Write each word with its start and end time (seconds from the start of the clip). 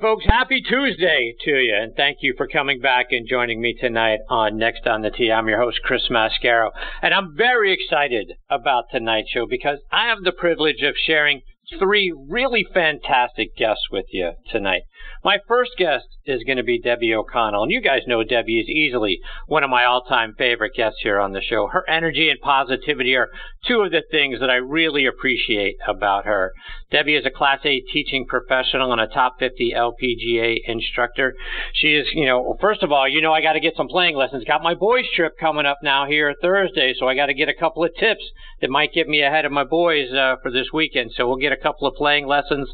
folks. 0.00 0.24
Happy 0.26 0.60
Tuesday 0.60 1.34
to 1.44 1.50
you, 1.50 1.74
and 1.74 1.94
thank 1.96 2.18
you 2.20 2.34
for 2.36 2.46
coming 2.46 2.80
back 2.80 3.06
and 3.10 3.26
joining 3.28 3.60
me 3.60 3.74
tonight 3.74 4.20
on 4.28 4.56
Next 4.56 4.86
on 4.86 5.02
the 5.02 5.10
Tee. 5.10 5.32
I'm 5.32 5.48
your 5.48 5.60
host, 5.60 5.80
Chris 5.82 6.08
Mascaro, 6.10 6.70
and 7.02 7.12
I'm 7.12 7.36
very 7.36 7.72
excited 7.72 8.32
about 8.48 8.84
tonight's 8.92 9.30
show 9.30 9.46
because 9.46 9.78
I 9.90 10.08
have 10.08 10.22
the 10.22 10.32
privilege 10.32 10.82
of 10.82 10.94
sharing 10.96 11.42
three 11.78 12.14
really 12.28 12.66
fantastic 12.72 13.56
guests 13.56 13.84
with 13.90 14.06
you 14.10 14.32
tonight. 14.50 14.82
My 15.24 15.38
first 15.48 15.72
guest 15.76 16.06
is 16.26 16.44
going 16.44 16.58
to 16.58 16.62
be 16.62 16.78
Debbie 16.78 17.14
O'Connell, 17.14 17.64
and 17.64 17.72
you 17.72 17.80
guys 17.80 18.02
know 18.06 18.22
Debbie 18.22 18.60
is 18.60 18.68
easily 18.68 19.18
one 19.46 19.64
of 19.64 19.70
my 19.70 19.84
all-time 19.84 20.34
favorite 20.38 20.74
guests 20.76 21.00
here 21.02 21.18
on 21.18 21.32
the 21.32 21.42
show. 21.42 21.66
Her 21.66 21.88
energy 21.88 22.30
and 22.30 22.40
positivity 22.40 23.16
are 23.16 23.28
two 23.66 23.80
of 23.80 23.90
the 23.90 24.02
things 24.10 24.38
that 24.40 24.50
I 24.50 24.56
really 24.56 25.06
appreciate 25.06 25.76
about 25.88 26.24
her. 26.24 26.52
Debbie 26.90 27.16
is 27.16 27.26
a 27.26 27.30
Class 27.30 27.60
A 27.64 27.80
teaching 27.80 28.26
professional 28.26 28.92
and 28.92 29.00
a 29.00 29.08
top 29.08 29.38
50 29.38 29.72
LPGA 29.76 30.58
instructor. 30.66 31.34
She 31.74 31.88
is, 31.88 32.06
you 32.12 32.26
know, 32.26 32.56
first 32.60 32.82
of 32.82 32.92
all, 32.92 33.08
you 33.08 33.20
know, 33.20 33.32
I 33.32 33.42
got 33.42 33.54
to 33.54 33.60
get 33.60 33.76
some 33.76 33.88
playing 33.88 34.16
lessons. 34.16 34.44
Got 34.44 34.62
my 34.62 34.74
boys 34.74 35.06
trip 35.16 35.34
coming 35.38 35.66
up 35.66 35.78
now 35.82 36.06
here 36.06 36.34
Thursday, 36.40 36.94
so 36.98 37.08
I 37.08 37.14
got 37.14 37.26
to 37.26 37.34
get 37.34 37.48
a 37.48 37.54
couple 37.54 37.84
of 37.84 37.90
tips 37.98 38.24
that 38.60 38.70
might 38.70 38.92
get 38.92 39.08
me 39.08 39.22
ahead 39.22 39.44
of 39.44 39.52
my 39.52 39.64
boys 39.64 40.12
uh, 40.12 40.36
for 40.42 40.52
this 40.52 40.68
weekend. 40.72 41.12
So 41.16 41.26
we'll 41.26 41.36
get 41.36 41.52
a 41.52 41.56
couple 41.56 41.88
of 41.88 41.94
playing 41.94 42.26
lessons 42.26 42.68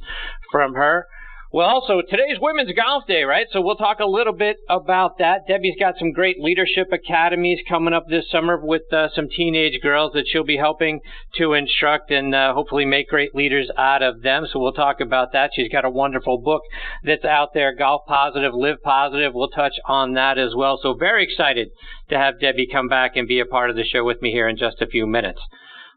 from 0.50 0.74
her. 0.74 1.06
Well, 1.54 1.68
also, 1.68 2.02
today's 2.02 2.40
Women's 2.40 2.72
Golf 2.72 3.06
Day, 3.06 3.22
right? 3.22 3.46
So 3.52 3.60
we'll 3.60 3.76
talk 3.76 4.00
a 4.00 4.06
little 4.06 4.32
bit 4.32 4.56
about 4.68 5.18
that. 5.18 5.46
Debbie's 5.46 5.76
got 5.78 5.94
some 6.00 6.10
great 6.10 6.40
leadership 6.40 6.88
academies 6.90 7.60
coming 7.68 7.94
up 7.94 8.08
this 8.08 8.28
summer 8.28 8.58
with 8.60 8.92
uh, 8.92 9.06
some 9.14 9.28
teenage 9.28 9.80
girls 9.80 10.14
that 10.14 10.24
she'll 10.26 10.42
be 10.42 10.56
helping 10.56 10.98
to 11.36 11.52
instruct 11.52 12.10
and 12.10 12.34
uh, 12.34 12.52
hopefully 12.54 12.84
make 12.84 13.08
great 13.08 13.36
leaders 13.36 13.70
out 13.78 14.02
of 14.02 14.22
them. 14.22 14.48
So 14.52 14.58
we'll 14.58 14.72
talk 14.72 14.98
about 14.98 15.28
that. 15.32 15.52
She's 15.54 15.70
got 15.70 15.84
a 15.84 15.90
wonderful 15.90 16.38
book 16.38 16.62
that's 17.04 17.24
out 17.24 17.50
there, 17.54 17.72
Golf 17.72 18.02
Positive, 18.08 18.52
Live 18.52 18.82
Positive. 18.82 19.32
We'll 19.32 19.48
touch 19.50 19.74
on 19.86 20.14
that 20.14 20.38
as 20.38 20.56
well. 20.56 20.80
So 20.82 20.94
very 20.94 21.22
excited 21.22 21.68
to 22.10 22.18
have 22.18 22.40
Debbie 22.40 22.66
come 22.66 22.88
back 22.88 23.14
and 23.14 23.28
be 23.28 23.38
a 23.38 23.46
part 23.46 23.70
of 23.70 23.76
the 23.76 23.84
show 23.84 24.02
with 24.02 24.20
me 24.20 24.32
here 24.32 24.48
in 24.48 24.56
just 24.56 24.82
a 24.82 24.88
few 24.88 25.06
minutes. 25.06 25.40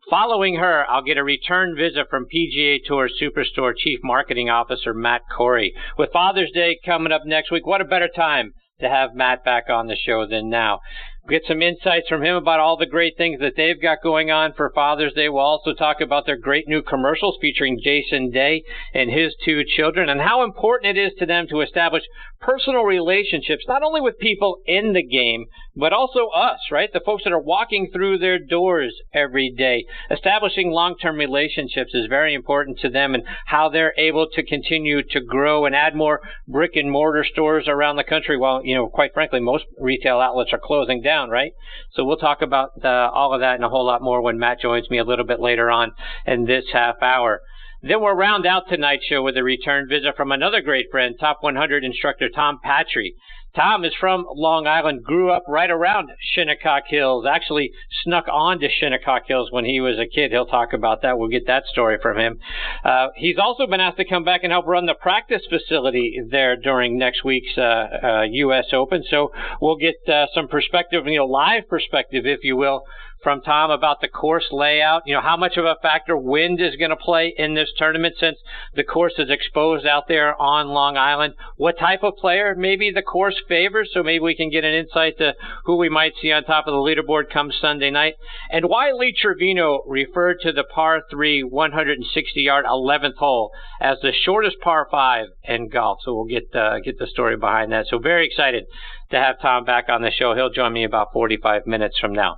Following 0.10 0.56
her, 0.56 0.90
I'll 0.90 1.02
get 1.02 1.18
a 1.18 1.24
return 1.24 1.76
visit 1.76 2.10
from 2.10 2.28
PGA 2.34 2.80
Tour 2.86 3.10
Superstore 3.22 3.74
Chief 3.76 4.00
Marketing 4.04 4.50
Officer 4.50 4.94
Matt 4.94 5.24
Corey. 5.36 5.74
With 5.98 6.14
Father's 6.14 6.52
Day 6.54 6.80
coming 6.86 7.12
up 7.12 7.24
next 7.26 7.52
week, 7.52 7.68
what 7.68 7.82
a 7.82 7.86
better 7.86 8.08
time 8.08 8.54
to 8.80 8.88
have 8.88 9.16
Matt 9.16 9.44
back 9.44 9.66
on 9.70 9.88
the 9.88 9.98
show 9.98 10.26
than 10.26 10.50
now 10.50 10.80
get 11.28 11.44
some 11.48 11.62
insights 11.62 12.08
from 12.08 12.24
him 12.24 12.36
about 12.36 12.60
all 12.60 12.78
the 12.78 12.86
great 12.86 13.18
things 13.18 13.40
that 13.40 13.54
they've 13.58 13.82
got 13.82 14.02
going 14.02 14.32
on 14.32 14.54
for 14.54 14.72
Father's 14.74 15.14
Day. 15.14 15.28
We'll 15.30 15.44
also 15.44 15.74
talk 15.74 16.00
about 16.00 16.26
their 16.26 16.38
great 16.38 16.68
new 16.68 16.82
commercials 16.82 17.38
featuring 17.42 17.80
Jason 17.84 18.32
Day 18.32 18.64
and 18.94 19.12
his 19.12 19.36
two 19.44 19.64
children 19.76 20.10
and 20.10 20.22
how 20.22 20.44
important 20.44 20.98
it 20.98 21.02
is 21.02 21.14
to 21.20 21.26
them 21.26 21.48
to 21.50 21.62
establish 21.62 22.04
personal 22.40 22.84
relationships, 22.84 23.66
not 23.68 23.84
only 23.84 24.02
with 24.02 24.18
people 24.20 24.60
in 24.66 24.94
the 24.94 25.04
game, 25.04 25.46
but 25.78 25.94
also 25.94 26.28
us, 26.28 26.60
right? 26.72 26.90
The 26.92 27.02
folks 27.06 27.24
that 27.24 27.34
are 27.34 27.40
walking 27.40 27.90
through 27.92 28.20
their 28.20 28.40
doors 28.40 28.96
every 29.14 29.54
day. 29.56 29.86
Establishing 30.10 30.72
long-term 30.72 31.18
relationships 31.18 31.94
is 31.94 32.08
very 32.08 32.34
important 32.34 32.80
to 32.80 32.90
them 32.90 33.14
and 33.14 33.24
how 33.46 33.70
they're 33.70 33.94
able 33.98 34.28
to 34.34 34.44
continue 34.44 35.04
to 35.12 35.20
grow 35.20 35.66
and 35.66 35.76
add 35.76 35.96
more 35.96 36.22
brick 36.48 36.76
and 36.76 36.92
mortar 36.92 37.26
stores 37.30 37.68
around 37.68 37.98
the 37.98 38.04
country 38.04 38.38
while, 38.38 38.62
you 38.64 38.76
know, 38.76 38.88
quite 38.88 39.14
frankly, 39.14 39.40
most 39.40 39.66
retail 39.80 40.20
outlets 40.20 40.54
are 40.54 40.60
closing 40.62 41.02
down 41.02 41.18
down, 41.18 41.30
right? 41.30 41.54
So 41.94 42.04
we'll 42.04 42.18
talk 42.18 42.42
about 42.42 42.72
uh, 42.84 42.88
all 42.88 43.34
of 43.34 43.42
that 43.42 43.56
and 43.56 43.64
a 43.64 43.70
whole 43.70 43.86
lot 43.86 44.02
more 44.02 44.22
when 44.22 44.38
Matt 44.38 44.62
joins 44.62 44.90
me 44.90 45.00
a 45.00 45.04
little 45.04 45.26
bit 45.26 45.40
later 45.40 45.70
on 45.70 45.92
in 46.26 46.46
this 46.46 46.66
half 46.74 46.96
hour. 47.02 47.42
Then 47.82 48.02
we'll 48.02 48.16
round 48.16 48.46
out 48.46 48.64
tonight's 48.70 49.06
show 49.06 49.22
with 49.22 49.38
a 49.38 49.44
return 49.44 49.88
visit 49.88 50.16
from 50.16 50.32
another 50.32 50.62
great 50.62 50.88
friend, 50.92 51.16
top 51.20 51.38
100 51.42 51.84
instructor 51.84 52.30
Tom 52.30 52.60
Patri. 52.64 53.14
Tom 53.58 53.84
is 53.84 53.94
from 54.00 54.28
Long 54.36 54.68
Island, 54.68 55.04
grew 55.04 55.32
up 55.32 55.44
right 55.48 55.72
around 55.72 56.12
Shinnecock 56.22 56.84
Hills, 56.88 57.26
actually 57.26 57.72
snuck 58.04 58.26
on 58.32 58.60
to 58.60 58.70
Shinnecock 58.70 59.24
Hills 59.28 59.52
when 59.52 59.66
he 59.66 59.82
was 59.82 59.98
a 59.98 60.06
kid. 60.06 60.30
He'll 60.30 60.46
talk 60.46 60.74
about 60.74 61.02
that. 61.02 61.18
We'll 61.18 61.28
get 61.28 61.48
that 61.48 61.66
story 61.66 61.98
from 62.00 62.20
him. 62.20 62.40
Uh, 62.86 63.08
he's 63.16 63.40
also 63.40 63.66
been 63.66 63.80
asked 63.80 63.98
to 63.98 64.06
come 64.06 64.24
back 64.24 64.42
and 64.44 64.52
help 64.52 64.68
run 64.68 64.86
the 64.86 64.94
practice 64.94 65.42
facility 65.50 66.22
there 66.30 66.56
during 66.56 67.00
next 67.00 67.24
week's 67.24 67.58
uh, 67.58 67.88
uh, 68.04 68.22
U.S. 68.30 68.66
Open. 68.74 69.04
So 69.10 69.32
we'll 69.60 69.78
get 69.78 69.96
uh, 70.08 70.28
some 70.36 70.48
perspective, 70.48 71.08
you 71.08 71.18
know, 71.18 71.26
live 71.26 71.68
perspective, 71.68 72.28
if 72.28 72.44
you 72.44 72.56
will, 72.56 72.84
from 73.22 73.42
Tom 73.42 73.72
about 73.72 74.02
the 74.02 74.08
course 74.08 74.48
layout. 74.52 75.04
You 75.06 75.16
know, 75.16 75.22
how 75.22 75.38
much 75.38 75.58
of 75.58 75.66
a 75.66 75.76
factor 75.82 76.18
wind 76.18 76.62
is 76.62 76.76
going 76.76 76.90
to 76.90 76.96
play 76.96 77.34
in 77.38 77.54
this 77.54 77.72
tournament 77.78 78.16
since 78.20 78.38
the 78.76 78.84
course 78.84 79.14
is 79.18 79.30
exposed 79.30 79.86
out 79.86 80.08
there 80.08 80.40
on 80.42 80.70
Long 80.70 80.98
Island. 80.98 81.34
What 81.56 81.80
type 81.80 82.04
of 82.04 82.16
player 82.18 82.56
maybe 82.56 82.92
the 82.92 83.02
course 83.02 83.36
favors, 83.48 83.90
so 83.94 84.04
maybe 84.04 84.24
we 84.24 84.36
can 84.36 84.50
get 84.50 84.64
an 84.64 84.74
insight 84.74 85.18
to 85.18 85.34
who 85.66 85.78
we 85.78 85.90
might 85.90 86.14
see 86.22 86.32
on 86.32 86.44
top 86.44 86.68
of 86.68 86.74
the 86.74 86.78
leaderboard 86.78 87.30
come 87.32 87.52
Sunday 87.52 87.90
night. 87.90 88.16
And 88.52 88.66
why 88.66 88.92
Lee 88.92 89.16
Trevino 89.20 89.84
referred 89.88 90.40
to 90.42 90.52
the 90.52 90.64
par 90.64 91.02
3 91.10 91.44
160 91.44 92.42
yard 92.42 92.66
11th 92.66 93.16
hole 93.16 93.52
as 93.82 93.98
the 94.02 94.12
shortest 94.14 94.58
par 94.62 94.88
5 94.90 95.28
in 95.44 95.70
golf. 95.70 96.00
So 96.04 96.16
we'll 96.16 96.26
get 96.26 96.56
uh, 96.56 96.80
get 96.80 97.00
the 97.00 97.08
story 97.08 97.38
behind 97.38 97.72
that. 97.72 97.88
So 97.88 98.00
very 98.00 98.26
excited 98.26 98.66
to 99.12 99.18
have 99.18 99.40
Tom 99.42 99.64
back 99.64 99.86
on 99.90 100.02
the 100.02 100.12
show. 100.12 100.36
He'll 100.36 100.50
join 100.50 100.74
me 100.74 100.84
about 100.84 101.14
45 101.14 101.66
minutes 101.66 101.98
from 102.00 102.14
now. 102.14 102.38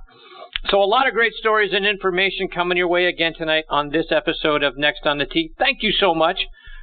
So, 0.68 0.82
a 0.82 0.84
lot 0.84 1.08
of 1.08 1.14
great 1.14 1.32
stories 1.34 1.72
and 1.72 1.86
information 1.86 2.48
coming 2.48 2.76
your 2.76 2.86
way 2.86 3.06
again 3.06 3.32
tonight 3.34 3.64
on 3.70 3.88
this 3.88 4.06
episode 4.10 4.62
of 4.62 4.76
Next 4.76 5.06
on 5.06 5.16
the 5.16 5.24
Tee. 5.24 5.52
Thank 5.58 5.82
you 5.82 5.90
so 5.90 6.14
much 6.14 6.38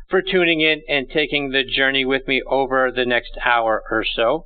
for 0.09 0.21
tuning 0.21 0.61
in 0.61 0.81
and 0.89 1.07
taking 1.09 1.51
the 1.51 1.63
journey 1.63 2.03
with 2.03 2.27
me 2.27 2.41
over 2.47 2.91
the 2.91 3.05
next 3.05 3.37
hour 3.45 3.83
or 3.91 4.03
so. 4.03 4.45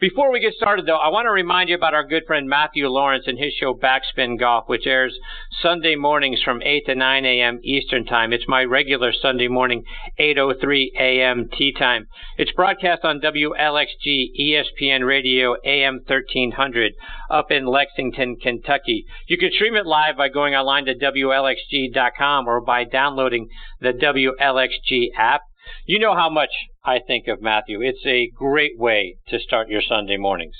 Before 0.00 0.32
we 0.32 0.40
get 0.40 0.54
started, 0.54 0.86
though, 0.86 0.96
I 0.96 1.08
want 1.10 1.26
to 1.26 1.30
remind 1.30 1.68
you 1.68 1.74
about 1.74 1.92
our 1.92 2.06
good 2.06 2.24
friend 2.26 2.48
Matthew 2.48 2.88
Lawrence 2.88 3.24
and 3.26 3.38
his 3.38 3.52
show 3.52 3.74
Backspin 3.74 4.38
Golf, 4.38 4.66
which 4.66 4.86
airs 4.86 5.18
Sunday 5.60 5.94
mornings 5.94 6.40
from 6.42 6.62
8 6.62 6.86
to 6.86 6.94
9 6.94 7.26
a.m. 7.26 7.60
Eastern 7.62 8.06
Time. 8.06 8.32
It's 8.32 8.48
my 8.48 8.64
regular 8.64 9.12
Sunday 9.12 9.48
morning, 9.48 9.84
8.03 10.18 10.86
a.m. 10.98 11.50
tea 11.52 11.74
time. 11.78 12.06
It's 12.38 12.50
broadcast 12.52 13.04
on 13.04 13.20
WLXG 13.20 14.30
ESPN 14.40 15.06
Radio 15.06 15.54
AM 15.66 15.96
1300 16.06 16.94
up 17.28 17.50
in 17.50 17.66
Lexington, 17.66 18.36
Kentucky. 18.36 19.04
You 19.26 19.36
can 19.36 19.52
stream 19.52 19.74
it 19.74 19.84
live 19.84 20.16
by 20.16 20.30
going 20.30 20.54
online 20.54 20.86
to 20.86 20.94
WLXG.com 20.94 22.48
or 22.48 22.62
by 22.62 22.84
downloading 22.84 23.50
the 23.82 23.92
WLXG 23.92 25.08
app. 25.14 25.42
You 25.86 25.98
know 25.98 26.14
how 26.14 26.30
much 26.30 26.50
I 26.84 26.98
think 26.98 27.28
of 27.28 27.42
Matthew. 27.42 27.80
It's 27.82 28.04
a 28.06 28.30
great 28.36 28.78
way 28.78 29.16
to 29.28 29.38
start 29.38 29.68
your 29.68 29.82
Sunday 29.82 30.16
mornings. 30.16 30.56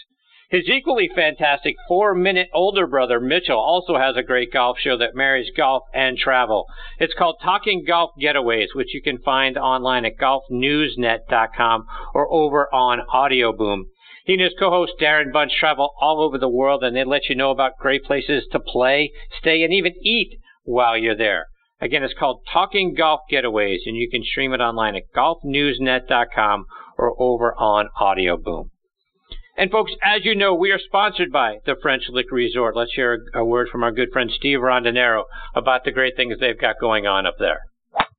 His 0.51 0.69
equally 0.69 1.09
fantastic 1.15 1.77
four 1.87 2.13
minute 2.13 2.49
older 2.53 2.89
brother, 2.89 3.21
Mitchell, 3.21 3.57
also 3.57 3.99
has 3.99 4.17
a 4.17 4.23
great 4.25 4.53
golf 4.53 4.79
show 4.81 4.97
that 4.97 5.15
marries 5.15 5.53
golf 5.57 5.85
and 5.95 6.19
travel. 6.19 6.67
It's 6.99 7.15
called 7.15 7.37
Talking 7.41 7.85
Golf 7.87 8.11
Getaways, 8.21 8.75
which 8.75 8.93
you 8.93 9.01
can 9.01 9.19
find 9.19 9.57
online 9.57 10.05
at 10.05 10.17
golfnewsnet.com 10.17 11.87
or 12.15 12.33
over 12.33 12.69
on 12.75 13.01
Audio 13.13 13.53
Boom. 13.53 13.87
He 14.25 14.33
and 14.33 14.43
his 14.43 14.55
co-host 14.59 14.95
Darren 15.01 15.33
Bunch 15.33 15.53
travel 15.55 15.91
all 16.01 16.21
over 16.21 16.37
the 16.37 16.49
world 16.49 16.83
and 16.83 16.97
they 16.97 17.05
let 17.05 17.29
you 17.29 17.37
know 17.37 17.53
about 17.53 17.79
great 17.79 18.03
places 18.03 18.45
to 18.51 18.59
play, 18.59 19.13
stay, 19.39 19.63
and 19.63 19.73
even 19.73 19.95
eat 20.03 20.41
while 20.65 20.99
you're 20.99 21.15
there. 21.15 21.47
Again, 21.81 22.03
it's 22.03 22.15
called 22.19 22.43
Talking 22.53 22.95
Golf 22.95 23.21
Getaways, 23.33 23.81
and 23.87 23.97
you 23.97 24.11
can 24.11 24.23
stream 24.23 24.53
it 24.53 24.61
online 24.61 24.97
at 24.97 25.05
golfnewsnet.com 25.17 26.67
or 26.99 27.15
over 27.19 27.55
on 27.55 27.89
Audio 27.99 28.37
Boom. 28.37 28.71
And 29.57 29.71
folks, 29.71 29.93
as 30.03 30.25
you 30.25 30.35
know, 30.35 30.55
we 30.55 30.71
are 30.71 30.79
sponsored 30.79 31.33
by 31.33 31.59
the 31.67 31.77
French 31.83 32.05
Lick 32.11 32.31
Resort. 32.31 32.77
Let's 32.77 32.93
hear 32.95 33.21
a 33.35 33.45
word 33.45 33.69
from 33.71 33.83
our 33.83 33.93
good 33.93 34.09
friend 34.13 34.31
Steve 34.35 34.59
Rondinero 34.59 35.25
about 35.55 35.85
the 35.85 35.91
great 35.91 36.17
things 36.17 36.37
they've 36.39 36.59
got 36.59 36.77
going 36.81 37.07
on 37.07 37.27
up 37.27 37.37
there. 37.39 37.61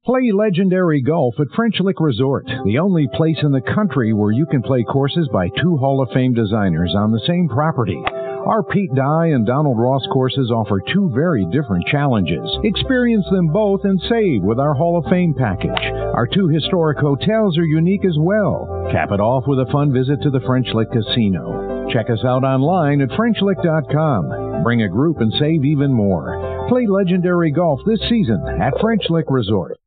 Play 0.03 0.31
legendary 0.33 1.01
golf 1.01 1.35
at 1.39 1.47
French 1.55 1.79
Lick 1.79 1.99
Resort, 1.99 2.45
the 2.65 2.79
only 2.79 3.07
place 3.13 3.37
in 3.43 3.51
the 3.51 3.61
country 3.61 4.13
where 4.13 4.31
you 4.31 4.47
can 4.47 4.63
play 4.63 4.83
courses 4.83 5.29
by 5.31 5.49
two 5.49 5.77
Hall 5.77 6.01
of 6.01 6.09
Fame 6.11 6.33
designers 6.33 6.95
on 6.97 7.11
the 7.11 7.21
same 7.27 7.47
property. 7.47 8.01
Our 8.45 8.63
Pete 8.63 8.93
Dye 8.95 9.27
and 9.27 9.45
Donald 9.45 9.77
Ross 9.77 10.01
courses 10.11 10.49
offer 10.49 10.81
two 10.81 11.11
very 11.13 11.45
different 11.51 11.85
challenges. 11.85 12.41
Experience 12.63 13.25
them 13.29 13.47
both 13.47 13.81
and 13.83 14.01
save 14.09 14.41
with 14.41 14.59
our 14.59 14.73
Hall 14.73 14.97
of 14.97 15.05
Fame 15.11 15.35
package. 15.37 15.69
Our 16.15 16.25
two 16.25 16.47
historic 16.47 16.97
hotels 16.97 17.57
are 17.59 17.65
unique 17.65 18.03
as 18.03 18.17
well. 18.17 18.87
Cap 18.91 19.11
it 19.11 19.19
off 19.19 19.43
with 19.45 19.59
a 19.59 19.71
fun 19.71 19.93
visit 19.93 20.23
to 20.23 20.31
the 20.31 20.41
French 20.41 20.67
Lick 20.73 20.91
Casino. 20.91 21.87
Check 21.93 22.09
us 22.09 22.25
out 22.25 22.43
online 22.43 23.01
at 23.01 23.09
FrenchLick.com. 23.09 24.63
Bring 24.63 24.81
a 24.81 24.89
group 24.89 25.21
and 25.21 25.31
save 25.39 25.63
even 25.63 25.93
more. 25.93 26.65
Play 26.67 26.87
legendary 26.87 27.51
golf 27.51 27.81
this 27.85 28.01
season 28.09 28.43
at 28.59 28.79
French 28.81 29.03
Lick 29.09 29.25
Resort. 29.29 29.77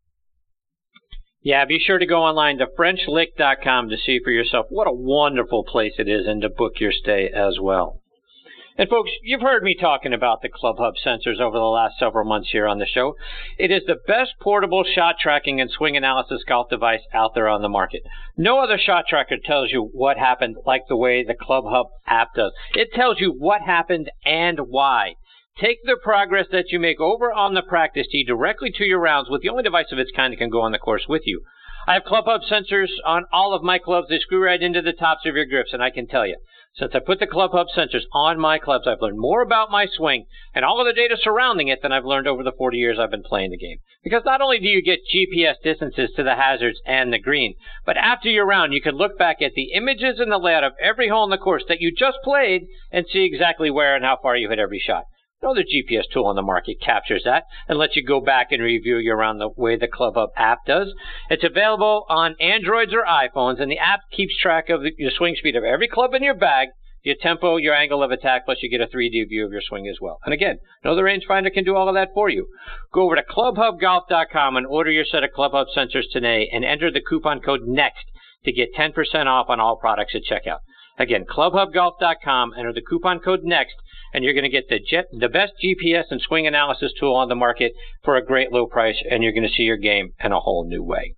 Yeah, 1.43 1.65
be 1.65 1.81
sure 1.85 1.99
to 1.99 2.07
go 2.07 2.23
online 2.23 2.59
to 2.59 2.67
FrenchLick.com 2.67 3.91
to 3.91 3.97
see 3.97 4.21
for 4.23 4.31
yourself 4.31 4.67
what 4.71 4.87
a 4.87 4.93
wonderful 4.93 5.65
place 5.65 5.95
it 5.99 6.09
is 6.09 6.27
and 6.27 6.41
to 6.43 6.49
book 6.49 6.75
your 6.79 6.93
stay 6.93 7.29
as 7.29 7.59
well. 7.61 8.01
And 8.77 8.89
folks, 8.89 9.13
you've 9.23 9.41
heard 9.41 9.63
me 9.63 9.77
talking 9.77 10.13
about 10.13 10.43
the 10.43 10.49
Club 10.49 10.79
Hub 10.81 10.95
sensors 11.07 11.39
over 11.41 11.57
the 11.57 11.63
last 11.63 11.97
several 11.97 12.25
months 12.25 12.51
here 12.51 12.67
on 12.67 12.81
the 12.81 12.87
show. 12.87 13.15
It 13.57 13.71
is 13.71 13.83
the 13.87 14.01
best 14.09 14.33
portable 14.41 14.83
shot 14.83 15.15
tracking 15.23 15.61
and 15.61 15.71
swing 15.71 15.97
analysis 15.97 16.43
golf 16.49 16.71
device 16.71 17.03
out 17.13 17.37
there 17.37 17.47
on 17.47 17.63
the 17.63 17.69
market. 17.69 18.03
No 18.37 18.59
other 18.59 18.77
shot 18.77 19.05
tracker 19.09 19.37
tells 19.37 19.71
you 19.71 19.91
what 19.93 20.19
happened 20.19 20.57
like 20.67 20.83
the 20.89 20.97
way 20.97 21.23
the 21.23 21.37
Club 21.41 21.63
Hub 21.69 21.87
app 22.09 22.35
does. 22.35 22.51
It 22.75 22.93
tells 22.93 23.21
you 23.21 23.31
what 23.31 23.63
happened 23.63 24.11
and 24.25 24.59
why. 24.67 25.15
Take 25.57 25.79
the 25.85 25.97
progress 26.03 26.47
that 26.51 26.73
you 26.73 26.81
make 26.81 26.99
over 26.99 27.33
on 27.33 27.55
the 27.55 27.63
practice 27.63 28.09
tee 28.11 28.25
directly 28.25 28.73
to 28.73 28.85
your 28.85 28.99
rounds 28.99 29.31
with 29.31 29.43
the 29.43 29.51
only 29.51 29.63
device 29.63 29.93
of 29.93 30.01
its 30.01 30.11
kind 30.11 30.33
that 30.33 30.39
can 30.39 30.51
go 30.51 30.63
on 30.63 30.73
the 30.73 30.79
course 30.79 31.07
with 31.09 31.23
you. 31.27 31.43
I 31.87 31.95
have 31.95 32.03
Club 32.03 32.25
Hub 32.27 32.41
sensors 32.51 32.91
on 33.05 33.27
all 33.33 33.55
of 33.55 33.63
my 33.63 33.79
clubs. 33.79 34.09
They 34.09 34.19
screw 34.19 34.43
right 34.43 34.61
into 34.61 34.83
the 34.83 34.93
tops 34.93 35.27
of 35.27 35.37
your 35.37 35.47
grips, 35.47 35.73
and 35.73 35.81
I 35.81 35.91
can 35.91 36.09
tell 36.09 36.27
you, 36.27 36.39
since 36.77 36.91
I 36.93 36.99
put 36.99 37.21
the 37.21 37.27
Club 37.29 37.53
Hub 37.53 37.69
sensors 37.77 38.03
on 38.13 38.41
my 38.41 38.59
clubs, 38.59 38.89
I've 38.89 39.01
learned 39.01 39.19
more 39.19 39.43
about 39.43 39.71
my 39.71 39.87
swing 39.87 40.27
and 40.53 40.65
all 40.65 40.81
of 40.81 40.87
the 40.87 40.93
data 40.93 41.17
surrounding 41.17 41.69
it 41.69 41.81
than 41.83 41.93
I've 41.93 42.05
learned 42.05 42.27
over 42.27 42.43
the 42.43 42.51
40 42.51 42.77
years 42.79 42.99
I've 42.99 43.13
been 43.13 43.23
playing 43.23 43.53
the 43.53 43.57
game. 43.57 43.79
Because 44.03 44.25
not 44.25 44.41
only 44.41 44.59
do 44.59 44.67
you 44.67 44.83
get 44.83 44.99
GPS 45.15 45.55
distances 45.63 46.11
to 46.17 46.25
the 46.25 46.35
hazards 46.35 46.81
and 46.85 47.13
the 47.13 47.19
green, 47.21 47.55
but 47.87 47.97
after 47.97 48.29
your 48.29 48.45
round, 48.45 48.73
you 48.73 48.83
can 48.83 48.97
look 48.97 49.17
back 49.17 49.41
at 49.41 49.53
the 49.55 49.73
images 49.73 50.19
and 50.19 50.33
the 50.33 50.39
layout 50.39 50.65
of 50.65 50.73
every 50.83 51.09
hole 51.09 51.25
in 51.25 51.31
the 51.31 51.39
course 51.39 51.63
that 51.69 51.81
you 51.81 51.93
just 51.97 52.19
played 52.25 52.67
and 52.91 53.07
see 53.07 53.25
exactly 53.25 53.71
where 53.71 53.95
and 53.95 54.05
how 54.05 54.19
far 54.21 54.37
you 54.37 54.49
hit 54.49 54.59
every 54.59 54.81
shot. 54.81 55.05
No 55.45 55.51
other 55.51 55.63
GPS 55.63 56.05
tool 56.11 56.25
on 56.25 56.37
the 56.37 56.43
market 56.43 56.81
captures 56.81 57.25
that 57.27 57.45
and 57.69 57.79
lets 57.79 57.97
you 57.97 58.03
go 58.03 58.19
back 58.19 58.51
and 58.51 58.63
review 58.63 58.97
your 58.97 59.19
round 59.19 59.43
the 59.43 59.51
way 59.55 59.77
the 59.77 59.87
ClubHub 59.87 60.29
app 60.39 60.65
does. 60.65 60.95
It's 61.29 61.45
available 61.45 62.07
on 62.09 62.35
Androids 62.41 62.95
or 62.95 63.05
iPhones, 63.05 63.61
and 63.61 63.71
the 63.71 63.79
app 63.79 64.01
keeps 64.11 64.39
track 64.41 64.71
of 64.71 64.81
the, 64.81 64.93
your 64.97 65.11
swing 65.11 65.37
speed 65.37 65.55
of 65.55 65.63
every 65.63 65.87
club 65.87 66.15
in 66.15 66.23
your 66.23 66.35
bag, 66.35 66.69
your 67.03 67.17
tempo, 67.21 67.59
your 67.59 67.75
angle 67.75 68.03
of 68.03 68.11
attack, 68.11 68.47
plus 68.47 68.63
you 68.63 68.71
get 68.71 68.81
a 68.81 68.87
3D 68.87 69.29
view 69.29 69.45
of 69.45 69.53
your 69.53 69.61
swing 69.61 69.87
as 69.87 69.99
well. 70.01 70.19
And 70.25 70.33
again, 70.33 70.61
no 70.83 70.93
other 70.93 71.05
rangefinder 71.05 71.53
can 71.53 71.65
do 71.65 71.77
all 71.77 71.91
of 71.91 71.95
that 71.95 72.15
for 72.15 72.31
you. 72.31 72.47
Go 72.91 73.03
over 73.03 73.17
to 73.17 73.23
clubhubgolf.com 73.23 74.57
and 74.57 74.67
order 74.67 74.91
your 74.91 75.05
set 75.05 75.25
of 75.25 75.31
ClubHub 75.37 75.67
sensors 75.77 76.11
today 76.11 76.49
and 76.51 76.65
enter 76.65 76.91
the 76.91 77.03
coupon 77.07 77.43
code 77.43 77.67
NEXT 77.67 78.07
to 78.47 78.53
get 78.53 78.75
10% 78.75 78.95
off 79.27 79.51
on 79.51 79.61
all 79.61 79.77
products 79.77 80.15
at 80.15 80.23
checkout. 80.23 80.61
Again, 80.99 81.27
clubhubgolf.com, 81.29 82.55
enter 82.57 82.73
the 82.73 82.81
coupon 82.81 83.21
code 83.21 83.41
NEXT 83.43 83.75
and 84.15 84.25
you're 84.25 84.33
going 84.33 84.45
to 84.45 84.49
get 84.49 84.69
the 84.69 84.79
jet, 84.79 85.07
the 85.13 85.29
best 85.29 85.53
GPS 85.63 86.05
and 86.11 86.21
swing 86.21 86.47
analysis 86.47 86.93
tool 86.99 87.15
on 87.15 87.29
the 87.29 87.35
market 87.35 87.73
for 88.05 88.17
a 88.17 88.25
great 88.25 88.53
low 88.53 88.67
price, 88.67 89.03
and 89.11 89.23
you're 89.23 89.33
going 89.33 89.47
to 89.47 89.55
see 89.55 89.65
your 89.65 89.77
game 89.77 90.13
in 90.23 90.33
a 90.33 90.41
whole 90.41 90.65
new 90.67 90.83
way. 90.83 91.15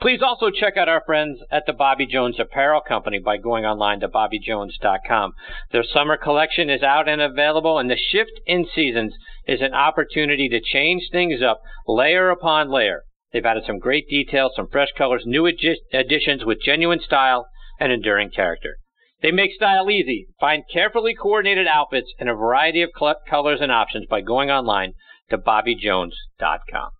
Please 0.00 0.22
also 0.22 0.48
check 0.48 0.76
out 0.76 0.88
our 0.88 1.02
friends 1.04 1.40
at 1.50 1.64
the 1.66 1.72
Bobby 1.72 2.06
Jones 2.06 2.38
Apparel 2.38 2.80
Company 2.80 3.18
by 3.18 3.36
going 3.36 3.64
online 3.64 3.98
to 4.00 4.08
bobbyjones.com. 4.08 5.32
Their 5.72 5.82
summer 5.82 6.16
collection 6.16 6.70
is 6.70 6.84
out 6.84 7.08
and 7.08 7.20
available, 7.20 7.78
and 7.78 7.90
the 7.90 7.96
shift 7.96 8.30
in 8.46 8.64
seasons 8.72 9.14
is 9.46 9.60
an 9.60 9.74
opportunity 9.74 10.48
to 10.48 10.60
change 10.60 11.08
things 11.10 11.42
up 11.42 11.60
layer 11.86 12.30
upon 12.30 12.70
layer. 12.70 13.02
They've 13.32 13.44
added 13.44 13.64
some 13.66 13.80
great 13.80 14.08
details, 14.08 14.52
some 14.54 14.68
fresh 14.68 14.90
colors, 14.96 15.24
new 15.26 15.46
additions 15.46 16.44
with 16.44 16.62
genuine 16.62 17.00
style 17.00 17.48
and 17.80 17.92
enduring 17.92 18.30
character. 18.30 18.78
They 19.20 19.32
make 19.32 19.52
style 19.52 19.90
easy. 19.90 20.26
Find 20.38 20.62
carefully 20.72 21.14
coordinated 21.14 21.66
outfits 21.66 22.12
in 22.18 22.28
a 22.28 22.34
variety 22.34 22.82
of 22.82 22.90
cl- 22.96 23.16
colors 23.28 23.60
and 23.60 23.72
options 23.72 24.06
by 24.06 24.20
going 24.20 24.50
online 24.50 24.94
to 25.30 25.38
bobbyjones.com. 25.38 26.90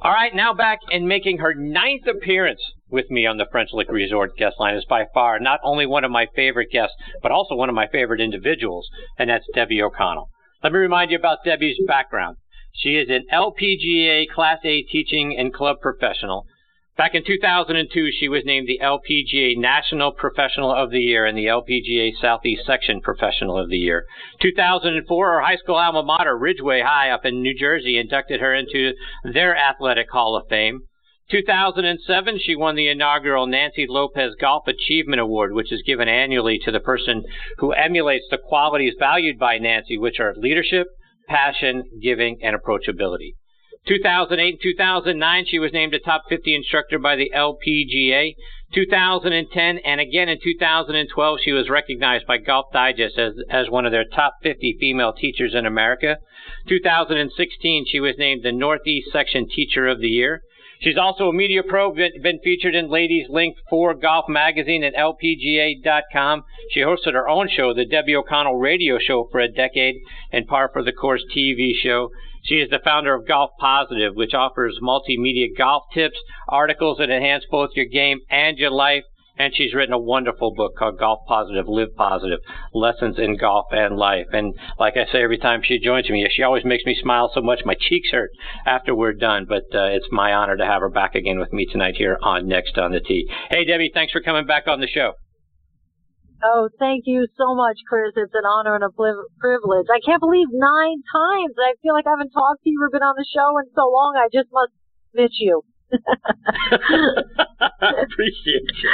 All 0.00 0.12
right, 0.12 0.34
now 0.34 0.52
back 0.52 0.80
and 0.92 1.08
making 1.08 1.38
her 1.38 1.54
ninth 1.54 2.06
appearance 2.06 2.60
with 2.90 3.10
me 3.10 3.24
on 3.24 3.38
the 3.38 3.46
French 3.50 3.70
Lick 3.72 3.90
Resort 3.90 4.36
guest 4.36 4.56
line 4.60 4.74
is 4.74 4.84
by 4.84 5.06
far 5.14 5.40
not 5.40 5.60
only 5.64 5.86
one 5.86 6.04
of 6.04 6.10
my 6.10 6.26
favorite 6.36 6.70
guests, 6.70 6.94
but 7.22 7.32
also 7.32 7.54
one 7.54 7.70
of 7.70 7.74
my 7.74 7.86
favorite 7.86 8.20
individuals, 8.20 8.86
and 9.18 9.30
that's 9.30 9.46
Debbie 9.54 9.80
O'Connell. 9.80 10.28
Let 10.62 10.74
me 10.74 10.78
remind 10.78 11.10
you 11.10 11.16
about 11.16 11.44
Debbie's 11.44 11.78
background. 11.86 12.36
She 12.74 12.96
is 12.96 13.08
an 13.08 13.24
LPGA 13.32 14.28
Class 14.28 14.58
A 14.64 14.82
teaching 14.82 15.34
and 15.38 15.54
club 15.54 15.76
professional 15.80 16.44
Back 16.96 17.16
in 17.16 17.24
2002, 17.24 18.12
she 18.12 18.28
was 18.28 18.44
named 18.44 18.68
the 18.68 18.78
LPGA 18.80 19.58
National 19.58 20.12
Professional 20.12 20.72
of 20.72 20.92
the 20.92 21.00
Year 21.00 21.26
and 21.26 21.36
the 21.36 21.46
LPGA 21.46 22.12
Southeast 22.20 22.64
Section 22.64 23.00
Professional 23.00 23.58
of 23.58 23.68
the 23.68 23.78
Year. 23.78 24.06
2004, 24.40 25.32
her 25.32 25.40
high 25.40 25.56
school 25.56 25.74
alma 25.74 26.04
mater, 26.04 26.38
Ridgeway 26.38 26.82
High 26.82 27.10
up 27.10 27.24
in 27.24 27.42
New 27.42 27.52
Jersey, 27.52 27.98
inducted 27.98 28.40
her 28.40 28.54
into 28.54 28.92
their 29.24 29.56
Athletic 29.56 30.08
Hall 30.12 30.36
of 30.36 30.46
Fame. 30.48 30.82
2007, 31.32 32.38
she 32.38 32.54
won 32.54 32.76
the 32.76 32.86
inaugural 32.86 33.48
Nancy 33.48 33.86
Lopez 33.88 34.36
Golf 34.40 34.68
Achievement 34.68 35.20
Award, 35.20 35.52
which 35.52 35.72
is 35.72 35.82
given 35.82 36.06
annually 36.06 36.60
to 36.64 36.70
the 36.70 36.78
person 36.78 37.24
who 37.58 37.72
emulates 37.72 38.26
the 38.30 38.38
qualities 38.38 38.94
valued 39.00 39.36
by 39.36 39.58
Nancy, 39.58 39.98
which 39.98 40.20
are 40.20 40.32
leadership, 40.36 40.86
passion, 41.26 41.82
giving, 42.00 42.38
and 42.40 42.54
approachability. 42.54 43.32
2008 43.86 44.54
and 44.54 44.60
2009, 44.62 45.44
she 45.46 45.58
was 45.58 45.72
named 45.72 45.94
a 45.94 45.98
top 45.98 46.24
50 46.28 46.54
instructor 46.54 46.98
by 46.98 47.16
the 47.16 47.30
LPGA. 47.34 48.34
2010 48.74 49.78
and 49.84 50.00
again 50.00 50.28
in 50.28 50.38
2012, 50.42 51.38
she 51.44 51.52
was 51.52 51.68
recognized 51.68 52.26
by 52.26 52.38
Golf 52.38 52.66
Digest 52.72 53.18
as, 53.18 53.34
as 53.50 53.70
one 53.70 53.86
of 53.86 53.92
their 53.92 54.04
top 54.04 54.36
50 54.42 54.78
female 54.80 55.12
teachers 55.12 55.54
in 55.54 55.66
America. 55.66 56.16
2016, 56.68 57.84
she 57.88 58.00
was 58.00 58.16
named 58.18 58.42
the 58.42 58.52
Northeast 58.52 59.08
Section 59.12 59.46
Teacher 59.48 59.86
of 59.86 60.00
the 60.00 60.08
Year. 60.08 60.42
She's 60.80 60.98
also 60.98 61.28
a 61.28 61.32
media 61.32 61.62
pro, 61.62 61.94
been 61.94 62.40
featured 62.42 62.74
in 62.74 62.90
Ladies 62.90 63.28
Link 63.30 63.56
for 63.70 63.94
Golf 63.94 64.28
Magazine 64.28 64.82
and 64.82 64.94
LPGA.com. 64.94 66.42
She 66.70 66.80
hosted 66.80 67.12
her 67.12 67.28
own 67.28 67.48
show, 67.48 67.72
the 67.72 67.86
Debbie 67.86 68.16
O'Connell 68.16 68.58
Radio 68.58 68.98
Show, 68.98 69.28
for 69.30 69.40
a 69.40 69.48
decade, 69.48 69.96
and 70.32 70.46
Par 70.46 70.68
for 70.72 70.82
the 70.82 70.92
Course 70.92 71.24
TV 71.34 71.70
show. 71.74 72.10
She 72.44 72.56
is 72.56 72.68
the 72.68 72.78
founder 72.84 73.14
of 73.14 73.26
Golf 73.26 73.52
Positive, 73.58 74.14
which 74.14 74.34
offers 74.34 74.78
multimedia 74.82 75.48
golf 75.56 75.84
tips, 75.94 76.18
articles 76.46 76.98
that 76.98 77.08
enhance 77.08 77.44
both 77.50 77.70
your 77.74 77.86
game 77.86 78.20
and 78.30 78.58
your 78.58 78.70
life. 78.70 79.04
And 79.36 79.52
she's 79.52 79.74
written 79.74 79.94
a 79.94 79.98
wonderful 79.98 80.54
book 80.54 80.76
called 80.78 80.98
Golf 80.98 81.20
Positive, 81.26 81.66
Live 81.66 81.96
Positive, 81.96 82.38
Lessons 82.72 83.18
in 83.18 83.36
Golf 83.36 83.66
and 83.72 83.96
Life. 83.96 84.26
And 84.32 84.54
like 84.78 84.96
I 84.96 85.10
say 85.10 85.22
every 85.24 85.38
time 85.38 85.60
she 85.64 85.80
joins 85.80 86.08
me, 86.08 86.28
she 86.30 86.44
always 86.44 86.64
makes 86.64 86.84
me 86.84 86.96
smile 87.02 87.32
so 87.34 87.40
much 87.40 87.64
my 87.64 87.74
cheeks 87.74 88.10
hurt 88.12 88.30
after 88.64 88.94
we're 88.94 89.12
done. 89.14 89.46
But 89.48 89.64
uh, 89.74 89.86
it's 89.86 90.06
my 90.12 90.34
honor 90.34 90.56
to 90.56 90.66
have 90.66 90.82
her 90.82 90.90
back 90.90 91.16
again 91.16 91.40
with 91.40 91.52
me 91.52 91.66
tonight 91.66 91.96
here 91.96 92.16
on 92.22 92.46
Next 92.46 92.78
on 92.78 92.92
the 92.92 93.00
Tee. 93.00 93.28
Hey, 93.50 93.64
Debbie, 93.64 93.90
thanks 93.92 94.12
for 94.12 94.20
coming 94.20 94.46
back 94.46 94.68
on 94.68 94.80
the 94.80 94.86
show. 94.86 95.14
Oh, 96.44 96.68
thank 96.78 97.04
you 97.06 97.26
so 97.38 97.54
much, 97.54 97.78
Chris. 97.88 98.12
It's 98.16 98.34
an 98.34 98.44
honor 98.44 98.74
and 98.74 98.84
a 98.84 98.90
privilege. 98.90 99.86
I 99.88 100.00
can't 100.04 100.20
believe 100.20 100.48
nine 100.52 101.00
times. 101.08 101.54
I 101.56 101.72
feel 101.80 101.94
like 101.94 102.06
I 102.06 102.10
haven't 102.10 102.36
talked 102.36 102.62
to 102.64 102.70
you 102.70 102.78
or 102.82 102.90
been 102.90 103.02
on 103.02 103.14
the 103.16 103.24
show 103.24 103.56
in 103.58 103.64
so 103.74 103.88
long. 103.88 104.20
I 104.20 104.28
just 104.30 104.52
must 104.52 104.72
miss 105.14 105.30
you. 105.40 105.64
Appreciate 107.80 108.68
you. 108.76 108.92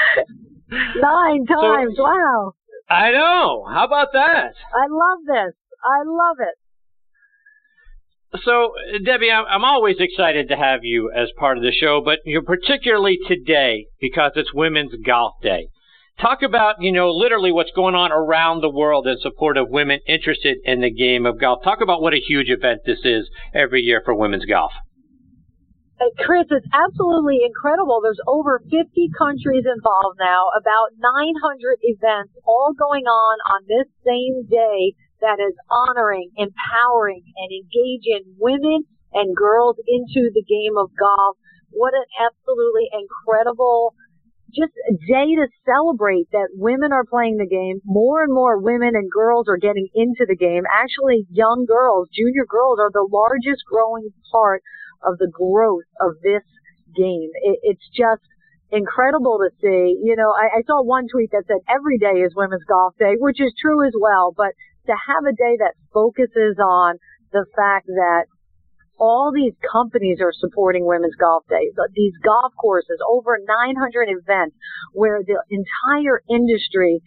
Nine 1.02 1.44
times. 1.46 1.96
So, 1.96 2.04
wow. 2.04 2.52
I 2.88 3.10
know. 3.10 3.66
How 3.68 3.84
about 3.84 4.12
that? 4.12 4.54
I 4.72 4.86
love 4.88 5.18
this. 5.26 5.54
I 5.82 6.04
love 6.06 6.36
it. 6.38 6.54
So, 8.44 8.74
Debbie, 9.04 9.32
I'm 9.32 9.64
always 9.64 9.96
excited 9.98 10.48
to 10.50 10.56
have 10.56 10.84
you 10.84 11.10
as 11.10 11.30
part 11.36 11.56
of 11.56 11.64
the 11.64 11.72
show, 11.72 12.00
but 12.04 12.20
you 12.24 12.36
know, 12.36 12.42
particularly 12.42 13.18
today 13.26 13.86
because 14.00 14.32
it's 14.36 14.54
Women's 14.54 14.94
Golf 15.04 15.34
Day. 15.42 15.66
Talk 16.20 16.42
about, 16.42 16.76
you 16.80 16.92
know, 16.92 17.10
literally 17.10 17.50
what's 17.50 17.72
going 17.72 17.94
on 17.94 18.12
around 18.12 18.60
the 18.60 18.68
world 18.68 19.06
in 19.06 19.16
support 19.20 19.56
of 19.56 19.70
women 19.70 20.00
interested 20.06 20.58
in 20.64 20.82
the 20.82 20.92
game 20.92 21.24
of 21.24 21.40
golf. 21.40 21.64
Talk 21.64 21.80
about 21.80 22.02
what 22.02 22.12
a 22.12 22.20
huge 22.20 22.50
event 22.50 22.80
this 22.84 23.00
is 23.04 23.30
every 23.54 23.80
year 23.80 24.02
for 24.04 24.14
women's 24.14 24.44
golf. 24.44 24.72
Uh, 25.96 26.12
Chris, 26.20 26.44
it's 26.50 26.68
absolutely 26.72 27.40
incredible. 27.44 28.00
There's 28.02 28.20
over 28.28 28.60
50 28.60 28.84
countries 29.16 29.64
involved 29.64 30.20
now, 30.20 30.52
about 30.52 30.92
900 31.00 31.80
events 31.88 32.32
all 32.44 32.72
going 32.76 33.04
on 33.04 33.36
on 33.48 33.64
this 33.64 33.88
same 34.04 34.44
day 34.44 34.92
that 35.20 35.40
is 35.40 35.56
honoring, 35.68 36.32
empowering, 36.36 37.24
and 37.36 37.48
engaging 37.48 38.36
women 38.36 38.84
and 39.12 39.36
girls 39.36 39.76
into 39.88 40.28
the 40.32 40.44
game 40.44 40.76
of 40.76 40.92
golf. 40.96 41.36
What 41.70 41.94
an 41.94 42.04
absolutely 42.16 42.88
incredible 42.92 43.94
just 44.54 44.72
a 44.88 44.94
day 45.06 45.34
to 45.36 45.46
celebrate 45.64 46.30
that 46.32 46.48
women 46.54 46.92
are 46.92 47.04
playing 47.04 47.36
the 47.36 47.46
game. 47.46 47.80
More 47.84 48.22
and 48.22 48.32
more 48.32 48.58
women 48.58 48.94
and 48.94 49.10
girls 49.10 49.48
are 49.48 49.56
getting 49.56 49.88
into 49.94 50.26
the 50.26 50.36
game. 50.36 50.64
Actually, 50.70 51.26
young 51.30 51.66
girls, 51.66 52.08
junior 52.12 52.46
girls 52.48 52.78
are 52.78 52.90
the 52.92 53.08
largest 53.10 53.62
growing 53.68 54.10
part 54.30 54.62
of 55.02 55.18
the 55.18 55.30
growth 55.32 55.88
of 56.00 56.14
this 56.22 56.44
game. 56.96 57.30
It, 57.42 57.58
it's 57.62 57.88
just 57.94 58.22
incredible 58.70 59.38
to 59.38 59.50
see. 59.60 59.98
You 60.02 60.16
know, 60.16 60.32
I, 60.32 60.58
I 60.58 60.62
saw 60.66 60.82
one 60.82 61.06
tweet 61.10 61.30
that 61.32 61.44
said 61.46 61.62
every 61.68 61.98
day 61.98 62.22
is 62.22 62.34
Women's 62.34 62.64
Golf 62.64 62.94
Day, 62.98 63.14
which 63.18 63.40
is 63.40 63.54
true 63.60 63.86
as 63.86 63.94
well, 63.98 64.32
but 64.36 64.52
to 64.86 64.92
have 64.92 65.24
a 65.26 65.36
day 65.36 65.56
that 65.58 65.74
focuses 65.92 66.58
on 66.58 66.96
the 67.32 67.44
fact 67.54 67.86
that 67.86 68.26
all 69.00 69.32
these 69.34 69.54
companies 69.72 70.18
are 70.20 70.32
supporting 70.32 70.84
Women's 70.86 71.16
Golf 71.16 71.44
Day. 71.48 71.72
These 71.94 72.12
golf 72.22 72.52
courses, 72.60 73.00
over 73.08 73.38
900 73.40 74.08
events 74.12 74.54
where 74.92 75.22
the 75.24 75.40
entire 75.48 76.22
industry 76.28 77.02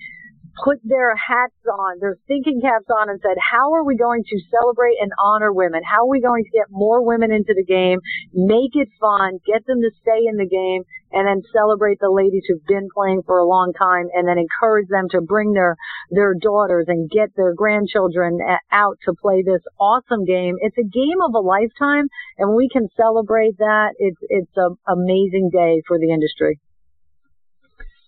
put 0.64 0.78
their 0.84 1.16
hats 1.16 1.58
on, 1.66 2.00
their 2.00 2.18
thinking 2.28 2.62
caps 2.62 2.86
on 2.90 3.10
and 3.10 3.20
said, 3.22 3.38
how 3.42 3.74
are 3.74 3.84
we 3.84 3.98
going 3.98 4.24
to 4.24 4.38
celebrate 4.52 4.98
and 5.02 5.12
honor 5.24 5.52
women? 5.52 5.82
How 5.84 6.06
are 6.06 6.10
we 6.10 6.22
going 6.22 6.44
to 6.44 6.50
get 6.50 6.68
more 6.70 7.06
women 7.06 7.32
into 7.32 7.54
the 7.56 7.66
game, 7.66 8.00
make 8.34 8.74
it 8.74 8.90
fun, 9.00 9.40
get 9.46 9.66
them 9.66 9.82
to 9.82 9.90
stay 10.02 10.26
in 10.30 10.38
the 10.38 10.46
game, 10.50 10.84
and 11.14 11.28
then 11.28 11.42
celebrate 11.54 12.00
the 12.00 12.12
ladies 12.12 12.44
who've 12.48 12.66
been 12.66 12.88
playing 12.94 13.22
for 13.26 13.38
a 13.38 13.48
long 13.48 13.72
time 13.74 14.08
and 14.14 14.28
then 14.28 14.38
encourage 14.38 14.88
them 14.90 15.08
to 15.12 15.22
bring 15.22 15.54
their, 15.54 15.76
their 16.10 16.34
daughters 16.34 16.86
and 16.88 17.10
get 17.10 17.30
their 17.36 17.54
grandchildren 17.54 18.40
uh, 18.42 18.58
out 18.72 18.98
to 19.06 19.14
play 19.22 19.44
this 19.46 19.62
awesome 19.80 20.26
game. 20.26 20.56
It's 20.60 20.78
a 20.78 20.84
game 20.84 21.22
of 21.24 21.34
a 21.36 21.40
lifetime 21.40 22.08
and 22.38 22.56
we 22.56 22.68
can 22.68 22.88
celebrate 22.98 23.58
that. 23.60 23.94
It's, 23.98 24.20
it's 24.22 24.52
an 24.56 24.76
amazing 24.88 25.50
day 25.54 25.82
for 25.88 25.98
the 26.00 26.12
industry. 26.12 26.60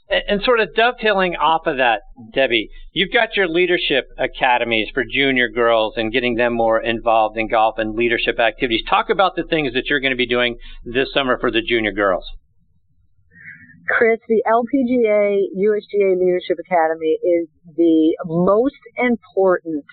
And 0.08 0.42
sort 0.44 0.60
of 0.60 0.76
dovetailing 0.76 1.36
off 1.36 1.66
of 1.66 1.78
that, 1.78 2.02
Debbie, 2.32 2.70
you've 2.94 3.12
got 3.12 3.36
your 3.36 3.48
leadership 3.48 4.06
academies 4.20 4.88
for 4.94 5.04
junior 5.04 5.50
girls 5.50 5.96
and 5.98 6.14
getting 6.14 6.36
them 6.36 6.54
more 6.54 6.80
involved 6.80 7.38
in 7.38 7.48
golf 7.48 7.80
and 7.80 7.96
leadership 7.96 8.40
activities. 8.40 8.84
Talk 8.88 9.10
about 9.10 9.36
the 9.36 9.46
things 9.50 9.74
that 9.74 9.86
you're 9.88 10.00
going 10.00 10.12
to 10.12 10.18
be 10.18 10.28
doing 10.28 10.58
this 10.84 11.12
summer 11.12 11.40
for 11.40 11.50
the 11.50 11.62
junior 11.62 11.92
girls. 11.92 12.24
Chris, 13.88 14.20
the 14.28 14.44
LPGA 14.48 15.46
USGA 15.58 16.18
Leadership 16.18 16.58
Academy 16.60 17.18
is 17.22 17.48
the 17.76 18.18
most 18.26 18.82
important, 18.98 19.86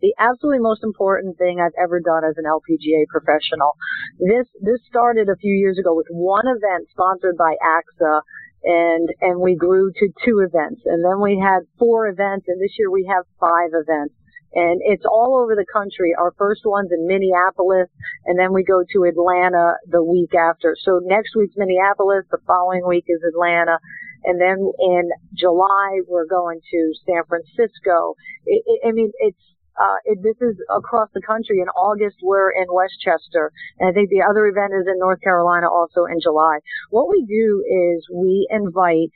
the 0.00 0.14
absolutely 0.18 0.60
most 0.60 0.82
important 0.82 1.36
thing 1.36 1.60
I've 1.60 1.76
ever 1.80 2.00
done 2.00 2.24
as 2.24 2.36
an 2.36 2.44
LPGA 2.44 3.04
professional. 3.08 3.76
This 4.18 4.48
this 4.60 4.80
started 4.88 5.28
a 5.28 5.36
few 5.36 5.52
years 5.52 5.78
ago 5.78 5.94
with 5.94 6.06
one 6.10 6.46
event 6.46 6.88
sponsored 6.90 7.36
by 7.36 7.56
AXA 7.60 8.22
and 8.64 9.08
and 9.20 9.40
we 9.40 9.54
grew 9.54 9.92
to 9.92 10.08
two 10.24 10.40
events 10.40 10.82
and 10.86 11.04
then 11.04 11.20
we 11.20 11.38
had 11.38 11.68
four 11.78 12.08
events 12.08 12.46
and 12.48 12.60
this 12.60 12.72
year 12.78 12.90
we 12.90 13.04
have 13.04 13.24
five 13.38 13.70
events 13.76 14.14
and 14.54 14.80
it's 14.84 15.04
all 15.04 15.38
over 15.42 15.54
the 15.54 15.66
country. 15.72 16.14
Our 16.18 16.32
first 16.38 16.62
one's 16.64 16.90
in 16.92 17.06
Minneapolis, 17.06 17.88
and 18.26 18.38
then 18.38 18.52
we 18.52 18.64
go 18.64 18.82
to 18.82 19.04
Atlanta 19.04 19.74
the 19.88 20.02
week 20.02 20.34
after. 20.34 20.76
So 20.82 21.00
next 21.02 21.34
week's 21.36 21.56
Minneapolis, 21.56 22.24
the 22.30 22.38
following 22.46 22.86
week 22.86 23.04
is 23.08 23.20
Atlanta, 23.26 23.78
and 24.24 24.40
then 24.40 24.58
in 24.78 25.10
July 25.36 26.00
we're 26.06 26.26
going 26.26 26.60
to 26.70 26.92
San 27.06 27.22
Francisco. 27.28 28.14
It, 28.46 28.62
it, 28.66 28.88
I 28.88 28.92
mean, 28.92 29.10
it's 29.18 29.40
uh, 29.74 29.98
it, 30.04 30.18
this 30.22 30.38
is 30.40 30.56
across 30.70 31.08
the 31.14 31.22
country. 31.22 31.58
In 31.58 31.68
August, 31.74 32.16
we're 32.22 32.50
in 32.50 32.66
Westchester. 32.70 33.50
And 33.78 33.90
I 33.90 33.92
think 33.92 34.08
the 34.08 34.22
other 34.22 34.46
event 34.46 34.72
is 34.72 34.86
in 34.86 34.98
North 34.98 35.20
Carolina 35.20 35.66
also 35.68 36.06
in 36.06 36.20
July. 36.22 36.58
What 36.90 37.10
we 37.10 37.26
do 37.26 37.64
is 37.66 38.06
we 38.12 38.46
invite 38.50 39.10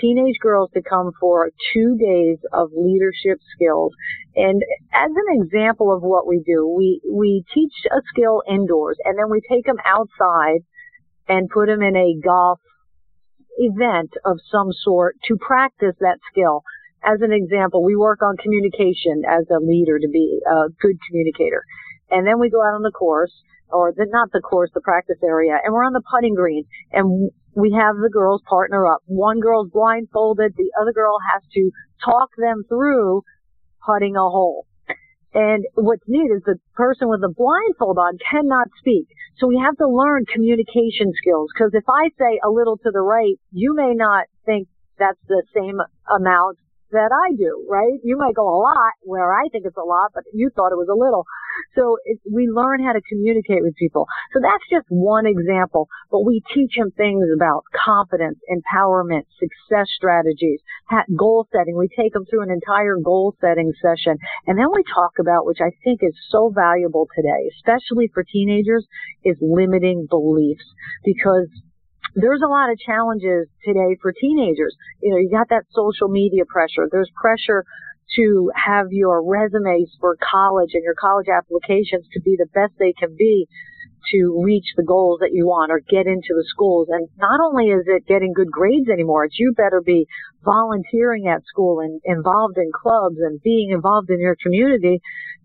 teenage 0.00 0.36
girls 0.40 0.70
to 0.74 0.82
come 0.82 1.12
for 1.20 1.50
two 1.72 1.96
days 1.98 2.38
of 2.52 2.70
leadership 2.74 3.38
skills. 3.54 3.92
And 4.34 4.62
as 4.92 5.10
an 5.10 5.42
example 5.42 5.94
of 5.94 6.02
what 6.02 6.26
we 6.26 6.42
do, 6.44 6.66
we, 6.66 7.00
we 7.10 7.44
teach 7.54 7.72
a 7.90 8.00
skill 8.12 8.42
indoors 8.48 8.96
and 9.04 9.18
then 9.18 9.30
we 9.30 9.40
take 9.48 9.66
them 9.66 9.78
outside 9.84 10.60
and 11.28 11.48
put 11.48 11.66
them 11.66 11.82
in 11.82 11.96
a 11.96 12.20
golf 12.24 12.60
event 13.58 14.10
of 14.24 14.38
some 14.50 14.68
sort 14.72 15.16
to 15.28 15.36
practice 15.36 15.94
that 16.00 16.18
skill 16.30 16.62
as 17.04 17.20
an 17.20 17.32
example, 17.32 17.82
we 17.82 17.96
work 17.96 18.22
on 18.22 18.36
communication 18.36 19.22
as 19.28 19.44
a 19.50 19.58
leader 19.58 19.98
to 19.98 20.08
be 20.08 20.40
a 20.46 20.70
good 20.80 20.96
communicator. 21.08 21.64
And 22.10 22.26
then 22.26 22.38
we 22.38 22.50
go 22.50 22.62
out 22.62 22.74
on 22.74 22.82
the 22.82 22.92
course, 22.92 23.32
or 23.70 23.92
the, 23.92 24.06
not 24.08 24.30
the 24.32 24.40
course, 24.40 24.70
the 24.74 24.80
practice 24.80 25.18
area, 25.22 25.58
and 25.64 25.72
we're 25.74 25.84
on 25.84 25.92
the 25.92 26.02
putting 26.12 26.34
green, 26.34 26.64
and 26.92 27.30
we 27.54 27.72
have 27.72 27.96
the 27.96 28.10
girls 28.10 28.42
partner 28.48 28.86
up. 28.86 29.00
One 29.06 29.40
girl's 29.40 29.70
blindfolded, 29.70 30.52
the 30.56 30.70
other 30.80 30.92
girl 30.92 31.18
has 31.32 31.42
to 31.54 31.70
talk 32.04 32.30
them 32.38 32.64
through 32.68 33.22
putting 33.84 34.16
a 34.16 34.20
hole. 34.20 34.66
And 35.34 35.64
what's 35.74 36.04
neat 36.06 36.28
is 36.28 36.42
the 36.44 36.56
person 36.74 37.08
with 37.08 37.20
the 37.20 37.32
blindfold 37.32 37.96
on 37.96 38.18
cannot 38.30 38.68
speak. 38.78 39.08
So 39.38 39.46
we 39.46 39.60
have 39.64 39.76
to 39.78 39.88
learn 39.88 40.26
communication 40.26 41.12
skills. 41.16 41.48
Because 41.54 41.72
if 41.72 41.84
I 41.88 42.08
say 42.18 42.38
a 42.44 42.50
little 42.50 42.76
to 42.78 42.90
the 42.92 43.00
right, 43.00 43.40
you 43.50 43.74
may 43.74 43.94
not 43.94 44.26
think 44.44 44.68
that's 44.98 45.20
the 45.28 45.42
same 45.54 45.80
amount 46.08 46.58
that 46.92 47.08
I 47.08 47.34
do, 47.34 47.66
right? 47.68 47.98
You 48.04 48.18
might 48.18 48.34
go 48.34 48.44
a 48.44 48.60
lot 48.60 48.92
where 49.02 49.32
I 49.32 49.48
think 49.50 49.64
it's 49.64 49.76
a 49.76 49.88
lot, 49.88 50.12
but 50.14 50.24
you 50.32 50.50
thought 50.54 50.72
it 50.72 50.76
was 50.76 50.92
a 50.92 50.98
little. 50.98 51.24
So 51.74 51.98
it, 52.04 52.18
we 52.30 52.48
learn 52.48 52.82
how 52.82 52.92
to 52.92 53.00
communicate 53.08 53.62
with 53.62 53.74
people. 53.76 54.06
So 54.32 54.40
that's 54.42 54.64
just 54.70 54.86
one 54.88 55.26
example, 55.26 55.88
but 56.10 56.24
we 56.24 56.42
teach 56.54 56.74
them 56.76 56.90
things 56.96 57.24
about 57.34 57.64
confidence, 57.72 58.38
empowerment, 58.50 59.24
success 59.38 59.88
strategies, 59.96 60.60
goal 61.16 61.46
setting. 61.52 61.76
We 61.76 61.88
take 61.88 62.12
them 62.12 62.24
through 62.26 62.42
an 62.42 62.50
entire 62.50 62.96
goal 62.96 63.34
setting 63.40 63.72
session. 63.80 64.18
And 64.46 64.58
then 64.58 64.68
we 64.74 64.82
talk 64.94 65.18
about, 65.20 65.46
which 65.46 65.60
I 65.60 65.70
think 65.84 66.00
is 66.02 66.14
so 66.30 66.52
valuable 66.54 67.08
today, 67.14 67.50
especially 67.56 68.10
for 68.12 68.24
teenagers, 68.24 68.86
is 69.24 69.36
limiting 69.40 70.06
beliefs 70.08 70.64
because 71.04 71.48
there's 72.14 72.42
a 72.44 72.48
lot 72.48 72.70
of 72.70 72.78
challenges 72.78 73.48
today 73.64 73.96
for 74.00 74.12
teenagers. 74.12 74.76
You 75.00 75.12
know, 75.12 75.16
you 75.18 75.30
got 75.30 75.48
that 75.48 75.64
social 75.72 76.08
media 76.08 76.44
pressure. 76.44 76.88
There's 76.90 77.10
pressure 77.16 77.64
to 78.16 78.50
have 78.54 78.86
your 78.90 79.22
resumes 79.24 79.90
for 80.00 80.16
college 80.16 80.70
and 80.74 80.84
your 80.84 80.94
college 80.94 81.28
applications 81.28 82.06
to 82.12 82.20
be 82.20 82.36
the 82.38 82.48
best 82.52 82.72
they 82.78 82.92
can 82.92 83.14
be 83.16 83.48
to 84.10 84.42
reach 84.44 84.66
the 84.76 84.82
goals 84.82 85.20
that 85.20 85.32
you 85.32 85.46
want 85.46 85.70
or 85.70 85.80
get 85.80 86.06
into 86.06 86.34
the 86.34 86.44
schools. 86.48 86.88
And 86.90 87.08
not 87.18 87.40
only 87.40 87.66
is 87.68 87.84
it 87.86 88.06
getting 88.06 88.32
good 88.32 88.50
grades 88.50 88.88
anymore, 88.88 89.24
it's 89.24 89.38
you 89.38 89.52
better 89.56 89.80
be 89.80 90.06
volunteering 90.44 91.28
at 91.28 91.46
school 91.46 91.80
and 91.80 92.00
involved 92.04 92.58
in 92.58 92.70
clubs 92.74 93.16
and 93.20 93.40
being 93.42 93.70
involved 93.70 94.10
in 94.10 94.20
your 94.20 94.36
community 94.42 95.00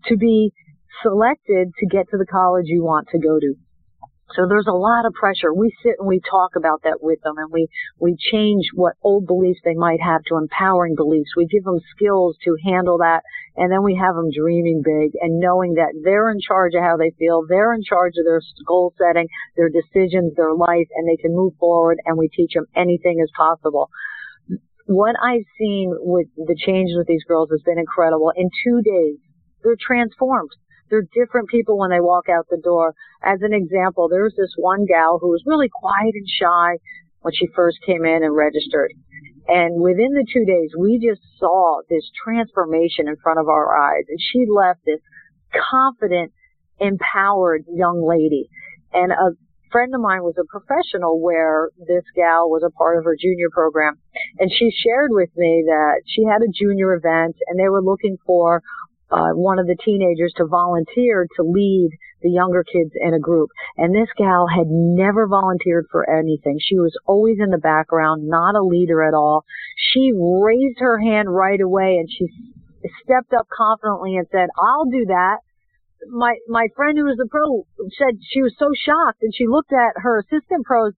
to 0.06 0.16
be 0.16 0.52
selected 1.02 1.72
to 1.78 1.86
get 1.86 2.10
to 2.10 2.18
the 2.18 2.26
college 2.26 2.66
you 2.66 2.82
want 2.82 3.08
to 3.12 3.18
go 3.18 3.38
to. 3.38 3.54
So 4.36 4.46
there's 4.46 4.68
a 4.68 4.76
lot 4.76 5.06
of 5.06 5.14
pressure. 5.14 5.54
We 5.54 5.72
sit 5.82 5.96
and 5.98 6.06
we 6.06 6.20
talk 6.20 6.52
about 6.56 6.82
that 6.84 6.98
with 7.00 7.20
them 7.22 7.38
and 7.38 7.50
we, 7.50 7.68
we 7.98 8.14
change 8.30 8.68
what 8.74 8.94
old 9.02 9.26
beliefs 9.26 9.60
they 9.64 9.74
might 9.74 10.00
have 10.02 10.22
to 10.24 10.36
empowering 10.36 10.96
beliefs. 10.96 11.30
We 11.36 11.46
give 11.46 11.64
them 11.64 11.80
skills 11.96 12.36
to 12.44 12.56
handle 12.62 12.98
that 12.98 13.22
and 13.56 13.72
then 13.72 13.82
we 13.82 13.96
have 13.96 14.14
them 14.14 14.28
dreaming 14.30 14.82
big 14.84 15.12
and 15.20 15.40
knowing 15.40 15.74
that 15.74 15.96
they're 16.04 16.30
in 16.30 16.40
charge 16.40 16.74
of 16.74 16.82
how 16.82 16.96
they 16.98 17.12
feel. 17.18 17.44
They're 17.48 17.72
in 17.72 17.82
charge 17.82 18.14
of 18.18 18.26
their 18.26 18.42
goal 18.66 18.92
setting, 18.98 19.28
their 19.56 19.70
decisions, 19.70 20.36
their 20.36 20.54
life, 20.54 20.88
and 20.94 21.08
they 21.08 21.16
can 21.16 21.34
move 21.34 21.54
forward 21.58 21.98
and 22.04 22.18
we 22.18 22.28
teach 22.28 22.52
them 22.52 22.66
anything 22.76 23.20
is 23.22 23.32
possible. 23.34 23.88
What 24.84 25.16
I've 25.22 25.48
seen 25.58 25.96
with 26.00 26.28
the 26.36 26.56
change 26.66 26.90
with 26.94 27.06
these 27.06 27.24
girls 27.24 27.48
has 27.50 27.62
been 27.64 27.78
incredible. 27.78 28.32
In 28.36 28.50
two 28.64 28.82
days, 28.82 29.16
they're 29.64 29.76
transformed 29.80 30.50
they're 30.90 31.06
different 31.14 31.48
people 31.48 31.78
when 31.78 31.90
they 31.90 32.00
walk 32.00 32.28
out 32.28 32.46
the 32.50 32.60
door. 32.62 32.94
As 33.22 33.40
an 33.42 33.52
example, 33.52 34.08
there 34.08 34.22
was 34.22 34.34
this 34.36 34.54
one 34.56 34.86
gal 34.86 35.18
who 35.20 35.28
was 35.28 35.42
really 35.46 35.68
quiet 35.68 36.14
and 36.14 36.28
shy 36.28 36.78
when 37.20 37.34
she 37.34 37.48
first 37.54 37.78
came 37.84 38.04
in 38.04 38.22
and 38.22 38.34
registered. 38.34 38.92
And 39.48 39.80
within 39.80 40.12
the 40.12 40.26
two 40.30 40.44
days, 40.44 40.70
we 40.78 40.98
just 40.98 41.22
saw 41.38 41.80
this 41.88 42.04
transformation 42.22 43.08
in 43.08 43.16
front 43.16 43.38
of 43.38 43.48
our 43.48 43.76
eyes. 43.76 44.04
And 44.08 44.18
she 44.20 44.44
left 44.46 44.80
this 44.84 45.00
confident, 45.70 46.32
empowered 46.78 47.64
young 47.66 48.06
lady. 48.06 48.50
And 48.92 49.10
a 49.10 49.32
friend 49.72 49.94
of 49.94 50.00
mine 50.00 50.22
was 50.22 50.36
a 50.38 50.44
professional 50.44 51.20
where 51.20 51.70
this 51.78 52.04
gal 52.14 52.48
was 52.48 52.62
a 52.62 52.70
part 52.70 52.98
of 52.98 53.04
her 53.04 53.16
junior 53.18 53.48
program. 53.50 53.96
And 54.38 54.50
she 54.52 54.70
shared 54.70 55.10
with 55.12 55.30
me 55.36 55.64
that 55.66 56.02
she 56.06 56.24
had 56.24 56.42
a 56.42 56.52
junior 56.52 56.94
event 56.94 57.36
and 57.46 57.58
they 57.58 57.68
were 57.68 57.82
looking 57.82 58.16
for 58.26 58.62
uh, 59.10 59.30
one 59.32 59.58
of 59.58 59.66
the 59.66 59.76
teenagers 59.84 60.32
to 60.36 60.46
volunteer 60.46 61.26
to 61.36 61.42
lead 61.42 61.90
the 62.22 62.30
younger 62.30 62.64
kids 62.64 62.92
in 62.94 63.14
a 63.14 63.18
group. 63.18 63.50
And 63.76 63.94
this 63.94 64.08
gal 64.16 64.46
had 64.46 64.66
never 64.68 65.26
volunteered 65.26 65.86
for 65.90 66.08
anything. 66.08 66.58
She 66.60 66.78
was 66.78 66.92
always 67.06 67.36
in 67.40 67.50
the 67.50 67.58
background, 67.58 68.28
not 68.28 68.54
a 68.54 68.62
leader 68.62 69.02
at 69.02 69.14
all. 69.14 69.44
She 69.76 70.12
raised 70.12 70.80
her 70.80 70.98
hand 70.98 71.32
right 71.32 71.60
away 71.60 71.96
and 71.98 72.08
she 72.10 72.26
stepped 73.04 73.32
up 73.32 73.46
confidently 73.56 74.16
and 74.16 74.26
said, 74.30 74.48
I'll 74.58 74.86
do 74.86 75.06
that. 75.08 75.38
My, 76.10 76.36
my 76.48 76.68
friend 76.76 76.96
who 76.96 77.04
was 77.04 77.18
a 77.22 77.28
pro 77.28 77.66
said 77.98 78.18
she 78.22 78.42
was 78.42 78.54
so 78.58 78.70
shocked 78.74 79.22
and 79.22 79.32
she 79.34 79.46
looked 79.46 79.72
at 79.72 80.02
her 80.02 80.20
assistant 80.20 80.64
pros 80.64 80.92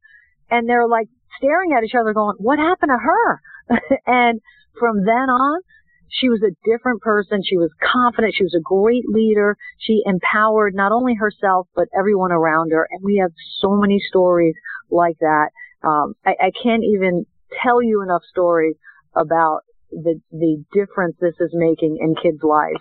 and 0.50 0.68
they're 0.68 0.88
like 0.88 1.08
staring 1.38 1.72
at 1.76 1.84
each 1.84 1.94
other 1.98 2.12
going, 2.12 2.36
what 2.38 2.58
happened 2.58 2.90
to 2.90 2.98
her? 2.98 3.40
and 4.06 4.40
from 4.78 5.04
then 5.04 5.30
on, 5.30 5.62
she 6.10 6.28
was 6.28 6.42
a 6.42 6.54
different 6.68 7.00
person. 7.00 7.42
She 7.44 7.56
was 7.56 7.70
confident. 7.80 8.34
She 8.36 8.44
was 8.44 8.54
a 8.54 8.62
great 8.62 9.08
leader. 9.08 9.56
She 9.78 10.02
empowered 10.04 10.74
not 10.74 10.92
only 10.92 11.14
herself, 11.14 11.68
but 11.74 11.88
everyone 11.98 12.32
around 12.32 12.72
her. 12.72 12.86
And 12.90 13.00
we 13.02 13.20
have 13.22 13.32
so 13.60 13.76
many 13.76 14.00
stories 14.08 14.54
like 14.90 15.18
that. 15.20 15.50
Um, 15.82 16.14
I, 16.24 16.34
I 16.40 16.50
can't 16.62 16.84
even 16.84 17.26
tell 17.62 17.82
you 17.82 18.02
enough 18.02 18.22
stories 18.28 18.76
about 19.14 19.60
the, 19.90 20.20
the 20.30 20.64
difference 20.72 21.16
this 21.20 21.34
is 21.40 21.50
making 21.52 21.98
in 22.00 22.14
kids' 22.14 22.42
lives. 22.42 22.80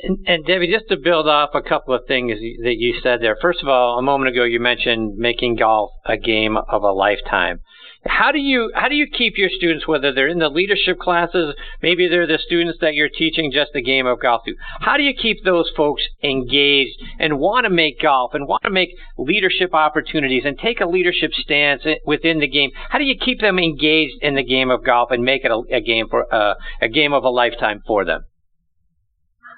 And, 0.00 0.18
and, 0.26 0.44
Debbie, 0.44 0.70
just 0.70 0.88
to 0.88 0.96
build 0.96 1.28
off 1.28 1.50
a 1.54 1.62
couple 1.62 1.94
of 1.94 2.06
things 2.06 2.32
that 2.62 2.76
you 2.76 3.00
said 3.02 3.22
there. 3.22 3.36
First 3.40 3.62
of 3.62 3.68
all, 3.68 3.98
a 3.98 4.02
moment 4.02 4.30
ago 4.30 4.44
you 4.44 4.60
mentioned 4.60 5.16
making 5.16 5.56
golf 5.56 5.90
a 6.04 6.18
game 6.18 6.56
of 6.56 6.82
a 6.82 6.92
lifetime. 6.92 7.60
How 8.06 8.32
do 8.32 8.38
you 8.38 8.70
how 8.74 8.88
do 8.88 8.94
you 8.94 9.06
keep 9.06 9.38
your 9.38 9.48
students, 9.48 9.88
whether 9.88 10.12
they're 10.12 10.28
in 10.28 10.38
the 10.38 10.48
leadership 10.48 10.98
classes, 10.98 11.54
maybe 11.82 12.06
they're 12.06 12.26
the 12.26 12.38
students 12.44 12.78
that 12.80 12.94
you're 12.94 13.08
teaching 13.08 13.50
just 13.50 13.72
the 13.72 13.82
game 13.82 14.06
of 14.06 14.20
golf 14.20 14.42
to? 14.44 14.54
How 14.80 14.96
do 14.96 15.02
you 15.02 15.14
keep 15.14 15.42
those 15.42 15.70
folks 15.74 16.02
engaged 16.22 17.00
and 17.18 17.38
want 17.38 17.64
to 17.64 17.70
make 17.70 18.00
golf 18.00 18.34
and 18.34 18.46
want 18.46 18.62
to 18.64 18.70
make 18.70 18.90
leadership 19.16 19.74
opportunities 19.74 20.42
and 20.44 20.58
take 20.58 20.80
a 20.80 20.86
leadership 20.86 21.32
stance 21.32 21.82
within 22.06 22.40
the 22.40 22.48
game? 22.48 22.70
How 22.90 22.98
do 22.98 23.04
you 23.04 23.16
keep 23.18 23.40
them 23.40 23.58
engaged 23.58 24.16
in 24.20 24.34
the 24.34 24.44
game 24.44 24.70
of 24.70 24.84
golf 24.84 25.10
and 25.10 25.24
make 25.24 25.44
it 25.44 25.50
a, 25.50 25.62
a 25.74 25.80
game 25.80 26.06
for 26.10 26.32
uh, 26.32 26.54
a 26.82 26.88
game 26.88 27.14
of 27.14 27.24
a 27.24 27.30
lifetime 27.30 27.80
for 27.86 28.04
them? 28.04 28.24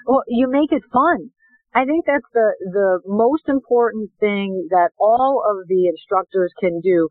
Well, 0.07 0.23
you 0.29 0.49
make 0.49 0.71
it 0.71 0.83
fun. 0.93 1.31
I 1.75 1.85
think 1.85 2.07
that's 2.07 2.25
the 2.33 2.55
the 2.61 3.01
most 3.05 3.49
important 3.49 4.11
thing 4.19 4.69
that 4.71 4.91
all 4.99 5.43
of 5.45 5.69
the 5.69 5.89
instructors 5.89 6.53
can 6.59 6.81
do 6.81 7.09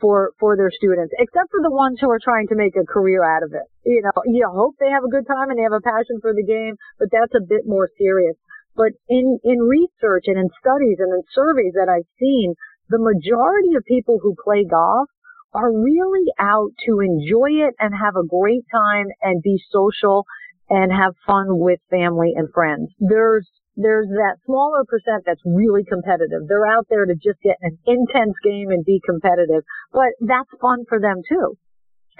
for 0.00 0.32
for 0.40 0.56
their 0.56 0.70
students, 0.70 1.12
except 1.18 1.50
for 1.50 1.60
the 1.62 1.70
ones 1.70 1.98
who 2.00 2.10
are 2.10 2.20
trying 2.22 2.48
to 2.48 2.56
make 2.56 2.76
a 2.76 2.84
career 2.84 3.22
out 3.24 3.42
of 3.42 3.52
it. 3.52 3.68
You 3.84 4.02
know, 4.02 4.22
you 4.26 4.48
hope 4.48 4.74
they 4.80 4.90
have 4.90 5.04
a 5.04 5.12
good 5.12 5.26
time 5.26 5.50
and 5.50 5.58
they 5.58 5.62
have 5.62 5.76
a 5.76 5.84
passion 5.84 6.18
for 6.20 6.32
the 6.32 6.44
game, 6.44 6.76
but 6.98 7.08
that's 7.12 7.34
a 7.36 7.44
bit 7.44 7.66
more 7.66 7.88
serious. 7.98 8.36
But 8.76 8.92
in 9.08 9.38
in 9.44 9.58
research 9.58 10.24
and 10.26 10.38
in 10.38 10.48
studies 10.58 10.98
and 10.98 11.12
in 11.12 11.22
surveys 11.32 11.74
that 11.74 11.88
I've 11.88 12.08
seen, 12.18 12.54
the 12.88 12.98
majority 12.98 13.74
of 13.76 13.84
people 13.84 14.18
who 14.22 14.34
play 14.42 14.64
golf 14.64 15.08
are 15.52 15.72
really 15.72 16.30
out 16.38 16.70
to 16.86 17.00
enjoy 17.00 17.66
it 17.66 17.74
and 17.80 17.92
have 17.94 18.16
a 18.16 18.26
great 18.26 18.64
time 18.70 19.06
and 19.22 19.42
be 19.42 19.60
social 19.70 20.24
and 20.68 20.92
have 20.92 21.14
fun 21.26 21.58
with 21.58 21.80
family 21.90 22.32
and 22.36 22.48
friends. 22.54 22.90
There's 23.00 23.48
there's 23.82 24.08
that 24.08 24.36
smaller 24.46 24.84
percent 24.84 25.24
that's 25.26 25.42
really 25.44 25.84
competitive. 25.84 26.46
They're 26.48 26.66
out 26.66 26.86
there 26.88 27.06
to 27.06 27.14
just 27.14 27.40
get 27.42 27.56
an 27.60 27.78
intense 27.86 28.36
game 28.44 28.70
and 28.70 28.84
be 28.84 29.00
competitive, 29.04 29.64
but 29.92 30.12
that's 30.20 30.50
fun 30.60 30.84
for 30.88 31.00
them 31.00 31.22
too. 31.28 31.56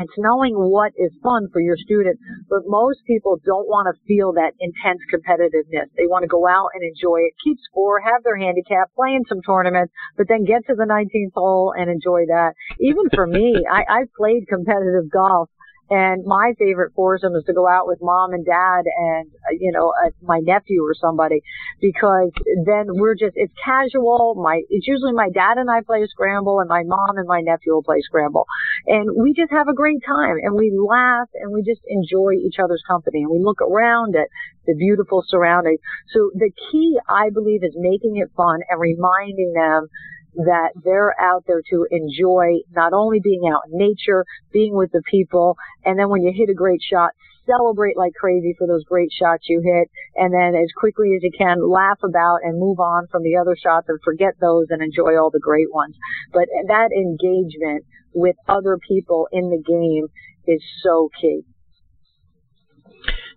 It's 0.00 0.16
knowing 0.16 0.56
what 0.56 0.92
is 0.96 1.12
fun 1.22 1.48
for 1.52 1.60
your 1.60 1.76
student, 1.76 2.18
but 2.48 2.64
most 2.64 3.04
people 3.06 3.36
don't 3.44 3.68
want 3.68 3.84
to 3.92 4.00
feel 4.08 4.32
that 4.32 4.56
intense 4.58 5.00
competitiveness. 5.12 5.92
They 5.92 6.08
want 6.08 6.24
to 6.24 6.32
go 6.32 6.48
out 6.48 6.72
and 6.72 6.82
enjoy 6.82 7.20
it, 7.28 7.36
keep 7.44 7.58
score, 7.68 8.00
have 8.00 8.24
their 8.24 8.38
handicap, 8.38 8.88
play 8.96 9.12
in 9.12 9.24
some 9.28 9.42
tournaments, 9.44 9.92
but 10.16 10.26
then 10.26 10.48
get 10.48 10.64
to 10.68 10.74
the 10.74 10.88
19th 10.88 11.36
hole 11.36 11.74
and 11.76 11.90
enjoy 11.90 12.24
that. 12.32 12.56
Even 12.80 13.12
for 13.12 13.26
me, 13.26 13.60
I, 13.70 13.84
I've 14.00 14.12
played 14.16 14.48
competitive 14.48 15.12
golf 15.12 15.50
and 15.90 16.24
my 16.24 16.54
favorite 16.56 16.92
foursome 16.94 17.34
is 17.34 17.42
to 17.46 17.52
go 17.52 17.66
out 17.68 17.88
with 17.88 17.98
mom 18.00 18.32
and 18.32 18.46
dad 18.46 18.82
and, 18.86 19.26
uh, 19.26 19.58
you 19.58 19.72
know, 19.72 19.92
uh, 20.06 20.10
my 20.22 20.38
nephew 20.38 20.84
or 20.84 20.94
somebody 20.94 21.42
because 21.80 22.30
then 22.64 22.86
we're 22.94 23.16
just, 23.16 23.34
it's 23.34 23.52
casual. 23.64 24.36
My, 24.38 24.62
it's 24.70 24.86
usually 24.86 25.12
my 25.12 25.30
dad 25.30 25.58
and 25.58 25.68
I 25.68 25.80
play 25.82 26.06
scramble 26.06 26.60
and 26.60 26.68
my 26.68 26.84
mom 26.84 27.18
and 27.18 27.26
my 27.26 27.40
nephew 27.40 27.74
will 27.74 27.82
play 27.82 28.00
scramble. 28.02 28.46
And 28.86 29.10
we 29.20 29.34
just 29.34 29.50
have 29.50 29.66
a 29.66 29.74
great 29.74 29.98
time 30.06 30.36
and 30.40 30.54
we 30.54 30.70
laugh 30.70 31.28
and 31.34 31.52
we 31.52 31.62
just 31.62 31.82
enjoy 31.88 32.34
each 32.38 32.60
other's 32.62 32.82
company 32.86 33.22
and 33.22 33.30
we 33.30 33.42
look 33.42 33.60
around 33.60 34.14
at 34.14 34.28
the 34.66 34.76
beautiful 34.76 35.24
surroundings. 35.26 35.80
So 36.14 36.30
the 36.34 36.52
key, 36.70 36.98
I 37.08 37.30
believe, 37.30 37.64
is 37.64 37.74
making 37.76 38.16
it 38.16 38.30
fun 38.36 38.60
and 38.70 38.80
reminding 38.80 39.54
them 39.54 39.88
that 40.34 40.70
they're 40.84 41.18
out 41.20 41.44
there 41.46 41.62
to 41.70 41.86
enjoy 41.90 42.60
not 42.72 42.92
only 42.92 43.20
being 43.20 43.42
out 43.52 43.62
in 43.70 43.78
nature, 43.78 44.24
being 44.52 44.76
with 44.76 44.92
the 44.92 45.02
people, 45.10 45.56
and 45.84 45.98
then 45.98 46.08
when 46.08 46.22
you 46.22 46.32
hit 46.34 46.48
a 46.50 46.54
great 46.54 46.80
shot, 46.82 47.10
celebrate 47.46 47.96
like 47.96 48.12
crazy 48.14 48.54
for 48.56 48.66
those 48.66 48.84
great 48.84 49.10
shots 49.12 49.48
you 49.48 49.60
hit, 49.60 49.90
and 50.16 50.32
then 50.32 50.54
as 50.60 50.70
quickly 50.76 51.14
as 51.16 51.22
you 51.22 51.30
can, 51.36 51.68
laugh 51.68 51.98
about 52.04 52.38
and 52.42 52.58
move 52.58 52.78
on 52.78 53.06
from 53.10 53.22
the 53.22 53.36
other 53.36 53.56
shots 53.56 53.86
and 53.88 53.98
forget 54.04 54.34
those 54.40 54.66
and 54.70 54.82
enjoy 54.82 55.16
all 55.18 55.30
the 55.30 55.40
great 55.40 55.72
ones. 55.72 55.96
But 56.32 56.46
that 56.68 56.90
engagement 56.92 57.84
with 58.14 58.36
other 58.48 58.78
people 58.88 59.28
in 59.32 59.50
the 59.50 59.62
game 59.62 60.06
is 60.46 60.62
so 60.82 61.10
key. 61.20 61.42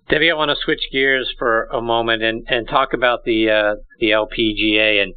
Debbie, 0.09 0.31
I 0.31 0.35
want 0.35 0.49
to 0.49 0.57
switch 0.61 0.81
gears 0.91 1.33
for 1.39 1.63
a 1.65 1.81
moment 1.81 2.23
and, 2.23 2.45
and 2.47 2.67
talk 2.67 2.93
about 2.93 3.23
the 3.23 3.49
uh, 3.49 3.75
the 3.99 4.09
LPGA. 4.09 5.01
And 5.01 5.13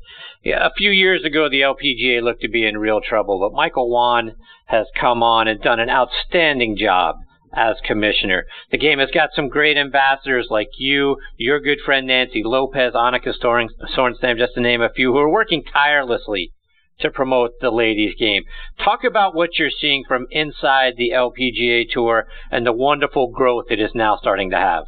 yeah, 0.46 0.64
a 0.64 0.70
few 0.76 0.92
years 0.92 1.24
ago, 1.24 1.48
the 1.48 1.62
LPGA 1.62 2.22
looked 2.22 2.42
to 2.42 2.48
be 2.48 2.64
in 2.64 2.78
real 2.78 3.00
trouble, 3.00 3.40
but 3.40 3.56
Michael 3.56 3.90
Whan 3.90 4.36
has 4.66 4.86
come 4.96 5.20
on 5.20 5.48
and 5.48 5.60
done 5.60 5.80
an 5.80 5.90
outstanding 5.90 6.76
job 6.76 7.16
as 7.52 7.78
commissioner. 7.84 8.44
The 8.70 8.78
game 8.78 9.00
has 9.00 9.10
got 9.12 9.30
some 9.34 9.48
great 9.48 9.76
ambassadors 9.76 10.46
like 10.48 10.68
you, 10.78 11.16
your 11.36 11.58
good 11.58 11.78
friend 11.84 12.06
Nancy 12.06 12.42
Lopez, 12.44 12.92
Annika 12.94 13.34
Sorenstam, 13.42 14.38
just 14.38 14.54
to 14.54 14.60
name 14.60 14.82
a 14.82 14.88
few, 14.88 15.10
who 15.10 15.18
are 15.18 15.28
working 15.28 15.64
tirelessly 15.64 16.52
to 17.00 17.10
promote 17.10 17.50
the 17.60 17.72
ladies 17.72 18.14
game. 18.16 18.44
Talk 18.78 19.02
about 19.02 19.34
what 19.34 19.58
you're 19.58 19.68
seeing 19.68 20.04
from 20.06 20.28
inside 20.30 20.92
the 20.96 21.10
LPGA 21.10 21.90
tour 21.90 22.28
and 22.52 22.64
the 22.64 22.72
wonderful 22.72 23.32
growth 23.32 23.64
it 23.70 23.80
is 23.80 23.90
now 23.96 24.16
starting 24.16 24.50
to 24.50 24.56
have. 24.56 24.84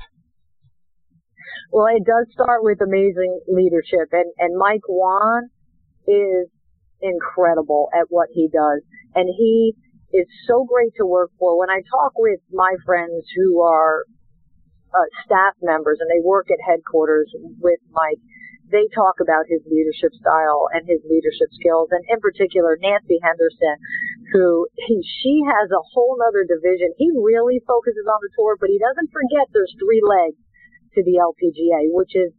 Well, 1.71 1.87
it 1.95 2.05
does 2.05 2.27
start 2.33 2.65
with 2.65 2.81
amazing 2.81 3.41
leadership 3.47 4.09
and, 4.13 4.33
and 4.39 4.57
Mike 4.57 4.89
Whan 4.89 5.51
is 6.07 6.49
incredible 7.01 7.89
at 7.93 8.07
what 8.09 8.29
he 8.33 8.49
does 8.49 8.81
and 9.15 9.29
he 9.29 9.75
is 10.13 10.27
so 10.49 10.65
great 10.65 10.93
to 10.97 11.05
work 11.05 11.31
for. 11.39 11.59
When 11.59 11.69
I 11.69 11.85
talk 11.85 12.13
with 12.17 12.41
my 12.51 12.75
friends 12.87 13.29
who 13.37 13.61
are 13.61 14.05
uh, 14.97 15.09
staff 15.25 15.53
members 15.61 15.99
and 16.01 16.09
they 16.09 16.25
work 16.25 16.49
at 16.51 16.57
headquarters 16.65 17.29
with 17.61 17.81
Mike, 17.93 18.21
they 18.73 18.89
talk 18.97 19.21
about 19.21 19.49
his 19.49 19.61
leadership 19.69 20.13
style 20.17 20.69
and 20.73 20.85
his 20.89 21.01
leadership 21.09 21.49
skills, 21.57 21.89
and 21.93 22.05
in 22.09 22.21
particular 22.21 22.77
Nancy 22.81 23.17
Henderson, 23.21 23.77
who 24.33 24.69
he, 24.77 25.01
she 25.01 25.41
has 25.45 25.73
a 25.73 25.85
whole 25.93 26.21
other 26.21 26.45
division. 26.45 26.93
He 26.97 27.09
really 27.17 27.61
focuses 27.65 28.05
on 28.05 28.21
the 28.21 28.33
tour, 28.37 28.57
but 28.61 28.69
he 28.69 28.77
doesn't 28.77 29.09
forget 29.09 29.49
there's 29.53 29.73
three 29.81 30.05
legs 30.05 30.37
to 30.99 31.03
the 31.07 31.23
LPGA, 31.23 31.95
which 31.95 32.19
is 32.19 32.35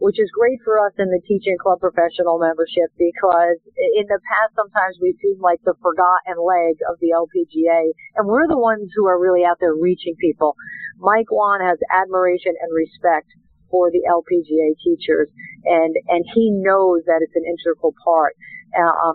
which 0.00 0.16
is 0.16 0.32
great 0.32 0.56
for 0.64 0.80
us 0.80 0.96
in 0.96 1.12
the 1.12 1.20
teaching 1.28 1.60
club 1.60 1.78
professional 1.78 2.40
membership 2.40 2.88
because 2.96 3.60
in 3.76 4.08
the 4.08 4.16
past 4.24 4.56
sometimes 4.56 4.96
we 4.96 5.12
seem 5.20 5.36
like 5.44 5.60
the 5.68 5.76
forgotten 5.84 6.40
leg 6.40 6.80
of 6.88 6.96
the 7.04 7.12
LPGA 7.12 7.92
and 8.16 8.24
we're 8.24 8.48
the 8.48 8.56
ones 8.56 8.88
who 8.96 9.04
are 9.04 9.20
really 9.20 9.44
out 9.44 9.60
there 9.60 9.76
reaching 9.76 10.16
people. 10.16 10.56
Mike 10.96 11.28
Whan 11.28 11.60
has 11.60 11.76
admiration 11.92 12.56
and 12.64 12.72
respect 12.72 13.28
for 13.68 13.92
the 13.92 14.02
LPGA 14.08 14.74
teachers, 14.82 15.28
and 15.64 15.94
and 16.08 16.24
he 16.34 16.50
knows 16.50 17.06
that 17.06 17.22
it's 17.22 17.36
an 17.36 17.46
integral 17.46 17.94
part. 18.02 18.34
Uh, 18.74 19.14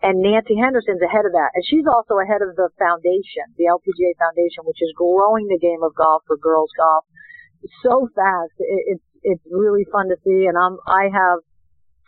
and 0.00 0.22
Nancy 0.24 0.56
Henderson's 0.56 1.02
ahead 1.02 1.28
of 1.28 1.32
that, 1.32 1.52
and 1.52 1.64
she's 1.66 1.84
also 1.84 2.16
ahead 2.22 2.40
of 2.40 2.56
the 2.56 2.72
foundation, 2.80 3.44
the 3.60 3.68
LPGA 3.68 4.16
Foundation, 4.16 4.64
which 4.64 4.80
is 4.80 4.96
growing 4.96 5.44
the 5.48 5.60
game 5.60 5.82
of 5.84 5.92
golf 5.92 6.22
for 6.24 6.38
girls 6.40 6.70
golf 6.76 7.04
so 7.82 8.08
fast. 8.14 8.52
It, 8.58 8.98
it's 8.98 9.06
it's 9.22 9.44
really 9.50 9.84
fun 9.92 10.08
to 10.08 10.16
see, 10.24 10.46
and 10.46 10.56
I'm 10.56 10.78
I 10.86 11.08
have 11.12 11.40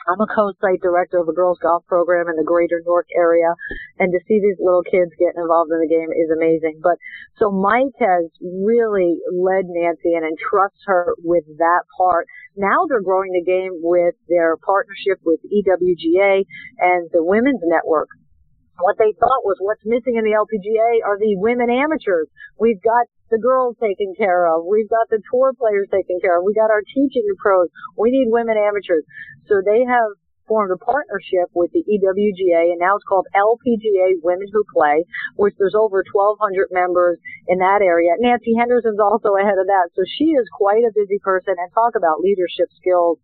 I'm 0.09 0.21
a 0.21 0.27
co-site 0.27 0.83
director 0.83 1.19
of 1.19 1.29
a 1.29 1.33
girls 1.33 1.59
golf 1.63 1.87
program 1.87 2.29
in 2.29 2.37
the 2.37 2.43
greater 2.43 2.83
Newark 2.85 3.07
area 3.15 3.55
and 3.99 4.11
to 4.11 4.19
see 4.27 4.41
these 4.41 4.59
little 4.59 4.83
kids 4.83 5.13
getting 5.19 5.39
involved 5.41 5.71
in 5.71 5.79
the 5.79 5.87
game 5.87 6.11
is 6.11 6.31
amazing. 6.35 6.81
But 6.83 6.99
so 7.39 7.51
Mike 7.51 7.95
has 8.01 8.27
really 8.43 9.19
led 9.31 9.71
Nancy 9.71 10.15
and 10.15 10.27
entrusts 10.27 10.83
her 10.87 11.15
with 11.23 11.45
that 11.59 11.87
part. 11.97 12.27
Now 12.57 12.87
they're 12.89 13.05
growing 13.05 13.31
the 13.33 13.47
game 13.47 13.79
with 13.79 14.15
their 14.29 14.57
partnership 14.59 15.23
with 15.25 15.41
EWGA 15.47 16.45
and 16.79 17.09
the 17.13 17.23
Women's 17.23 17.63
Network. 17.63 18.09
What 18.81 18.97
they 18.97 19.13
thought 19.21 19.45
was 19.45 19.61
what's 19.61 19.85
missing 19.85 20.17
in 20.17 20.25
the 20.25 20.33
LPGA 20.33 21.05
are 21.05 21.19
the 21.19 21.37
women 21.37 21.69
amateurs. 21.69 22.29
We've 22.59 22.81
got 22.81 23.05
the 23.29 23.39
girls 23.39 23.77
taken 23.81 24.15
care 24.17 24.49
of. 24.49 24.65
We've 24.65 24.89
got 24.89 25.09
the 25.09 25.21
tour 25.31 25.53
players 25.53 25.89
taken 25.93 26.21
care 26.21 26.39
of. 26.39 26.45
We 26.45 26.55
got 26.55 26.73
our 26.73 26.83
teaching 26.83 27.25
pros. 27.41 27.69
We 27.97 28.11
need 28.11 28.33
women 28.33 28.57
amateurs. 28.57 29.05
So 29.49 29.61
they 29.65 29.85
have 29.85 30.17
formed 30.49 30.73
a 30.73 30.81
partnership 30.81 31.49
with 31.55 31.73
the 31.73 31.81
EWGA 31.81 32.77
and 32.77 32.81
now 32.81 32.97
it's 32.97 33.09
called 33.09 33.27
LPGA 33.33 34.21
Women 34.21 34.49
Who 34.53 34.65
Play, 34.75 35.05
which 35.37 35.55
there's 35.57 35.77
over 35.77 36.05
1,200 36.05 36.69
members 36.73 37.19
in 37.49 37.59
that 37.59 37.81
area. 37.81 38.13
Nancy 38.19 38.53
Henderson's 38.59 39.01
also 39.01 39.37
ahead 39.39 39.57
of 39.57 39.67
that. 39.69 39.89
So 39.95 40.03
she 40.05 40.37
is 40.37 40.45
quite 40.53 40.85
a 40.85 40.93
busy 40.93 41.21
person 41.23 41.55
and 41.57 41.73
talk 41.73 41.95
about 41.97 42.21
leadership 42.21 42.69
skills 42.77 43.17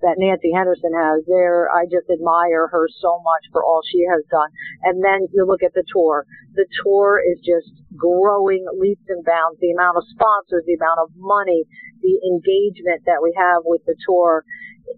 that 0.00 0.16
Nancy 0.18 0.52
Henderson 0.54 0.94
has 0.94 1.26
there. 1.26 1.70
I 1.70 1.84
just 1.86 2.06
admire 2.10 2.68
her 2.68 2.86
so 3.00 3.18
much 3.22 3.50
for 3.52 3.64
all 3.64 3.82
she 3.82 4.06
has 4.06 4.22
done. 4.30 4.50
And 4.82 5.02
then 5.02 5.26
you 5.32 5.46
look 5.46 5.62
at 5.62 5.74
the 5.74 5.84
tour. 5.92 6.26
The 6.54 6.66
tour 6.84 7.18
is 7.18 7.38
just 7.42 7.70
growing 7.96 8.66
leaps 8.78 9.06
and 9.08 9.24
bounds. 9.24 9.58
The 9.60 9.74
amount 9.74 9.98
of 9.98 10.04
sponsors, 10.14 10.62
the 10.66 10.78
amount 10.78 11.00
of 11.02 11.10
money, 11.16 11.66
the 12.02 12.16
engagement 12.30 13.02
that 13.06 13.22
we 13.22 13.34
have 13.36 13.62
with 13.64 13.82
the 13.86 13.96
tour 14.06 14.44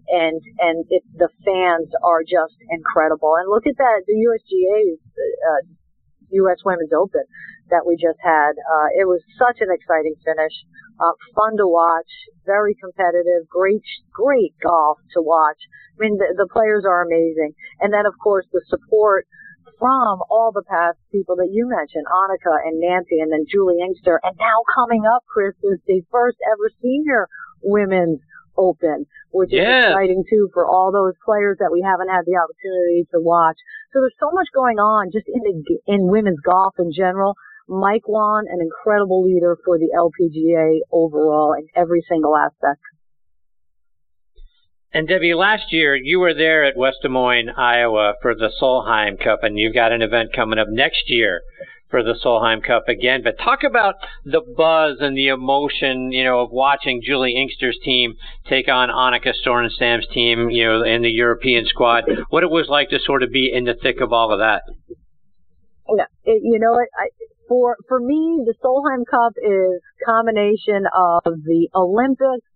and 0.07 0.41
and 0.59 0.85
it, 0.89 1.03
the 1.15 1.29
fans 1.43 1.89
are 2.03 2.23
just 2.23 2.55
incredible. 2.69 3.35
And 3.35 3.49
look 3.49 3.67
at 3.67 3.77
that, 3.77 4.03
the 4.07 4.15
USGA's 4.15 4.99
uh, 5.19 5.61
U.S. 6.31 6.59
Women's 6.63 6.93
Open. 6.93 7.23
That 7.71 7.87
we 7.87 7.95
just 7.95 8.19
had. 8.19 8.53
Uh, 8.59 8.89
it 8.99 9.07
was 9.07 9.23
such 9.39 9.63
an 9.63 9.71
exciting 9.71 10.15
finish. 10.21 10.53
Uh, 10.99 11.15
fun 11.33 11.57
to 11.57 11.65
watch, 11.65 12.11
very 12.45 12.75
competitive, 12.77 13.49
great, 13.49 13.81
great 14.13 14.53
golf 14.61 14.99
to 15.15 15.21
watch. 15.23 15.57
I 15.97 16.05
mean, 16.05 16.19
the, 16.21 16.35
the 16.37 16.51
players 16.51 16.85
are 16.85 17.01
amazing. 17.01 17.57
And 17.79 17.89
then, 17.89 18.05
of 18.05 18.13
course, 18.21 18.45
the 18.53 18.61
support 18.69 19.25
from 19.81 20.21
all 20.29 20.51
the 20.53 20.61
past 20.61 21.01
people 21.11 21.35
that 21.37 21.49
you 21.49 21.65
mentioned, 21.65 22.05
Annika 22.05 22.53
and 22.69 22.77
Nancy 22.77 23.17
and 23.17 23.33
then 23.33 23.49
Juli 23.49 23.81
Inkster. 23.81 24.21
And 24.21 24.37
now 24.37 24.61
coming 24.77 25.09
up, 25.09 25.25
Chris, 25.25 25.57
is 25.63 25.81
the 25.87 26.05
first 26.11 26.37
ever 26.45 26.69
senior 26.83 27.27
women's 27.63 28.21
open, 28.57 29.07
which 29.31 29.49
is 29.49 29.57
exciting 29.89 30.23
too 30.29 30.49
for 30.53 30.67
all 30.67 30.91
those 30.91 31.17
players 31.25 31.57
that 31.59 31.71
we 31.71 31.81
haven't 31.81 32.09
had 32.09 32.29
the 32.29 32.37
opportunity 32.37 33.09
to 33.09 33.19
watch. 33.19 33.57
So 33.93 34.05
there's 34.05 34.17
so 34.19 34.29
much 34.29 34.47
going 34.53 34.77
on 34.77 35.09
just 35.09 35.25
in 35.25 35.41
the, 35.41 35.55
in 35.87 36.07
women's 36.07 36.41
golf 36.45 36.75
in 36.77 36.91
general. 36.93 37.33
Mike 37.71 38.05
Whan, 38.05 38.45
an 38.49 38.59
incredible 38.59 39.23
leader 39.23 39.57
for 39.63 39.79
the 39.79 39.89
LPGA 39.95 40.79
overall 40.91 41.53
in 41.53 41.67
every 41.73 42.03
single 42.07 42.35
aspect. 42.35 42.81
And 44.93 45.07
Debbie, 45.07 45.33
last 45.33 45.71
year 45.71 45.95
you 45.95 46.19
were 46.19 46.33
there 46.33 46.65
at 46.65 46.75
West 46.75 46.97
Des 47.01 47.07
Moines, 47.07 47.49
Iowa 47.55 48.15
for 48.21 48.35
the 48.35 48.51
Solheim 48.61 49.17
Cup, 49.23 49.39
and 49.43 49.57
you've 49.57 49.73
got 49.73 49.93
an 49.93 50.01
event 50.01 50.33
coming 50.35 50.59
up 50.59 50.67
next 50.69 51.03
year 51.09 51.43
for 51.89 52.03
the 52.03 52.13
Solheim 52.13 52.61
Cup 52.61 52.89
again. 52.89 53.21
But 53.23 53.39
talk 53.39 53.63
about 53.63 53.95
the 54.25 54.41
buzz 54.41 54.97
and 54.99 55.15
the 55.15 55.29
emotion, 55.29 56.11
you 56.11 56.25
know, 56.25 56.41
of 56.41 56.51
watching 56.51 57.01
Juli 57.01 57.35
Inkster's 57.37 57.79
team 57.85 58.15
take 58.49 58.67
on 58.67 58.89
Annika 58.89 59.31
Sorenstam's 59.45 60.07
team, 60.13 60.49
you 60.49 60.65
know, 60.65 60.83
in 60.83 61.03
the 61.03 61.09
European 61.09 61.65
squad. 61.67 62.03
What 62.29 62.43
it 62.43 62.51
was 62.51 62.67
like 62.67 62.89
to 62.89 62.99
sort 62.99 63.23
of 63.23 63.31
be 63.31 63.49
in 63.53 63.63
the 63.63 63.75
thick 63.81 64.01
of 64.01 64.11
all 64.11 64.33
of 64.33 64.39
that. 64.39 64.63
Yeah, 65.95 66.05
it, 66.25 66.41
you 66.43 66.59
know, 66.59 66.73
I, 66.73 67.07
for 67.51 67.75
for 67.89 67.99
me, 67.99 68.45
the 68.45 68.53
Solheim 68.63 69.03
Cup 69.11 69.33
is 69.35 69.81
combination 70.05 70.85
of 70.95 71.23
the 71.43 71.67
Olympics 71.75 72.47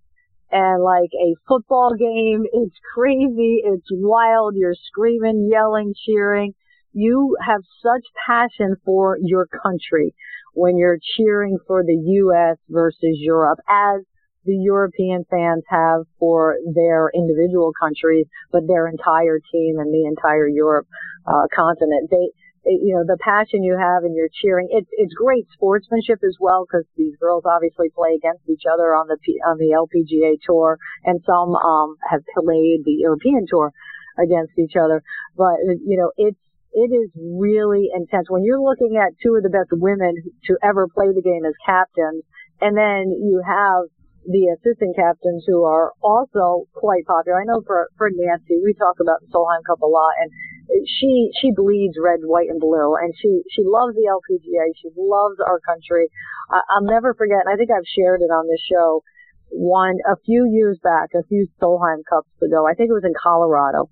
and 0.49 0.81
like 0.81 1.11
a 1.11 1.35
football 1.45 1.91
game. 1.99 2.45
It's 2.53 2.79
crazy. 2.93 3.59
It's 3.65 3.89
wild. 3.91 4.55
You're 4.55 4.73
screaming, 4.87 5.49
yelling, 5.51 5.93
cheering. 6.05 6.53
You 6.93 7.35
have 7.45 7.59
such 7.83 8.05
passion 8.25 8.77
for 8.85 9.17
your 9.21 9.47
country 9.47 10.15
when 10.53 10.77
you're 10.77 10.99
cheering 11.17 11.57
for 11.67 11.83
the 11.83 12.01
U.S. 12.23 12.55
versus 12.69 13.17
Europe 13.19 13.59
as 13.67 13.99
the 14.45 14.55
European 14.55 15.25
fans 15.29 15.63
have 15.67 16.03
for 16.19 16.55
their 16.73 17.11
individual 17.13 17.73
countries, 17.77 18.27
but 18.49 18.65
their 18.65 18.87
entire 18.87 19.41
team 19.51 19.75
and 19.79 19.93
the 19.93 20.05
entire 20.05 20.47
Europe 20.47 20.87
uh, 21.27 21.47
continent. 21.53 22.09
They, 22.09 22.29
you 22.65 22.95
know, 22.95 23.05
the 23.05 23.17
passion 23.21 23.63
you 23.63 23.77
have 23.77 24.03
and 24.03 24.15
you're 24.15 24.31
cheering. 24.41 24.67
It's 24.71 24.89
it's 24.91 25.13
great 25.13 25.45
sportsmanship 25.53 26.19
as 26.25 26.37
well 26.39 26.65
because 26.65 26.85
these 26.97 27.15
girls 27.21 27.43
obviously 27.45 27.89
play 27.93 28.17
against 28.17 28.49
each 28.49 28.63
other 28.65 28.95
on 28.95 29.07
the 29.07 29.17
on 29.45 29.57
the 29.57 29.77
LPGA 29.77 30.41
tour, 30.45 30.77
and 31.05 31.21
some 31.25 31.55
um 31.55 31.95
have 32.09 32.21
played 32.33 32.81
the 32.85 32.97
European 33.05 33.45
tour 33.47 33.71
against 34.17 34.57
each 34.57 34.75
other. 34.75 35.03
But 35.37 35.61
you 35.85 35.97
know, 35.97 36.11
it's 36.17 36.39
it 36.73 36.91
is 36.91 37.09
really 37.15 37.89
intense 37.95 38.27
when 38.29 38.43
you're 38.43 38.61
looking 38.61 38.97
at 38.97 39.15
two 39.23 39.35
of 39.35 39.43
the 39.43 39.53
best 39.53 39.71
women 39.71 40.15
to 40.45 40.57
ever 40.61 40.87
play 40.87 41.07
the 41.13 41.21
game 41.21 41.45
as 41.45 41.53
captains, 41.65 42.23
and 42.59 42.75
then 42.75 43.13
you 43.13 43.41
have 43.45 43.85
the 44.25 44.49
assistant 44.57 44.95
captains 44.97 45.45
who 45.45 45.63
are 45.63 45.93
also 46.01 46.65
quite 46.73 47.05
popular. 47.05 47.39
I 47.39 47.45
know 47.45 47.61
for 47.65 47.87
for 47.97 48.09
Nancy, 48.09 48.57
we 48.63 48.73
talk 48.73 48.97
about 48.99 49.21
the 49.21 49.29
Solheim 49.29 49.61
Cup 49.65 49.81
a 49.81 49.87
lot, 49.87 50.17
and 50.19 50.31
she 50.67 51.29
she 51.41 51.51
bleeds 51.51 51.95
red, 52.01 52.19
white, 52.23 52.49
and 52.49 52.59
blue, 52.59 52.95
and 52.95 53.13
she 53.15 53.41
she 53.51 53.63
loves 53.65 53.95
the 53.95 54.09
LPGA. 54.09 54.73
She 54.81 54.89
loves 54.97 55.37
our 55.39 55.59
country. 55.61 56.09
I, 56.49 56.61
I'll 56.75 56.85
never 56.85 57.13
forget. 57.13 57.45
And 57.45 57.53
I 57.53 57.57
think 57.57 57.69
I've 57.71 57.87
shared 57.87 58.21
it 58.21 58.31
on 58.33 58.47
this 58.47 58.61
show. 58.69 59.03
One 59.49 59.97
a 60.09 60.17
few 60.25 60.49
years 60.49 60.79
back, 60.83 61.09
a 61.13 61.23
few 61.27 61.47
Solheim 61.61 62.01
Cups 62.09 62.29
ago. 62.41 62.65
I 62.65 62.73
think 62.73 62.89
it 62.89 62.97
was 62.97 63.05
in 63.05 63.13
Colorado. 63.13 63.89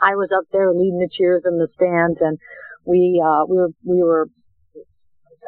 I 0.00 0.14
was 0.14 0.28
up 0.36 0.44
there 0.52 0.72
leading 0.72 1.00
the 1.00 1.08
cheers 1.08 1.42
in 1.46 1.56
the 1.56 1.68
stands, 1.74 2.20
and 2.20 2.38
we 2.84 3.22
uh, 3.24 3.46
we 3.48 3.56
were 3.56 3.72
we 3.84 4.02
were. 4.02 4.28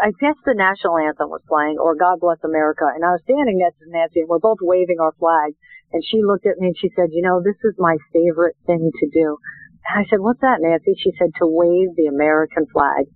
I 0.01 0.15
guess 0.21 0.39
the 0.47 0.55
national 0.55 0.97
anthem 0.97 1.29
was 1.29 1.43
playing, 1.51 1.77
or 1.83 1.99
God 1.99 2.21
Bless 2.21 2.39
America, 2.45 2.87
and 2.87 3.05
I 3.05 3.19
was 3.19 3.21
standing 3.27 3.59
next 3.59 3.83
to 3.83 3.91
Nancy, 3.91 4.21
and 4.21 4.29
we're 4.29 4.39
both 4.39 4.63
waving 4.63 5.03
our 5.03 5.13
flag. 5.19 5.59
And 5.91 6.05
she 6.05 6.23
looked 6.23 6.47
at 6.47 6.59
me 6.59 6.69
and 6.69 6.77
she 6.79 6.89
said, 6.95 7.11
"You 7.11 7.23
know, 7.23 7.43
this 7.43 7.59
is 7.65 7.75
my 7.79 7.97
favorite 8.13 8.57
thing 8.67 8.93
to 9.01 9.07
do." 9.13 9.39
I 9.87 10.05
said, 10.11 10.21
what's 10.21 10.41
that, 10.41 10.59
Nancy? 10.61 10.95
She 10.99 11.13
said, 11.19 11.31
to 11.39 11.47
wave 11.47 11.95
the 11.97 12.07
American 12.07 12.67
flag. 12.73 13.07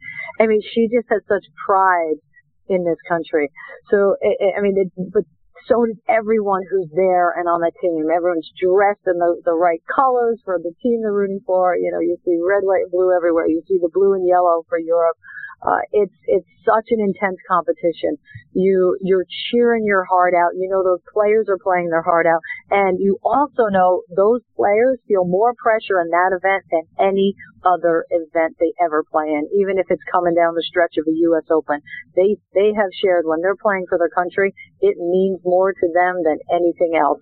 I 0.41 0.47
mean, 0.47 0.61
she 0.63 0.89
just 0.89 1.09
has 1.11 1.23
such 1.29 1.45
pride 1.67 2.17
in 2.69 2.85
this 2.85 2.99
country. 3.09 3.51
So, 3.91 4.17
I 4.23 4.61
mean, 4.61 4.77
it, 4.79 4.93
but 5.13 5.25
so 5.69 5.87
does 5.87 5.99
everyone 6.09 6.63
who's 6.71 6.91
there 6.95 7.31
and 7.39 7.47
on 7.47 7.61
the 7.61 7.71
team. 7.81 8.11
Everyone's 8.11 8.51
dressed 8.59 9.07
in 9.07 9.19
the, 9.19 9.41
the 9.45 9.55
right 9.55 9.83
colors 9.87 10.41
for 10.45 10.59
the 10.59 10.75
team 10.83 11.03
they're 11.03 11.13
rooting 11.13 11.41
for. 11.47 11.77
You 11.77 11.93
know, 11.93 12.01
you 12.01 12.17
see 12.25 12.39
red, 12.43 12.67
white, 12.67 12.89
and 12.89 12.91
blue 12.91 13.15
everywhere. 13.15 13.47
You 13.47 13.63
see 13.69 13.79
the 13.81 13.93
blue 13.93 14.15
and 14.15 14.27
yellow 14.27 14.65
for 14.69 14.79
Europe. 14.79 15.17
Uh, 15.63 15.79
it's 15.93 16.15
it's 16.27 16.49
such 16.67 16.91
an 16.91 16.99
intense 16.99 17.39
competition. 17.47 18.19
You 18.51 18.99
you're 19.01 19.27
cheering 19.51 19.85
your 19.85 20.03
heart 20.03 20.35
out. 20.35 20.59
You 20.59 20.69
know 20.69 20.83
those 20.83 21.03
players 21.15 21.47
are 21.49 21.59
playing 21.63 21.89
their 21.89 22.03
heart 22.03 22.27
out, 22.27 22.41
and 22.73 22.97
you 22.99 23.21
also 23.23 23.69
know 23.69 24.01
those 24.09 24.41
players 24.57 24.97
feel 25.07 25.29
more 25.29 25.53
pressure 25.61 26.01
in 26.01 26.09
that 26.09 26.33
event 26.33 26.65
than 26.73 26.89
any 26.97 27.37
other 27.69 28.09
event 28.09 28.57
they 28.57 28.73
ever 28.81 29.05
play 29.05 29.29
in. 29.29 29.45
Even 29.61 29.77
if 29.77 29.85
it's 29.93 30.03
coming 30.11 30.33
down 30.33 30.57
the 30.57 30.65
stretch 30.65 30.97
of 30.97 31.05
a 31.05 31.13
U.S. 31.29 31.45
Open, 31.53 31.85
they 32.17 32.41
they 32.57 32.73
have 32.73 32.89
shared 33.05 33.29
when 33.29 33.45
they're 33.45 33.61
playing 33.61 33.85
for 33.93 34.01
their 34.01 34.09
country, 34.09 34.57
it 34.81 34.97
means 34.97 35.45
more 35.45 35.77
to 35.77 35.87
them 35.93 36.25
than 36.25 36.41
anything 36.49 36.97
else 36.97 37.21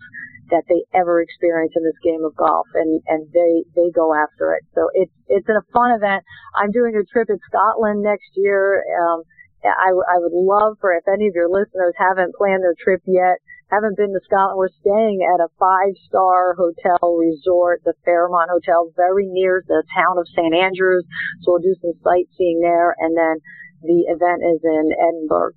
that 0.55 0.63
they 0.71 0.87
ever 0.95 1.21
experience 1.21 1.73
in 1.75 1.83
this 1.83 1.99
game 2.03 2.23
of 2.25 2.35
golf 2.35 2.67
and 2.75 3.03
and 3.07 3.27
they 3.33 3.63
they 3.75 3.91
go 3.95 4.11
after 4.11 4.55
it 4.55 4.67
so 4.75 4.91
it's 4.95 5.15
it's 5.29 5.47
a 5.49 5.63
fun 5.73 5.95
event 5.95 6.25
i'm 6.59 6.75
doing 6.75 6.91
a 6.99 7.07
trip 7.07 7.31
in 7.31 7.39
scotland 7.47 8.03
next 8.03 8.35
year 8.35 8.83
um 8.99 9.23
i 9.63 9.95
i 10.11 10.19
would 10.19 10.35
love 10.35 10.75
for 10.81 10.91
if 10.91 11.07
any 11.07 11.29
of 11.29 11.35
your 11.39 11.49
listeners 11.49 11.95
haven't 11.97 12.35
planned 12.35 12.67
their 12.67 12.75
trip 12.83 13.01
yet 13.07 13.39
haven't 13.71 13.97
been 13.97 14.13
to 14.13 14.21
scotland. 14.27 14.59
We're 14.59 14.75
staying 14.83 15.23
at 15.23 15.41
a 15.41 15.49
five 15.59 15.95
star 16.07 16.55
hotel 16.55 17.17
resort 17.17 17.83
the 17.85 17.95
fairmont 18.05 18.51
hotel 18.51 18.93
very 18.97 19.27
near 19.31 19.63
the 19.67 19.83
town 19.95 20.19
of 20.19 20.27
st 20.35 20.55
andrews. 20.55 21.07
So 21.43 21.53
we'll 21.53 21.63
do 21.63 21.75
some 21.81 21.95
sightseeing 22.03 22.61
there. 22.61 22.95
And 22.99 23.17
then 23.17 23.39
the 23.83 24.11
event 24.13 24.43
is 24.45 24.61
in 24.63 24.91
edinburgh 24.93 25.55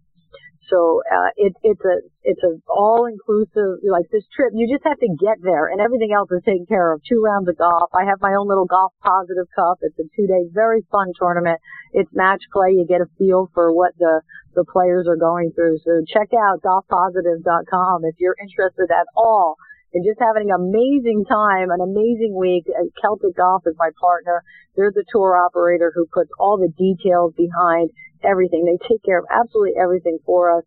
so 0.70 1.02
uh, 1.08 1.32
it, 1.36 1.54
it's 1.64 1.82
a 1.84 1.96
it's 2.24 2.44
a 2.44 2.60
all 2.70 3.06
inclusive 3.06 3.84
like 3.84 4.08
this 4.12 4.24
trip. 4.36 4.52
You 4.54 4.68
just 4.68 4.84
have 4.86 5.00
to 5.00 5.12
get 5.20 5.42
there, 5.42 5.68
and 5.68 5.82
everything 5.82 6.12
else 6.14 6.30
is 6.32 6.44
taken 6.46 6.66
care 6.66 6.94
of. 6.94 7.02
Two 7.08 7.22
rounds 7.24 7.48
of 7.48 7.58
golf. 7.58 7.90
I 7.94 8.06
have 8.06 8.22
my 8.22 8.34
own 8.34 8.48
little 8.48 8.66
golf 8.66 8.94
positive 9.04 9.48
cup. 9.56 9.80
It's 9.82 9.98
a 10.00 10.08
two 10.16 10.28
day 10.28 10.48
very 10.52 10.86
fun 10.92 11.12
tournament. 11.20 11.60
It's 11.94 12.10
match 12.14 12.44
play. 12.52 12.72
You 12.72 12.86
get 12.88 13.02
a 13.02 13.10
feel 13.18 13.50
for 13.54 13.74
what 13.74 13.94
the 13.98 14.22
the 14.56 14.66
players 14.66 15.08
are 15.08 15.18
going 15.18 15.52
through. 15.56 15.80
So 15.84 16.04
check 16.08 16.30
out 16.34 16.62
golfpositive.com 16.62 18.06
if 18.06 18.16
you're 18.20 18.38
interested 18.40 18.92
at 18.92 19.08
all 19.16 19.58
in 19.94 20.04
just 20.04 20.20
having 20.20 20.50
an 20.50 20.58
amazing 20.58 21.26
time, 21.30 21.70
an 21.70 21.82
amazing 21.82 22.34
week. 22.36 22.66
Uh, 22.70 22.90
Celtic 23.02 23.38
Golf 23.38 23.64
is 23.66 23.76
my 23.78 23.90
partner. 24.00 24.44
They're 24.76 24.92
the 24.94 25.06
tour 25.12 25.38
operator 25.38 25.92
who 25.94 26.06
puts 26.12 26.30
all 26.40 26.58
the 26.58 26.74
details 26.74 27.34
behind 27.38 27.92
everything. 28.24 28.66
They 28.66 28.80
take 28.88 29.04
care 29.04 29.20
of 29.20 29.26
absolutely 29.30 29.74
everything 29.80 30.20
for 30.26 30.58
us. 30.58 30.64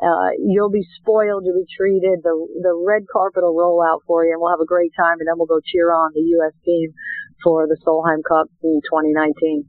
Uh, 0.00 0.32
you'll 0.38 0.70
be 0.70 0.86
spoiled, 0.96 1.44
you'll 1.44 1.60
be 1.60 1.68
treated. 1.76 2.24
The 2.24 2.32
the 2.62 2.72
red 2.72 3.04
carpet 3.12 3.42
will 3.42 3.56
roll 3.56 3.82
out 3.84 4.00
for 4.06 4.24
you, 4.24 4.32
and 4.32 4.40
we'll 4.40 4.50
have 4.50 4.64
a 4.64 4.66
great 4.66 4.92
time. 4.96 5.20
And 5.20 5.28
then 5.28 5.36
we'll 5.36 5.50
go 5.50 5.60
cheer 5.60 5.92
on 5.92 6.12
the 6.14 6.24
U.S. 6.40 6.54
team 6.64 6.94
for 7.44 7.66
the 7.66 7.76
Solheim 7.84 8.24
Cup 8.26 8.48
in 8.62 8.80
2019. 8.88 9.68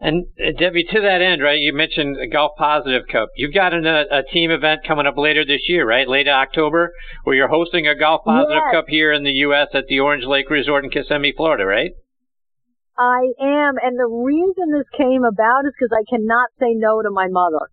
And 0.00 0.24
uh, 0.40 0.52
Debbie, 0.58 0.84
to 0.90 1.00
that 1.02 1.20
end, 1.20 1.42
right? 1.42 1.60
You 1.60 1.74
mentioned 1.74 2.16
the 2.16 2.26
Golf 2.26 2.52
Positive 2.56 3.02
Cup. 3.12 3.28
You've 3.36 3.52
got 3.52 3.74
an, 3.74 3.86
a, 3.86 4.04
a, 4.10 4.22
team 4.32 4.50
event 4.50 4.80
coming 4.88 5.06
up 5.06 5.18
later 5.18 5.44
this 5.44 5.68
year, 5.68 5.86
right? 5.86 6.08
Late 6.08 6.26
October, 6.26 6.92
where 7.24 7.36
you're 7.36 7.48
hosting 7.48 7.86
a 7.86 7.94
Golf 7.94 8.24
Positive 8.24 8.62
yes. 8.64 8.74
Cup 8.74 8.86
here 8.88 9.12
in 9.12 9.24
the 9.24 9.44
U.S. 9.44 9.68
at 9.74 9.84
the 9.88 10.00
Orange 10.00 10.24
Lake 10.24 10.48
Resort 10.48 10.84
in 10.84 10.90
Kissimmee, 10.90 11.34
Florida, 11.36 11.66
right? 11.66 11.90
I 12.98 13.32
am, 13.40 13.76
and 13.82 13.98
the 13.98 14.06
reason 14.06 14.72
this 14.72 14.88
came 14.96 15.24
about 15.24 15.64
is 15.64 15.72
because 15.78 15.94
I 15.96 16.04
cannot 16.08 16.50
say 16.58 16.74
no 16.74 17.02
to 17.02 17.10
my 17.10 17.28
mother. 17.28 17.70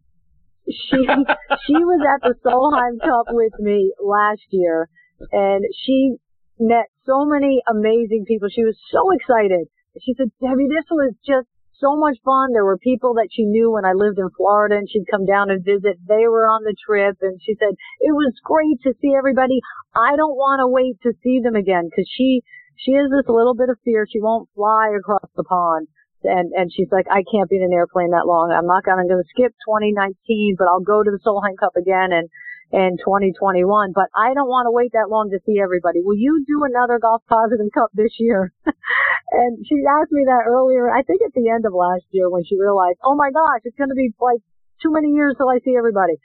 She 0.67 0.97
she 1.67 1.77
was 1.84 2.01
at 2.03 2.21
the 2.21 2.36
Solheim 2.43 2.99
Cup 2.99 3.27
with 3.30 3.53
me 3.60 3.93
last 3.99 4.45
year, 4.51 4.89
and 5.32 5.65
she 5.86 6.15
met 6.60 6.88
so 7.06 7.25
many 7.25 7.62
amazing 7.69 8.25
people. 8.27 8.49
She 8.49 8.63
was 8.63 8.77
so 8.91 9.12
excited. 9.12 9.67
She 10.01 10.13
said, 10.13 10.32
"Debbie, 10.39 10.67
this 10.69 10.86
was 10.91 11.13
just 11.25 11.47
so 11.80 11.95
much 11.95 12.17
fun. 12.23 12.53
There 12.53 12.65
were 12.65 12.77
people 12.77 13.13
that 13.15 13.30
she 13.32 13.43
knew 13.45 13.71
when 13.71 13.86
I 13.86 13.93
lived 13.93 14.19
in 14.19 14.30
Florida, 14.36 14.75
and 14.75 14.89
she'd 14.89 15.08
come 15.10 15.25
down 15.25 15.49
and 15.49 15.63
visit. 15.63 15.97
They 16.08 16.27
were 16.27 16.47
on 16.47 16.63
the 16.63 16.75
trip, 16.86 17.17
and 17.21 17.39
she 17.41 17.56
said 17.56 17.73
it 17.99 18.13
was 18.13 18.34
great 18.43 18.82
to 18.84 18.93
see 19.01 19.13
everybody. 19.17 19.60
I 19.95 20.15
don't 20.15 20.36
want 20.36 20.60
to 20.60 20.67
wait 20.67 21.01
to 21.03 21.13
see 21.23 21.39
them 21.41 21.56
again 21.56 21.89
because 21.89 22.10
she." 22.10 22.43
She 22.77 22.93
has 22.93 23.09
this 23.09 23.27
little 23.27 23.55
bit 23.55 23.69
of 23.69 23.77
fear. 23.83 24.05
She 24.09 24.21
won't 24.21 24.49
fly 24.55 24.93
across 24.97 25.29
the 25.35 25.43
pond 25.43 25.87
and 26.23 26.51
and 26.53 26.71
she's 26.73 26.89
like, 26.91 27.05
I 27.09 27.23
can't 27.29 27.49
be 27.49 27.57
in 27.57 27.63
an 27.63 27.73
airplane 27.73 28.11
that 28.11 28.25
long. 28.25 28.49
I'm 28.51 28.65
not 28.65 28.83
gonna, 28.83 29.01
I'm 29.01 29.09
gonna 29.09 29.27
skip 29.29 29.53
2019, 29.65 30.55
but 30.57 30.67
I'll 30.67 30.83
go 30.83 31.03
to 31.03 31.11
the 31.11 31.21
Solheim 31.21 31.57
Cup 31.59 31.75
again 31.77 32.11
and 32.11 32.29
in 32.73 32.97
2021. 32.99 33.93
But 33.93 34.09
I 34.11 34.33
don't 34.33 34.49
want 34.49 34.67
to 34.67 34.75
wait 34.75 34.91
that 34.91 35.07
long 35.09 35.29
to 35.31 35.39
see 35.45 35.61
everybody. 35.61 36.01
Will 36.03 36.17
you 36.17 36.43
do 36.47 36.65
another 36.65 36.99
Golf 36.99 37.23
Positive 37.29 37.69
Cup 37.73 37.89
this 37.93 38.11
year? 38.19 38.51
and 38.65 39.63
she 39.63 39.85
asked 39.87 40.11
me 40.11 40.25
that 40.27 40.49
earlier. 40.49 40.91
I 40.91 41.03
think 41.03 41.21
at 41.21 41.33
the 41.33 41.47
end 41.47 41.65
of 41.65 41.73
last 41.73 42.03
year 42.11 42.29
when 42.29 42.43
she 42.43 42.59
realized, 42.59 42.99
oh 43.03 43.15
my 43.15 43.31
gosh, 43.31 43.63
it's 43.63 43.77
gonna 43.77 43.95
be 43.95 44.11
like 44.19 44.41
too 44.81 44.91
many 44.91 45.13
years 45.13 45.35
till 45.37 45.49
I 45.49 45.59
see 45.63 45.77
everybody. 45.77 46.17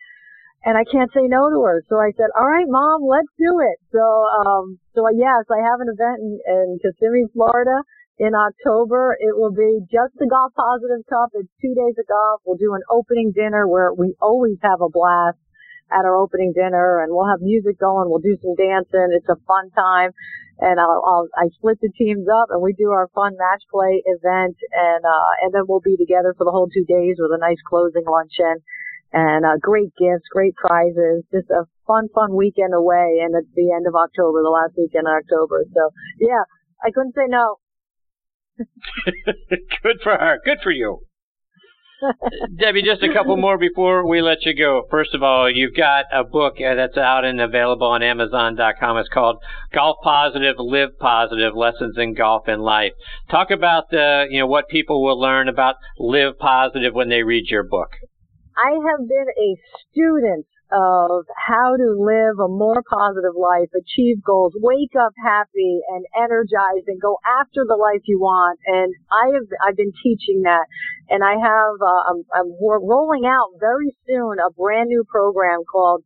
And 0.64 0.78
I 0.78 0.86
can't 0.86 1.10
say 1.10 1.26
no 1.26 1.50
to 1.50 1.58
her. 1.66 1.82
So 1.90 1.98
I 1.98 2.14
said, 2.14 2.30
all 2.38 2.46
right, 2.46 2.68
mom, 2.70 3.02
let's 3.02 3.30
do 3.34 3.58
it. 3.66 3.82
So, 3.90 4.02
um, 4.46 4.78
so 4.94 5.02
yes, 5.10 5.42
I 5.50 5.58
have 5.58 5.82
an 5.82 5.90
event 5.90 6.22
in, 6.22 6.38
in 6.46 6.66
Kissimmee, 6.78 7.26
Florida 7.34 7.82
in 8.22 8.30
October. 8.38 9.18
It 9.18 9.34
will 9.34 9.50
be 9.50 9.82
just 9.90 10.14
the 10.22 10.30
Golf 10.30 10.54
Positive 10.54 11.02
Cup. 11.10 11.34
It's 11.34 11.50
two 11.58 11.74
days 11.74 11.98
of 11.98 12.06
golf. 12.06 12.46
We'll 12.46 12.62
do 12.62 12.78
an 12.78 12.86
opening 12.86 13.34
dinner 13.34 13.66
where 13.66 13.90
we 13.90 14.14
always 14.22 14.58
have 14.62 14.78
a 14.78 14.88
blast 14.88 15.42
at 15.90 16.06
our 16.06 16.14
opening 16.14 16.54
dinner 16.54 17.02
and 17.02 17.10
we'll 17.10 17.28
have 17.28 17.42
music 17.42 17.82
going. 17.82 18.06
We'll 18.06 18.22
do 18.22 18.38
some 18.38 18.54
dancing. 18.54 19.10
It's 19.18 19.28
a 19.28 19.42
fun 19.50 19.66
time. 19.74 20.14
And 20.62 20.78
I'll, 20.78 21.02
I'll 21.02 21.26
I 21.34 21.50
split 21.58 21.82
the 21.82 21.90
teams 21.98 22.30
up 22.30 22.54
and 22.54 22.62
we 22.62 22.70
do 22.78 22.94
our 22.94 23.10
fun 23.18 23.34
match 23.34 23.66
play 23.66 23.98
event 24.06 24.54
and, 24.70 25.02
uh, 25.02 25.32
and 25.42 25.50
then 25.50 25.66
we'll 25.66 25.82
be 25.82 25.98
together 25.98 26.38
for 26.38 26.46
the 26.46 26.54
whole 26.54 26.70
two 26.70 26.86
days 26.86 27.18
with 27.18 27.34
a 27.34 27.40
nice 27.42 27.58
closing 27.66 28.06
luncheon 28.06 28.62
and, 29.12 29.44
uh, 29.44 29.56
great 29.60 29.92
gifts, 29.98 30.28
great 30.30 30.54
prizes, 30.56 31.24
just 31.32 31.50
a 31.50 31.64
fun, 31.86 32.08
fun 32.14 32.34
weekend 32.34 32.74
away. 32.74 33.20
And 33.22 33.34
it's 33.36 33.52
the 33.54 33.72
end 33.72 33.86
of 33.86 33.94
October, 33.94 34.42
the 34.42 34.50
last 34.50 34.72
weekend 34.76 35.06
of 35.06 35.14
October. 35.14 35.64
So 35.74 35.90
yeah, 36.20 36.44
I 36.82 36.90
couldn't 36.90 37.14
say 37.14 37.26
no. 37.28 37.56
Good 39.82 40.00
for 40.02 40.12
her. 40.12 40.38
Good 40.44 40.58
for 40.62 40.70
you. 40.70 41.00
Debbie, 42.58 42.82
just 42.82 43.02
a 43.02 43.12
couple 43.12 43.36
more 43.36 43.58
before 43.58 44.06
we 44.06 44.22
let 44.22 44.44
you 44.44 44.54
go. 44.54 44.86
First 44.90 45.14
of 45.14 45.22
all, 45.22 45.50
you've 45.50 45.74
got 45.74 46.06
a 46.12 46.24
book 46.24 46.54
uh, 46.58 46.74
that's 46.74 46.96
out 46.96 47.24
and 47.24 47.40
available 47.40 47.86
on 47.86 48.02
Amazon.com. 48.02 48.98
It's 48.98 49.08
called 49.08 49.38
Golf 49.72 49.98
Positive, 50.02 50.56
Live 50.58 50.98
Positive: 50.98 51.54
Lessons 51.54 51.96
in 51.96 52.14
Golf 52.14 52.48
and 52.48 52.62
Life. 52.62 52.92
Talk 53.30 53.50
about 53.50 53.90
the, 53.90 54.26
you 54.30 54.40
know, 54.40 54.46
what 54.46 54.68
people 54.68 55.02
will 55.04 55.20
learn 55.20 55.48
about 55.48 55.76
Live 55.98 56.38
Positive 56.38 56.94
when 56.94 57.08
they 57.08 57.22
read 57.22 57.46
your 57.48 57.62
book. 57.62 57.90
I 58.56 58.70
have 58.72 59.08
been 59.08 59.28
a 59.28 59.50
student 59.90 60.46
of 60.72 61.24
how 61.36 61.76
to 61.76 61.88
live 62.00 62.40
a 62.40 62.48
more 62.48 62.82
positive 62.88 63.36
life, 63.36 63.68
achieve 63.76 64.24
goals, 64.24 64.54
wake 64.56 64.96
up 64.98 65.12
happy 65.22 65.80
and 65.92 66.04
energized 66.16 66.88
and 66.88 67.00
go 67.00 67.18
after 67.40 67.64
the 67.68 67.76
life 67.76 68.00
you 68.04 68.18
want. 68.18 68.58
And 68.66 68.94
I 69.12 69.36
have, 69.36 69.46
I've 69.68 69.76
been 69.76 69.92
teaching 70.02 70.42
that 70.44 70.64
and 71.10 71.22
I 71.22 71.36
have, 71.36 71.76
uh, 71.76 72.02
I'm, 72.08 72.24
I'm 72.34 72.52
rolling 72.60 73.26
out 73.26 73.52
very 73.60 73.94
soon 74.08 74.38
a 74.40 74.50
brand 74.50 74.88
new 74.88 75.04
program 75.04 75.60
called 75.70 76.04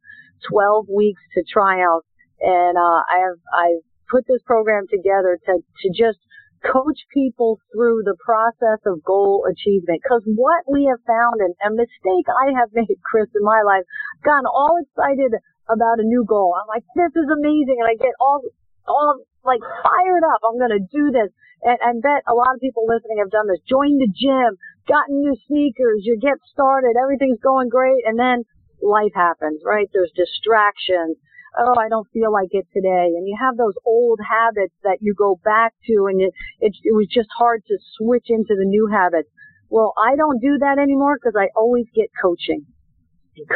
12 0.51 0.87
weeks 0.91 1.23
to 1.35 1.45
triumph. 1.47 2.05
And, 2.41 2.77
uh, 2.77 3.01
I 3.07 3.19
have, 3.23 3.39
I've 3.55 3.85
put 4.11 4.27
this 4.27 4.43
program 4.45 4.87
together 4.91 5.39
to, 5.47 5.53
to 5.63 5.89
just 5.95 6.19
coach 6.65 6.99
people 7.13 7.59
through 7.73 8.03
the 8.05 8.17
process 8.25 8.81
of 8.87 9.03
goal 9.05 9.47
achievement. 9.49 10.01
Because 10.03 10.23
what 10.25 10.65
we 10.69 10.89
have 10.89 11.03
found, 11.07 11.41
and 11.41 11.55
a 11.65 11.71
mistake 11.71 12.27
I 12.29 12.57
have 12.59 12.71
made, 12.77 12.99
Chris, 13.05 13.29
in 13.35 13.45
my 13.45 13.63
life, 13.65 13.85
gotten 14.25 14.47
all 14.47 14.79
excited 14.81 15.35
about 15.69 15.99
a 15.99 16.07
new 16.07 16.25
goal. 16.25 16.55
I'm 16.55 16.69
like, 16.69 16.85
this 16.95 17.13
is 17.15 17.29
amazing, 17.29 17.83
and 17.83 17.89
I 17.89 17.99
get 17.99 18.15
all, 18.21 18.41
all 18.87 19.19
like 19.45 19.61
fired 19.61 20.25
up. 20.27 20.41
I'm 20.47 20.59
to 20.59 20.83
do 20.91 21.11
this, 21.11 21.31
and, 21.63 21.79
and 21.83 22.03
bet 22.03 22.23
a 22.27 22.35
lot 22.35 22.55
of 22.55 22.61
people 22.61 22.87
listening 22.87 23.19
have 23.19 23.35
done 23.35 23.47
this. 23.51 23.63
Join 23.67 23.99
the 23.99 24.11
gym, 24.11 24.59
gotten 24.87 25.19
new 25.21 25.35
sneakers, 25.47 26.07
you 26.07 26.19
get 26.19 26.39
started, 26.51 26.95
everything's 26.95 27.43
going 27.43 27.69
great, 27.69 28.07
and 28.07 28.19
then 28.19 28.47
life 28.83 29.15
happens, 29.15 29.63
right? 29.65 29.89
There's 29.93 30.13
distractions 30.15 31.19
oh, 31.59 31.75
I 31.79 31.89
don't 31.89 32.09
feel 32.13 32.33
like 32.33 32.51
it 32.53 32.67
today. 32.73 33.13
And 33.17 33.27
you 33.27 33.37
have 33.41 33.57
those 33.57 33.75
old 33.85 34.21
habits 34.21 34.75
that 34.85 34.99
you 35.01 35.15
go 35.15 35.41
back 35.45 35.75
to 35.87 36.07
and 36.11 36.21
it, 36.21 36.33
it, 36.61 36.73
it 36.85 36.95
was 36.95 37.09
just 37.13 37.29
hard 37.37 37.63
to 37.69 37.79
switch 37.97 38.27
into 38.29 38.55
the 38.57 38.65
new 38.65 38.89
habits. 38.93 39.29
Well, 39.69 39.93
I 39.99 40.17
don't 40.17 40.41
do 40.41 40.59
that 40.61 40.79
anymore 40.79 41.19
because 41.19 41.35
I 41.37 41.49
always 41.57 41.87
get 41.95 42.09
coaching. 42.21 42.67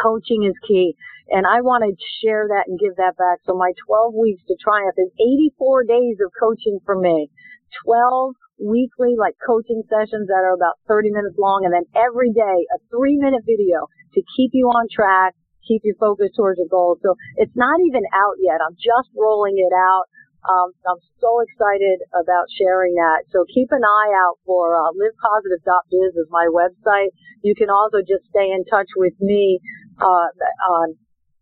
Coaching 0.02 0.44
is 0.44 0.54
key. 0.66 0.94
And 1.30 1.46
I 1.46 1.60
want 1.60 1.84
to 1.86 1.94
share 2.20 2.48
that 2.48 2.66
and 2.66 2.78
give 2.78 2.96
that 2.96 3.16
back. 3.16 3.38
So 3.46 3.54
my 3.54 3.72
12 3.86 4.14
weeks 4.14 4.42
to 4.48 4.56
triumph 4.58 4.98
is 4.98 5.12
84 5.14 5.84
days 5.84 6.16
of 6.24 6.32
coaching 6.38 6.80
for 6.84 6.98
me. 6.98 7.30
12 7.86 8.34
weekly 8.60 9.16
like 9.16 9.34
coaching 9.46 9.82
sessions 9.88 10.28
that 10.28 10.44
are 10.44 10.52
about 10.52 10.76
30 10.86 11.10
minutes 11.10 11.36
long 11.38 11.64
and 11.64 11.72
then 11.72 11.86
every 11.96 12.30
day 12.30 12.58
a 12.76 12.78
three 12.92 13.16
minute 13.16 13.40
video 13.46 13.88
to 14.12 14.20
keep 14.36 14.50
you 14.52 14.68
on 14.68 14.86
track 14.92 15.34
keep 15.66 15.82
your 15.84 15.96
focus 15.96 16.30
towards 16.36 16.58
your 16.58 16.68
goals. 16.68 16.98
So 17.02 17.14
it's 17.36 17.54
not 17.54 17.80
even 17.86 18.02
out 18.14 18.36
yet. 18.38 18.60
I'm 18.60 18.76
just 18.76 19.10
rolling 19.16 19.58
it 19.58 19.74
out. 19.74 20.06
Um, 20.40 20.72
I'm 20.88 21.02
so 21.20 21.44
excited 21.44 22.00
about 22.16 22.48
sharing 22.56 22.96
that. 22.96 23.28
So 23.28 23.44
keep 23.52 23.68
an 23.72 23.84
eye 23.84 24.12
out 24.24 24.40
for 24.46 24.72
uh, 24.72 24.88
livepositive.biz 24.96 26.16
is 26.16 26.28
my 26.30 26.48
website. 26.48 27.12
You 27.42 27.54
can 27.54 27.68
also 27.68 28.00
just 28.00 28.24
stay 28.32 28.48
in 28.48 28.64
touch 28.64 28.88
with 28.96 29.14
me 29.20 29.60
uh, 30.00 30.28
on 30.72 30.96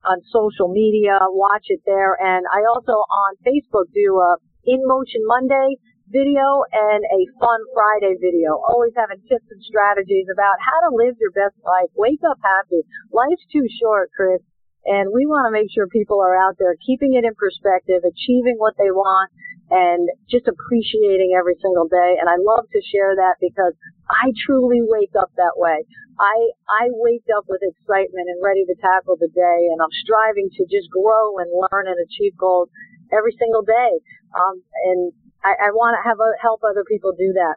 on 0.04 0.22
social 0.30 0.70
media. 0.70 1.18
Watch 1.30 1.66
it 1.68 1.82
there, 1.86 2.14
and 2.14 2.46
I 2.54 2.62
also 2.70 2.92
on 2.92 3.34
Facebook 3.42 3.90
do 3.94 4.18
a 4.18 4.36
In 4.64 4.82
Motion 4.86 5.22
Monday 5.26 5.78
video 6.08 6.64
and 6.72 7.02
a 7.04 7.20
fun 7.40 7.60
Friday 7.72 8.16
video. 8.20 8.56
Always 8.60 8.92
having 8.96 9.20
tips 9.28 9.48
and 9.50 9.62
strategies 9.64 10.26
about 10.32 10.56
how 10.60 10.88
to 10.88 10.96
live 10.96 11.16
your 11.20 11.32
best 11.32 11.56
life. 11.64 11.92
Wake 11.96 12.22
up 12.24 12.40
happy. 12.40 12.82
Life's 13.12 13.44
too 13.52 13.66
short, 13.80 14.10
Chris. 14.16 14.40
And 14.88 15.12
we 15.12 15.28
want 15.28 15.44
to 15.44 15.52
make 15.52 15.68
sure 15.68 15.84
people 15.90 16.20
are 16.24 16.38
out 16.38 16.56
there 16.56 16.72
keeping 16.80 17.12
it 17.12 17.28
in 17.28 17.36
perspective, 17.36 18.00
achieving 18.08 18.56
what 18.56 18.72
they 18.80 18.88
want, 18.88 19.28
and 19.68 20.08
just 20.32 20.48
appreciating 20.48 21.36
every 21.36 21.60
single 21.60 21.84
day. 21.88 22.16
And 22.16 22.24
I 22.24 22.40
love 22.40 22.64
to 22.72 22.80
share 22.88 23.12
that 23.12 23.36
because 23.36 23.76
I 24.08 24.32
truly 24.48 24.80
wake 24.80 25.12
up 25.12 25.28
that 25.36 25.60
way. 25.60 25.84
I, 26.18 26.36
I 26.66 26.84
wake 26.98 27.28
up 27.36 27.44
with 27.46 27.60
excitement 27.62 28.26
and 28.32 28.40
ready 28.42 28.64
to 28.66 28.74
tackle 28.80 29.14
the 29.20 29.30
day 29.30 29.60
and 29.70 29.78
I'm 29.78 29.94
striving 30.02 30.50
to 30.56 30.62
just 30.66 30.90
grow 30.90 31.38
and 31.38 31.46
learn 31.52 31.86
and 31.86 32.00
achieve 32.00 32.34
goals 32.34 32.72
every 33.14 33.36
single 33.38 33.62
day. 33.62 33.92
Um, 34.34 34.56
and 34.88 35.12
I, 35.44 35.68
I 35.68 35.74
want 35.74 35.94
to 35.94 36.02
have 36.02 36.18
a, 36.18 36.30
help 36.42 36.62
other 36.66 36.84
people 36.84 37.12
do 37.12 37.32
that. 37.34 37.56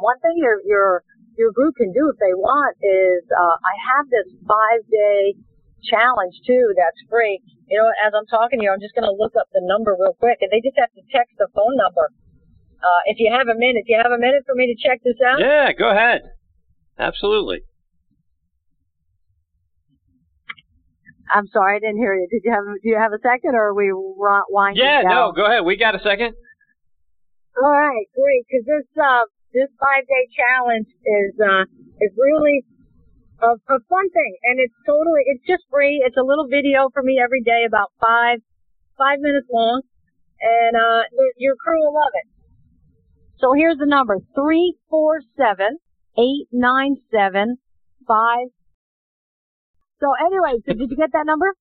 One 0.00 0.18
thing 0.20 0.38
your 0.38 0.62
your 0.64 1.02
your 1.36 1.50
group 1.52 1.74
can 1.76 1.92
do 1.92 2.10
if 2.12 2.16
they 2.20 2.34
want 2.36 2.76
is 2.78 3.22
uh, 3.32 3.56
I 3.58 3.74
have 3.96 4.06
this 4.10 4.28
five 4.46 4.82
day 4.86 5.34
challenge 5.82 6.36
too 6.46 6.74
that's 6.76 7.00
free. 7.08 7.40
You 7.66 7.78
know, 7.80 7.88
as 8.04 8.12
I'm 8.14 8.26
talking 8.26 8.60
to 8.60 8.64
you, 8.66 8.70
I'm 8.70 8.82
just 8.82 8.94
going 8.94 9.08
to 9.08 9.16
look 9.16 9.34
up 9.38 9.48
the 9.54 9.62
number 9.64 9.96
real 9.98 10.14
quick, 10.18 10.38
and 10.42 10.50
they 10.50 10.60
just 10.60 10.78
have 10.78 10.92
to 10.94 11.02
text 11.10 11.34
the 11.38 11.48
phone 11.54 11.76
number. 11.78 12.10
Uh, 12.82 13.02
if 13.06 13.18
you 13.18 13.30
have 13.30 13.48
a 13.48 13.56
minute, 13.58 13.84
do 13.86 13.92
you 13.94 14.00
have 14.02 14.12
a 14.12 14.18
minute 14.18 14.42
for 14.46 14.54
me 14.54 14.68
to 14.70 14.76
check 14.76 15.00
this 15.04 15.18
out? 15.22 15.40
Yeah, 15.40 15.72
go 15.72 15.90
ahead. 15.90 16.22
Absolutely. 16.98 17.62
I'm 21.32 21.46
sorry, 21.48 21.76
I 21.76 21.78
didn't 21.78 21.98
hear 21.98 22.14
you. 22.14 22.26
Did 22.30 22.42
you 22.44 22.52
have 22.52 22.64
Do 22.64 22.88
you 22.88 22.98
have 22.98 23.12
a 23.12 23.22
second, 23.22 23.54
or 23.54 23.70
are 23.70 23.74
we 23.74 23.92
winding 23.94 24.82
yeah, 24.82 25.02
down? 25.02 25.10
Yeah, 25.10 25.16
no, 25.16 25.32
go 25.32 25.46
ahead. 25.46 25.64
We 25.64 25.76
got 25.76 25.94
a 25.94 26.00
second. 26.02 26.34
All 27.60 27.70
right, 27.70 28.06
great. 28.16 28.42
Because 28.48 28.64
this 28.64 28.88
uh, 28.96 29.28
this 29.52 29.68
five 29.76 30.08
day 30.08 30.24
challenge 30.32 30.88
is 30.88 31.32
uh, 31.36 31.68
is 32.00 32.12
really 32.16 32.64
a, 33.44 33.52
a 33.52 33.78
fun 33.84 34.06
thing, 34.08 34.32
and 34.48 34.60
it's 34.60 34.74
totally 34.88 35.28
it's 35.28 35.44
just 35.46 35.64
free. 35.70 36.00
It's 36.00 36.16
a 36.16 36.24
little 36.24 36.48
video 36.48 36.88
for 36.92 37.02
me 37.02 37.20
every 37.22 37.42
day, 37.42 37.68
about 37.68 37.92
five 38.00 38.40
five 38.96 39.20
minutes 39.20 39.48
long, 39.52 39.82
and 40.40 40.72
uh, 40.76 41.04
your 41.36 41.56
crew 41.56 41.80
will 41.84 41.94
love 41.94 42.12
it. 42.16 42.28
So 43.40 43.52
here's 43.52 43.76
the 43.76 43.86
number: 43.86 44.16
three 44.34 44.76
four 44.88 45.20
seven 45.36 45.76
eight 46.16 46.48
nine 46.52 46.96
seven 47.12 47.58
five. 48.08 48.48
So 50.00 50.16
anyway, 50.16 50.64
so 50.64 50.72
did 50.72 50.88
you 50.90 50.96
get 50.96 51.12
that 51.12 51.26
number? 51.26 51.52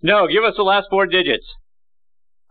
No, 0.00 0.26
give 0.26 0.44
us 0.44 0.54
the 0.56 0.62
last 0.62 0.86
four 0.90 1.06
digits. 1.06 1.46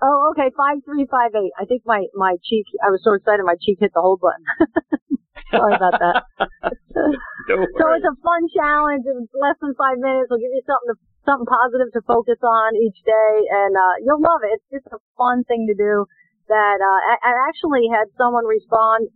Oh, 0.02 0.34
okay, 0.34 0.50
five 0.58 0.82
three 0.82 1.06
five 1.06 1.30
eight. 1.38 1.54
I 1.62 1.66
think 1.66 1.86
my 1.86 2.10
my 2.18 2.34
cheek. 2.42 2.66
I 2.82 2.90
was 2.90 3.02
so 3.06 3.14
excited, 3.14 3.46
my 3.46 3.56
cheek 3.62 3.78
hit 3.80 3.94
the 3.94 4.02
hold 4.02 4.20
button. 4.20 4.42
Sorry 5.54 5.76
about 5.78 6.00
that. 6.02 6.26
so 7.78 7.86
it's 7.94 8.08
a 8.08 8.18
fun 8.26 8.44
challenge. 8.56 9.04
It's 9.06 9.36
less 9.38 9.60
than 9.62 9.78
five 9.78 10.02
minutes. 10.02 10.32
We'll 10.32 10.42
give 10.42 10.50
you 10.50 10.66
something 10.66 10.90
to, 10.90 10.98
something 11.28 11.46
positive 11.46 11.94
to 11.94 12.02
focus 12.08 12.42
on 12.42 12.74
each 12.80 12.98
day, 13.06 13.34
and 13.46 13.78
uh, 13.78 13.96
you'll 14.02 14.24
love 14.24 14.42
it. 14.42 14.58
It's 14.58 14.82
just 14.82 14.88
a 14.90 15.00
fun 15.20 15.44
thing 15.46 15.70
to 15.70 15.76
do. 15.78 16.10
That 16.50 16.82
uh, 16.82 17.00
I, 17.06 17.16
I 17.22 17.34
actually 17.48 17.86
had 17.88 18.10
someone 18.18 18.44
respond 18.50 19.08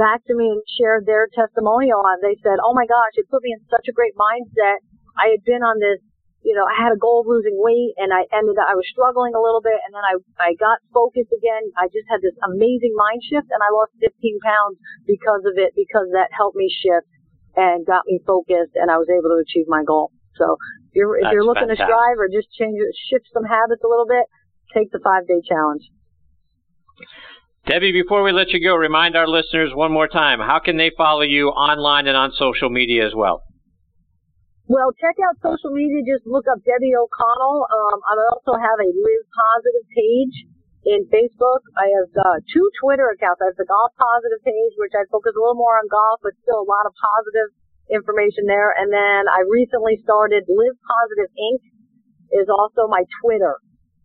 back 0.00 0.24
to 0.26 0.34
me 0.34 0.48
and 0.56 0.62
shared 0.80 1.04
their 1.04 1.28
testimonial 1.28 2.00
on. 2.00 2.18
They 2.24 2.40
said, 2.40 2.58
"Oh 2.64 2.72
my 2.72 2.88
gosh, 2.88 3.14
it 3.20 3.28
put 3.28 3.44
me 3.44 3.52
in 3.52 3.60
such 3.68 3.86
a 3.90 3.94
great 3.94 4.16
mindset. 4.16 4.80
I 5.20 5.36
had 5.36 5.44
been 5.44 5.60
on 5.60 5.78
this 5.78 6.00
you 6.40 6.56
know, 6.56 6.64
I 6.64 6.72
had 6.72 6.92
a 6.92 7.00
goal 7.00 7.20
of 7.20 7.28
losing 7.28 7.52
weight 7.60 7.92
and 8.00 8.12
I 8.12 8.24
ended 8.32 8.56
up, 8.56 8.64
I 8.64 8.72
was 8.72 8.88
struggling 8.88 9.36
a 9.36 9.42
little 9.42 9.60
bit 9.60 9.76
and 9.84 9.92
then 9.92 10.00
I, 10.00 10.14
I 10.40 10.50
got 10.56 10.80
focused 10.88 11.32
again. 11.36 11.68
I 11.76 11.92
just 11.92 12.08
had 12.08 12.24
this 12.24 12.36
amazing 12.40 12.96
mind 12.96 13.20
shift 13.20 13.52
and 13.52 13.60
I 13.60 13.68
lost 13.68 13.92
15 14.00 14.08
pounds 14.40 14.80
because 15.04 15.44
of 15.44 15.60
it, 15.60 15.76
because 15.76 16.08
that 16.16 16.32
helped 16.32 16.56
me 16.56 16.72
shift 16.72 17.04
and 17.60 17.84
got 17.84 18.08
me 18.08 18.24
focused 18.24 18.72
and 18.72 18.88
I 18.88 18.96
was 18.96 19.12
able 19.12 19.36
to 19.36 19.40
achieve 19.44 19.68
my 19.68 19.84
goal. 19.84 20.16
So 20.40 20.56
if 20.88 20.96
you're, 20.96 21.20
if 21.20 21.28
That's 21.28 21.32
you're 21.36 21.44
looking 21.44 21.68
fantastic. 21.68 21.84
to 21.84 21.92
strive 21.92 22.16
or 22.16 22.28
just 22.32 22.48
change, 22.56 22.80
shift 23.12 23.28
some 23.36 23.44
habits 23.44 23.84
a 23.84 23.90
little 23.90 24.08
bit, 24.08 24.24
take 24.72 24.88
the 24.96 25.00
five 25.04 25.28
day 25.28 25.44
challenge. 25.44 25.84
Debbie, 27.68 27.92
before 27.92 28.24
we 28.24 28.32
let 28.32 28.48
you 28.56 28.64
go, 28.64 28.74
remind 28.80 29.12
our 29.12 29.28
listeners 29.28 29.76
one 29.76 29.92
more 29.92 30.08
time 30.08 30.40
how 30.40 30.58
can 30.58 30.80
they 30.80 30.90
follow 30.96 31.20
you 31.20 31.52
online 31.52 32.08
and 32.08 32.16
on 32.16 32.32
social 32.32 32.70
media 32.72 33.04
as 33.06 33.12
well? 33.14 33.44
Well, 34.70 34.94
check 35.02 35.18
out 35.18 35.34
social 35.42 35.74
media. 35.74 35.98
Just 36.06 36.30
look 36.30 36.46
up 36.46 36.62
Debbie 36.62 36.94
O'Connell. 36.94 37.66
Um, 37.66 37.98
I 38.06 38.14
also 38.30 38.54
have 38.54 38.78
a 38.78 38.86
Live 38.86 39.26
Positive 39.34 39.82
page 39.90 40.36
in 40.86 41.10
Facebook. 41.10 41.66
I 41.74 41.90
have 41.90 42.10
uh, 42.14 42.38
two 42.54 42.62
Twitter 42.78 43.10
accounts. 43.10 43.42
I 43.42 43.50
have 43.50 43.58
the 43.58 43.66
Golf 43.66 43.90
Positive 43.98 44.38
page, 44.46 44.78
which 44.78 44.94
I 44.94 45.10
focus 45.10 45.34
a 45.34 45.42
little 45.42 45.58
more 45.58 45.74
on 45.74 45.90
golf, 45.90 46.22
but 46.22 46.38
still 46.46 46.62
a 46.62 46.70
lot 46.70 46.86
of 46.86 46.94
positive 46.94 47.50
information 47.90 48.46
there. 48.46 48.70
And 48.78 48.94
then 48.94 49.26
I 49.26 49.42
recently 49.50 49.98
started 50.06 50.46
Live 50.46 50.78
Positive 50.86 51.34
Inc. 51.34 51.66
is 52.38 52.46
also 52.46 52.86
my 52.86 53.02
Twitter. 53.26 53.58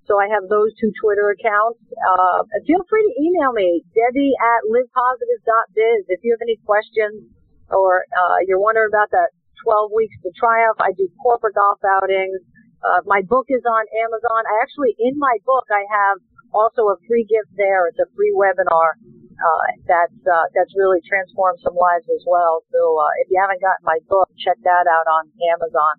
So 0.10 0.18
I 0.18 0.34
have 0.34 0.50
those 0.50 0.74
two 0.82 0.90
Twitter 0.98 1.30
accounts. 1.30 1.78
Uh, 1.94 2.42
feel 2.66 2.82
free 2.90 3.06
to 3.06 3.14
email 3.22 3.54
me, 3.54 3.86
Debbie 3.94 4.34
at 4.34 4.66
livepositive.biz. 4.66 6.10
If 6.10 6.26
you 6.26 6.34
have 6.34 6.42
any 6.42 6.58
questions 6.66 7.30
or 7.70 8.10
uh, 8.10 8.42
you're 8.50 8.58
wondering 8.58 8.90
about 8.90 9.14
that 9.14 9.30
12 9.64 9.92
weeks 9.96 10.16
to 10.24 10.30
triumph, 10.36 10.80
I 10.82 10.92
do 10.98 11.08
corporate 11.22 11.56
golf 11.56 11.80
outings. 11.84 12.42
Uh, 12.84 13.02
my 13.06 13.22
book 13.24 13.48
is 13.50 13.64
on 13.66 13.84
Amazon. 14.06 14.42
I 14.46 14.62
actually, 14.62 14.94
in 15.00 15.18
my 15.18 15.38
book, 15.46 15.66
I 15.72 15.84
have 15.88 16.18
also 16.54 16.92
a 16.94 16.98
free 17.08 17.26
gift 17.26 17.56
there. 17.58 17.88
It's 17.88 18.00
a 18.00 18.10
free 18.16 18.34
webinar 18.36 19.00
uh, 19.36 19.68
that's 19.88 20.22
uh, 20.24 20.48
that's 20.56 20.72
really 20.80 21.04
transformed 21.04 21.60
some 21.60 21.76
lives 21.76 22.08
as 22.08 22.24
well. 22.24 22.64
So 22.72 22.80
uh, 22.96 23.12
if 23.24 23.28
you 23.32 23.38
haven't 23.40 23.60
gotten 23.60 23.84
my 23.84 24.00
book, 24.08 24.32
check 24.40 24.56
that 24.64 24.88
out 24.88 25.08
on 25.08 25.28
Amazon. 25.52 25.94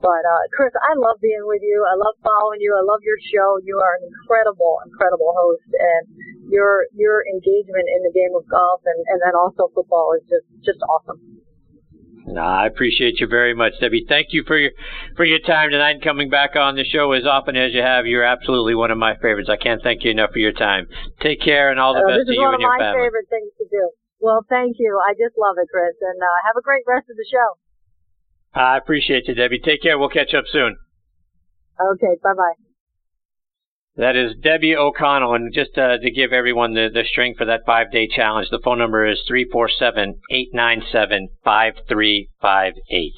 But 0.00 0.24
uh, 0.24 0.42
Chris, 0.56 0.72
I 0.80 0.96
love 0.96 1.20
being 1.20 1.44
with 1.44 1.60
you. 1.60 1.84
I 1.84 1.92
love 1.98 2.16
following 2.24 2.62
you. 2.64 2.72
I 2.72 2.80
love 2.80 3.04
your 3.04 3.20
show. 3.20 3.60
You 3.60 3.76
are 3.84 4.00
an 4.00 4.08
incredible, 4.08 4.80
incredible 4.86 5.34
host, 5.36 5.68
and 5.76 6.02
your 6.48 6.88
your 6.96 7.26
engagement 7.26 7.84
in 7.84 8.00
the 8.06 8.12
game 8.14 8.32
of 8.32 8.46
golf 8.48 8.80
and, 8.86 9.00
and 9.12 9.18
then 9.20 9.34
also 9.36 9.68
football 9.74 10.16
is 10.16 10.24
just 10.30 10.46
just 10.64 10.80
awesome. 10.88 11.20
No, 12.30 12.42
I 12.42 12.66
appreciate 12.66 13.18
you 13.18 13.26
very 13.26 13.54
much, 13.54 13.72
Debbie. 13.80 14.06
Thank 14.08 14.28
you 14.30 14.44
for 14.46 14.56
your 14.56 14.70
for 15.16 15.24
your 15.24 15.40
time 15.40 15.70
tonight 15.70 15.98
and 15.98 16.02
coming 16.02 16.30
back 16.30 16.54
on 16.54 16.76
the 16.76 16.84
show 16.84 17.10
as 17.12 17.26
often 17.26 17.56
as 17.56 17.72
you 17.74 17.82
have. 17.82 18.06
You're 18.06 18.22
absolutely 18.24 18.74
one 18.74 18.90
of 18.90 18.98
my 18.98 19.14
favorites. 19.16 19.48
I 19.50 19.56
can't 19.56 19.82
thank 19.82 20.04
you 20.04 20.10
enough 20.12 20.30
for 20.30 20.38
your 20.38 20.52
time. 20.52 20.86
Take 21.20 21.40
care 21.40 21.70
and 21.70 21.80
all 21.80 21.92
the 21.94 22.00
Uh, 22.00 22.06
best 22.06 22.18
this 22.20 22.26
to 22.26 22.32
is 22.32 22.36
you 22.38 22.42
one 22.44 22.54
of 22.54 22.60
my 22.60 22.78
favorite 22.78 23.28
things 23.28 23.50
to 23.58 23.66
do. 23.70 23.90
Well, 24.20 24.44
thank 24.48 24.76
you. 24.78 25.00
I 25.02 25.12
just 25.14 25.36
love 25.38 25.56
it, 25.58 25.68
Chris, 25.72 25.96
and 26.00 26.22
uh, 26.22 26.26
have 26.46 26.56
a 26.56 26.62
great 26.62 26.84
rest 26.86 27.10
of 27.10 27.16
the 27.16 27.26
show. 27.30 27.58
I 28.54 28.76
appreciate 28.76 29.26
you, 29.26 29.34
Debbie. 29.34 29.58
Take 29.58 29.82
care. 29.82 29.98
We'll 29.98 30.08
catch 30.08 30.34
up 30.34 30.44
soon. 30.46 30.76
Okay, 31.80 32.14
bye 32.22 32.34
bye. 32.34 32.69
That 33.96 34.16
is 34.16 34.36
Debbie 34.40 34.76
O'Connell. 34.76 35.34
And 35.34 35.52
just 35.52 35.76
uh, 35.76 35.98
to 35.98 36.10
give 36.10 36.32
everyone 36.32 36.74
the, 36.74 36.88
the 36.92 37.04
string 37.04 37.34
for 37.36 37.44
that 37.46 37.62
five 37.66 37.90
day 37.90 38.08
challenge, 38.08 38.48
the 38.50 38.60
phone 38.62 38.78
number 38.78 39.06
is 39.06 39.22
347 39.26 40.20
897 40.30 41.28
5358. 41.44 43.12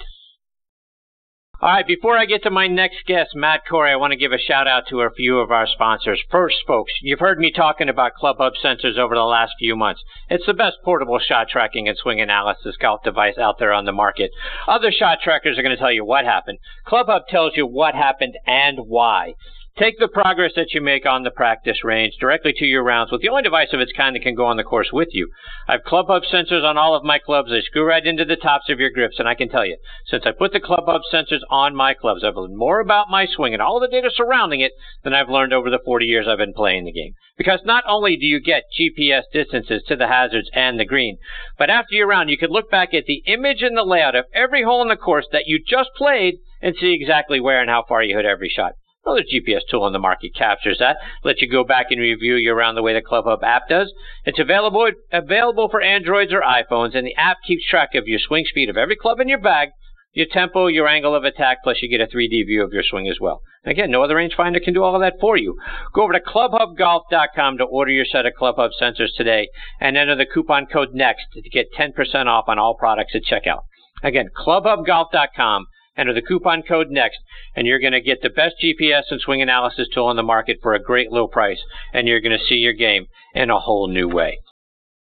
All 1.63 1.69
right, 1.69 1.87
before 1.87 2.19
I 2.19 2.25
get 2.25 2.43
to 2.43 2.51
my 2.51 2.67
next 2.67 3.07
guest, 3.07 3.37
Matt 3.37 3.61
Corey, 3.71 3.93
I 3.93 3.97
want 3.97 4.11
to 4.11 4.17
give 4.17 4.33
a 4.33 4.39
shout 4.39 4.67
out 4.67 4.89
to 4.89 5.03
a 5.03 5.13
few 5.15 5.39
of 5.39 5.53
our 5.53 5.69
sponsors. 5.69 6.21
First, 6.29 6.57
folks, 6.67 6.93
you've 7.03 7.21
heard 7.21 7.39
me 7.39 7.53
talking 7.53 7.89
about 7.89 8.15
Club 8.15 8.39
Hub 8.41 8.55
sensors 8.65 8.99
over 8.99 9.15
the 9.15 9.21
last 9.21 9.53
few 9.61 9.77
months. 9.77 10.03
It's 10.29 10.45
the 10.45 10.55
best 10.55 10.79
portable 10.85 11.21
shot 11.21 11.47
tracking 11.49 11.87
and 11.87 11.97
swing 11.97 12.21
analysis 12.21 12.77
golf 12.81 13.05
device 13.05 13.39
out 13.39 13.61
there 13.61 13.73
on 13.73 13.85
the 13.85 13.93
market. 13.93 14.33
Other 14.67 14.91
shot 14.91 15.19
trackers 15.23 15.57
are 15.57 15.63
going 15.63 15.77
to 15.77 15.81
tell 15.81 15.93
you 15.93 16.05
what 16.05 16.25
happened. 16.25 16.59
Club 16.85 17.07
Hub 17.07 17.29
tells 17.29 17.53
you 17.57 17.65
what 17.65 17.95
happened 17.95 18.35
and 18.45 18.79
why. 18.89 19.35
Take 19.79 19.99
the 19.99 20.09
progress 20.09 20.53
that 20.55 20.75
you 20.75 20.83
make 20.83 21.07
on 21.07 21.23
the 21.23 21.31
practice 21.31 21.83
range 21.83 22.17
directly 22.21 22.53
to 22.59 22.67
your 22.67 22.85
rounds 22.85 23.11
with 23.11 23.23
the 23.23 23.31
only 23.31 23.43
device 23.43 23.73
of 23.73 23.81
its 23.81 23.93
kind 23.97 24.15
that 24.15 24.23
can 24.23 24.35
go 24.35 24.45
on 24.45 24.59
the 24.59 24.65
course 24.65 24.93
with 24.93 25.09
you. 25.13 25.31
I 25.67 25.73
have 25.73 25.83
Club 25.83 26.09
Hub 26.09 26.25
sensors 26.25 26.63
on 26.63 26.77
all 26.77 26.95
of 26.95 27.05
my 27.05 27.19
clubs. 27.19 27.49
They 27.49 27.63
screw 27.63 27.89
right 27.89 28.05
into 28.05 28.27
the 28.27 28.37
tops 28.37 28.69
of 28.69 28.79
your 28.79 28.91
grips, 28.91 29.19
and 29.19 29.27
I 29.27 29.35
can 29.35 29.49
tell 29.49 29.65
you, 29.65 29.79
since 30.05 30.27
I 30.27 30.33
put 30.33 30.53
the 30.53 30.61
Club 30.61 30.85
Hub 30.85 31.01
sensors 31.11 31.41
on 31.49 31.75
my 31.75 31.95
clubs, 31.95 32.23
I've 32.23 32.37
learned 32.37 32.55
more 32.55 32.81
about 32.81 33.09
my 33.09 33.25
swing 33.25 33.55
and 33.55 33.63
all 33.63 33.81
the 33.81 33.89
data 33.89 34.11
surrounding 34.15 34.61
it 34.61 34.73
than 35.05 35.15
I've 35.15 35.31
learned 35.31 35.55
over 35.55 35.71
the 35.71 35.81
40 35.83 36.05
years 36.05 36.29
I've 36.29 36.37
been 36.37 36.53
playing 36.53 36.85
the 36.85 36.93
game. 36.93 37.15
Because 37.39 37.61
not 37.65 37.83
only 37.89 38.19
do 38.19 38.27
you 38.27 38.41
get 38.41 38.65
GPS 38.79 39.23
distances 39.33 39.83
to 39.89 39.97
the 39.97 40.09
hazards 40.09 40.51
and 40.53 40.79
the 40.79 40.85
green, 40.85 41.17
but 41.57 41.71
after 41.71 41.95
your 41.95 42.09
round, 42.09 42.29
you 42.29 42.37
can 42.37 42.51
look 42.51 42.71
back 42.71 42.93
at 42.93 43.07
the 43.07 43.23
image 43.25 43.63
and 43.63 43.75
the 43.75 43.85
layout 43.85 44.17
of 44.17 44.27
every 44.35 44.65
hole 44.65 44.83
in 44.83 44.89
the 44.89 44.97
course 44.97 45.29
that 45.33 45.47
you 45.47 45.59
just 45.67 45.89
played 45.97 46.35
and 46.61 46.77
see 46.79 46.93
exactly 46.93 47.41
where 47.41 47.63
and 47.63 47.71
how 47.71 47.83
far 47.89 48.03
you 48.03 48.15
hit 48.15 48.27
every 48.27 48.51
shot. 48.51 48.73
No 49.05 49.12
other 49.12 49.23
GPS 49.23 49.62
tool 49.69 49.83
on 49.83 49.93
the 49.93 49.99
market 49.99 50.35
captures 50.35 50.79
that. 50.79 50.99
Let 51.25 51.41
you 51.41 51.51
go 51.51 51.65
back 51.65 51.87
and 51.91 52.01
review 52.01 52.37
your 52.37 52.55
round 52.55 52.77
the 52.77 52.83
way 52.83 52.95
the 52.95 53.03
Club 53.03 53.25
Hub 53.25 53.43
app 53.43 53.69
does. 53.69 53.93
It's 54.25 54.38
available 54.38 54.91
available 55.12 55.69
for 55.69 55.81
Androids 55.81 56.33
or 56.33 56.43
iPhones, 56.43 56.97
and 56.97 57.07
the 57.07 57.17
app 57.17 57.38
keeps 57.45 57.69
track 57.69 57.95
of 57.95 58.07
your 58.07 58.21
swing 58.21 58.45
speed 58.47 58.71
of 58.71 58.77
every 58.77 58.95
club 58.95 59.19
in 59.19 59.29
your 59.29 59.41
bag, 59.41 59.71
your 60.12 60.27
tempo, 60.31 60.69
your 60.69 60.87
angle 60.87 61.17
of 61.17 61.25
attack, 61.25 61.59
plus 61.65 61.83
you 61.83 61.88
get 61.88 62.01
a 62.01 62.07
3D 62.07 62.47
view 62.47 62.62
of 62.62 62.73
your 62.73 62.85
swing 62.85 63.09
as 63.09 63.19
well. 63.21 63.41
Again, 63.65 63.91
no 63.91 64.03
other 64.03 64.17
rangefinder 64.17 64.62
can 64.62 64.75
do 64.75 64.83
all 64.83 64.95
of 64.95 65.01
that 65.01 65.21
for 65.21 65.37
you. 65.37 65.57
Go 65.95 66.03
over 66.03 66.12
to 66.12 66.21
clubhubgolf.com 66.21 67.59
to 67.59 67.65
order 67.65 67.91
your 67.91 68.05
set 68.05 68.27
of 68.27 68.35
Club 68.35 68.57
Hub 68.57 68.71
sensors 68.81 69.15
today 69.17 69.49
and 69.81 69.97
enter 69.97 70.15
the 70.15 70.27
coupon 70.27 70.67
code 70.67 70.95
NEXT 70.95 71.27
to 71.43 71.51
get 71.51 71.73
10% 71.73 72.27
off 72.27 72.45
on 72.49 72.59
all 72.59 72.75
products 72.75 73.15
at 73.15 73.23
checkout. 73.25 73.62
Again, 74.03 74.29
clubhubgolf.com 74.37 75.67
enter 75.97 76.15
the 76.15 76.23
coupon 76.23 76.63
code 76.63 76.91
NEXT, 76.91 77.19
and 77.55 77.67
you're 77.67 77.81
going 77.81 77.93
to 77.93 78.01
get 78.01 78.23
the 78.23 78.31
best 78.31 78.57
GPS 78.63 79.03
and 79.11 79.21
swing 79.21 79.43
analysis 79.43 79.89
tool 79.93 80.07
on 80.07 80.17
the 80.17 80.23
market 80.23 80.59
for 80.63 80.75
a 80.75 80.83
great 80.83 81.13
low 81.13 81.27
price, 81.27 81.61
and 81.93 82.09
you're 82.09 82.21
going 82.21 82.39
to 82.39 82.45
see 82.45 82.57
your 82.57 82.73
game 82.73 83.07
in 83.35 83.51
a 83.51 83.61
whole 83.61 83.89
new 83.89 84.09
way. 84.09 84.39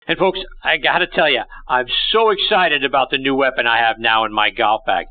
And 0.07 0.19
folks, 0.19 0.41
I 0.65 0.77
got 0.77 0.99
to 0.99 1.07
tell 1.07 1.31
you, 1.31 1.43
I'm 1.69 1.87
so 2.11 2.31
excited 2.31 2.85
about 2.85 3.11
the 3.11 3.19
new 3.19 3.35
weapon 3.35 3.67
I 3.67 3.79
have 3.79 3.97
now 3.99 4.25
in 4.25 4.33
my 4.33 4.51
golf 4.51 4.83
bag. 4.85 5.07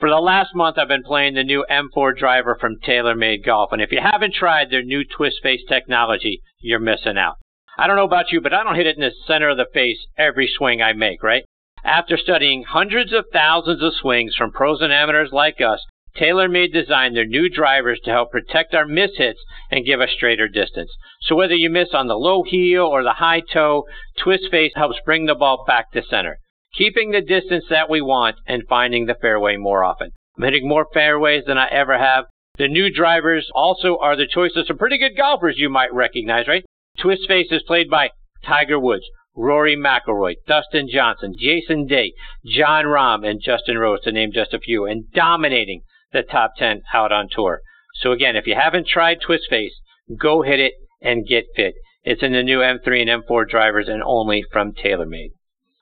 For 0.00 0.08
the 0.08 0.16
last 0.16 0.54
month, 0.54 0.78
I've 0.78 0.88
been 0.88 1.02
playing 1.02 1.34
the 1.34 1.44
new 1.44 1.64
M4 1.70 2.16
driver 2.16 2.56
from 2.58 2.80
TaylorMade 2.80 3.44
Golf, 3.44 3.70
and 3.70 3.82
if 3.82 3.92
you 3.92 4.00
haven't 4.00 4.34
tried 4.34 4.70
their 4.70 4.82
new 4.82 5.04
twist 5.04 5.36
face 5.42 5.60
technology, 5.68 6.40
you're 6.58 6.80
missing 6.80 7.18
out. 7.18 7.36
I 7.76 7.86
don't 7.86 7.96
know 7.96 8.04
about 8.04 8.32
you, 8.32 8.40
but 8.40 8.54
I 8.54 8.64
don't 8.64 8.76
hit 8.76 8.86
it 8.86 8.96
in 8.96 9.02
the 9.02 9.12
center 9.26 9.50
of 9.50 9.58
the 9.58 9.66
face 9.72 9.98
every 10.16 10.50
swing 10.56 10.82
I 10.82 10.94
make, 10.94 11.22
right? 11.22 11.44
After 11.84 12.16
studying 12.16 12.64
hundreds 12.64 13.12
of 13.12 13.26
thousands 13.32 13.82
of 13.82 13.94
swings 13.94 14.34
from 14.36 14.52
pros 14.52 14.80
and 14.80 14.92
amateurs 14.92 15.32
like 15.32 15.60
us, 15.60 15.80
TaylorMade 16.16 16.72
designed 16.72 17.16
their 17.16 17.24
new 17.24 17.48
drivers 17.48 18.00
to 18.00 18.10
help 18.10 18.32
protect 18.32 18.74
our 18.74 18.84
mishits 18.84 19.38
and 19.70 19.86
give 19.86 20.00
us 20.00 20.10
straighter 20.10 20.48
distance. 20.48 20.90
So 21.22 21.36
whether 21.36 21.54
you 21.54 21.70
miss 21.70 21.94
on 21.94 22.08
the 22.08 22.18
low 22.18 22.42
heel 22.42 22.82
or 22.82 23.02
the 23.02 23.14
high 23.14 23.40
toe, 23.40 23.84
Twist 24.18 24.50
Face 24.50 24.72
helps 24.74 24.98
bring 25.04 25.26
the 25.26 25.34
ball 25.34 25.64
back 25.66 25.92
to 25.92 26.02
center, 26.02 26.38
keeping 26.74 27.12
the 27.12 27.20
distance 27.20 27.64
that 27.70 27.88
we 27.88 28.00
want 28.00 28.36
and 28.46 28.64
finding 28.68 29.06
the 29.06 29.14
fairway 29.14 29.56
more 29.56 29.84
often. 29.84 30.10
I'm 30.36 30.44
hitting 30.44 30.68
more 30.68 30.86
fairways 30.92 31.44
than 31.46 31.58
I 31.58 31.68
ever 31.68 31.96
have. 31.96 32.24
The 32.58 32.68
new 32.68 32.92
drivers 32.92 33.48
also 33.54 33.96
are 33.98 34.16
the 34.16 34.26
choice 34.26 34.56
of 34.56 34.66
some 34.66 34.78
pretty 34.78 34.98
good 34.98 35.16
golfers 35.16 35.58
you 35.58 35.70
might 35.70 35.94
recognize, 35.94 36.48
right? 36.48 36.64
Twist 36.98 37.22
Face 37.28 37.50
is 37.50 37.62
played 37.62 37.88
by 37.88 38.10
Tiger 38.44 38.78
Woods, 38.78 39.04
Rory 39.36 39.76
McIlroy, 39.76 40.34
Dustin 40.46 40.88
Johnson, 40.92 41.34
Jason 41.38 41.86
Day, 41.86 42.12
Jon 42.44 42.84
Rahm, 42.84 43.28
and 43.28 43.40
Justin 43.40 43.78
Rose, 43.78 44.00
to 44.02 44.12
name 44.12 44.32
just 44.32 44.52
a 44.52 44.58
few, 44.58 44.86
and 44.86 45.10
dominating 45.12 45.82
the 46.12 46.22
top 46.22 46.52
10 46.56 46.82
out 46.92 47.12
on 47.12 47.28
tour. 47.30 47.60
So 47.94 48.12
again, 48.12 48.36
if 48.36 48.46
you 48.46 48.54
haven't 48.54 48.88
tried 48.88 49.20
Twist 49.20 49.44
Face, 49.48 49.74
go 50.18 50.42
hit 50.42 50.60
it 50.60 50.74
and 51.00 51.26
get 51.26 51.46
fit. 51.54 51.74
It's 52.02 52.22
in 52.22 52.32
the 52.32 52.42
new 52.42 52.58
M3 52.58 53.02
and 53.02 53.24
M4 53.24 53.48
drivers 53.48 53.88
and 53.88 54.02
only 54.02 54.44
from 54.50 54.72
TaylorMade. 54.72 55.30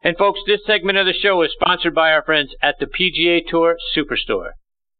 And 0.02 0.16
folks, 0.16 0.40
this 0.46 0.60
segment 0.66 0.98
of 0.98 1.06
the 1.06 1.12
show 1.12 1.42
is 1.42 1.52
sponsored 1.52 1.94
by 1.94 2.12
our 2.12 2.22
friends 2.22 2.54
at 2.62 2.76
the 2.78 2.86
PGA 2.86 3.40
Tour 3.48 3.76
Superstore. 3.96 4.52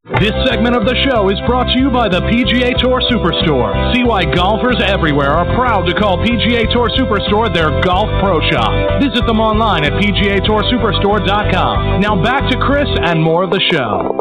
This 0.05 0.31
segment 0.47 0.77
of 0.77 0.87
the 0.87 0.95
show 1.11 1.29
is 1.29 1.41
brought 1.45 1.67
to 1.75 1.79
you 1.79 1.91
by 1.91 2.09
the 2.09 2.21
PGA 2.23 2.79
Tour 2.79 3.03
Superstore. 3.11 3.93
See 3.93 4.05
why 4.05 4.25
golfers 4.25 4.81
everywhere 4.81 5.33
are 5.33 5.57
proud 5.57 5.87
to 5.87 5.95
call 5.95 6.19
PGA 6.19 6.73
Tour 6.73 6.89
Superstore 6.95 7.53
their 7.53 7.81
golf 7.83 8.07
pro 8.23 8.41
shop. 8.49 9.01
Visit 9.03 9.27
them 9.27 9.41
online 9.41 9.83
at 9.85 9.95
PGATourSuperstore.com. 9.95 12.01
Now 12.01 12.23
back 12.23 12.49
to 12.49 12.57
Chris 12.59 12.87
and 13.03 13.21
more 13.21 13.43
of 13.43 13.51
the 13.51 13.59
show. 13.73 14.15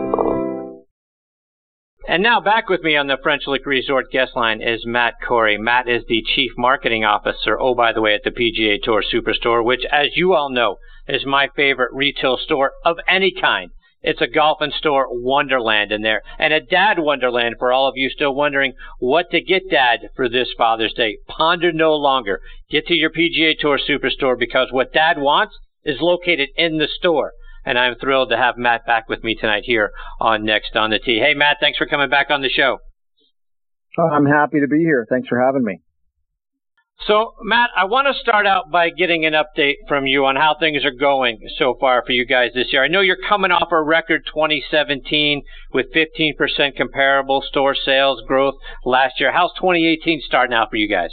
And 2.09 2.23
now 2.23 2.39
back 2.41 2.69
with 2.69 2.81
me 2.81 2.97
on 2.97 3.05
the 3.05 3.19
French 3.21 3.43
Lick 3.45 3.67
Resort 3.67 4.09
guest 4.11 4.31
line 4.35 4.63
is 4.63 4.83
Matt 4.83 5.13
Corey. 5.27 5.59
Matt 5.59 5.87
is 5.87 6.01
the 6.09 6.23
Chief 6.35 6.53
Marketing 6.57 7.05
Officer, 7.05 7.55
oh, 7.59 7.75
by 7.75 7.93
the 7.93 8.01
way, 8.01 8.15
at 8.15 8.23
the 8.23 8.31
PGA 8.31 8.81
Tour 8.81 9.03
Superstore, 9.03 9.63
which, 9.63 9.85
as 9.91 10.07
you 10.15 10.33
all 10.33 10.49
know, 10.49 10.77
is 11.07 11.23
my 11.23 11.49
favorite 11.55 11.93
retail 11.93 12.35
store 12.37 12.71
of 12.83 12.97
any 13.07 13.31
kind 13.31 13.69
It's 14.01 14.21
a 14.21 14.27
golf 14.27 14.59
and 14.61 14.71
store 14.73 15.07
wonderland 15.09 15.91
in 15.91 16.01
there, 16.01 16.21
and 16.37 16.53
a 16.53 16.61
dad 16.61 16.99
wonderland 16.99 17.55
for 17.57 17.71
all 17.71 17.87
of 17.87 17.97
you 17.97 18.09
still 18.09 18.33
wondering 18.33 18.73
what 18.99 19.31
to 19.31 19.41
get 19.41 19.69
dad 19.69 20.09
for 20.15 20.29
this 20.29 20.49
Father's 20.57 20.93
Day. 20.93 21.17
Ponder 21.27 21.71
no 21.71 21.95
longer. 21.95 22.39
Get 22.69 22.85
to 22.87 22.93
your 22.93 23.09
PGA 23.09 23.57
Tour 23.59 23.79
Superstore 23.79 24.37
because 24.37 24.67
what 24.71 24.93
dad 24.93 25.17
wants 25.17 25.55
is 25.83 25.97
located 25.99 26.49
in 26.55 26.77
the 26.77 26.87
store. 26.87 27.33
And 27.65 27.77
I'm 27.77 27.95
thrilled 27.95 28.29
to 28.29 28.37
have 28.37 28.57
Matt 28.57 28.85
back 28.85 29.09
with 29.09 29.23
me 29.23 29.35
tonight 29.35 29.63
here 29.65 29.91
on 30.21 30.45
Next 30.45 30.75
on 30.75 30.91
the 30.91 30.99
Tee. 30.99 31.19
Hey, 31.19 31.33
Matt, 31.33 31.57
thanks 31.59 31.77
for 31.77 31.85
coming 31.85 32.09
back 32.09 32.29
on 32.29 32.41
the 32.41 32.49
show. 32.49 32.77
Oh, 33.99 34.09
I'm 34.09 34.25
happy 34.25 34.59
to 34.59 34.67
be 34.67 34.79
here. 34.79 35.05
Thanks 35.09 35.27
for 35.27 35.41
having 35.43 35.63
me. 35.63 35.81
So, 37.05 37.35
Matt, 37.43 37.69
I 37.77 37.85
want 37.85 38.07
to 38.07 38.19
start 38.19 38.47
out 38.47 38.71
by 38.71 38.89
getting 38.89 39.25
an 39.25 39.33
update 39.33 39.75
from 39.87 40.07
you 40.07 40.25
on 40.25 40.35
how 40.35 40.55
things 40.59 40.83
are 40.83 40.91
going 40.91 41.39
so 41.57 41.75
far 41.79 42.03
for 42.05 42.11
you 42.11 42.25
guys 42.25 42.51
this 42.55 42.73
year. 42.73 42.83
I 42.83 42.87
know 42.87 43.01
you're 43.01 43.17
coming 43.29 43.51
off 43.51 43.71
a 43.71 43.81
record 43.81 44.23
2017 44.25 45.43
with 45.73 45.85
15% 45.93 46.75
comparable 46.75 47.43
store 47.47 47.75
sales 47.75 48.21
growth 48.27 48.55
last 48.83 49.19
year. 49.19 49.31
How's 49.31 49.51
2018 49.59 50.21
starting 50.25 50.55
out 50.55 50.69
for 50.71 50.77
you 50.77 50.89
guys? 50.89 51.11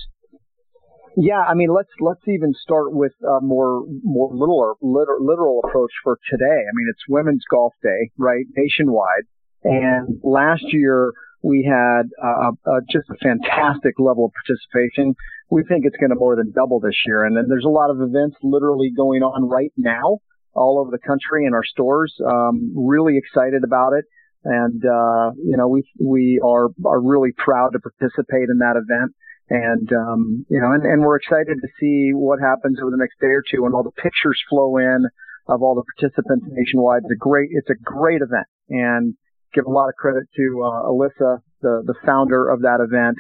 Yeah, 1.17 1.43
I 1.47 1.55
mean, 1.55 1.69
let's 1.73 1.91
let's 2.01 2.27
even 2.27 2.55
start 2.61 2.93
with 2.93 3.13
a 3.23 3.41
more 3.41 3.85
more 4.03 4.31
literal, 4.33 4.77
literal 5.21 5.61
approach 5.65 5.93
for 6.03 6.19
today. 6.29 6.45
I 6.45 6.73
mean, 6.75 6.87
it's 6.91 7.05
Women's 7.09 7.45
Golf 7.49 7.73
Day, 7.85 8.11
right, 8.19 8.45
nationwide, 8.57 9.23
and 9.63 10.19
last 10.25 10.65
year 10.73 11.13
we 11.45 11.63
had 11.63 12.09
uh, 12.21 12.51
uh, 12.67 12.81
just 12.91 13.05
a 13.11 13.17
fantastic 13.23 14.01
level 14.01 14.25
of 14.25 14.33
participation. 14.33 15.15
We 15.51 15.63
think 15.65 15.85
it's 15.85 15.97
going 15.97 16.11
to 16.11 16.17
more 16.17 16.37
than 16.37 16.53
double 16.53 16.81
this 16.81 16.97
year. 17.07 17.25
And 17.25 17.37
then 17.37 17.47
there's 17.49 17.65
a 17.65 17.73
lot 17.73 17.91
of 17.91 18.01
events 18.01 18.37
literally 18.43 18.91
going 18.97 19.23
on 19.23 19.49
right 19.49 19.73
now 19.77 20.19
all 20.55 20.79
over 20.79 20.91
the 20.91 21.03
country 21.07 21.47
in 21.47 21.55
our 21.55 21.65
stores. 21.65 22.15
Um, 22.25 22.73
really 22.77 23.19
excited 23.19 23.63
about 23.65 23.93
it. 23.93 24.05
And, 24.45 24.85
uh, 24.85 25.33
you 25.43 25.57
know, 25.57 25.69
we, 25.69 25.85
we 26.01 26.41
are, 26.45 26.69
are 26.85 27.01
really 27.01 27.33
proud 27.37 27.71
to 27.73 27.81
participate 27.81 28.49
in 28.51 28.59
that 28.59 28.77
event. 28.77 29.13
And, 29.49 29.89
um, 29.93 30.47
you 30.49 30.61
know, 30.61 30.73
and, 30.73 30.85
and 30.85 31.03
we're 31.03 31.17
excited 31.17 31.57
to 31.61 31.69
see 31.81 32.13
what 32.13 32.41
happens 32.41 32.79
over 32.81 32.91
the 32.91 32.97
next 32.97 33.21
day 33.21 33.33
or 33.33 33.43
two 33.45 33.63
when 33.63 33.73
all 33.73 33.83
the 33.83 34.03
pictures 34.03 34.41
flow 34.49 34.77
in 34.79 35.05
of 35.47 35.63
all 35.63 35.75
the 35.75 35.85
participants 35.97 36.47
nationwide. 36.49 37.03
It's 37.05 37.13
a 37.13 37.21
great, 37.21 37.51
it's 37.53 37.69
a 37.69 37.77
great 37.83 38.23
event. 38.23 38.49
And 38.69 39.15
give 39.55 39.67
a 39.67 39.71
lot 39.71 39.89
of 39.89 39.95
credit 39.95 40.25
to 40.37 40.63
uh, 40.65 40.91
Alyssa, 40.91 41.39
the 41.63 41.83
the 41.87 41.95
founder 42.05 42.51
of 42.51 42.63
that 42.63 42.81
event. 42.81 43.17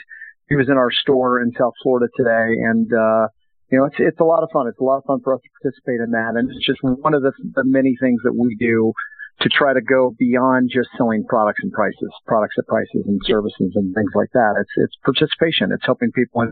He 0.48 0.56
was 0.56 0.68
in 0.68 0.76
our 0.76 0.90
store 0.90 1.40
in 1.40 1.52
South 1.58 1.72
Florida 1.82 2.06
today, 2.16 2.60
and 2.60 2.90
uh, 2.92 3.28
you 3.70 3.78
know 3.78 3.86
it's 3.86 3.96
it's 3.98 4.20
a 4.20 4.24
lot 4.24 4.42
of 4.42 4.50
fun. 4.52 4.68
It's 4.68 4.80
a 4.80 4.84
lot 4.84 4.98
of 4.98 5.04
fun 5.04 5.20
for 5.24 5.34
us 5.34 5.40
to 5.40 5.50
participate 5.62 6.00
in 6.04 6.10
that, 6.12 6.36
and 6.36 6.50
it's 6.50 6.66
just 6.66 6.80
one 6.82 7.14
of 7.14 7.22
the, 7.22 7.32
the 7.54 7.64
many 7.64 7.96
things 8.00 8.20
that 8.24 8.34
we 8.36 8.54
do 8.56 8.92
to 9.40 9.48
try 9.48 9.72
to 9.72 9.80
go 9.80 10.14
beyond 10.18 10.70
just 10.72 10.88
selling 10.96 11.24
products 11.24 11.60
and 11.62 11.72
prices, 11.72 12.12
products 12.26 12.54
at 12.58 12.66
prices 12.66 13.04
and 13.06 13.20
services 13.24 13.72
and 13.74 13.94
things 13.94 14.12
like 14.14 14.30
that. 14.34 14.54
It's 14.60 14.70
it's 14.76 14.96
participation. 15.04 15.72
It's 15.72 15.86
helping 15.86 16.12
people 16.12 16.44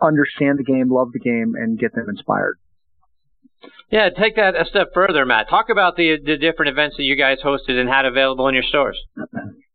understand 0.00 0.58
the 0.58 0.64
game, 0.64 0.90
love 0.90 1.08
the 1.12 1.20
game, 1.20 1.54
and 1.56 1.78
get 1.78 1.94
them 1.94 2.06
inspired. 2.08 2.58
Yeah, 3.90 4.08
take 4.08 4.36
that 4.36 4.54
a 4.54 4.64
step 4.64 4.88
further, 4.94 5.26
Matt. 5.26 5.48
Talk 5.50 5.68
about 5.68 5.96
the 5.96 6.16
the 6.24 6.36
different 6.36 6.70
events 6.70 6.96
that 6.96 7.04
you 7.04 7.16
guys 7.16 7.38
hosted 7.44 7.78
and 7.78 7.88
had 7.88 8.06
available 8.06 8.48
in 8.48 8.54
your 8.54 8.64
stores. 8.64 8.98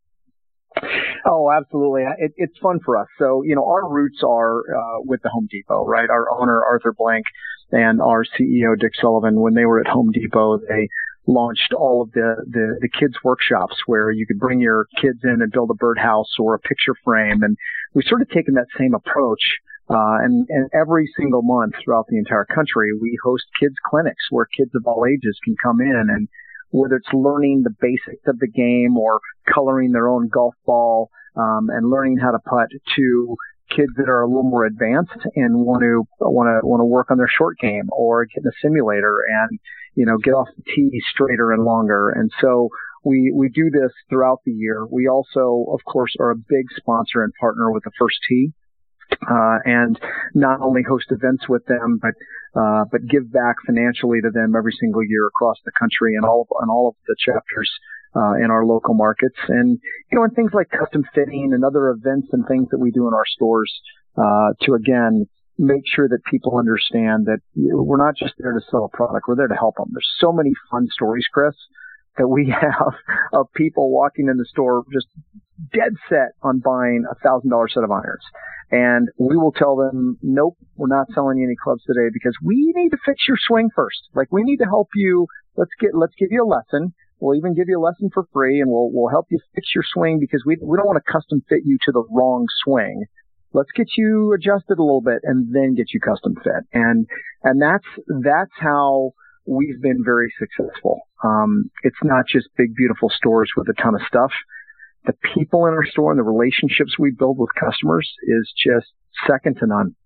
Oh, 1.26 1.50
absolutely. 1.50 2.04
It, 2.18 2.32
it's 2.36 2.56
fun 2.58 2.80
for 2.84 2.96
us. 2.96 3.08
So, 3.18 3.42
you 3.42 3.54
know, 3.54 3.64
our 3.66 3.88
roots 3.88 4.22
are 4.22 4.60
uh, 4.60 5.00
with 5.04 5.22
the 5.22 5.28
Home 5.30 5.48
Depot, 5.50 5.84
right? 5.84 6.08
Our 6.08 6.30
owner, 6.30 6.62
Arthur 6.64 6.92
Blank, 6.96 7.24
and 7.70 8.00
our 8.00 8.24
CEO, 8.24 8.78
Dick 8.78 8.92
Sullivan, 9.00 9.40
when 9.40 9.54
they 9.54 9.66
were 9.66 9.80
at 9.80 9.88
Home 9.88 10.10
Depot, 10.12 10.58
they 10.58 10.88
launched 11.26 11.74
all 11.74 12.02
of 12.02 12.12
the, 12.12 12.36
the, 12.48 12.78
the 12.80 12.88
kids 12.88 13.14
workshops 13.22 13.76
where 13.86 14.10
you 14.10 14.26
could 14.26 14.38
bring 14.38 14.60
your 14.60 14.86
kids 15.00 15.18
in 15.24 15.42
and 15.42 15.52
build 15.52 15.70
a 15.70 15.74
birdhouse 15.74 16.34
or 16.38 16.54
a 16.54 16.58
picture 16.58 16.94
frame. 17.04 17.42
And 17.42 17.56
we've 17.92 18.06
sort 18.08 18.22
of 18.22 18.30
taken 18.30 18.54
that 18.54 18.66
same 18.78 18.94
approach 18.94 19.42
uh, 19.90 20.20
and, 20.20 20.46
and 20.50 20.68
every 20.74 21.10
single 21.16 21.40
month 21.42 21.72
throughout 21.82 22.06
the 22.08 22.18
entire 22.18 22.44
country, 22.44 22.92
we 23.00 23.18
host 23.24 23.44
kids 23.58 23.74
clinics 23.88 24.24
where 24.30 24.44
kids 24.44 24.70
of 24.74 24.86
all 24.86 25.06
ages 25.08 25.38
can 25.42 25.56
come 25.62 25.80
in 25.80 25.96
and 25.96 26.28
whether 26.70 26.96
it's 26.96 27.12
learning 27.12 27.62
the 27.64 27.74
basics 27.80 28.26
of 28.26 28.38
the 28.38 28.48
game 28.48 28.96
or 28.96 29.20
coloring 29.52 29.92
their 29.92 30.08
own 30.08 30.28
golf 30.28 30.54
ball, 30.66 31.10
um, 31.36 31.68
and 31.70 31.90
learning 31.90 32.18
how 32.18 32.30
to 32.30 32.38
putt 32.38 32.68
to 32.96 33.36
kids 33.70 33.92
that 33.96 34.08
are 34.08 34.22
a 34.22 34.26
little 34.26 34.48
more 34.48 34.64
advanced 34.64 35.26
and 35.36 35.54
want 35.54 35.82
to 35.82 36.02
want 36.20 36.48
to 36.48 36.66
want 36.66 36.80
to 36.80 36.84
work 36.84 37.10
on 37.10 37.18
their 37.18 37.28
short 37.28 37.58
game 37.58 37.84
or 37.92 38.24
get 38.24 38.42
in 38.42 38.48
a 38.48 38.52
simulator 38.62 39.14
and 39.28 39.58
you 39.94 40.06
know 40.06 40.16
get 40.16 40.32
off 40.32 40.48
the 40.56 40.62
tee 40.74 41.02
straighter 41.12 41.52
and 41.52 41.64
longer. 41.64 42.10
And 42.10 42.30
so 42.40 42.70
we 43.04 43.32
we 43.34 43.48
do 43.48 43.70
this 43.70 43.92
throughout 44.08 44.40
the 44.44 44.52
year. 44.52 44.86
We 44.90 45.08
also, 45.08 45.66
of 45.72 45.80
course, 45.84 46.14
are 46.18 46.30
a 46.30 46.36
big 46.36 46.66
sponsor 46.76 47.22
and 47.22 47.32
partner 47.40 47.70
with 47.70 47.84
the 47.84 47.92
First 47.98 48.16
Tee 48.28 48.52
uh, 49.12 49.58
and 49.64 49.98
not 50.34 50.60
only 50.60 50.82
host 50.82 51.06
events 51.10 51.48
with 51.48 51.64
them, 51.66 51.98
but 52.00 52.14
uh, 52.58 52.84
but 52.90 53.06
give 53.06 53.30
back 53.30 53.56
financially 53.66 54.20
to 54.22 54.30
them 54.30 54.54
every 54.56 54.72
single 54.80 55.04
year 55.04 55.26
across 55.26 55.56
the 55.64 55.72
country 55.78 56.14
and 56.16 56.24
all 56.24 56.42
of, 56.42 56.48
and 56.60 56.70
all 56.70 56.88
of 56.88 56.94
the 57.06 57.16
chapters 57.18 57.70
uh, 58.16 58.34
in 58.42 58.50
our 58.50 58.64
local 58.64 58.94
markets, 58.94 59.38
and 59.48 59.78
you 60.10 60.18
know, 60.18 60.24
and 60.24 60.34
things 60.34 60.52
like 60.54 60.68
custom 60.70 61.04
fitting 61.14 61.52
and 61.52 61.64
other 61.64 61.90
events 61.90 62.28
and 62.32 62.46
things 62.46 62.68
that 62.70 62.78
we 62.78 62.90
do 62.90 63.06
in 63.06 63.14
our 63.14 63.26
stores 63.26 63.72
uh, 64.16 64.52
to 64.62 64.74
again 64.74 65.26
make 65.58 65.82
sure 65.86 66.08
that 66.08 66.24
people 66.30 66.56
understand 66.56 67.26
that 67.26 67.40
we're 67.56 68.02
not 68.02 68.16
just 68.16 68.34
there 68.38 68.52
to 68.52 68.60
sell 68.70 68.84
a 68.84 68.96
product, 68.96 69.26
we're 69.26 69.36
there 69.36 69.48
to 69.48 69.56
help 69.56 69.74
them. 69.76 69.88
There's 69.92 70.08
so 70.20 70.32
many 70.32 70.52
fun 70.70 70.86
stories, 70.92 71.26
Chris, 71.32 71.54
that 72.16 72.28
we 72.28 72.54
have 72.60 72.94
of 73.32 73.46
people 73.54 73.90
walking 73.90 74.28
in 74.28 74.36
the 74.36 74.46
store 74.46 74.84
just 74.92 75.08
dead 75.72 75.92
set 76.08 76.32
on 76.42 76.60
buying 76.60 77.04
a 77.10 77.14
thousand 77.22 77.50
dollar 77.50 77.68
set 77.68 77.84
of 77.84 77.90
irons. 77.90 78.24
And 78.70 79.08
we 79.18 79.36
will 79.36 79.52
tell 79.52 79.76
them, 79.76 80.18
nope, 80.22 80.56
we're 80.76 80.92
not 80.92 81.06
selling 81.14 81.38
you 81.38 81.46
any 81.46 81.56
clubs 81.56 81.82
today 81.86 82.10
because 82.12 82.36
we 82.42 82.72
need 82.76 82.90
to 82.90 82.98
fix 83.04 83.26
your 83.26 83.38
swing 83.40 83.70
first. 83.74 84.08
Like 84.14 84.30
we 84.30 84.42
need 84.44 84.58
to 84.58 84.66
help 84.66 84.88
you. 84.94 85.26
Let's 85.56 85.70
get, 85.80 85.90
let's 85.94 86.12
give 86.18 86.28
you 86.30 86.44
a 86.44 86.46
lesson. 86.46 86.92
We'll 87.18 87.36
even 87.36 87.54
give 87.54 87.68
you 87.68 87.80
a 87.80 87.82
lesson 87.82 88.10
for 88.12 88.24
free 88.32 88.60
and 88.60 88.70
we'll, 88.70 88.90
we'll 88.92 89.10
help 89.10 89.26
you 89.30 89.38
fix 89.54 89.68
your 89.74 89.84
swing 89.92 90.18
because 90.20 90.42
we, 90.46 90.56
we 90.60 90.76
don't 90.76 90.86
want 90.86 91.02
to 91.02 91.12
custom 91.12 91.42
fit 91.48 91.60
you 91.64 91.78
to 91.86 91.92
the 91.92 92.04
wrong 92.10 92.46
swing. 92.64 93.04
Let's 93.54 93.72
get 93.74 93.88
you 93.96 94.34
adjusted 94.34 94.78
a 94.78 94.84
little 94.84 95.00
bit 95.00 95.20
and 95.24 95.52
then 95.52 95.74
get 95.74 95.86
you 95.94 96.00
custom 96.00 96.34
fit. 96.36 96.68
And, 96.74 97.08
and 97.42 97.60
that's, 97.60 97.88
that's 98.22 98.52
how 98.60 99.12
we've 99.46 99.80
been 99.80 100.04
very 100.04 100.32
successful. 100.38 101.00
Um, 101.24 101.70
it's 101.82 101.96
not 102.04 102.26
just 102.28 102.48
big, 102.58 102.74
beautiful 102.76 103.08
stores 103.08 103.50
with 103.56 103.66
a 103.70 103.82
ton 103.82 103.94
of 103.94 104.02
stuff 104.06 104.30
the 105.08 105.14
people 105.34 105.66
in 105.66 105.72
our 105.72 105.86
store 105.86 106.12
and 106.12 106.18
the 106.18 106.22
relationships 106.22 106.98
we 106.98 107.10
build 107.10 107.38
with 107.38 107.48
customers 107.58 108.08
is 108.22 108.52
just 108.54 108.86
second 109.26 109.56
to 109.58 109.66
none. 109.66 109.96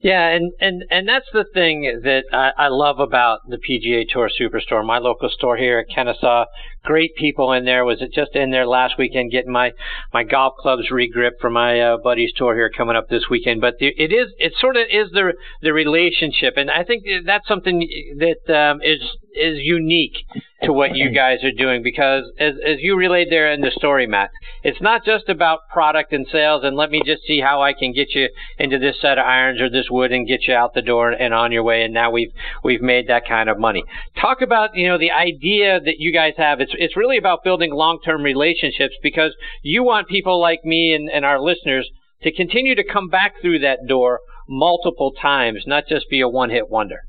Yeah, 0.00 0.26
and, 0.28 0.52
and, 0.58 0.82
and 0.90 1.06
that's 1.06 1.28
the 1.32 1.44
thing 1.54 2.00
that 2.02 2.24
I, 2.32 2.64
I 2.64 2.68
love 2.68 2.98
about 2.98 3.40
the 3.46 3.58
PGA 3.58 4.08
Tour 4.08 4.28
Superstore, 4.28 4.84
my 4.84 4.98
local 4.98 5.28
store 5.28 5.56
here 5.56 5.78
at 5.78 5.94
Kennesaw. 5.94 6.46
Great 6.84 7.14
people 7.16 7.52
in 7.52 7.64
there. 7.64 7.84
Was 7.84 8.02
it 8.02 8.12
just 8.12 8.34
in 8.34 8.50
there 8.50 8.66
last 8.66 8.94
weekend 8.98 9.30
getting 9.30 9.52
my, 9.52 9.72
my 10.12 10.24
golf 10.24 10.54
clubs 10.58 10.90
regripped 10.90 11.40
for 11.40 11.50
my 11.50 11.80
uh, 11.80 11.96
buddy's 12.02 12.32
tour 12.34 12.54
here 12.54 12.70
coming 12.70 12.96
up 12.96 13.08
this 13.08 13.24
weekend. 13.30 13.60
But 13.60 13.78
the, 13.78 13.88
it 13.96 14.12
is, 14.12 14.32
it 14.38 14.52
sort 14.58 14.76
of 14.76 14.86
is 14.90 15.10
the, 15.12 15.34
the 15.60 15.72
relationship. 15.72 16.54
And 16.56 16.70
I 16.70 16.84
think 16.84 17.04
that's 17.24 17.46
something 17.46 17.80
that 18.18 18.54
um, 18.54 18.80
is 18.82 19.00
is 19.34 19.58
unique 19.60 20.26
to 20.62 20.72
what 20.72 20.94
you 20.94 21.10
guys 21.10 21.42
are 21.42 21.52
doing 21.52 21.82
because 21.82 22.24
as 22.38 22.54
as 22.64 22.76
you 22.80 22.96
relayed 22.96 23.28
there 23.30 23.52
in 23.52 23.60
the 23.60 23.70
story, 23.70 24.06
Matt, 24.06 24.30
it's 24.62 24.80
not 24.80 25.04
just 25.04 25.28
about 25.28 25.60
product 25.72 26.12
and 26.12 26.26
sales 26.30 26.62
and 26.64 26.76
let 26.76 26.90
me 26.90 27.02
just 27.04 27.22
see 27.24 27.40
how 27.40 27.62
I 27.62 27.72
can 27.72 27.92
get 27.92 28.14
you 28.14 28.28
into 28.58 28.78
this 28.78 29.00
set 29.00 29.18
of 29.18 29.24
irons 29.24 29.60
or 29.60 29.68
this 29.68 29.86
wood 29.90 30.12
and 30.12 30.26
get 30.26 30.46
you 30.46 30.54
out 30.54 30.74
the 30.74 30.82
door 30.82 31.10
and 31.10 31.34
on 31.34 31.50
your 31.50 31.62
way 31.62 31.82
and 31.82 31.92
now 31.92 32.10
we've 32.10 32.32
we've 32.62 32.82
made 32.82 33.08
that 33.08 33.26
kind 33.26 33.48
of 33.48 33.58
money. 33.58 33.82
Talk 34.20 34.42
about, 34.42 34.76
you 34.76 34.86
know, 34.86 34.98
the 34.98 35.10
idea 35.10 35.80
that 35.80 35.98
you 35.98 36.12
guys 36.12 36.34
have. 36.36 36.60
It's 36.60 36.71
it's 36.78 36.96
really 36.96 37.18
about 37.18 37.44
building 37.44 37.72
long-term 37.72 38.22
relationships 38.22 38.94
because 39.02 39.34
you 39.62 39.82
want 39.82 40.08
people 40.08 40.40
like 40.40 40.64
me 40.64 40.94
and, 40.94 41.10
and 41.10 41.24
our 41.24 41.40
listeners 41.40 41.88
to 42.22 42.32
continue 42.32 42.74
to 42.74 42.84
come 42.84 43.08
back 43.08 43.34
through 43.40 43.60
that 43.60 43.80
door 43.88 44.20
multiple 44.48 45.12
times, 45.20 45.64
not 45.66 45.84
just 45.88 46.08
be 46.10 46.20
a 46.20 46.28
one-hit 46.28 46.68
wonder. 46.68 47.00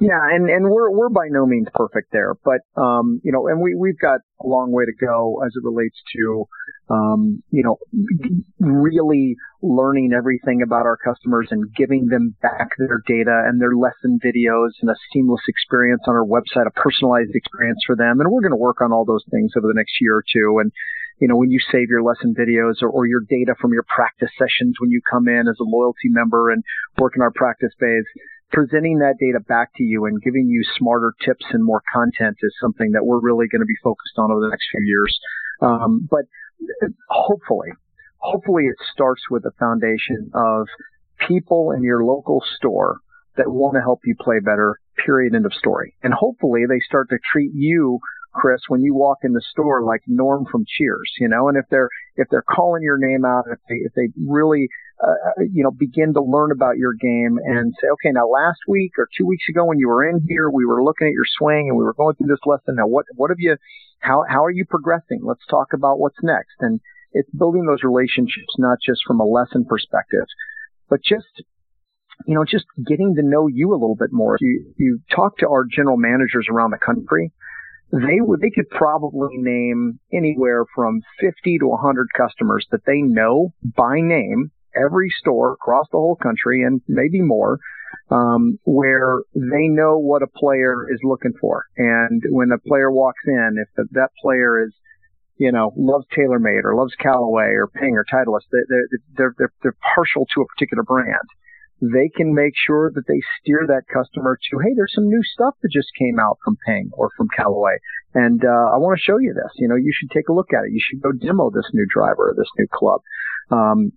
Yeah, 0.00 0.18
and 0.32 0.48
and 0.48 0.70
we're 0.70 0.90
we're 0.90 1.10
by 1.10 1.28
no 1.28 1.44
means 1.44 1.66
perfect 1.74 2.10
there, 2.10 2.34
but 2.42 2.60
um, 2.80 3.20
you 3.22 3.32
know, 3.32 3.48
and 3.48 3.60
we 3.60 3.74
we've 3.74 3.98
got 3.98 4.20
a 4.42 4.46
long 4.46 4.72
way 4.72 4.84
to 4.86 4.92
go 4.98 5.42
as 5.44 5.52
it 5.54 5.62
relates 5.62 5.98
to 6.16 6.46
um, 6.88 7.42
you 7.50 7.62
know, 7.62 7.76
really 8.58 9.36
learning 9.62 10.12
everything 10.12 10.60
about 10.62 10.86
our 10.86 10.96
customers 10.96 11.48
and 11.50 11.72
giving 11.74 12.06
them 12.06 12.34
back 12.42 12.70
their 12.78 13.00
data 13.06 13.44
and 13.46 13.60
their 13.60 13.76
lesson 13.76 14.18
videos 14.18 14.70
and 14.80 14.90
a 14.90 14.94
seamless 15.12 15.42
experience 15.48 16.02
on 16.06 16.14
our 16.14 16.26
website, 16.26 16.66
a 16.66 16.70
personalized 16.74 17.30
experience 17.34 17.78
for 17.86 17.94
them. 17.94 18.20
And 18.20 18.30
we're 18.30 18.42
going 18.42 18.52
to 18.52 18.56
work 18.56 18.80
on 18.80 18.92
all 18.92 19.04
those 19.04 19.24
things 19.30 19.52
over 19.56 19.68
the 19.68 19.78
next 19.78 19.94
year 20.00 20.16
or 20.16 20.24
two. 20.26 20.58
And 20.60 20.72
you 21.20 21.28
know, 21.28 21.36
when 21.36 21.52
you 21.52 21.60
save 21.70 21.88
your 21.88 22.02
lesson 22.02 22.34
videos 22.34 22.82
or, 22.82 22.90
or 22.90 23.06
your 23.06 23.20
data 23.20 23.54
from 23.60 23.72
your 23.72 23.84
practice 23.86 24.30
sessions 24.36 24.74
when 24.80 24.90
you 24.90 25.00
come 25.08 25.28
in 25.28 25.46
as 25.46 25.56
a 25.60 25.64
loyalty 25.64 26.10
member 26.10 26.50
and 26.50 26.64
work 26.98 27.12
in 27.14 27.22
our 27.22 27.30
practice 27.30 27.72
bays, 27.78 28.02
presenting 28.50 28.98
that 28.98 29.14
data 29.20 29.38
back 29.38 29.70
to 29.76 29.84
you 29.84 30.06
and 30.06 30.20
giving 30.22 30.48
you 30.48 30.64
smarter 30.76 31.14
tips 31.24 31.46
and 31.50 31.64
more 31.64 31.82
content 31.94 32.36
is 32.42 32.52
something 32.60 32.90
that 32.92 33.06
we're 33.06 33.20
really 33.20 33.46
going 33.46 33.60
to 33.60 33.66
be 33.66 33.78
focused 33.84 34.18
on 34.18 34.32
over 34.32 34.40
the 34.40 34.50
next 34.50 34.66
few 34.72 34.84
years. 34.84 35.20
Um, 35.60 36.08
but 36.10 36.26
hopefully, 37.08 37.68
hopefully 38.22 38.64
it 38.64 38.76
starts 38.92 39.22
with 39.30 39.44
a 39.44 39.52
foundation 39.58 40.30
of 40.34 40.66
people 41.28 41.72
in 41.72 41.82
your 41.82 42.04
local 42.04 42.42
store 42.56 42.98
that 43.36 43.50
want 43.50 43.74
to 43.74 43.80
help 43.80 44.00
you 44.04 44.14
play 44.18 44.40
better, 44.40 44.78
period, 45.04 45.34
end 45.34 45.46
of 45.46 45.54
story. 45.54 45.94
And 46.02 46.12
hopefully 46.12 46.62
they 46.68 46.80
start 46.80 47.08
to 47.10 47.18
treat 47.32 47.50
you 47.54 47.98
Chris, 48.32 48.62
when 48.68 48.82
you 48.82 48.94
walk 48.94 49.18
in 49.24 49.32
the 49.32 49.42
store 49.50 49.84
like 49.84 50.00
Norm 50.06 50.46
from 50.50 50.64
Cheers, 50.66 51.12
you 51.20 51.28
know, 51.28 51.48
and 51.48 51.58
if 51.58 51.66
they're 51.70 51.90
if 52.16 52.28
they're 52.30 52.44
calling 52.48 52.82
your 52.82 52.98
name 52.98 53.24
out, 53.24 53.44
if 53.50 53.58
they 53.68 53.74
if 53.76 53.92
they 53.94 54.08
really 54.26 54.68
uh, 55.02 55.10
uh, 55.10 55.42
you 55.52 55.62
know 55.62 55.70
begin 55.70 56.14
to 56.14 56.22
learn 56.22 56.50
about 56.50 56.78
your 56.78 56.94
game 56.94 57.38
and 57.44 57.74
say, 57.80 57.88
okay, 57.88 58.10
now 58.10 58.26
last 58.26 58.60
week 58.66 58.92
or 58.96 59.06
two 59.18 59.26
weeks 59.26 59.44
ago 59.50 59.66
when 59.66 59.78
you 59.78 59.88
were 59.88 60.08
in 60.08 60.24
here, 60.26 60.48
we 60.50 60.64
were 60.64 60.82
looking 60.82 61.08
at 61.08 61.12
your 61.12 61.26
swing 61.38 61.68
and 61.68 61.76
we 61.76 61.84
were 61.84 61.92
going 61.94 62.14
through 62.14 62.28
this 62.28 62.44
lesson. 62.46 62.76
Now 62.76 62.86
what 62.86 63.04
what 63.14 63.30
have 63.30 63.38
you? 63.38 63.56
How 63.98 64.24
how 64.26 64.44
are 64.44 64.50
you 64.50 64.64
progressing? 64.64 65.20
Let's 65.22 65.46
talk 65.50 65.74
about 65.74 65.98
what's 65.98 66.22
next. 66.22 66.56
And 66.60 66.80
it's 67.12 67.30
building 67.30 67.66
those 67.66 67.82
relationships 67.82 68.54
not 68.58 68.78
just 68.84 69.02
from 69.06 69.20
a 69.20 69.24
lesson 69.24 69.64
perspective, 69.64 70.26
but 70.88 71.00
just 71.02 71.42
you 72.26 72.34
know, 72.36 72.44
just 72.44 72.66
getting 72.86 73.16
to 73.16 73.22
know 73.22 73.48
you 73.48 73.72
a 73.72 73.80
little 73.80 73.96
bit 73.96 74.12
more. 74.12 74.36
You, 74.40 74.72
you 74.76 75.00
talk 75.10 75.38
to 75.38 75.48
our 75.48 75.64
general 75.64 75.96
managers 75.96 76.46
around 76.48 76.70
the 76.70 76.78
country 76.78 77.32
they 77.92 78.20
would 78.20 78.40
they 78.40 78.50
could 78.50 78.68
probably 78.70 79.36
name 79.36 80.00
anywhere 80.12 80.64
from 80.74 81.02
50 81.20 81.58
to 81.58 81.66
100 81.66 82.08
customers 82.16 82.66
that 82.70 82.84
they 82.86 83.02
know 83.02 83.52
by 83.76 84.00
name 84.00 84.50
every 84.74 85.10
store 85.20 85.52
across 85.52 85.86
the 85.92 85.98
whole 85.98 86.16
country 86.16 86.62
and 86.62 86.80
maybe 86.88 87.20
more 87.20 87.58
um, 88.10 88.58
where 88.64 89.18
they 89.34 89.68
know 89.68 89.98
what 89.98 90.22
a 90.22 90.26
player 90.26 90.90
is 90.90 91.00
looking 91.04 91.34
for 91.38 91.66
and 91.76 92.22
when 92.30 92.50
a 92.50 92.58
player 92.66 92.90
walks 92.90 93.20
in 93.26 93.56
if 93.58 93.68
the, 93.76 93.84
that 93.92 94.08
player 94.22 94.64
is 94.64 94.72
you 95.36 95.52
know 95.52 95.72
loves 95.76 96.06
TaylorMade 96.16 96.64
or 96.64 96.74
loves 96.74 96.94
Callaway 97.00 97.50
or 97.54 97.68
Ping 97.68 97.96
or 97.96 98.04
Titleist 98.04 98.46
they're, 98.50 98.86
they're, 99.16 99.34
they're, 99.38 99.52
they're 99.62 99.76
partial 99.94 100.26
to 100.34 100.40
a 100.42 100.46
particular 100.46 100.82
brand 100.82 101.28
they 101.82 102.08
can 102.14 102.32
make 102.32 102.52
sure 102.54 102.92
that 102.94 103.08
they 103.08 103.20
steer 103.40 103.66
that 103.66 103.82
customer 103.92 104.38
to, 104.38 104.58
hey, 104.62 104.70
there's 104.76 104.94
some 104.94 105.08
new 105.08 105.22
stuff 105.34 105.54
that 105.62 105.72
just 105.72 105.88
came 105.98 106.16
out 106.20 106.38
from 106.44 106.56
Ping 106.64 106.90
or 106.92 107.10
from 107.16 107.26
Callaway. 107.36 107.78
And, 108.14 108.44
uh, 108.44 108.70
I 108.70 108.78
want 108.78 108.96
to 108.96 109.02
show 109.02 109.18
you 109.18 109.34
this. 109.34 109.50
You 109.56 109.66
know, 109.66 109.74
you 109.74 109.92
should 109.92 110.10
take 110.12 110.28
a 110.28 110.32
look 110.32 110.52
at 110.52 110.64
it. 110.64 110.70
You 110.70 110.80
should 110.80 111.02
go 111.02 111.10
demo 111.10 111.50
this 111.50 111.68
new 111.74 111.84
driver 111.92 112.30
or 112.30 112.34
this 112.38 112.50
new 112.56 112.68
club. 112.72 113.00
Um, 113.50 113.92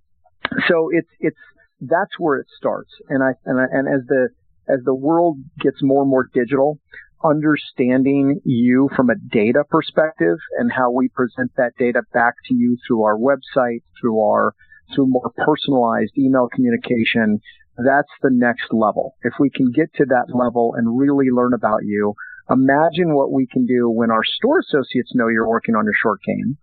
so 0.68 0.90
it's, 0.92 1.10
it's, 1.20 1.38
that's 1.80 2.18
where 2.18 2.40
it 2.40 2.48
starts. 2.58 2.90
And 3.08 3.22
I, 3.22 3.34
and 3.46 3.60
I, 3.60 3.66
and 3.72 3.88
as 3.88 4.08
the, 4.08 4.30
as 4.68 4.80
the 4.84 4.96
world 4.96 5.38
gets 5.60 5.78
more 5.84 6.02
and 6.02 6.10
more 6.10 6.28
digital, 6.34 6.80
understanding 7.24 8.42
you 8.44 8.90
from 8.96 9.10
a 9.10 9.16
data 9.16 9.64
perspective 9.70 10.38
and 10.58 10.72
how 10.72 10.92
we 10.92 11.10
present 11.10 11.52
that 11.58 11.74
data 11.78 12.02
back 12.14 12.34
to 12.48 12.54
you 12.54 12.78
through 12.86 13.04
our 13.04 13.18
website, 13.18 13.82
through 14.00 14.22
our, 14.22 14.54
through 14.94 15.08
more 15.08 15.32
personalized 15.38 16.18
email 16.18 16.48
communication, 16.54 17.40
that's 17.78 18.12
the 18.22 18.32
next 18.32 18.72
level. 18.72 19.16
If 19.24 19.34
we 19.40 19.50
can 19.50 19.72
get 19.72 19.94
to 19.96 20.06
that 20.06 20.34
level 20.34 20.76
and 20.78 20.98
really 20.98 21.28
learn 21.32 21.54
about 21.54 21.84
you, 21.84 22.14
imagine 22.50 23.14
what 23.14 23.32
we 23.32 23.48
can 23.48 23.66
do 23.66 23.90
when 23.90 24.12
our 24.12 24.24
store 24.24 24.60
associates 24.60 25.12
know 25.14 25.28
you're 25.28 25.50
working 25.50 25.76
on 25.76 25.86
your 25.86 25.96
short 26.02 26.20
game. 26.26 26.58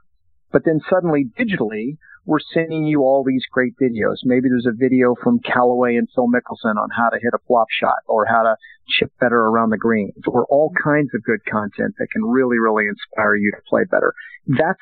But 0.52 0.64
then 0.64 0.80
suddenly 0.88 1.24
digitally, 1.38 1.96
we're 2.24 2.38
sending 2.54 2.84
you 2.84 3.00
all 3.02 3.24
these 3.24 3.44
great 3.50 3.74
videos. 3.80 4.16
Maybe 4.24 4.48
there's 4.48 4.66
a 4.66 4.76
video 4.76 5.14
from 5.22 5.40
Callaway 5.40 5.96
and 5.96 6.08
Phil 6.14 6.28
Mickelson 6.28 6.76
on 6.76 6.88
how 6.96 7.08
to 7.08 7.18
hit 7.20 7.34
a 7.34 7.38
flop 7.46 7.66
shot 7.70 7.98
or 8.06 8.26
how 8.26 8.42
to 8.42 8.56
chip 8.88 9.12
better 9.20 9.38
around 9.38 9.70
the 9.70 9.78
greens 9.78 10.22
or 10.26 10.46
all 10.46 10.72
kinds 10.82 11.10
of 11.14 11.22
good 11.24 11.44
content 11.50 11.94
that 11.98 12.08
can 12.12 12.24
really, 12.24 12.58
really 12.58 12.84
inspire 12.86 13.34
you 13.34 13.50
to 13.52 13.62
play 13.68 13.82
better. 13.90 14.14
That's, 14.46 14.80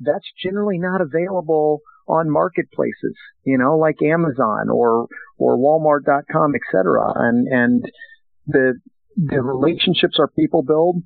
that's 0.00 0.26
generally 0.42 0.78
not 0.78 1.00
available 1.00 1.80
on 2.10 2.28
marketplaces, 2.28 3.14
you 3.44 3.56
know, 3.56 3.78
like 3.78 4.02
Amazon 4.02 4.68
or 4.68 5.06
or 5.38 5.56
Walmart.com, 5.56 6.54
et 6.54 6.60
cetera. 6.72 7.12
And 7.14 7.46
and 7.48 7.84
the 8.46 8.74
the 9.16 9.40
relationships 9.40 10.16
our 10.18 10.28
people 10.28 10.62
build, 10.62 11.02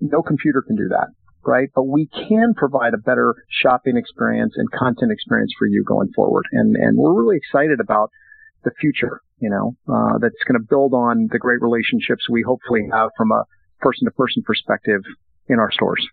no 0.00 0.22
computer 0.22 0.62
can 0.62 0.76
do 0.76 0.88
that, 0.88 1.08
right? 1.46 1.68
But 1.74 1.84
we 1.84 2.06
can 2.06 2.54
provide 2.54 2.94
a 2.94 2.98
better 2.98 3.34
shopping 3.48 3.96
experience 3.96 4.54
and 4.56 4.70
content 4.70 5.12
experience 5.12 5.52
for 5.58 5.66
you 5.66 5.84
going 5.84 6.12
forward. 6.14 6.44
And 6.52 6.76
and 6.76 6.96
we're 6.96 7.14
really 7.14 7.36
excited 7.36 7.80
about 7.80 8.10
the 8.64 8.70
future, 8.80 9.20
you 9.38 9.50
know, 9.50 9.76
uh, 9.88 10.18
that's 10.18 10.42
going 10.46 10.60
to 10.60 10.66
build 10.68 10.92
on 10.92 11.28
the 11.30 11.38
great 11.38 11.62
relationships 11.62 12.28
we 12.28 12.42
hopefully 12.42 12.88
have 12.92 13.10
from 13.16 13.30
a 13.30 13.44
person 13.80 14.06
to 14.06 14.10
person 14.10 14.42
perspective 14.42 15.02
in 15.48 15.58
our 15.58 15.70
stores. 15.70 16.06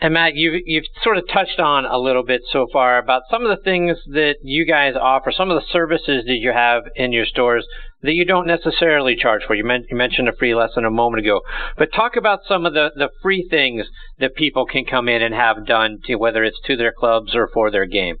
And 0.00 0.12
Matt, 0.12 0.34
you've 0.34 0.62
you've 0.66 0.84
sort 1.02 1.16
of 1.16 1.24
touched 1.32 1.60
on 1.60 1.86
a 1.86 1.96
little 1.96 2.24
bit 2.24 2.42
so 2.52 2.66
far 2.72 2.98
about 2.98 3.22
some 3.30 3.46
of 3.46 3.56
the 3.56 3.62
things 3.62 3.96
that 4.08 4.36
you 4.42 4.66
guys 4.66 4.94
offer, 5.00 5.32
some 5.32 5.50
of 5.50 5.60
the 5.60 5.66
services 5.70 6.24
that 6.26 6.38
you 6.40 6.52
have 6.52 6.82
in 6.96 7.12
your 7.12 7.24
stores 7.24 7.66
that 8.04 8.12
you 8.12 8.24
don't 8.24 8.46
necessarily 8.46 9.16
charge 9.16 9.42
for. 9.46 9.54
You, 9.54 9.64
you 9.88 9.96
mentioned 9.96 10.28
a 10.28 10.36
free 10.36 10.54
lesson 10.54 10.84
a 10.84 10.90
moment 10.90 11.24
ago, 11.24 11.40
but 11.76 11.88
talk 11.92 12.16
about 12.16 12.40
some 12.46 12.66
of 12.66 12.74
the, 12.74 12.90
the 12.94 13.08
free 13.22 13.46
things 13.48 13.86
that 14.18 14.34
people 14.34 14.66
can 14.66 14.84
come 14.84 15.08
in 15.08 15.22
and 15.22 15.34
have 15.34 15.66
done, 15.66 15.98
to, 16.04 16.16
whether 16.16 16.44
it's 16.44 16.60
to 16.66 16.76
their 16.76 16.92
clubs 16.92 17.34
or 17.34 17.48
for 17.52 17.70
their 17.70 17.86
game. 17.86 18.16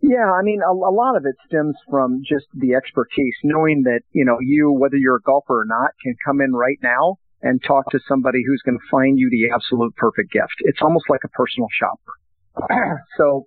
Yeah, 0.00 0.32
I 0.32 0.42
mean, 0.42 0.60
a, 0.66 0.72
a 0.72 0.90
lot 0.90 1.16
of 1.16 1.24
it 1.26 1.36
stems 1.46 1.76
from 1.88 2.22
just 2.26 2.46
the 2.54 2.74
expertise, 2.74 3.36
knowing 3.44 3.82
that 3.84 4.00
you 4.10 4.24
know 4.24 4.38
you, 4.40 4.72
whether 4.72 4.96
you're 4.96 5.16
a 5.16 5.22
golfer 5.22 5.60
or 5.60 5.64
not, 5.64 5.92
can 6.02 6.16
come 6.26 6.40
in 6.40 6.52
right 6.52 6.78
now 6.82 7.18
and 7.40 7.62
talk 7.62 7.88
to 7.90 8.00
somebody 8.08 8.38
who's 8.44 8.62
going 8.64 8.78
to 8.78 8.90
find 8.90 9.18
you 9.18 9.30
the 9.30 9.54
absolute 9.54 9.94
perfect 9.94 10.32
gift. 10.32 10.54
It's 10.60 10.80
almost 10.82 11.04
like 11.08 11.20
a 11.24 11.28
personal 11.28 11.68
shopper. 11.70 12.98
so, 13.16 13.46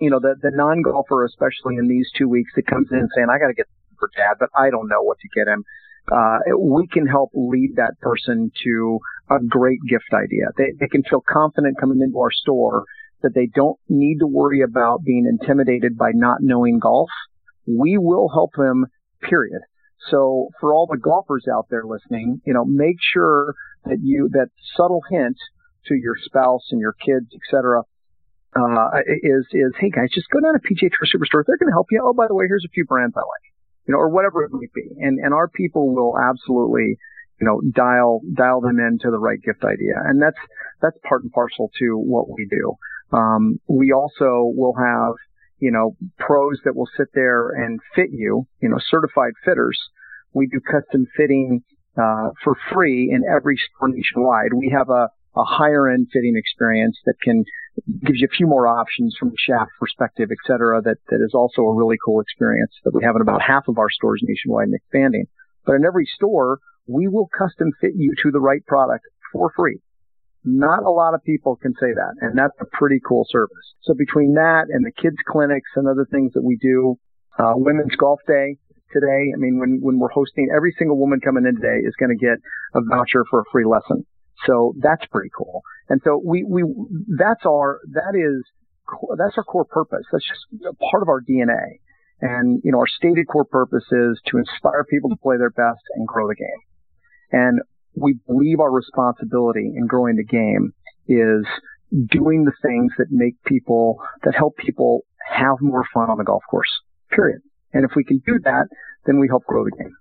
you 0.00 0.10
know, 0.10 0.20
the, 0.20 0.34
the 0.40 0.50
non-golfer, 0.52 1.24
especially 1.24 1.76
in 1.76 1.88
these 1.88 2.10
two 2.16 2.28
weeks 2.28 2.50
that 2.56 2.66
comes 2.66 2.88
in 2.90 3.08
saying, 3.14 3.28
I 3.30 3.38
got 3.38 3.48
to 3.48 3.54
get 3.54 3.66
for 3.98 4.10
dad, 4.16 4.36
but 4.38 4.50
I 4.56 4.70
don't 4.70 4.88
know 4.88 5.02
what 5.02 5.18
to 5.20 5.28
get 5.34 5.48
him. 5.48 5.64
Uh, 6.10 6.38
we 6.58 6.86
can 6.86 7.06
help 7.06 7.30
lead 7.34 7.76
that 7.76 7.98
person 8.00 8.50
to 8.62 8.98
a 9.30 9.38
great 9.40 9.78
gift 9.88 10.12
idea. 10.12 10.46
They, 10.56 10.72
they 10.78 10.88
can 10.88 11.02
feel 11.02 11.22
confident 11.26 11.78
coming 11.80 12.00
into 12.02 12.18
our 12.18 12.30
store 12.30 12.84
that 13.22 13.34
they 13.34 13.46
don't 13.46 13.78
need 13.88 14.18
to 14.18 14.26
worry 14.26 14.60
about 14.60 15.02
being 15.02 15.26
intimidated 15.26 15.96
by 15.96 16.10
not 16.12 16.38
knowing 16.40 16.78
golf. 16.78 17.08
We 17.66 17.96
will 17.96 18.28
help 18.28 18.52
them, 18.56 18.86
period. 19.22 19.62
So 20.10 20.50
for 20.60 20.74
all 20.74 20.86
the 20.90 20.98
golfers 20.98 21.46
out 21.50 21.68
there 21.70 21.84
listening, 21.86 22.42
you 22.44 22.52
know, 22.52 22.66
make 22.66 22.96
sure 23.00 23.54
that 23.86 23.98
you, 24.02 24.28
that 24.32 24.48
subtle 24.76 25.02
hint 25.10 25.38
to 25.86 25.94
your 25.94 26.16
spouse 26.22 26.68
and 26.70 26.80
your 26.80 26.92
kids, 26.92 27.28
etc., 27.34 27.82
uh, 28.56 29.00
is, 29.06 29.46
is, 29.52 29.72
hey 29.78 29.90
guys, 29.90 30.10
just 30.12 30.28
go 30.30 30.40
down 30.40 30.54
to 30.54 30.60
PGA 30.60 30.90
Tour 30.90 31.06
Superstore. 31.06 31.44
They're 31.46 31.58
going 31.58 31.70
to 31.70 31.76
help 31.76 31.88
you. 31.90 32.02
Oh, 32.04 32.12
by 32.12 32.26
the 32.28 32.34
way, 32.34 32.46
here's 32.48 32.64
a 32.64 32.72
few 32.72 32.84
brands 32.84 33.14
I 33.16 33.20
like, 33.20 33.46
you 33.86 33.92
know, 33.92 33.98
or 33.98 34.08
whatever 34.08 34.44
it 34.44 34.52
might 34.52 34.72
be. 34.74 34.88
And, 34.98 35.18
and 35.18 35.34
our 35.34 35.48
people 35.48 35.94
will 35.94 36.18
absolutely, 36.18 36.96
you 37.40 37.46
know, 37.46 37.60
dial, 37.74 38.20
dial 38.34 38.60
them 38.60 38.78
into 38.78 39.10
the 39.10 39.18
right 39.18 39.40
gift 39.42 39.64
idea. 39.64 39.94
And 40.04 40.22
that's, 40.22 40.38
that's 40.80 40.96
part 41.08 41.22
and 41.22 41.32
parcel 41.32 41.70
to 41.78 41.96
what 41.96 42.28
we 42.30 42.46
do. 42.46 42.74
Um, 43.16 43.60
we 43.68 43.92
also 43.92 44.50
will 44.54 44.74
have, 44.74 45.14
you 45.58 45.70
know, 45.70 45.96
pros 46.18 46.60
that 46.64 46.74
will 46.76 46.88
sit 46.96 47.08
there 47.14 47.50
and 47.50 47.80
fit 47.94 48.10
you, 48.10 48.46
you 48.60 48.68
know, 48.68 48.78
certified 48.90 49.32
fitters 49.44 49.78
we 50.34 50.48
do 50.48 50.60
custom 50.60 51.06
fitting 51.16 51.62
uh, 51.96 52.30
for 52.42 52.54
free 52.72 53.10
in 53.10 53.22
every 53.24 53.56
store 53.56 53.88
nationwide. 53.88 54.52
We 54.52 54.74
have 54.76 54.90
a, 54.90 55.08
a 55.36 55.44
higher 55.44 55.88
end 55.88 56.08
fitting 56.12 56.34
experience 56.36 56.98
that 57.06 57.14
can 57.22 57.44
gives 58.04 58.20
you 58.20 58.28
a 58.30 58.36
few 58.36 58.46
more 58.46 58.66
options 58.68 59.16
from 59.18 59.30
a 59.30 59.36
shaft 59.36 59.70
perspective, 59.80 60.28
et 60.30 60.38
cetera, 60.46 60.80
that, 60.80 60.96
that 61.10 61.20
is 61.24 61.34
also 61.34 61.62
a 61.62 61.74
really 61.74 61.96
cool 62.04 62.20
experience 62.20 62.70
that 62.84 62.94
we 62.94 63.02
have 63.02 63.16
in 63.16 63.22
about 63.22 63.42
half 63.42 63.66
of 63.66 63.78
our 63.78 63.90
stores 63.90 64.22
nationwide 64.22 64.66
and 64.66 64.74
expanding. 64.74 65.26
But 65.66 65.74
in 65.74 65.84
every 65.84 66.06
store, 66.14 66.60
we 66.86 67.08
will 67.08 67.28
custom 67.36 67.72
fit 67.80 67.92
you 67.96 68.14
to 68.22 68.30
the 68.30 68.38
right 68.38 68.64
product 68.66 69.04
for 69.32 69.50
free. 69.56 69.80
Not 70.44 70.84
a 70.84 70.90
lot 70.90 71.14
of 71.14 71.24
people 71.24 71.56
can 71.56 71.72
say 71.80 71.92
that, 71.92 72.14
and 72.20 72.38
that's 72.38 72.54
a 72.60 72.66
pretty 72.66 73.00
cool 73.06 73.26
service. 73.28 73.74
So 73.82 73.94
between 73.94 74.34
that 74.34 74.66
and 74.68 74.84
the 74.84 74.92
kids 74.92 75.16
clinics 75.26 75.70
and 75.74 75.88
other 75.88 76.06
things 76.08 76.32
that 76.34 76.44
we 76.44 76.56
do, 76.60 76.96
uh, 77.38 77.54
Women's 77.56 77.96
Golf 77.96 78.20
Day, 78.28 78.58
today. 78.94 79.34
I 79.34 79.36
mean, 79.36 79.58
when, 79.58 79.80
when 79.82 79.98
we're 79.98 80.14
hosting, 80.14 80.48
every 80.54 80.72
single 80.78 80.96
woman 80.96 81.20
coming 81.20 81.44
in 81.46 81.56
today 81.56 81.82
is 81.84 81.94
going 81.98 82.16
to 82.16 82.20
get 82.24 82.38
a 82.74 82.80
voucher 82.88 83.24
for 83.28 83.40
a 83.40 83.44
free 83.50 83.64
lesson. 83.66 84.06
So 84.46 84.74
that's 84.78 85.04
pretty 85.10 85.30
cool. 85.36 85.62
And 85.88 86.00
so 86.04 86.20
we, 86.22 86.44
we, 86.44 86.62
that's 87.18 87.44
our, 87.46 87.80
that 87.92 88.14
is, 88.14 88.44
that's 89.18 89.36
our 89.38 89.44
core 89.44 89.64
purpose. 89.64 90.04
That's 90.12 90.26
just 90.26 90.74
part 90.90 91.02
of 91.02 91.08
our 91.08 91.20
DNA. 91.20 91.80
And, 92.20 92.60
you 92.64 92.72
know, 92.72 92.78
our 92.78 92.86
stated 92.86 93.26
core 93.26 93.44
purpose 93.44 93.84
is 93.90 94.20
to 94.26 94.38
inspire 94.38 94.84
people 94.88 95.10
to 95.10 95.16
play 95.16 95.36
their 95.36 95.50
best 95.50 95.82
and 95.94 96.06
grow 96.06 96.28
the 96.28 96.34
game. 96.34 96.62
And 97.32 97.60
we 97.94 98.18
believe 98.26 98.60
our 98.60 98.70
responsibility 98.70 99.72
in 99.76 99.86
growing 99.86 100.16
the 100.16 100.24
game 100.24 100.72
is 101.06 101.46
doing 101.90 102.44
the 102.44 102.52
things 102.62 102.92
that 102.98 103.06
make 103.10 103.42
people, 103.44 103.98
that 104.24 104.34
help 104.34 104.56
people 104.56 105.02
have 105.26 105.56
more 105.60 105.84
fun 105.92 106.10
on 106.10 106.18
the 106.18 106.24
golf 106.24 106.42
course. 106.50 106.70
Period. 107.10 107.40
And 107.72 107.84
if 107.84 107.92
we 107.96 108.04
can 108.04 108.22
do 108.26 108.38
that, 108.44 108.68
then 109.06 109.18
we 109.18 109.28
help 109.28 109.44
grow 109.44 109.64
the 109.64 109.76
game. 109.76 109.94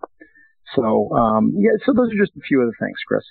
So, 0.76 1.12
um, 1.12 1.54
yeah, 1.58 1.78
so 1.86 1.94
those 1.94 2.10
are 2.14 2.18
just 2.18 2.36
a 2.38 2.42
few 2.48 2.62
of 2.62 2.68
the 2.68 2.86
things, 2.86 2.98
Chris. 3.08 3.24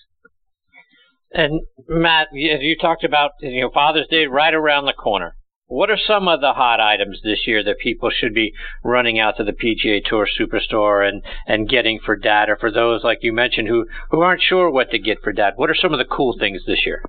And 1.34 1.62
Matt, 1.88 2.28
as 2.28 2.60
you 2.60 2.76
talked 2.80 3.04
about 3.04 3.32
you 3.40 3.62
know 3.62 3.70
Father's 3.72 4.08
Day 4.08 4.26
right 4.26 4.52
around 4.52 4.86
the 4.86 4.92
corner. 4.92 5.36
What 5.66 5.88
are 5.88 5.96
some 5.96 6.28
of 6.28 6.42
the 6.42 6.52
hot 6.52 6.80
items 6.80 7.20
this 7.24 7.46
year 7.46 7.64
that 7.64 7.78
people 7.78 8.10
should 8.10 8.34
be 8.34 8.52
running 8.84 9.18
out 9.18 9.38
to 9.38 9.44
the 9.44 9.54
PGA 9.54 10.04
Tour 10.04 10.28
Superstore 10.38 11.08
and, 11.08 11.22
and 11.46 11.66
getting 11.66 11.98
for 12.04 12.14
dad, 12.14 12.50
or 12.50 12.56
for 12.56 12.70
those 12.70 13.02
like 13.02 13.20
you 13.22 13.32
mentioned 13.32 13.68
who, 13.68 13.86
who 14.10 14.20
aren't 14.20 14.42
sure 14.42 14.70
what 14.70 14.90
to 14.90 14.98
get 14.98 15.22
for 15.24 15.32
dad? 15.32 15.54
What 15.56 15.70
are 15.70 15.74
some 15.74 15.94
of 15.94 15.98
the 15.98 16.04
cool 16.04 16.36
things 16.38 16.60
this 16.66 16.84
year? 16.84 17.02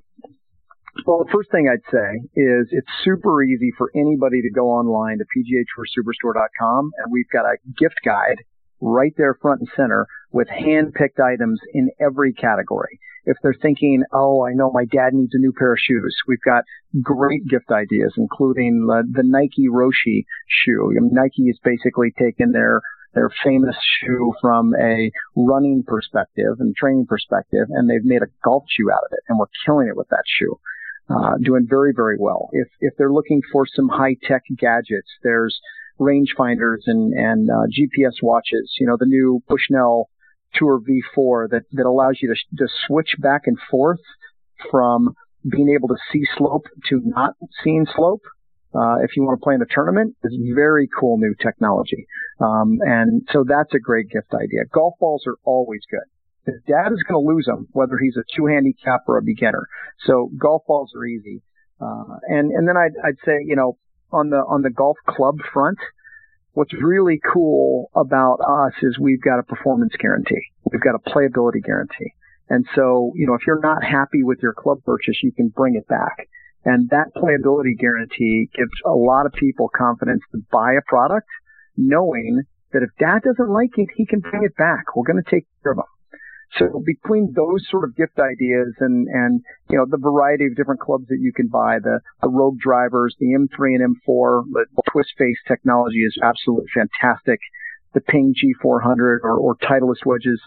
Well, 1.06 1.26
the 1.26 1.32
first 1.34 1.52
thing 1.52 1.68
I'd 1.68 1.92
say 1.92 2.22
is 2.40 2.68
it's 2.72 2.88
super 3.04 3.44
easy 3.44 3.72
for 3.78 3.92
anybody 3.94 4.42
to 4.44 4.50
go 4.50 4.70
online 4.70 5.18
to 5.18 5.26
PGATourSuperstore.com 5.26 6.92
and 7.00 7.12
we've 7.12 7.30
got 7.34 7.46
a 7.46 7.58
gift 7.78 8.00
guide 8.06 8.38
right 8.80 9.14
there 9.18 9.38
front 9.42 9.60
and 9.60 9.70
center 9.76 10.08
with 10.32 10.48
hand-picked 10.48 11.20
items 11.20 11.60
in 11.74 11.90
every 12.00 12.32
category. 12.32 13.00
If 13.26 13.38
they're 13.42 13.56
thinking, 13.62 14.04
oh, 14.12 14.46
I 14.46 14.54
know 14.54 14.72
my 14.72 14.86
dad 14.86 15.14
needs 15.14 15.34
a 15.34 15.40
new 15.40 15.54
pair 15.54 15.74
of 15.74 15.80
shoes, 15.80 16.16
we've 16.28 16.42
got 16.44 16.64
great 17.02 17.48
gift 17.48 17.72
ideas, 17.72 18.14
including 18.18 18.86
the, 18.88 19.04
the 19.10 19.24
Nike 19.24 19.68
Roshe 19.72 20.26
shoe. 20.48 20.92
Nike 21.12 21.48
has 21.48 21.58
basically 21.64 22.14
taken 22.18 22.52
their 22.52 22.82
their 23.14 23.30
famous 23.44 23.76
shoe 24.00 24.34
from 24.42 24.74
a 24.76 25.12
running 25.36 25.84
perspective 25.86 26.56
and 26.60 26.76
training 26.76 27.06
perspective, 27.06 27.68
and 27.70 27.90
they've 27.90 28.04
made 28.04 28.24
a 28.24 28.32
golf 28.44 28.64
shoe 28.68 28.92
out 28.92 29.04
of 29.06 29.12
it, 29.12 29.20
and 29.30 29.38
we're 29.38 29.46
killing 29.66 29.88
it 29.88 29.96
with 29.96 30.10
that 30.10 30.24
shoe. 30.26 30.60
Uh, 31.10 31.34
doing 31.44 31.68
very, 31.70 31.94
very 31.94 32.16
well. 32.18 32.50
If 32.54 32.70
if 32.80 32.94
they're 32.98 33.12
looking 33.12 33.42
for 33.52 33.66
some 33.68 33.90
high 33.90 34.16
tech 34.24 34.44
gadgets, 34.58 35.12
there's 35.22 35.60
rangefinders 36.00 36.80
and 36.88 37.14
and 37.14 37.50
uh, 37.50 37.68
GPS 37.68 38.14
watches. 38.22 38.74
You 38.80 38.88
know, 38.88 38.98
the 38.98 39.06
new 39.06 39.44
Bushnell 39.48 40.10
Tour 40.56 40.80
V4 40.80 41.50
that 41.50 41.64
that 41.72 41.86
allows 41.86 42.20
you 42.22 42.34
to 42.34 42.58
to 42.58 42.68
switch 42.88 43.16
back 43.20 43.44
and 43.46 43.58
forth 43.70 44.00
from 44.72 45.16
being 45.50 45.70
able 45.76 45.90
to 45.90 45.98
see 46.12 46.24
slope 46.38 46.66
to 46.90 47.02
not 47.04 47.36
seeing 47.64 47.86
slope. 47.96 48.22
Uh, 48.76 48.98
if 49.04 49.16
you 49.16 49.24
want 49.24 49.40
to 49.40 49.44
play 49.44 49.54
in 49.54 49.62
a 49.62 49.68
tournament, 49.70 50.16
is 50.24 50.36
very 50.56 50.90
cool 51.00 51.18
new 51.20 51.36
technology. 51.40 52.08
Um, 52.40 52.80
and 52.82 53.28
so 53.32 53.44
that's 53.48 53.72
a 53.76 53.80
great 53.80 54.10
gift 54.10 54.34
idea. 54.34 54.62
Golf 54.74 54.96
balls 55.00 55.26
are 55.28 55.38
always 55.44 55.82
good. 55.92 56.52
His 56.52 56.60
dad 56.68 56.92
is 56.92 57.04
going 57.08 57.24
to 57.24 57.34
lose 57.34 57.46
them, 57.46 57.68
whether 57.72 58.00
he's 58.02 58.18
a 58.18 58.24
two 58.36 58.48
handicap 58.48 59.02
or 59.08 59.18
a 59.18 59.22
beginner. 59.22 59.68
So 60.08 60.32
golf 60.40 60.64
balls 60.68 60.92
are 60.96 61.06
easy. 61.06 61.44
Uh, 61.80 62.18
and, 62.28 62.52
and 62.52 62.68
then 62.68 62.76
I'd, 62.76 62.94
I'd 63.06 63.18
say, 63.24 63.44
you 63.46 63.56
know, 63.56 63.78
on 64.12 64.30
the 64.30 64.38
on 64.38 64.62
the 64.62 64.70
golf 64.70 64.98
club 65.08 65.36
front, 65.52 65.80
what's 66.54 66.74
really 66.74 67.20
cool 67.34 67.90
about 67.96 68.40
us 68.40 68.74
is 68.82 68.98
we've 69.00 69.22
got 69.22 69.40
a 69.40 69.44
performance 69.44 69.94
guarantee. 70.00 70.52
We've 70.72 70.82
got 70.82 70.96
a 70.96 71.10
playability 71.10 71.64
guarantee. 71.64 72.14
And 72.50 72.66
so, 72.76 73.12
you 73.16 73.28
know, 73.28 73.34
if 73.34 73.42
you're 73.48 73.62
not 73.62 73.84
happy 73.84 74.24
with 74.24 74.40
your 74.42 74.54
club 74.54 74.80
purchase, 74.86 75.18
you 75.24 75.32
can 75.32 75.50
bring 75.50 75.76
it 75.76 75.88
back. 75.88 76.28
And 76.66 76.90
that 76.92 77.14
playability 77.16 77.78
guarantee 77.78 78.50
gives 78.56 78.72
a 78.86 78.92
lot 78.92 79.26
of 79.26 79.34
people 79.34 79.70
confidence 79.76 80.22
to 80.32 80.40
buy 80.52 80.74
a 80.74 80.82
product 80.88 81.28
knowing 81.76 82.44
that 82.72 82.84
if 82.84 82.90
dad 83.00 83.22
doesn't 83.24 83.52
like 83.52 83.72
it, 83.78 83.90
he 83.96 84.06
can 84.06 84.20
bring 84.20 84.44
it 84.44 84.56
back. 84.56 84.96
We're 84.96 85.06
going 85.06 85.24
to 85.24 85.30
take 85.30 85.46
care 85.62 85.74
of 85.74 85.80
him. 85.80 85.93
So 86.60 86.84
between 86.86 87.34
those 87.36 87.66
sort 87.70 87.84
of 87.84 87.96
gift 87.96 88.20
ideas 88.20 88.74
and, 88.80 89.08
and, 89.08 89.42
you 89.70 89.78
know, 89.78 89.86
the 89.90 89.98
variety 89.98 90.46
of 90.46 90.56
different 90.56 90.82
clubs 90.82 91.08
that 91.08 91.18
you 91.20 91.34
can 91.34 91.48
buy, 91.48 91.80
the, 91.82 92.00
the 92.22 92.30
Rogue 92.30 92.60
drivers, 92.60 93.16
the 93.20 93.34
M3 93.34 93.76
and 93.76 93.98
M4, 94.08 94.44
the 94.52 94.66
twist 94.92 95.14
face 95.18 95.38
technology 95.48 96.04
is 96.04 96.16
absolutely 96.22 96.68
fantastic. 96.74 97.40
The 97.94 98.02
Ping 98.02 98.34
G400 98.34 99.20
or, 99.24 99.38
or 99.38 99.56
Titleist 99.56 100.06
wedges. 100.06 100.42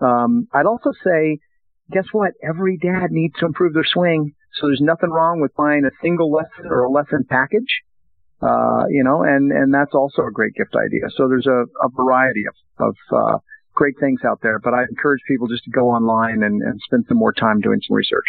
Um, 0.00 0.48
I'd 0.52 0.66
also 0.66 0.92
say, 1.04 1.38
guess 1.90 2.06
what? 2.12 2.32
Every 2.42 2.76
dad 2.76 3.10
needs 3.10 3.34
to 3.40 3.46
improve 3.46 3.72
their 3.72 3.84
swing. 3.84 4.34
So 4.60 4.66
there's 4.66 4.80
nothing 4.82 5.10
wrong 5.10 5.40
with 5.40 5.54
buying 5.56 5.84
a 5.84 5.90
single 6.02 6.30
lesson 6.30 6.66
or 6.66 6.84
a 6.84 6.90
lesson 6.90 7.24
package. 7.28 7.82
Uh, 8.42 8.84
you 8.90 9.02
know, 9.02 9.22
and, 9.22 9.50
and 9.50 9.72
that's 9.72 9.94
also 9.94 10.22
a 10.26 10.30
great 10.30 10.54
gift 10.54 10.74
idea. 10.76 11.08
So 11.16 11.28
there's 11.28 11.46
a, 11.46 11.64
a 11.82 11.88
variety 11.88 12.44
of, 12.46 12.88
of, 12.88 12.96
uh, 13.10 13.38
great 13.76 13.94
things 14.00 14.20
out 14.26 14.40
there, 14.42 14.58
but 14.58 14.74
I 14.74 14.82
encourage 14.90 15.20
people 15.28 15.46
just 15.46 15.64
to 15.64 15.70
go 15.70 15.90
online 15.90 16.42
and, 16.42 16.60
and 16.62 16.80
spend 16.84 17.04
some 17.08 17.18
more 17.18 17.32
time 17.32 17.60
doing 17.60 17.80
some 17.86 17.94
research. 17.94 18.26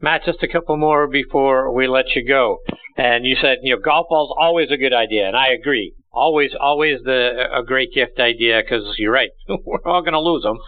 Matt, 0.00 0.24
just 0.26 0.42
a 0.42 0.48
couple 0.48 0.76
more 0.76 1.06
before 1.06 1.72
we 1.72 1.88
let 1.88 2.14
you 2.14 2.26
go. 2.26 2.58
And 2.98 3.24
you 3.24 3.36
said, 3.40 3.58
you 3.62 3.74
know, 3.74 3.80
golf 3.82 4.06
ball's 4.10 4.34
always 4.38 4.70
a 4.70 4.76
good 4.76 4.92
idea, 4.92 5.26
and 5.26 5.36
I 5.36 5.48
agree. 5.48 5.94
Always, 6.12 6.52
always 6.58 7.00
the 7.04 7.46
a 7.52 7.62
great 7.62 7.92
gift 7.94 8.18
idea 8.18 8.62
because 8.62 8.94
you're 8.98 9.12
right. 9.12 9.30
We're 9.48 9.86
all 9.86 10.02
going 10.02 10.14
to 10.14 10.20
lose 10.20 10.42
them. 10.42 10.58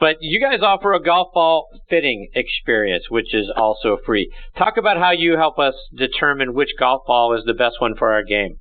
But 0.00 0.16
you 0.20 0.40
guys 0.40 0.60
offer 0.62 0.92
a 0.92 1.02
golf 1.02 1.28
ball 1.32 1.68
fitting 1.88 2.28
experience, 2.34 3.04
which 3.08 3.34
is 3.34 3.50
also 3.56 3.98
free. 4.04 4.32
Talk 4.58 4.76
about 4.76 4.98
how 4.98 5.12
you 5.12 5.36
help 5.36 5.58
us 5.58 5.74
determine 5.96 6.54
which 6.54 6.70
golf 6.78 7.02
ball 7.06 7.36
is 7.36 7.44
the 7.44 7.54
best 7.54 7.80
one 7.80 7.94
for 7.96 8.12
our 8.12 8.24
game. 8.24 8.58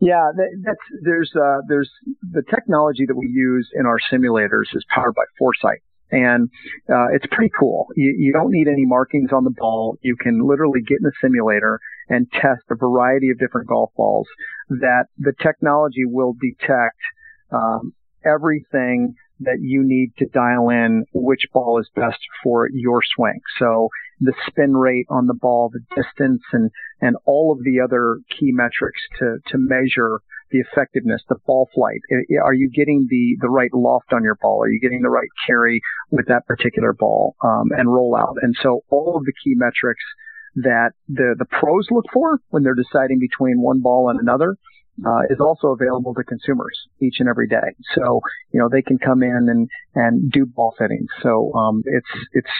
Yeah, 0.00 0.30
that's 0.64 0.78
there's 1.02 1.30
uh, 1.36 1.58
there's 1.68 1.90
the 2.32 2.42
technology 2.48 3.04
that 3.06 3.16
we 3.16 3.26
use 3.26 3.68
in 3.74 3.86
our 3.86 3.98
simulators 4.12 4.74
is 4.74 4.84
powered 4.88 5.14
by 5.14 5.24
Foresight, 5.38 5.80
and 6.10 6.48
uh, 6.88 7.08
it's 7.12 7.26
pretty 7.30 7.52
cool. 7.58 7.86
You, 7.96 8.14
you 8.18 8.32
don't 8.32 8.50
need 8.50 8.68
any 8.68 8.86
markings 8.86 9.30
on 9.32 9.44
the 9.44 9.54
ball. 9.56 9.98
You 10.02 10.16
can 10.16 10.46
literally 10.46 10.80
get 10.80 10.98
in 11.00 11.04
the 11.04 11.12
simulator 11.20 11.80
and 12.08 12.30
test 12.32 12.62
a 12.70 12.74
variety 12.74 13.30
of 13.30 13.38
different 13.38 13.68
golf 13.68 13.90
balls. 13.96 14.28
That 14.68 15.06
the 15.18 15.32
technology 15.40 16.04
will 16.06 16.34
detect 16.40 16.98
um, 17.52 17.92
everything 18.24 19.14
that 19.40 19.58
you 19.60 19.82
need 19.82 20.12
to 20.18 20.26
dial 20.26 20.68
in 20.68 21.04
which 21.14 21.40
ball 21.52 21.80
is 21.80 21.88
best 21.94 22.18
for 22.42 22.68
your 22.72 23.00
swing. 23.16 23.40
So 23.58 23.88
the 24.20 24.34
spin 24.46 24.76
rate 24.76 25.06
on 25.08 25.26
the 25.26 25.34
ball, 25.34 25.70
the 25.72 25.80
distance, 25.96 26.42
and 26.52 26.70
and 27.00 27.16
all 27.24 27.52
of 27.52 27.64
the 27.64 27.80
other 27.80 28.18
key 28.28 28.52
metrics 28.52 29.00
to 29.18 29.38
to 29.48 29.58
measure 29.58 30.20
the 30.50 30.58
effectiveness, 30.58 31.22
the 31.28 31.36
ball 31.46 31.68
flight. 31.74 32.00
Are 32.42 32.54
you 32.54 32.70
getting 32.70 33.06
the 33.08 33.36
the 33.40 33.48
right 33.48 33.72
loft 33.72 34.12
on 34.12 34.24
your 34.24 34.36
ball? 34.40 34.62
Are 34.62 34.70
you 34.70 34.80
getting 34.80 35.02
the 35.02 35.10
right 35.10 35.28
carry 35.46 35.80
with 36.10 36.26
that 36.26 36.46
particular 36.46 36.92
ball 36.92 37.36
um, 37.42 37.70
and 37.76 37.88
rollout? 37.88 38.34
And 38.42 38.54
so 38.62 38.82
all 38.90 39.16
of 39.16 39.24
the 39.24 39.32
key 39.44 39.54
metrics 39.54 40.02
that 40.56 40.90
the 41.08 41.34
the 41.38 41.44
pros 41.44 41.86
look 41.90 42.06
for 42.12 42.40
when 42.48 42.62
they're 42.62 42.74
deciding 42.74 43.20
between 43.20 43.60
one 43.60 43.80
ball 43.80 44.10
and 44.10 44.18
another 44.18 44.56
uh, 45.06 45.22
is 45.30 45.40
also 45.40 45.68
available 45.68 46.14
to 46.14 46.24
consumers 46.24 46.78
each 47.00 47.16
and 47.20 47.28
every 47.28 47.48
day. 47.48 47.74
So, 47.94 48.20
you 48.52 48.60
know, 48.60 48.68
they 48.70 48.82
can 48.82 48.98
come 48.98 49.22
in 49.22 49.48
and, 49.48 49.68
and 49.94 50.30
do 50.30 50.46
ball 50.46 50.74
fittings. 50.78 51.08
So, 51.22 51.52
um, 51.54 51.82
it's, 51.86 52.26
it's 52.32 52.50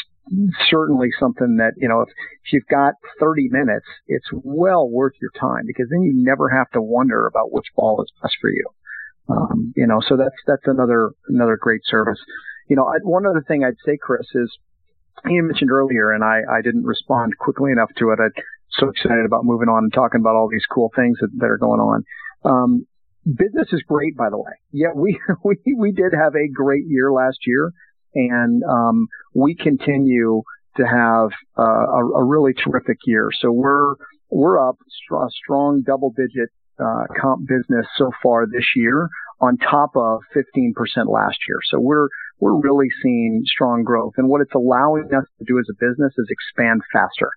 certainly 0.71 1.09
something 1.19 1.57
that, 1.59 1.73
you 1.77 1.89
know, 1.89 2.03
if, 2.03 2.09
if 2.09 2.53
you've 2.53 2.67
got 2.71 2.95
30 3.19 3.49
minutes, 3.51 3.87
it's 4.07 4.29
well 4.33 4.89
worth 4.89 5.15
your 5.21 5.31
time 5.39 5.65
because 5.67 5.89
then 5.91 6.03
you 6.03 6.13
never 6.15 6.49
have 6.49 6.71
to 6.71 6.81
wonder 6.81 7.27
about 7.27 7.53
which 7.53 7.67
ball 7.75 8.03
is 8.03 8.13
best 8.23 8.37
for 8.41 8.51
you. 8.51 8.67
Um, 9.29 9.73
you 9.77 9.87
know, 9.87 10.01
so 10.07 10.17
that's, 10.17 10.37
that's 10.47 10.67
another, 10.67 11.13
another 11.29 11.57
great 11.61 11.83
service. 11.85 12.19
You 12.69 12.77
know, 12.77 12.87
I, 12.87 12.99
one 13.03 13.27
other 13.27 13.45
thing 13.47 13.65
I'd 13.65 13.75
say, 13.85 13.99
Chris, 14.01 14.27
is 14.35 14.59
you 15.27 15.43
mentioned 15.43 15.71
earlier, 15.71 16.13
and 16.13 16.25
I, 16.25 16.41
I 16.51 16.63
didn't 16.63 16.85
respond 16.85 17.37
quickly 17.39 17.73
enough 17.73 17.91
to 17.99 18.11
it. 18.11 18.19
I'm 18.21 18.33
so 18.79 18.89
excited 18.89 19.25
about 19.27 19.45
moving 19.45 19.69
on 19.69 19.85
and 19.85 19.93
talking 19.93 20.21
about 20.21 20.37
all 20.37 20.49
these 20.51 20.67
cool 20.73 20.91
things 20.95 21.19
that, 21.21 21.31
that 21.39 21.47
are 21.47 21.59
going 21.59 21.81
on. 21.81 22.05
Um, 22.45 22.87
business 23.25 23.69
is 23.73 23.83
great, 23.87 24.17
by 24.17 24.31
the 24.31 24.39
way. 24.39 24.53
Yeah, 24.73 24.93
we, 24.95 25.19
we, 25.45 25.57
we 25.77 25.93
did 25.93 26.13
have 26.15 26.35
a 26.35 26.49
great 26.53 26.85
year 26.87 27.13
last 27.13 27.39
year 27.47 27.73
and, 28.15 28.63
um, 28.65 29.07
we 29.35 29.55
continue 29.55 30.43
to 30.77 30.85
have 30.85 31.31
uh, 31.59 31.63
a, 31.63 32.07
a, 32.19 32.25
really 32.25 32.53
terrific 32.55 32.99
year. 33.05 33.31
So 33.41 33.53
we're, 33.53 33.95
we're 34.31 34.59
up 34.69 34.77
a 35.13 35.29
strong 35.45 35.83
double 35.87 36.11
digit, 36.17 36.51
uh, 36.79 37.05
comp 37.21 37.47
business 37.47 37.87
so 37.97 38.11
far 38.23 38.47
this 38.47 38.65
year 38.75 39.09
on 39.41 39.57
top 39.59 39.91
of 39.97 40.21
15% 40.35 40.73
last 41.07 41.39
year. 41.49 41.59
So 41.71 41.79
we're, 41.81 42.09
we're 42.41 42.59
really 42.59 42.89
seeing 43.03 43.43
strong 43.45 43.85
growth. 43.85 44.15
And 44.17 44.29
what 44.29 44.41
it's 44.41 44.55
allowing 44.55 45.05
us 45.15 45.29
to 45.39 45.45
do 45.47 45.59
as 45.59 45.67
a 45.71 45.77
business 45.79 46.15
is 46.17 46.27
expand 46.31 46.81
faster. 46.91 47.31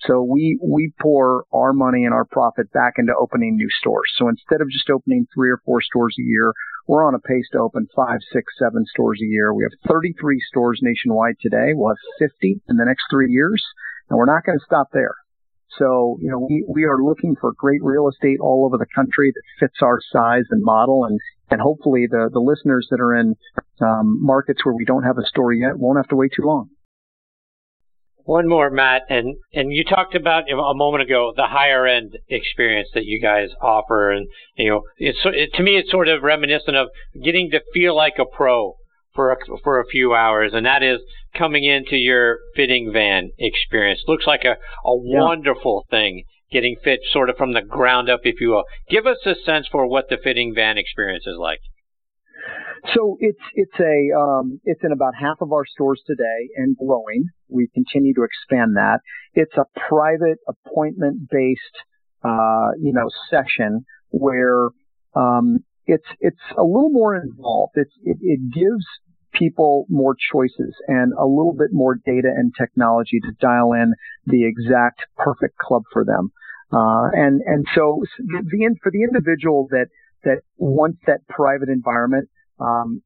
So 0.00 0.22
we, 0.22 0.58
we 0.62 0.92
pour 1.00 1.44
our 1.52 1.72
money 1.72 2.04
and 2.04 2.14
our 2.14 2.24
profit 2.24 2.72
back 2.72 2.94
into 2.96 3.12
opening 3.14 3.56
new 3.56 3.68
stores. 3.80 4.10
So 4.16 4.28
instead 4.28 4.62
of 4.62 4.70
just 4.70 4.88
opening 4.88 5.26
three 5.34 5.50
or 5.50 5.60
four 5.64 5.82
stores 5.82 6.16
a 6.18 6.22
year, 6.22 6.52
we're 6.88 7.06
on 7.06 7.14
a 7.14 7.18
pace 7.18 7.46
to 7.52 7.58
open 7.58 7.86
five, 7.94 8.20
six, 8.32 8.52
seven 8.58 8.84
stores 8.86 9.20
a 9.22 9.26
year. 9.26 9.52
We 9.52 9.64
have 9.64 9.90
33 9.90 10.40
stores 10.48 10.80
nationwide 10.82 11.36
today. 11.40 11.72
We'll 11.74 11.90
have 11.90 12.30
50 12.30 12.62
in 12.68 12.76
the 12.76 12.84
next 12.84 13.04
three 13.10 13.30
years. 13.30 13.62
And 14.08 14.16
we're 14.16 14.24
not 14.24 14.44
going 14.44 14.58
to 14.58 14.64
stop 14.64 14.88
there. 14.92 15.16
So, 15.78 16.16
you 16.22 16.30
know, 16.30 16.46
we, 16.48 16.64
we 16.68 16.84
are 16.84 17.02
looking 17.02 17.36
for 17.40 17.52
great 17.52 17.82
real 17.82 18.08
estate 18.08 18.38
all 18.40 18.64
over 18.64 18.78
the 18.78 18.86
country 18.94 19.32
that 19.34 19.42
fits 19.60 19.82
our 19.82 20.00
size 20.12 20.44
and 20.50 20.62
model. 20.62 21.04
And, 21.04 21.20
and 21.50 21.60
hopefully 21.60 22.06
the, 22.10 22.28
the 22.32 22.40
listeners 22.40 22.88
that 22.90 23.00
are 23.00 23.14
in 23.14 23.34
um, 23.80 24.18
markets 24.22 24.64
where 24.64 24.74
we 24.74 24.84
don't 24.84 25.04
have 25.04 25.18
a 25.18 25.26
store 25.26 25.52
yet 25.52 25.78
won't 25.78 25.98
have 25.98 26.08
to 26.08 26.16
wait 26.16 26.32
too 26.36 26.46
long. 26.46 26.70
One 28.24 28.48
more, 28.48 28.70
Matt, 28.70 29.02
and 29.08 29.36
and 29.52 29.72
you 29.72 29.84
talked 29.84 30.16
about 30.16 30.50
a 30.50 30.74
moment 30.74 31.04
ago 31.04 31.32
the 31.36 31.46
higher 31.46 31.86
end 31.86 32.18
experience 32.28 32.88
that 32.94 33.04
you 33.04 33.22
guys 33.22 33.50
offer, 33.62 34.10
and 34.10 34.26
you 34.56 34.68
know, 34.68 34.82
it's 34.96 35.20
it, 35.24 35.54
to 35.54 35.62
me 35.62 35.76
it's 35.76 35.92
sort 35.92 36.08
of 36.08 36.24
reminiscent 36.24 36.76
of 36.76 36.88
getting 37.22 37.50
to 37.52 37.60
feel 37.72 37.94
like 37.94 38.14
a 38.18 38.24
pro 38.24 38.74
for 39.14 39.30
a, 39.30 39.36
for 39.62 39.78
a 39.78 39.86
few 39.86 40.12
hours, 40.12 40.50
and 40.54 40.66
that 40.66 40.82
is 40.82 40.98
coming 41.38 41.62
into 41.62 41.94
your 41.94 42.38
fitting 42.56 42.90
van 42.92 43.30
experience. 43.38 44.02
Looks 44.08 44.26
like 44.26 44.42
a 44.42 44.56
a 44.84 44.96
yeah. 45.04 45.20
wonderful 45.20 45.84
thing 45.88 46.24
getting 46.50 46.76
fit 46.82 47.00
sort 47.12 47.30
of 47.30 47.36
from 47.36 47.52
the 47.52 47.62
ground 47.62 48.08
up, 48.08 48.20
if 48.24 48.40
you 48.40 48.50
will. 48.50 48.64
Give 48.88 49.06
us 49.06 49.18
a 49.26 49.34
sense 49.44 49.66
for 49.70 49.86
what 49.88 50.08
the 50.08 50.18
fitting 50.22 50.54
van 50.54 50.78
experience 50.78 51.26
is 51.26 51.36
like. 51.38 51.60
So 52.94 53.16
it's 53.18 53.40
it's 53.54 53.80
a 53.80 54.16
um, 54.16 54.60
it's 54.64 54.82
in 54.84 54.92
about 54.92 55.14
half 55.18 55.38
of 55.40 55.52
our 55.52 55.64
stores 55.66 56.02
today 56.06 56.50
and 56.56 56.76
growing. 56.76 57.24
We 57.48 57.68
continue 57.74 58.14
to 58.14 58.22
expand 58.22 58.76
that. 58.76 59.00
It's 59.34 59.54
a 59.56 59.64
private 59.88 60.38
appointment 60.46 61.28
based 61.30 61.60
uh, 62.22 62.70
you 62.80 62.92
know 62.92 63.08
session 63.28 63.84
where 64.10 64.68
um, 65.14 65.64
it's 65.86 66.06
it's 66.20 66.40
a 66.56 66.62
little 66.62 66.90
more 66.90 67.16
involved. 67.16 67.72
It's 67.76 67.94
it, 68.04 68.18
it 68.20 68.40
gives 68.52 68.86
people 69.38 69.86
more 69.88 70.16
choices 70.32 70.74
and 70.88 71.12
a 71.12 71.26
little 71.26 71.54
bit 71.56 71.70
more 71.72 71.94
data 71.94 72.28
and 72.34 72.52
technology 72.58 73.20
to 73.20 73.32
dial 73.40 73.72
in 73.72 73.94
the 74.26 74.46
exact 74.46 75.00
perfect 75.16 75.56
club 75.58 75.82
for 75.92 76.04
them. 76.04 76.30
Uh, 76.72 77.08
and 77.12 77.42
and 77.46 77.64
so 77.74 78.02
the, 78.18 78.76
for 78.82 78.90
the 78.90 79.02
individual 79.02 79.68
that 79.70 79.86
that 80.24 80.38
wants 80.56 80.98
that 81.06 81.20
private 81.28 81.68
environment, 81.68 82.28
um, 82.58 83.02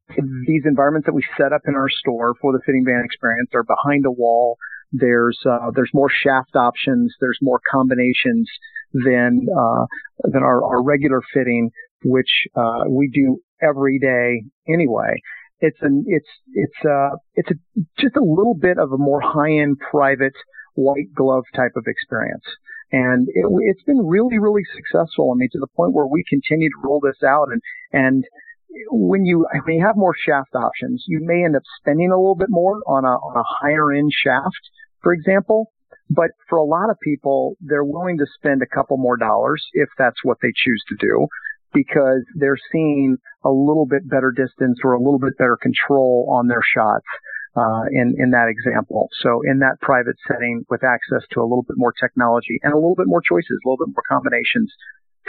these 0.47 0.63
environments 0.65 1.05
that 1.05 1.13
we 1.13 1.23
set 1.37 1.53
up 1.53 1.61
in 1.67 1.75
our 1.75 1.89
store 1.89 2.33
for 2.41 2.53
the 2.53 2.59
fitting 2.65 2.83
van 2.85 3.03
experience 3.05 3.49
are 3.53 3.63
behind 3.63 4.05
a 4.05 4.11
wall. 4.11 4.57
There's 4.91 5.39
uh, 5.45 5.71
there's 5.75 5.91
more 5.93 6.09
shaft 6.09 6.55
options. 6.55 7.13
There's 7.21 7.37
more 7.41 7.61
combinations 7.69 8.49
than 8.93 9.47
uh, 9.55 9.85
than 10.23 10.43
our, 10.43 10.63
our 10.63 10.83
regular 10.83 11.21
fitting, 11.33 11.69
which 12.03 12.47
uh, 12.55 12.85
we 12.89 13.09
do 13.13 13.39
every 13.61 13.99
day 13.99 14.43
anyway. 14.67 15.21
It's 15.61 15.77
an 15.81 16.03
it's 16.07 16.27
it's 16.53 16.85
uh 16.85 17.17
it's 17.35 17.49
a, 17.51 17.55
just 17.99 18.15
a 18.15 18.23
little 18.23 18.55
bit 18.59 18.77
of 18.77 18.91
a 18.91 18.97
more 18.97 19.21
high 19.21 19.61
end 19.61 19.77
private 19.79 20.33
white 20.75 21.13
glove 21.15 21.43
type 21.55 21.73
of 21.75 21.85
experience. 21.87 22.45
And 22.91 23.27
it, 23.29 23.45
has 23.45 23.83
been 23.85 24.05
really, 24.05 24.37
really 24.37 24.63
successful. 24.75 25.31
I 25.31 25.35
mean, 25.37 25.47
to 25.53 25.59
the 25.59 25.71
point 25.77 25.93
where 25.93 26.07
we 26.07 26.25
continue 26.27 26.67
to 26.67 26.81
roll 26.83 26.99
this 26.99 27.23
out 27.23 27.47
and, 27.51 27.61
and 27.93 28.25
when 28.89 29.25
you 29.25 29.45
when 29.65 29.75
you 29.75 29.85
have 29.85 29.97
more 29.97 30.15
shaft 30.15 30.55
options, 30.55 31.03
you 31.07 31.19
may 31.21 31.43
end 31.43 31.55
up 31.55 31.63
spending 31.79 32.11
a 32.11 32.17
little 32.17 32.35
bit 32.35 32.49
more 32.49 32.81
on 32.87 33.05
a 33.05 33.15
on 33.15 33.37
a 33.37 33.43
higher 33.43 33.91
end 33.91 34.11
shaft, 34.13 34.69
for 35.01 35.13
example. 35.13 35.71
But 36.09 36.31
for 36.49 36.57
a 36.57 36.63
lot 36.63 36.89
of 36.89 36.97
people, 37.01 37.55
they're 37.61 37.85
willing 37.85 38.17
to 38.17 38.25
spend 38.35 38.61
a 38.61 38.75
couple 38.75 38.97
more 38.97 39.17
dollars 39.17 39.65
if 39.73 39.89
that's 39.97 40.23
what 40.23 40.37
they 40.41 40.51
choose 40.55 40.83
to 40.89 40.95
do, 40.99 41.27
because 41.73 42.23
they're 42.35 42.59
seeing 42.71 43.17
a 43.43 43.49
little 43.49 43.85
bit 43.85 44.07
better 44.09 44.31
distance 44.31 44.79
or 44.83 44.93
a 44.93 44.99
little 44.99 45.19
bit 45.19 45.37
better 45.37 45.57
control 45.61 46.27
on 46.31 46.47
their 46.47 46.63
shots. 46.75 47.05
Uh, 47.53 47.83
in 47.91 48.15
in 48.17 48.31
that 48.31 48.47
example, 48.47 49.09
so 49.19 49.41
in 49.43 49.59
that 49.59 49.75
private 49.81 50.15
setting 50.25 50.63
with 50.69 50.85
access 50.85 51.27
to 51.29 51.41
a 51.41 51.43
little 51.43 51.65
bit 51.67 51.75
more 51.75 51.91
technology 51.99 52.57
and 52.63 52.71
a 52.71 52.77
little 52.77 52.95
bit 52.95 53.07
more 53.07 53.19
choices, 53.19 53.59
a 53.65 53.67
little 53.67 53.85
bit 53.85 53.91
more 53.93 54.03
combinations 54.07 54.71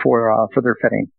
for 0.01 0.31
uh, 0.31 0.47
for 0.55 0.63
their 0.63 0.77
fitting. 0.81 1.11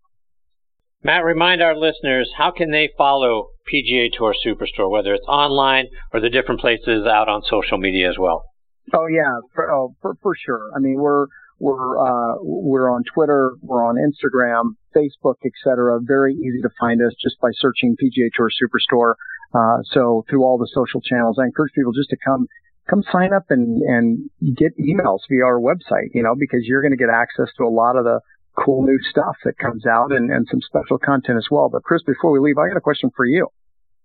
Matt, 1.04 1.26
remind 1.26 1.62
our 1.62 1.76
listeners 1.76 2.32
how 2.38 2.52
can 2.52 2.72
they 2.72 2.90
follow 2.98 3.50
PGA 3.68 4.10
Tour 4.14 4.34
Superstore, 4.46 4.90
whether 4.90 5.14
it's 5.14 5.28
online 5.28 5.88
or 6.14 6.22
the 6.22 6.30
different 6.30 6.62
places 6.62 7.06
out 7.06 7.28
on 7.28 7.44
social 7.44 7.78
media 7.78 8.10
as 8.10 8.18
well. 8.18 8.46
Oh 8.94 9.08
yeah, 9.08 9.40
for, 9.54 9.72
oh, 9.72 9.96
for, 10.02 10.16
for 10.22 10.36
sure. 10.36 10.72
I 10.76 10.80
mean, 10.80 10.96
we're 10.96 11.28
we're 11.60 11.98
uh, 11.98 12.36
we're 12.42 12.90
on 12.90 13.04
Twitter, 13.14 13.52
we're 13.62 13.84
on 13.84 13.96
Instagram, 13.96 14.76
Facebook, 14.96 15.36
etc. 15.46 16.00
Very 16.02 16.34
easy 16.34 16.62
to 16.62 16.70
find 16.80 17.02
us 17.02 17.14
just 17.22 17.40
by 17.42 17.50
searching 17.54 17.96
PGA 17.96 18.30
Tour 18.36 18.50
Superstore. 18.50 19.14
Uh, 19.54 19.84
so 19.92 20.26
through 20.30 20.44
all 20.44 20.58
the 20.58 20.70
social 20.74 21.02
channels, 21.02 21.38
I 21.40 21.46
encourage 21.46 21.74
people 21.74 21.94
just 21.94 22.10
to 22.10 22.18
come 22.24 22.48
come 22.90 23.04
sign 23.12 23.34
up 23.34 23.46
and 23.50 23.82
and 23.82 24.30
get 24.56 24.78
emails 24.78 25.20
via 25.30 25.46
our 25.46 25.60
website. 25.60 26.10
You 26.14 26.24
know, 26.24 26.36
because 26.38 26.62
you're 26.64 26.82
going 26.82 26.92
to 26.92 26.98
get 26.98 27.10
access 27.10 27.54
to 27.58 27.64
a 27.64 27.70
lot 27.70 27.96
of 27.96 28.04
the 28.04 28.20
cool 28.58 28.84
new 28.84 29.00
stuff 29.10 29.36
that 29.44 29.58
comes 29.58 29.86
out 29.86 30.12
and, 30.12 30.30
and 30.32 30.48
some 30.50 30.62
special 30.62 31.00
content 31.00 31.38
as 31.38 31.48
well. 31.50 31.70
But 31.70 31.84
Chris, 31.84 32.04
before 32.04 32.32
we 32.32 32.40
leave, 32.40 32.58
I 32.58 32.68
got 32.68 32.78
a 32.78 32.82
question 32.82 33.10
for 33.16 33.26
you. 33.26 33.48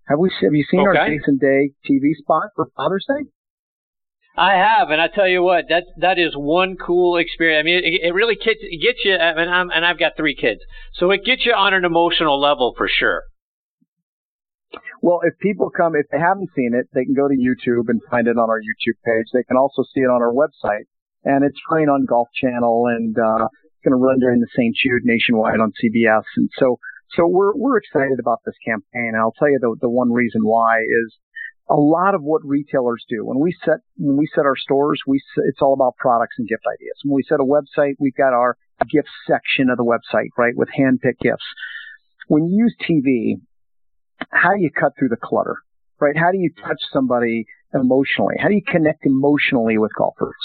Have 0.09 0.18
we 0.18 0.30
have 0.40 0.55
you 0.55 0.64
seen 0.70 0.80
okay. 0.80 0.99
our 0.99 1.09
Jason 1.09 1.36
Day 1.38 1.72
TV 1.84 2.14
spot 2.16 2.51
for 2.57 2.68
Father's 2.76 3.05
Day? 3.09 3.28
I 4.39 4.55
have, 4.55 4.91
and 4.91 5.01
I 5.01 5.09
tell 5.09 5.26
you 5.26 5.43
what, 5.43 5.64
that 5.68 5.84
that 5.97 6.18
is 6.18 6.32
one 6.36 6.76
cool 6.76 7.16
experience. 7.16 7.61
I 7.61 7.64
mean, 7.64 7.82
it, 7.82 8.07
it 8.07 8.14
really 8.14 8.36
gets, 8.36 8.61
it 8.62 8.80
gets 8.80 9.05
you. 9.05 9.16
I 9.16 9.34
mean, 9.34 9.49
I'm, 9.49 9.70
and 9.70 9.84
I've 9.84 9.99
got 9.99 10.12
three 10.16 10.36
kids, 10.36 10.61
so 10.95 11.11
it 11.11 11.24
gets 11.24 11.45
you 11.45 11.53
on 11.53 11.74
an 11.74 11.84
emotional 11.84 12.41
level 12.41 12.72
for 12.76 12.89
sure. 12.89 13.22
Well, 15.03 15.20
if 15.24 15.34
people 15.41 15.70
come, 15.70 15.95
if 15.97 16.07
they 16.12 16.18
haven't 16.18 16.51
seen 16.55 16.70
it, 16.74 16.86
they 16.95 17.05
can 17.05 17.14
go 17.14 17.26
to 17.26 17.34
YouTube 17.34 17.89
and 17.89 18.01
find 18.11 18.28
it 18.28 18.39
on 18.39 18.49
our 18.49 18.61
YouTube 18.61 18.99
page. 19.05 19.26
They 19.32 19.43
can 19.43 19.57
also 19.57 19.82
see 19.82 20.01
it 20.01 20.11
on 20.11 20.22
our 20.22 20.32
website, 20.32 20.86
and 21.24 21.45
it's 21.45 21.59
running 21.70 21.89
on 21.89 22.07
Golf 22.07 22.28
Channel 22.41 22.86
and 22.86 23.18
uh, 23.18 23.49
it's 23.78 23.82
going 23.82 23.99
to 23.99 24.05
run 24.05 24.18
during 24.18 24.41
the 24.41 24.51
St. 24.55 24.74
Jude 24.74 25.03
nationwide 25.03 25.61
on 25.61 25.72
CBS. 25.82 26.24
And 26.36 26.51
so, 26.59 26.78
so 27.14 27.26
we're, 27.26 27.55
we're 27.55 27.78
excited 27.78 28.18
about 28.18 28.39
this 28.45 28.59
campaign. 28.64 29.14
And 29.14 29.16
I'll 29.16 29.34
tell 29.39 29.51
you 29.51 29.59
the, 29.61 29.76
the 29.80 29.91
one 29.91 30.12
reason 30.12 30.43
why 30.43 30.78
is 30.78 31.14
a 31.70 31.76
lot 31.76 32.14
of 32.14 32.22
what 32.22 32.42
retailers 32.44 33.04
do 33.08 33.24
when 33.24 33.38
we 33.38 33.54
set, 33.64 33.78
when 33.96 34.16
we 34.16 34.26
set 34.34 34.46
our 34.46 34.56
stores, 34.56 35.00
we, 35.06 35.20
it's 35.48 35.60
all 35.60 35.74
about 35.74 35.96
products 35.96 36.36
and 36.38 36.48
gift 36.48 36.62
ideas. 36.66 36.94
When 37.04 37.14
we 37.14 37.22
set 37.22 37.40
a 37.40 37.44
website, 37.44 37.94
we've 37.98 38.16
got 38.16 38.32
our 38.32 38.56
gift 38.90 39.08
section 39.26 39.68
of 39.70 39.76
the 39.76 39.84
website, 39.84 40.30
right? 40.38 40.56
With 40.56 40.68
hand-picked 40.72 41.20
gifts. 41.20 41.44
When 42.28 42.46
you 42.46 42.64
use 42.64 42.74
TV, 42.80 43.40
how 44.30 44.54
do 44.54 44.62
you 44.62 44.70
cut 44.70 44.92
through 44.98 45.08
the 45.08 45.16
clutter, 45.16 45.56
right? 46.00 46.16
How 46.16 46.30
do 46.32 46.38
you 46.38 46.50
touch 46.50 46.80
somebody 46.92 47.46
emotionally? 47.74 48.36
How 48.38 48.48
do 48.48 48.54
you 48.54 48.62
connect 48.66 49.04
emotionally 49.04 49.78
with 49.78 49.92
golfers? 49.96 50.36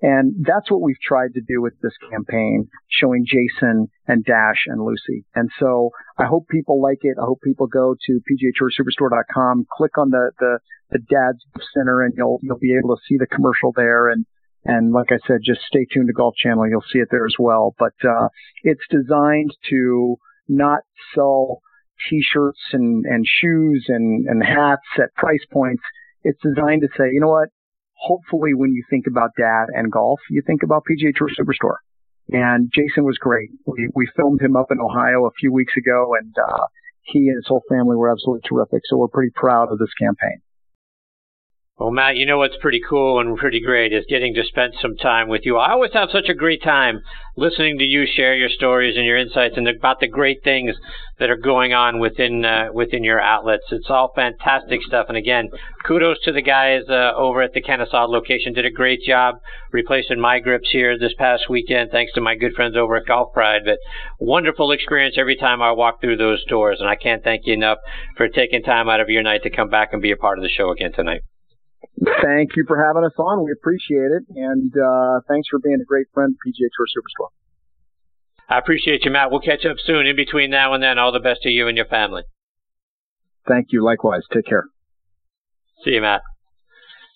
And 0.00 0.46
that's 0.46 0.70
what 0.70 0.80
we've 0.80 1.00
tried 1.02 1.34
to 1.34 1.40
do 1.40 1.60
with 1.60 1.74
this 1.82 1.94
campaign, 2.10 2.68
showing 2.88 3.26
Jason 3.26 3.88
and 4.06 4.24
Dash 4.24 4.64
and 4.66 4.84
Lucy. 4.84 5.24
And 5.34 5.50
so 5.58 5.90
I 6.16 6.24
hope 6.24 6.46
people 6.48 6.80
like 6.80 7.00
it. 7.02 7.16
I 7.20 7.24
hope 7.24 7.40
people 7.42 7.66
go 7.66 7.96
to 8.06 8.20
pgatoursuperstore.com, 8.30 9.66
click 9.72 9.98
on 9.98 10.10
the, 10.10 10.30
the, 10.38 10.58
the 10.90 10.98
Dad's 10.98 11.44
Center 11.74 12.02
and 12.04 12.14
you'll, 12.16 12.38
you'll 12.42 12.58
be 12.58 12.76
able 12.78 12.94
to 12.94 13.02
see 13.08 13.16
the 13.18 13.26
commercial 13.26 13.72
there. 13.74 14.08
And, 14.08 14.24
and 14.64 14.92
like 14.92 15.10
I 15.10 15.18
said, 15.26 15.38
just 15.44 15.62
stay 15.62 15.84
tuned 15.92 16.08
to 16.08 16.12
Golf 16.12 16.36
Channel. 16.36 16.68
You'll 16.68 16.84
see 16.92 17.00
it 17.00 17.08
there 17.10 17.26
as 17.26 17.34
well. 17.38 17.74
But, 17.76 17.94
uh, 18.08 18.28
it's 18.62 18.86
designed 18.90 19.52
to 19.70 20.16
not 20.48 20.82
sell 21.14 21.60
t-shirts 22.08 22.60
and, 22.72 23.04
and 23.04 23.26
shoes 23.26 23.86
and, 23.88 24.28
and 24.28 24.44
hats 24.44 24.86
at 24.98 25.12
price 25.16 25.44
points. 25.52 25.82
It's 26.22 26.38
designed 26.42 26.82
to 26.82 26.88
say, 26.96 27.10
you 27.12 27.20
know 27.20 27.30
what? 27.30 27.48
Hopefully 27.98 28.54
when 28.54 28.72
you 28.72 28.84
think 28.88 29.06
about 29.06 29.30
dad 29.36 29.66
and 29.74 29.90
golf, 29.90 30.20
you 30.30 30.42
think 30.46 30.62
about 30.62 30.84
PGA 30.84 31.14
Tour 31.14 31.28
Superstore. 31.28 31.78
And 32.30 32.70
Jason 32.72 33.04
was 33.04 33.18
great. 33.18 33.50
We, 33.66 33.88
we 33.94 34.08
filmed 34.16 34.40
him 34.40 34.56
up 34.56 34.66
in 34.70 34.80
Ohio 34.80 35.26
a 35.26 35.30
few 35.38 35.52
weeks 35.52 35.74
ago 35.76 36.14
and, 36.18 36.34
uh, 36.38 36.66
he 37.02 37.20
and 37.28 37.36
his 37.36 37.46
whole 37.46 37.62
family 37.68 37.96
were 37.96 38.10
absolutely 38.10 38.46
terrific. 38.48 38.82
So 38.84 38.98
we're 38.98 39.08
pretty 39.08 39.32
proud 39.34 39.72
of 39.72 39.78
this 39.78 39.92
campaign. 39.98 40.40
Well, 41.78 41.92
Matt, 41.92 42.16
you 42.16 42.26
know 42.26 42.38
what's 42.38 42.56
pretty 42.60 42.80
cool 42.80 43.20
and 43.20 43.38
pretty 43.38 43.60
great 43.60 43.92
is 43.92 44.04
getting 44.08 44.34
to 44.34 44.42
spend 44.42 44.74
some 44.82 44.96
time 44.96 45.28
with 45.28 45.42
you. 45.44 45.58
I 45.58 45.70
always 45.70 45.92
have 45.92 46.08
such 46.10 46.28
a 46.28 46.34
great 46.34 46.60
time 46.60 47.02
listening 47.36 47.78
to 47.78 47.84
you 47.84 48.04
share 48.04 48.34
your 48.34 48.48
stories 48.48 48.96
and 48.96 49.06
your 49.06 49.16
insights 49.16 49.56
and 49.56 49.68
about 49.68 50.00
the 50.00 50.08
great 50.08 50.42
things 50.42 50.74
that 51.20 51.30
are 51.30 51.36
going 51.36 51.72
on 51.72 52.00
within 52.00 52.44
uh, 52.44 52.70
within 52.74 53.04
your 53.04 53.20
outlets. 53.20 53.62
It's 53.70 53.88
all 53.88 54.10
fantastic 54.16 54.82
stuff. 54.82 55.06
And 55.08 55.16
again, 55.16 55.50
kudos 55.86 56.18
to 56.24 56.32
the 56.32 56.42
guys 56.42 56.82
uh, 56.88 57.12
over 57.14 57.42
at 57.42 57.52
the 57.52 57.62
Kennesaw 57.62 58.06
location. 58.06 58.54
Did 58.54 58.66
a 58.66 58.72
great 58.72 59.02
job 59.06 59.36
replacing 59.70 60.18
my 60.18 60.40
grips 60.40 60.70
here 60.72 60.98
this 60.98 61.14
past 61.16 61.48
weekend, 61.48 61.92
thanks 61.92 62.12
to 62.14 62.20
my 62.20 62.34
good 62.34 62.54
friends 62.54 62.76
over 62.76 62.96
at 62.96 63.06
Golf 63.06 63.32
Pride. 63.32 63.60
But 63.64 63.78
wonderful 64.18 64.72
experience 64.72 65.14
every 65.16 65.36
time 65.36 65.62
I 65.62 65.70
walk 65.70 66.00
through 66.00 66.16
those 66.16 66.44
doors. 66.46 66.78
And 66.80 66.88
I 66.88 66.96
can't 66.96 67.22
thank 67.22 67.42
you 67.46 67.54
enough 67.54 67.78
for 68.16 68.26
taking 68.26 68.64
time 68.64 68.88
out 68.88 68.98
of 68.98 69.08
your 69.08 69.22
night 69.22 69.44
to 69.44 69.50
come 69.50 69.68
back 69.68 69.90
and 69.92 70.02
be 70.02 70.10
a 70.10 70.16
part 70.16 70.38
of 70.38 70.42
the 70.42 70.50
show 70.50 70.72
again 70.72 70.92
tonight. 70.92 71.20
Thank 72.22 72.56
you 72.56 72.64
for 72.66 72.82
having 72.82 73.04
us 73.04 73.12
on. 73.18 73.44
We 73.44 73.52
appreciate 73.52 74.10
it. 74.10 74.24
And 74.34 74.72
uh, 74.72 75.20
thanks 75.28 75.48
for 75.48 75.58
being 75.58 75.78
a 75.80 75.84
great 75.84 76.06
friend, 76.12 76.34
PGA 76.34 76.68
Tour 76.76 76.86
Superstore. 76.86 77.30
I 78.48 78.58
appreciate 78.58 79.04
you, 79.04 79.10
Matt. 79.10 79.30
We'll 79.30 79.40
catch 79.40 79.64
up 79.66 79.76
soon. 79.84 80.06
In 80.06 80.16
between 80.16 80.50
now 80.50 80.74
and 80.74 80.82
then, 80.82 80.98
all 80.98 81.12
the 81.12 81.20
best 81.20 81.42
to 81.42 81.50
you 81.50 81.68
and 81.68 81.76
your 81.76 81.86
family. 81.86 82.22
Thank 83.46 83.68
you. 83.70 83.84
Likewise. 83.84 84.22
Take 84.32 84.46
care. 84.46 84.64
See 85.84 85.92
you, 85.92 86.00
Matt. 86.00 86.22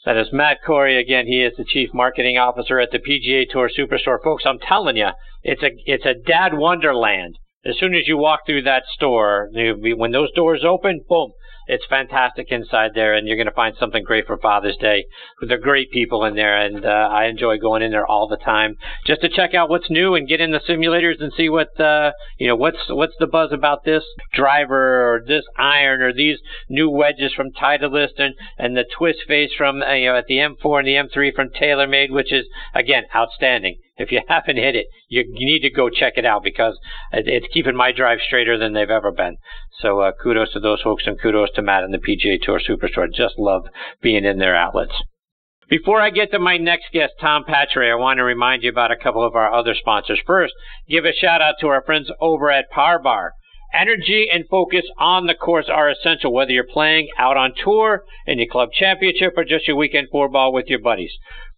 That 0.04 0.16
is 0.16 0.28
Matt 0.32 0.58
Corey 0.66 0.98
again. 0.98 1.26
He 1.26 1.42
is 1.42 1.54
the 1.56 1.64
chief 1.64 1.90
marketing 1.94 2.36
officer 2.36 2.80
at 2.80 2.90
the 2.90 2.98
PGA 2.98 3.48
Tour 3.48 3.70
Superstore. 3.70 4.22
Folks, 4.22 4.44
I'm 4.44 4.58
telling 4.58 4.96
you, 4.96 5.10
it's 5.42 5.62
a 5.62 5.70
it's 5.86 6.04
a 6.04 6.14
dad 6.14 6.54
wonderland 6.54 7.38
As 7.64 7.78
soon 7.78 7.94
as 7.94 8.08
you 8.08 8.16
walk 8.16 8.40
through 8.44 8.62
that 8.62 8.84
store, 8.92 9.48
when 9.52 10.10
those 10.10 10.32
doors 10.32 10.64
open, 10.64 11.00
boom, 11.08 11.32
it's 11.68 11.86
fantastic 11.88 12.50
inside 12.50 12.90
there, 12.94 13.14
and 13.14 13.26
you're 13.26 13.36
going 13.36 13.46
to 13.46 13.52
find 13.52 13.76
something 13.78 14.02
great 14.02 14.26
for 14.26 14.36
Father's 14.36 14.76
Day. 14.78 15.04
They're 15.46 15.58
great 15.58 15.92
people 15.92 16.24
in 16.24 16.34
there, 16.34 16.60
and 16.60 16.84
uh, 16.84 16.88
I 16.88 17.26
enjoy 17.26 17.58
going 17.58 17.82
in 17.82 17.92
there 17.92 18.06
all 18.06 18.26
the 18.26 18.36
time 18.36 18.76
just 19.06 19.20
to 19.20 19.28
check 19.28 19.54
out 19.54 19.70
what's 19.70 19.88
new 19.88 20.16
and 20.16 20.28
get 20.28 20.40
in 20.40 20.50
the 20.50 20.60
simulators 20.68 21.22
and 21.22 21.32
see 21.36 21.48
what 21.48 21.78
uh, 21.80 22.12
you 22.36 22.48
know 22.48 22.56
what's 22.56 22.88
what's 22.88 23.14
the 23.20 23.28
buzz 23.28 23.52
about 23.52 23.84
this 23.84 24.02
driver 24.34 25.14
or 25.14 25.24
this 25.24 25.44
iron 25.56 26.02
or 26.02 26.12
these 26.12 26.38
new 26.68 26.90
wedges 26.90 27.32
from 27.32 27.52
Titleist 27.52 28.18
and 28.18 28.34
and 28.58 28.76
the 28.76 28.84
twist 28.98 29.20
face 29.28 29.52
from 29.56 29.82
uh, 29.82 29.92
you 29.92 30.06
know 30.06 30.16
at 30.16 30.26
the 30.26 30.38
M4 30.38 30.80
and 30.80 30.88
the 30.88 30.94
M3 30.94 31.32
from 31.32 31.48
TaylorMade, 31.50 32.10
which 32.10 32.32
is 32.32 32.46
again 32.74 33.04
outstanding. 33.14 33.78
If 33.96 34.10
you 34.10 34.22
haven't 34.28 34.56
hit 34.56 34.76
it, 34.76 34.86
you, 35.08 35.24
need 35.28 35.60
to 35.60 35.70
go 35.70 35.90
check 35.90 36.14
it 36.16 36.24
out 36.24 36.42
because 36.42 36.78
it, 37.12 37.26
it's 37.26 37.52
keeping 37.52 37.76
my 37.76 37.92
drive 37.92 38.18
straighter 38.26 38.58
than 38.58 38.72
they've 38.72 38.88
ever 38.90 39.12
been. 39.12 39.36
So 39.80 40.00
uh, 40.00 40.12
kudos 40.22 40.52
to 40.52 40.60
those 40.60 40.82
folks 40.82 41.04
and 41.06 41.20
kudos 41.20 41.50
to 41.54 41.62
Matt 41.62 41.84
and 41.84 41.92
the 41.92 41.98
PGA 41.98 42.40
Tour 42.40 42.60
Superstore. 42.60 43.12
Just 43.12 43.38
love 43.38 43.64
being 44.00 44.24
in 44.24 44.38
their 44.38 44.56
outlets. 44.56 44.94
Before 45.68 46.02
I 46.02 46.10
get 46.10 46.30
to 46.32 46.38
my 46.38 46.58
next 46.58 46.92
guest, 46.92 47.14
Tom 47.18 47.44
Patri, 47.44 47.90
I 47.90 47.94
want 47.94 48.18
to 48.18 48.24
remind 48.24 48.62
you 48.62 48.68
about 48.68 48.90
a 48.90 48.96
couple 48.96 49.24
of 49.24 49.34
our 49.34 49.50
other 49.50 49.74
sponsors. 49.74 50.20
First, 50.26 50.52
give 50.86 51.06
a 51.06 51.14
shout 51.14 51.40
out 51.40 51.54
to 51.60 51.68
our 51.68 51.82
friends 51.82 52.10
over 52.20 52.50
at 52.50 52.70
Par 52.70 52.98
Bar. 52.98 53.32
Energy 53.72 54.28
and 54.30 54.44
focus 54.50 54.84
on 54.98 55.26
the 55.26 55.34
course 55.34 55.70
are 55.70 55.88
essential, 55.88 56.30
whether 56.30 56.50
you're 56.52 56.66
playing 56.70 57.08
out 57.16 57.38
on 57.38 57.54
tour, 57.64 58.02
in 58.26 58.38
your 58.38 58.48
club 58.48 58.68
championship, 58.78 59.32
or 59.34 59.44
just 59.44 59.66
your 59.66 59.76
weekend 59.76 60.08
four 60.12 60.28
ball 60.28 60.52
with 60.52 60.66
your 60.66 60.78
buddies. 60.78 61.12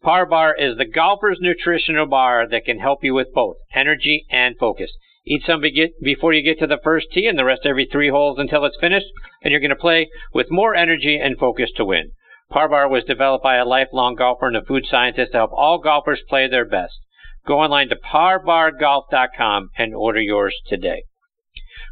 Par 0.04 0.26
Bar 0.26 0.54
is 0.58 0.76
the 0.76 0.84
golfer's 0.84 1.38
nutritional 1.40 2.04
bar 2.04 2.46
that 2.46 2.66
can 2.66 2.78
help 2.78 3.02
you 3.02 3.14
with 3.14 3.32
both 3.32 3.56
energy 3.74 4.26
and 4.30 4.54
focus. 4.58 4.90
Eat 5.26 5.42
some 5.46 5.62
before 6.02 6.34
you 6.34 6.42
get 6.42 6.58
to 6.58 6.66
the 6.66 6.80
first 6.84 7.06
tee 7.10 7.26
and 7.26 7.38
the 7.38 7.44
rest 7.44 7.62
every 7.64 7.86
three 7.86 8.10
holes 8.10 8.38
until 8.38 8.66
it's 8.66 8.76
finished, 8.78 9.06
and 9.42 9.50
you're 9.50 9.60
going 9.60 9.70
to 9.70 9.76
play 9.76 10.10
with 10.34 10.50
more 10.50 10.74
energy 10.74 11.18
and 11.18 11.38
focus 11.38 11.70
to 11.76 11.86
win. 11.86 12.10
Par 12.50 12.68
Bar 12.68 12.86
was 12.90 13.04
developed 13.04 13.42
by 13.42 13.56
a 13.56 13.64
lifelong 13.64 14.14
golfer 14.14 14.46
and 14.46 14.58
a 14.58 14.62
food 14.62 14.84
scientist 14.86 15.32
to 15.32 15.38
help 15.38 15.52
all 15.54 15.78
golfers 15.78 16.20
play 16.28 16.48
their 16.48 16.66
best. 16.66 16.92
Go 17.46 17.60
online 17.60 17.88
to 17.88 17.96
parbargolf.com 17.96 19.70
and 19.78 19.94
order 19.94 20.20
yours 20.20 20.54
today. 20.68 21.04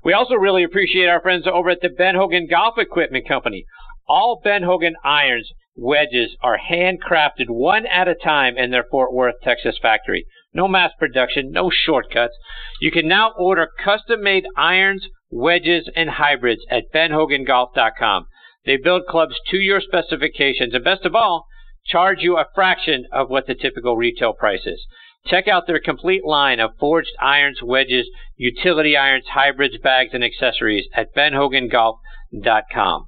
We 0.04 0.12
also 0.12 0.34
really 0.34 0.64
appreciate 0.64 1.08
our 1.08 1.22
friends 1.22 1.46
over 1.46 1.70
at 1.70 1.80
the 1.80 1.88
Ben 1.88 2.16
Hogan 2.16 2.46
Golf 2.46 2.74
Equipment 2.76 3.26
Company. 3.26 3.64
All 4.06 4.38
Ben 4.44 4.64
Hogan 4.64 4.96
irons 5.02 5.50
wedges 5.74 6.36
are 6.42 6.58
handcrafted 6.58 7.48
one 7.48 7.86
at 7.86 8.08
a 8.08 8.14
time 8.14 8.56
in 8.58 8.70
their 8.70 8.84
Fort 8.90 9.12
Worth, 9.12 9.36
Texas 9.42 9.78
factory. 9.80 10.26
No 10.54 10.68
mass 10.68 10.92
production, 10.98 11.50
no 11.50 11.70
shortcuts. 11.70 12.34
You 12.80 12.90
can 12.90 13.08
now 13.08 13.32
order 13.38 13.68
custom 13.82 14.22
made 14.22 14.44
irons, 14.56 15.08
wedges, 15.30 15.88
and 15.96 16.10
hybrids 16.10 16.62
at 16.70 16.92
benhogangolf.com. 16.94 18.26
They 18.64 18.76
build 18.76 19.06
clubs 19.08 19.36
to 19.50 19.56
your 19.56 19.80
specifications 19.80 20.74
and 20.74 20.84
best 20.84 21.04
of 21.04 21.14
all, 21.14 21.46
charge 21.86 22.20
you 22.20 22.36
a 22.36 22.46
fraction 22.54 23.06
of 23.10 23.30
what 23.30 23.46
the 23.46 23.54
typical 23.54 23.96
retail 23.96 24.34
price 24.34 24.66
is. 24.66 24.86
Check 25.26 25.48
out 25.48 25.66
their 25.66 25.80
complete 25.80 26.24
line 26.24 26.60
of 26.60 26.76
forged 26.78 27.12
irons, 27.20 27.62
wedges, 27.62 28.08
utility 28.36 28.96
irons, 28.96 29.26
hybrids, 29.32 29.78
bags, 29.78 30.10
and 30.12 30.24
accessories 30.24 30.86
at 30.94 31.14
benhogangolf.com. 31.14 33.06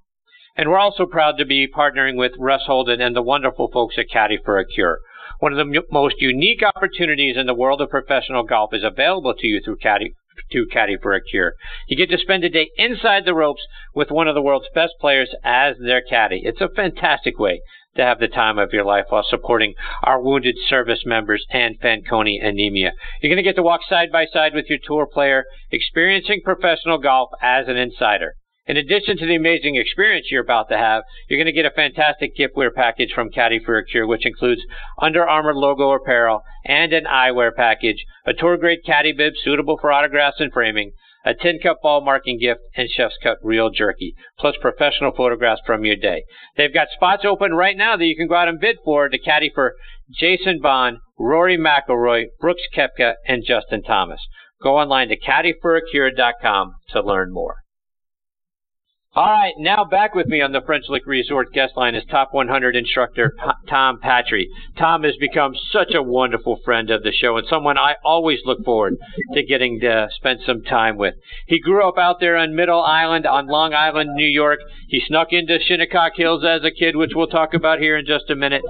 And 0.56 0.70
we're 0.70 0.78
also 0.78 1.06
proud 1.06 1.36
to 1.38 1.44
be 1.44 1.66
partnering 1.66 2.16
with 2.16 2.32
Russ 2.38 2.62
Holden 2.66 3.00
and 3.00 3.16
the 3.16 3.22
wonderful 3.22 3.68
folks 3.72 3.96
at 3.98 4.08
Caddy 4.08 4.38
for 4.44 4.58
a 4.58 4.64
Cure. 4.64 5.00
One 5.40 5.52
of 5.52 5.58
the 5.58 5.78
m- 5.78 5.84
most 5.90 6.20
unique 6.20 6.62
opportunities 6.62 7.36
in 7.36 7.46
the 7.46 7.54
world 7.54 7.80
of 7.80 7.90
professional 7.90 8.44
golf 8.44 8.72
is 8.72 8.84
available 8.84 9.34
to 9.36 9.46
you 9.48 9.60
through 9.60 9.78
Caddy 9.78 10.14
to 10.52 10.66
Caddy 10.66 10.96
for 10.96 11.12
a 11.12 11.20
Cure. 11.20 11.54
You 11.88 11.96
get 11.96 12.08
to 12.10 12.18
spend 12.18 12.44
a 12.44 12.48
day 12.48 12.70
inside 12.76 13.24
the 13.24 13.34
ropes 13.34 13.62
with 13.94 14.12
one 14.12 14.28
of 14.28 14.36
the 14.36 14.42
world's 14.42 14.68
best 14.74 14.92
players 15.00 15.34
as 15.42 15.76
their 15.78 16.02
caddy. 16.02 16.42
It's 16.44 16.60
a 16.60 16.68
fantastic 16.68 17.36
way 17.38 17.60
to 17.96 18.04
have 18.04 18.20
the 18.20 18.28
time 18.28 18.58
of 18.58 18.72
your 18.72 18.84
life 18.84 19.06
while 19.08 19.24
supporting 19.28 19.74
our 20.04 20.22
wounded 20.22 20.56
service 20.68 21.02
members 21.04 21.44
and 21.50 21.80
Fanconi 21.80 22.44
anemia. 22.44 22.92
You're 23.20 23.30
going 23.30 23.36
to 23.36 23.42
get 23.42 23.56
to 23.56 23.62
walk 23.62 23.80
side 23.88 24.12
by 24.12 24.26
side 24.26 24.54
with 24.54 24.66
your 24.68 24.78
tour 24.82 25.06
player, 25.06 25.44
experiencing 25.72 26.42
professional 26.44 26.98
golf 26.98 27.30
as 27.42 27.66
an 27.66 27.76
insider. 27.76 28.34
In 28.66 28.78
addition 28.78 29.18
to 29.18 29.26
the 29.26 29.34
amazing 29.34 29.76
experience 29.76 30.28
you're 30.30 30.42
about 30.42 30.70
to 30.70 30.78
have, 30.78 31.02
you're 31.28 31.36
going 31.36 31.44
to 31.46 31.52
get 31.52 31.66
a 31.66 31.70
fantastic 31.70 32.34
giftware 32.34 32.72
package 32.74 33.12
from 33.12 33.28
Caddy 33.28 33.58
for 33.58 33.76
a 33.76 33.84
Cure, 33.84 34.06
which 34.06 34.24
includes 34.24 34.62
Under 34.98 35.28
Armour 35.28 35.54
logo 35.54 35.90
apparel 35.92 36.40
and 36.64 36.94
an 36.94 37.04
eyewear 37.04 37.54
package, 37.54 38.06
a 38.24 38.32
tour 38.32 38.56
grade 38.56 38.78
caddy 38.86 39.12
bib 39.12 39.34
suitable 39.36 39.76
for 39.78 39.92
autographs 39.92 40.40
and 40.40 40.50
framing, 40.50 40.92
a 41.26 41.34
tin 41.34 41.58
cup 41.62 41.82
ball 41.82 42.00
marking 42.02 42.38
gift, 42.38 42.62
and 42.74 42.88
chef's 42.88 43.18
cut 43.22 43.36
real 43.42 43.68
jerky, 43.68 44.14
plus 44.38 44.56
professional 44.62 45.12
photographs 45.14 45.60
from 45.66 45.84
your 45.84 45.96
day. 45.96 46.24
They've 46.56 46.72
got 46.72 46.88
spots 46.88 47.26
open 47.26 47.52
right 47.52 47.76
now 47.76 47.98
that 47.98 48.06
you 48.06 48.16
can 48.16 48.28
go 48.28 48.36
out 48.36 48.48
and 48.48 48.58
bid 48.58 48.78
for 48.82 49.10
to 49.10 49.18
caddy 49.18 49.50
for 49.54 49.74
Jason 50.10 50.60
Bond, 50.62 50.98
Rory 51.18 51.58
McIlroy, 51.58 52.28
Brooks 52.40 52.62
Koepka, 52.74 53.16
and 53.26 53.44
Justin 53.46 53.82
Thomas. 53.82 54.20
Go 54.62 54.78
online 54.78 55.08
to 55.08 55.18
caddyforacure.com 55.20 56.72
to 56.92 57.02
learn 57.02 57.30
more. 57.30 57.56
All 59.16 59.30
right, 59.30 59.54
now 59.58 59.84
back 59.84 60.16
with 60.16 60.26
me 60.26 60.40
on 60.40 60.50
the 60.50 60.60
French 60.66 60.86
Lick 60.88 61.06
Resort 61.06 61.52
guest 61.52 61.74
line 61.76 61.94
is 61.94 62.02
top 62.10 62.34
100 62.34 62.74
instructor 62.74 63.32
Tom 63.68 64.00
Patri. 64.00 64.48
Tom 64.76 65.04
has 65.04 65.14
become 65.20 65.54
such 65.70 65.94
a 65.94 66.02
wonderful 66.02 66.58
friend 66.64 66.90
of 66.90 67.04
the 67.04 67.12
show 67.12 67.36
and 67.36 67.46
someone 67.48 67.78
I 67.78 67.94
always 68.04 68.40
look 68.44 68.64
forward 68.64 68.96
to 69.34 69.44
getting 69.44 69.78
to 69.82 70.08
spend 70.16 70.40
some 70.44 70.62
time 70.62 70.96
with. 70.96 71.14
He 71.46 71.60
grew 71.60 71.88
up 71.88 71.96
out 71.96 72.18
there 72.18 72.36
on 72.36 72.56
Middle 72.56 72.82
Island 72.82 73.24
on 73.24 73.46
Long 73.46 73.72
Island, 73.72 74.10
New 74.16 74.26
York. 74.26 74.58
He 74.88 75.00
snuck 75.06 75.28
into 75.30 75.60
Shinnecock 75.60 76.16
Hills 76.16 76.42
as 76.44 76.64
a 76.64 76.72
kid, 76.72 76.96
which 76.96 77.12
we'll 77.14 77.28
talk 77.28 77.54
about 77.54 77.78
here 77.78 77.96
in 77.96 78.06
just 78.06 78.30
a 78.30 78.34
minute. 78.34 78.62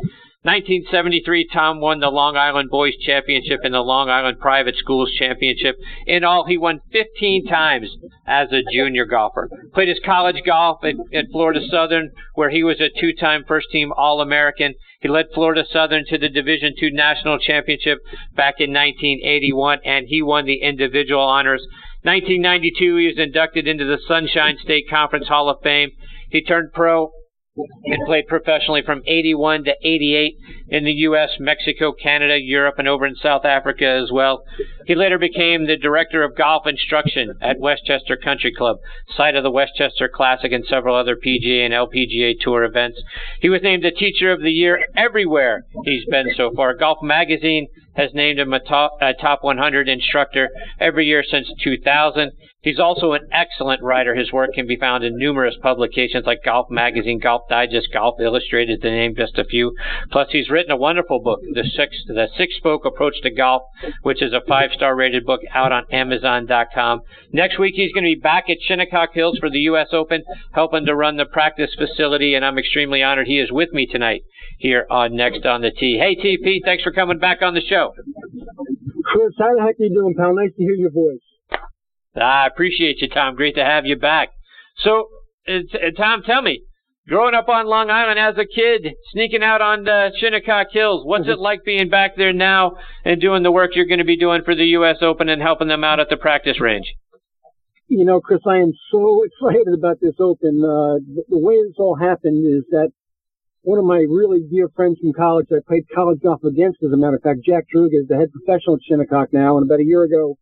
1973, 0.45 1.49
Tom 1.55 1.81
won 1.81 2.01
the 2.01 2.11
Long 2.11 2.37
Island 2.37 2.69
Boys 2.69 2.95
Championship 2.97 3.61
and 3.63 3.73
the 3.73 3.81
Long 3.81 4.11
Island 4.11 4.39
Private 4.39 4.77
Schools 4.77 5.11
Championship. 5.19 5.75
In 6.07 6.23
all, 6.23 6.45
he 6.45 6.59
won 6.59 6.81
15 6.93 7.47
times 7.47 7.89
as 8.27 8.53
a 8.53 8.61
junior 8.71 9.07
golfer. 9.07 9.49
Played 9.73 9.89
his 9.89 10.01
college 10.05 10.43
golf 10.45 10.85
at, 10.85 10.97
at 11.15 11.31
Florida 11.33 11.61
Southern, 11.71 12.11
where 12.35 12.51
he 12.51 12.63
was 12.63 12.79
a 12.79 12.91
two-time 13.01 13.45
first-team 13.49 13.91
All-American. 13.97 14.75
He 15.01 15.09
led 15.09 15.33
Florida 15.33 15.65
Southern 15.73 16.05
to 16.11 16.19
the 16.19 16.29
Division 16.29 16.75
II 16.81 16.91
National 16.91 17.39
Championship 17.39 18.01
back 18.37 18.57
in 18.59 18.71
1981, 18.71 19.79
and 19.83 20.09
he 20.09 20.21
won 20.21 20.45
the 20.45 20.61
individual 20.61 21.23
honors. 21.23 21.67
1992, 22.03 22.97
he 22.97 23.07
was 23.07 23.19
inducted 23.19 23.67
into 23.67 23.87
the 23.87 23.99
Sunshine 24.07 24.59
State 24.63 24.91
Conference 24.91 25.27
Hall 25.27 25.49
of 25.49 25.63
Fame. 25.63 25.89
He 26.29 26.43
turned 26.43 26.75
pro 26.75 27.11
and 27.57 28.07
played 28.07 28.27
professionally 28.27 28.83
from 28.85 29.03
81 29.07 29.65
to 29.65 29.75
88 29.83 30.37
in 30.69 30.85
the 30.85 30.93
U.S., 30.93 31.31
Mexico, 31.39 31.93
Canada, 31.93 32.41
Europe, 32.41 32.77
and 32.79 32.89
over 32.89 33.07
in 33.07 33.15
South 33.15 33.45
Africa 33.45 33.87
as 33.87 34.11
well. 34.11 34.43
He 34.87 34.95
later 34.95 35.19
became 35.19 35.67
the 35.67 35.77
director 35.77 36.23
of 36.25 36.37
golf 36.37 36.67
instruction 36.67 37.35
at 37.41 37.61
Westchester 37.61 38.17
Country 38.17 38.53
Club, 38.53 38.79
site 39.17 39.37
of 39.37 39.45
the 39.45 39.51
Westchester 39.51 40.11
Classic 40.13 40.51
and 40.51 40.65
several 40.67 40.97
other 40.97 41.17
PGA 41.17 41.65
and 41.65 41.73
LPGA 41.73 42.35
Tour 42.41 42.65
events. 42.65 43.01
He 43.41 43.49
was 43.49 43.63
named 43.63 43.85
the 43.85 43.93
Teacher 43.93 44.33
of 44.33 44.43
the 44.43 44.51
Year 44.51 44.87
everywhere 44.97 45.63
he's 45.85 46.05
been 46.07 46.31
so 46.37 46.51
far. 46.55 46.75
Golf 46.75 46.99
Magazine 47.03 47.69
has 47.95 48.11
named 48.15 48.41
him 48.41 48.53
a 48.53 48.61
top, 48.61 48.99
a 49.01 49.15
top 49.15 49.45
100 49.45 49.89
instructor 49.89 50.49
every 50.81 51.07
year 51.07 51.23
since 51.23 51.49
2000. 51.63 52.33
He's 52.65 52.81
also 52.81 53.13
an 53.13 53.29
excellent 53.31 53.83
writer. 53.83 54.15
His 54.15 54.33
work 54.33 54.55
can 54.55 54.67
be 54.67 54.77
found 54.77 55.05
in 55.05 55.19
numerous 55.19 55.55
publications 55.61 56.25
like 56.25 56.43
Golf 56.43 56.71
Magazine, 56.71 57.19
Golf 57.19 57.43
Digest, 57.51 57.89
Golf 57.93 58.19
Illustrated, 58.21 58.81
to 58.81 58.91
name 58.91 59.15
just 59.15 59.37
a 59.37 59.45
few. 59.45 59.77
Plus, 60.11 60.29
he's 60.31 60.49
written 60.49 60.73
a 60.73 60.77
wonderful 60.77 61.21
book, 61.21 61.41
The 61.53 61.63
Six, 61.63 61.95
the 62.07 62.27
Six 62.39 62.57
Spoke 62.57 62.87
Approach 62.87 63.21
to 63.23 63.31
Golf, 63.31 63.65
which 64.01 64.23
is 64.23 64.33
a 64.33 64.41
five-star 64.49 64.97
rated 64.97 65.27
book 65.27 65.43
out 65.53 65.73
on 65.73 65.85
Amazon.com. 65.93 67.03
Next 67.33 67.59
week, 67.59 67.75
he's 67.75 67.93
going 67.93 68.05
to 68.05 68.17
be 68.17 68.21
back 68.21 68.49
at 68.49 68.57
Shinnecock 68.67 69.13
Hills 69.13 69.37
for 69.39 69.51
the 69.51 69.61
U.S. 69.61 69.89
Open, 69.93 70.23
helping 70.53 70.87
to 70.87 70.97
run 70.97 71.19
the 71.19 71.27
practice 71.27 71.75
facility, 71.77 72.35
and 72.35 72.47
I'm 72.47 72.59
extremely 72.59 73.03
honored 73.03 73.27
he 73.27 73.41
is 73.41 73.53
with 73.53 73.75
me 73.75 73.87
tonight 73.87 74.23
here 74.59 74.87
on 74.91 75.15
Next 75.15 75.45
on 75.45 75.61
the 75.61 75.71
Tee. 75.71 75.99
Hey, 75.99 76.17
TP, 76.17 76.61
thanks 76.65 76.83
for 76.83 76.93
coming 76.93 77.19
back 77.19 77.43
on 77.43 77.53
the 77.53 77.61
show. 77.61 77.93
Chris, 79.05 79.35
how 79.39 79.55
the 79.55 79.61
heck 79.61 79.79
are 79.79 79.85
you 79.85 79.93
doing, 79.95 80.15
pal? 80.17 80.35
Nice 80.35 80.53
to 80.57 80.63
hear 80.63 80.75
your 80.75 80.91
voice. 80.91 81.34
I 82.17 82.47
appreciate 82.47 83.01
you, 83.01 83.09
Tom. 83.09 83.35
Great 83.35 83.57
to 83.57 83.65
have 83.65 83.87
you 83.87 83.97
back. 83.97 84.29
So, 84.79 85.09
uh, 85.49 85.61
Tom, 85.97 86.23
tell 86.25 86.43
me, 86.43 86.63
growing 87.09 87.35
up 87.35 87.49
on 87.49 87.67
Long 87.67 87.91
Island 87.91 88.19
as 88.19 88.37
a 88.37 88.47
kid, 88.47 88.95
sneaking 89.13 89.43
out 89.43 89.61
on 89.61 89.85
the 89.85 90.13
Shinnecock 90.19 90.69
Hills, 90.73 91.05
what's 91.05 91.29
it 91.29 91.39
like 91.39 91.65
being 91.65 91.89
back 91.89 92.17
there 92.17 92.33
now 92.33 92.77
and 93.05 93.21
doing 93.21 93.43
the 93.43 93.53
work 93.53 93.73
you're 93.75 93.87
going 93.87 93.99
to 93.99 94.05
be 94.05 94.17
doing 94.17 94.43
for 94.45 94.55
the 94.55 94.67
U.S. 94.79 94.97
Open 95.03 95.29
and 95.29 95.43
helping 95.43 95.69
them 95.69 95.85
out 95.85 96.01
at 96.01 96.09
the 96.09 96.17
practice 96.17 96.61
range? 96.61 96.87
You 97.89 98.05
know, 98.05 98.21
Chris, 98.21 98.41
I 98.47 98.59
am 98.59 98.73
so 98.91 99.23
excited 99.25 99.75
about 99.77 99.99
this 100.01 100.15
Open. 100.21 100.63
Uh, 100.65 100.99
the, 101.05 101.25
the 101.29 101.39
way 101.39 101.57
this 101.67 101.77
all 101.79 101.97
happened 101.97 102.47
is 102.47 102.65
that 102.71 102.91
one 103.63 103.79
of 103.79 103.85
my 103.85 104.05
really 104.09 104.41
dear 104.51 104.69
friends 104.69 104.99
from 105.01 105.13
college 105.15 105.47
I 105.51 105.61
played 105.67 105.85
college 105.95 106.21
golf 106.23 106.45
against, 106.45 106.83
as 106.85 106.93
a 106.93 106.97
matter 106.97 107.17
of 107.17 107.23
fact, 107.23 107.41
Jack 107.45 107.65
Druga 107.73 107.97
is 107.97 108.09
the 108.09 108.17
head 108.17 108.31
professional 108.31 108.77
at 108.77 108.83
Shinnecock 108.87 109.33
now, 109.33 109.57
and 109.57 109.65
about 109.65 109.81
a 109.81 109.85
year 109.85 110.05
ago, 110.05 110.37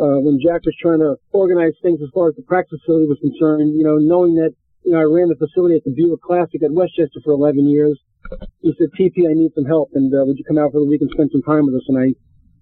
uh, 0.00 0.18
when 0.20 0.40
Jack 0.42 0.66
was 0.66 0.74
trying 0.80 1.00
to 1.00 1.14
organize 1.30 1.74
things 1.82 2.00
as 2.02 2.10
far 2.12 2.28
as 2.28 2.34
the 2.34 2.42
practice 2.42 2.78
facility 2.82 3.06
was 3.06 3.18
concerned, 3.22 3.74
you 3.74 3.84
know, 3.84 3.98
knowing 3.98 4.34
that, 4.36 4.54
you 4.82 4.92
know, 4.92 4.98
I 4.98 5.06
ran 5.06 5.28
the 5.28 5.38
facility 5.38 5.76
at 5.76 5.84
the 5.84 5.94
Buick 5.94 6.20
Classic 6.20 6.62
at 6.62 6.72
Westchester 6.72 7.20
for 7.24 7.32
11 7.32 7.68
years, 7.70 7.98
he 8.60 8.72
said, 8.78 8.88
TP, 8.98 9.28
I 9.28 9.34
need 9.34 9.52
some 9.54 9.64
help, 9.64 9.90
and 9.94 10.12
uh, 10.12 10.24
would 10.24 10.38
you 10.38 10.44
come 10.44 10.58
out 10.58 10.72
for 10.72 10.80
the 10.80 10.88
week 10.88 11.02
and 11.02 11.10
spend 11.12 11.30
some 11.30 11.42
time 11.42 11.66
with 11.66 11.76
us? 11.76 11.86
And 11.88 11.98
I, 11.98 12.08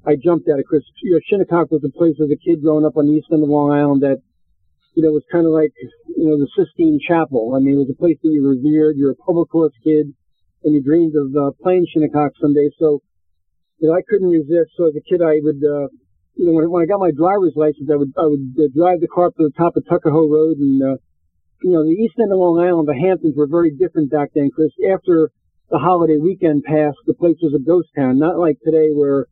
I 0.05 0.17
jumped 0.17 0.49
at 0.49 0.59
it, 0.59 0.67
Chris. 0.67 0.83
You 1.03 1.15
know, 1.15 1.21
Shinnecock 1.31 1.71
was 1.71 1.85
a 1.85 1.93
place 1.95 2.19
as 2.19 2.31
a 2.31 2.37
kid 2.37 2.63
growing 2.63 2.85
up 2.85 2.97
on 2.97 3.07
the 3.07 3.15
east 3.15 3.31
end 3.33 3.43
of 3.43 3.49
Long 3.49 3.71
Island 3.71 4.03
that, 4.03 4.19
you 4.95 5.03
know, 5.03 5.15
was 5.15 5.25
kind 5.31 5.47
of 5.47 5.53
like, 5.53 5.73
you 6.09 6.27
know, 6.27 6.37
the 6.37 6.51
Sistine 6.59 6.99
Chapel. 7.01 7.55
I 7.55 7.61
mean, 7.61 7.75
it 7.79 7.87
was 7.87 7.95
a 7.95 7.99
place 7.99 8.19
that 8.23 8.29
you 8.29 8.43
revered. 8.43 8.97
You're 8.97 9.15
a 9.15 9.23
public 9.25 9.49
course 9.51 9.73
kid, 9.83 10.13
and 10.65 10.75
you 10.75 10.83
dreamed 10.83 11.15
of 11.15 11.31
uh, 11.33 11.51
playing 11.63 11.87
Shinnecock 11.95 12.33
someday. 12.41 12.69
So, 12.79 13.01
you 13.79 13.89
know, 13.89 13.95
I 13.95 14.03
couldn't 14.03 14.29
resist. 14.29 14.75
So 14.77 14.91
as 14.91 14.95
a 14.99 15.05
kid, 15.07 15.23
I 15.23 15.39
would, 15.41 15.63
uh, 15.63 15.89
you 16.35 16.47
know, 16.47 16.53
when, 16.53 16.71
when 16.71 16.83
I 16.83 16.87
got 16.87 17.01
my 17.01 17.11
driver's 17.11 17.55
license, 17.57 17.89
I 17.93 17.97
would, 17.97 18.13
I 18.17 18.27
would 18.27 18.57
uh, 18.59 18.69
drive 18.75 19.01
the 19.01 19.09
car 19.09 19.27
up 19.27 19.37
to 19.37 19.45
the 19.45 19.57
top 19.57 19.77
of 19.77 19.85
Tuckahoe 19.89 20.29
Road 20.29 20.59
and, 20.59 20.83
uh, 20.83 20.97
you 21.63 21.71
know, 21.71 21.85
the 21.85 21.95
east 21.95 22.19
end 22.19 22.33
of 22.33 22.39
Long 22.39 22.59
Island, 22.59 22.89
the 22.89 22.99
Hamptons 22.99 23.37
were 23.37 23.47
very 23.47 23.71
different 23.71 24.11
back 24.11 24.31
then, 24.35 24.51
Chris. 24.51 24.73
After 24.83 25.31
the 25.71 25.79
holiday 25.79 26.19
weekend 26.19 26.65
passed, 26.65 26.99
the 27.07 27.15
place 27.15 27.37
was 27.41 27.55
a 27.55 27.63
ghost 27.63 27.89
town, 27.97 28.19
not 28.19 28.39
like 28.39 28.59
today 28.65 28.91
where 28.91 29.27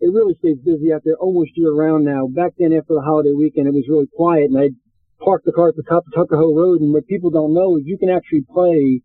it 0.00 0.12
really 0.12 0.34
stays 0.38 0.58
busy 0.64 0.92
out 0.92 1.02
there 1.04 1.16
almost 1.16 1.56
year 1.56 1.72
round 1.72 2.04
now. 2.04 2.26
Back 2.26 2.52
then, 2.58 2.72
after 2.72 2.94
the 2.94 3.06
holiday 3.06 3.32
weekend, 3.32 3.66
it 3.66 3.74
was 3.74 3.88
really 3.88 4.08
quiet, 4.12 4.50
and 4.50 4.58
I'd 4.58 4.76
park 5.22 5.42
the 5.44 5.52
car 5.52 5.68
at 5.68 5.76
the 5.76 5.86
top 5.88 6.04
of 6.06 6.12
Tuckahoe 6.12 6.54
Road. 6.54 6.80
And 6.80 6.92
what 6.92 7.06
people 7.06 7.30
don't 7.30 7.54
know 7.54 7.76
is 7.76 7.86
you 7.86 7.96
can 7.96 8.10
actually 8.10 8.44
play, 8.52 9.00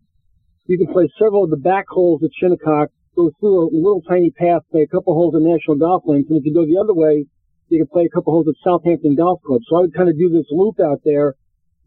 you 0.66 0.76
can 0.78 0.92
play 0.92 1.08
several 1.18 1.44
of 1.44 1.50
the 1.50 1.56
back 1.56 1.86
holes 1.88 2.22
at 2.22 2.30
Shinnecock, 2.36 2.90
go 3.16 3.30
through 3.40 3.62
a 3.62 3.72
little 3.72 4.02
tiny 4.02 4.30
path, 4.30 4.62
play 4.70 4.82
a 4.82 4.86
couple 4.86 5.14
holes 5.14 5.34
at 5.34 5.42
National 5.42 5.76
Golf 5.76 6.02
Links, 6.04 6.28
and 6.28 6.38
if 6.38 6.44
you 6.44 6.52
go 6.52 6.66
the 6.66 6.80
other 6.82 6.94
way, 6.94 7.24
you 7.72 7.80
can 7.80 7.88
play 7.88 8.04
a 8.04 8.12
couple 8.12 8.32
holes 8.32 8.46
at 8.48 8.54
Southampton 8.62 9.16
Golf 9.16 9.40
Club. 9.42 9.62
So 9.68 9.76
I 9.76 9.80
would 9.80 9.94
kind 9.94 10.08
of 10.08 10.18
do 10.18 10.28
this 10.28 10.46
loop 10.50 10.76
out 10.78 11.00
there 11.04 11.34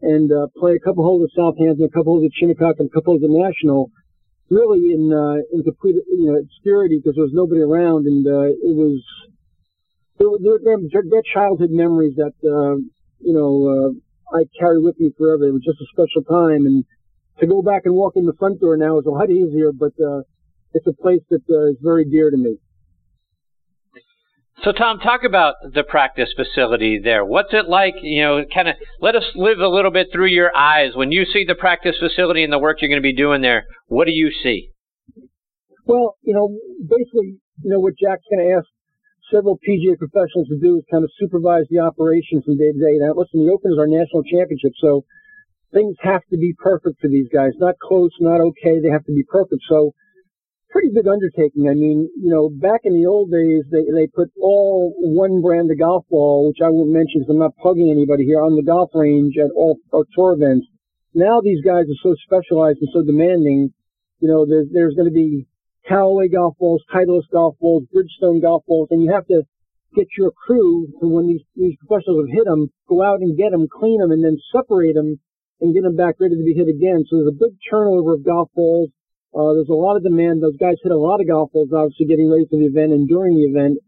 and 0.02 0.30
uh, 0.30 0.46
play 0.58 0.74
a 0.74 0.82
couple 0.82 1.04
holes 1.04 1.22
at 1.22 1.34
Southampton, 1.34 1.86
a 1.86 1.94
couple 1.94 2.18
holes 2.18 2.26
at 2.26 2.34
Shinnecock, 2.34 2.76
and 2.78 2.90
a 2.90 2.92
couple 2.92 3.14
holes 3.14 3.24
at 3.24 3.30
National, 3.30 3.90
really 4.50 4.92
in 4.92 5.14
uh, 5.14 5.38
in 5.54 5.62
complete 5.62 5.96
you 6.10 6.26
know 6.26 6.36
obscurity 6.42 6.98
because 6.98 7.14
there 7.14 7.24
was 7.24 7.34
nobody 7.34 7.62
around, 7.62 8.06
and 8.06 8.26
uh, 8.26 8.50
it 8.50 8.74
was 8.74 8.98
they're 10.18 11.22
childhood 11.32 11.70
memories 11.70 12.16
that 12.16 12.36
uh, 12.42 12.76
you 13.22 13.32
know 13.32 13.52
uh, 13.70 14.36
I 14.36 14.44
carry 14.58 14.82
with 14.82 14.98
me 14.98 15.12
forever. 15.16 15.46
It 15.46 15.52
was 15.52 15.64
just 15.64 15.80
a 15.80 15.88
special 15.94 16.22
time, 16.26 16.66
and 16.66 16.84
to 17.40 17.46
go 17.46 17.62
back 17.62 17.82
and 17.84 17.94
walk 17.94 18.14
in 18.16 18.26
the 18.26 18.34
front 18.38 18.60
door 18.60 18.76
now 18.76 18.98
is 18.98 19.06
a 19.06 19.10
lot 19.10 19.30
easier, 19.30 19.72
but 19.72 19.92
uh, 20.02 20.22
it's 20.74 20.86
a 20.86 20.92
place 20.92 21.22
that 21.30 21.42
uh, 21.48 21.70
is 21.70 21.76
very 21.82 22.04
dear 22.04 22.30
to 22.30 22.36
me. 22.36 22.58
So, 24.64 24.72
Tom, 24.72 24.98
talk 24.98 25.20
about 25.22 25.54
the 25.74 25.84
practice 25.84 26.32
facility 26.34 26.98
there. 27.02 27.24
What's 27.24 27.52
it 27.52 27.68
like? 27.68 27.94
You 28.00 28.22
know, 28.22 28.44
kind 28.52 28.68
of 28.68 28.76
let 29.00 29.14
us 29.14 29.24
live 29.34 29.58
a 29.60 29.68
little 29.68 29.90
bit 29.90 30.08
through 30.12 30.28
your 30.28 30.54
eyes. 30.56 30.92
When 30.94 31.12
you 31.12 31.24
see 31.26 31.44
the 31.46 31.54
practice 31.54 31.96
facility 32.00 32.42
and 32.42 32.52
the 32.52 32.58
work 32.58 32.80
you're 32.80 32.88
going 32.88 33.02
to 33.02 33.02
be 33.02 33.14
doing 33.14 33.42
there, 33.42 33.66
what 33.86 34.06
do 34.06 34.12
you 34.12 34.30
see? 34.42 34.70
Well, 35.84 36.16
you 36.22 36.34
know, 36.34 36.48
basically, 36.80 37.38
you 37.62 37.70
know, 37.70 37.80
what 37.80 37.94
Jack's 38.00 38.24
going 38.30 38.48
to 38.48 38.56
ask 38.56 38.66
several 39.30 39.58
PGA 39.58 39.98
professionals 39.98 40.48
to 40.48 40.58
do 40.58 40.78
is 40.78 40.84
kind 40.90 41.04
of 41.04 41.10
supervise 41.18 41.66
the 41.70 41.78
operations 41.78 42.44
from 42.44 42.56
day 42.56 42.72
to 42.72 42.78
day. 42.78 42.96
Now, 42.98 43.12
listen, 43.14 43.44
the 43.44 43.52
Open 43.52 43.72
is 43.72 43.78
our 43.78 43.86
national 43.86 44.24
championship, 44.24 44.72
so 44.80 45.04
things 45.72 45.96
have 46.00 46.22
to 46.30 46.38
be 46.38 46.54
perfect 46.58 47.00
for 47.00 47.08
these 47.08 47.28
guys. 47.32 47.52
Not 47.58 47.78
close, 47.78 48.10
not 48.20 48.40
okay. 48.40 48.80
They 48.80 48.90
have 48.90 49.04
to 49.04 49.14
be 49.14 49.24
perfect. 49.28 49.62
So, 49.68 49.92
pretty 50.76 50.92
big 50.92 51.08
undertaking. 51.08 51.72
I 51.72 51.74
mean, 51.74 52.04
you 52.20 52.28
know, 52.28 52.52
back 52.52 52.84
in 52.84 52.92
the 52.92 53.08
old 53.08 53.32
days, 53.32 53.64
they 53.72 53.88
they 53.88 54.06
put 54.12 54.28
all 54.36 54.92
one 55.00 55.40
brand 55.40 55.72
of 55.72 55.78
golf 55.78 56.04
ball, 56.10 56.52
which 56.52 56.60
I 56.60 56.68
won't 56.68 56.92
mention 56.92 57.24
because 57.24 57.32
I'm 57.32 57.40
not 57.40 57.56
plugging 57.56 57.88
anybody 57.88 58.28
here, 58.28 58.44
on 58.44 58.60
the 58.60 58.62
golf 58.62 58.92
range 58.92 59.40
at 59.40 59.48
all, 59.56 59.80
all 59.90 60.04
tour 60.12 60.36
events. 60.36 60.68
Now 61.14 61.40
these 61.40 61.64
guys 61.64 61.88
are 61.88 62.02
so 62.04 62.12
specialized 62.28 62.84
and 62.84 62.92
so 62.92 63.00
demanding. 63.00 63.72
You 64.20 64.28
know, 64.28 64.44
there's 64.44 64.68
there's 64.68 64.92
going 64.92 65.08
to 65.08 65.16
be 65.16 65.48
Callaway 65.88 66.28
golf 66.28 66.60
balls, 66.60 66.84
Titleist 66.92 67.32
golf 67.32 67.56
balls, 67.56 67.88
Bridgestone 67.88 68.42
golf 68.42 68.60
balls, 68.68 68.88
and 68.90 69.00
you 69.00 69.08
have 69.16 69.26
to 69.32 69.48
get 69.96 70.08
your 70.18 70.30
crew 70.30 70.92
to 71.00 71.08
when 71.08 71.26
these 71.26 71.44
these 71.56 71.80
professionals 71.80 72.28
have 72.28 72.36
hit 72.36 72.44
them, 72.44 72.68
go 72.84 73.00
out 73.00 73.24
and 73.24 73.32
get 73.32 73.48
them, 73.48 73.64
clean 73.64 73.96
them, 73.96 74.12
and 74.12 74.20
then 74.20 74.36
separate 74.52 74.92
them 74.92 75.16
and 75.62 75.72
get 75.72 75.88
them 75.88 75.96
back 75.96 76.20
ready 76.20 76.36
to 76.36 76.44
be 76.44 76.52
hit 76.52 76.68
again. 76.68 77.00
So 77.08 77.16
there's 77.16 77.32
a 77.32 77.44
big 77.48 77.56
turnover 77.64 78.12
of 78.12 78.28
golf 78.28 78.52
balls 78.52 78.92
uh, 79.34 79.52
there's 79.52 79.68
a 79.68 79.76
lot 79.76 79.96
of 79.96 80.02
demand. 80.02 80.42
Those 80.42 80.56
guys 80.56 80.76
hit 80.82 80.92
a 80.92 80.98
lot 80.98 81.20
of 81.20 81.26
golf 81.26 81.52
balls, 81.52 81.72
obviously, 81.72 82.06
getting 82.06 82.30
ready 82.30 82.46
for 82.48 82.56
the 82.56 82.66
event 82.66 82.92
and 82.92 83.08
during 83.08 83.36
the 83.36 83.44
event. 83.44 83.78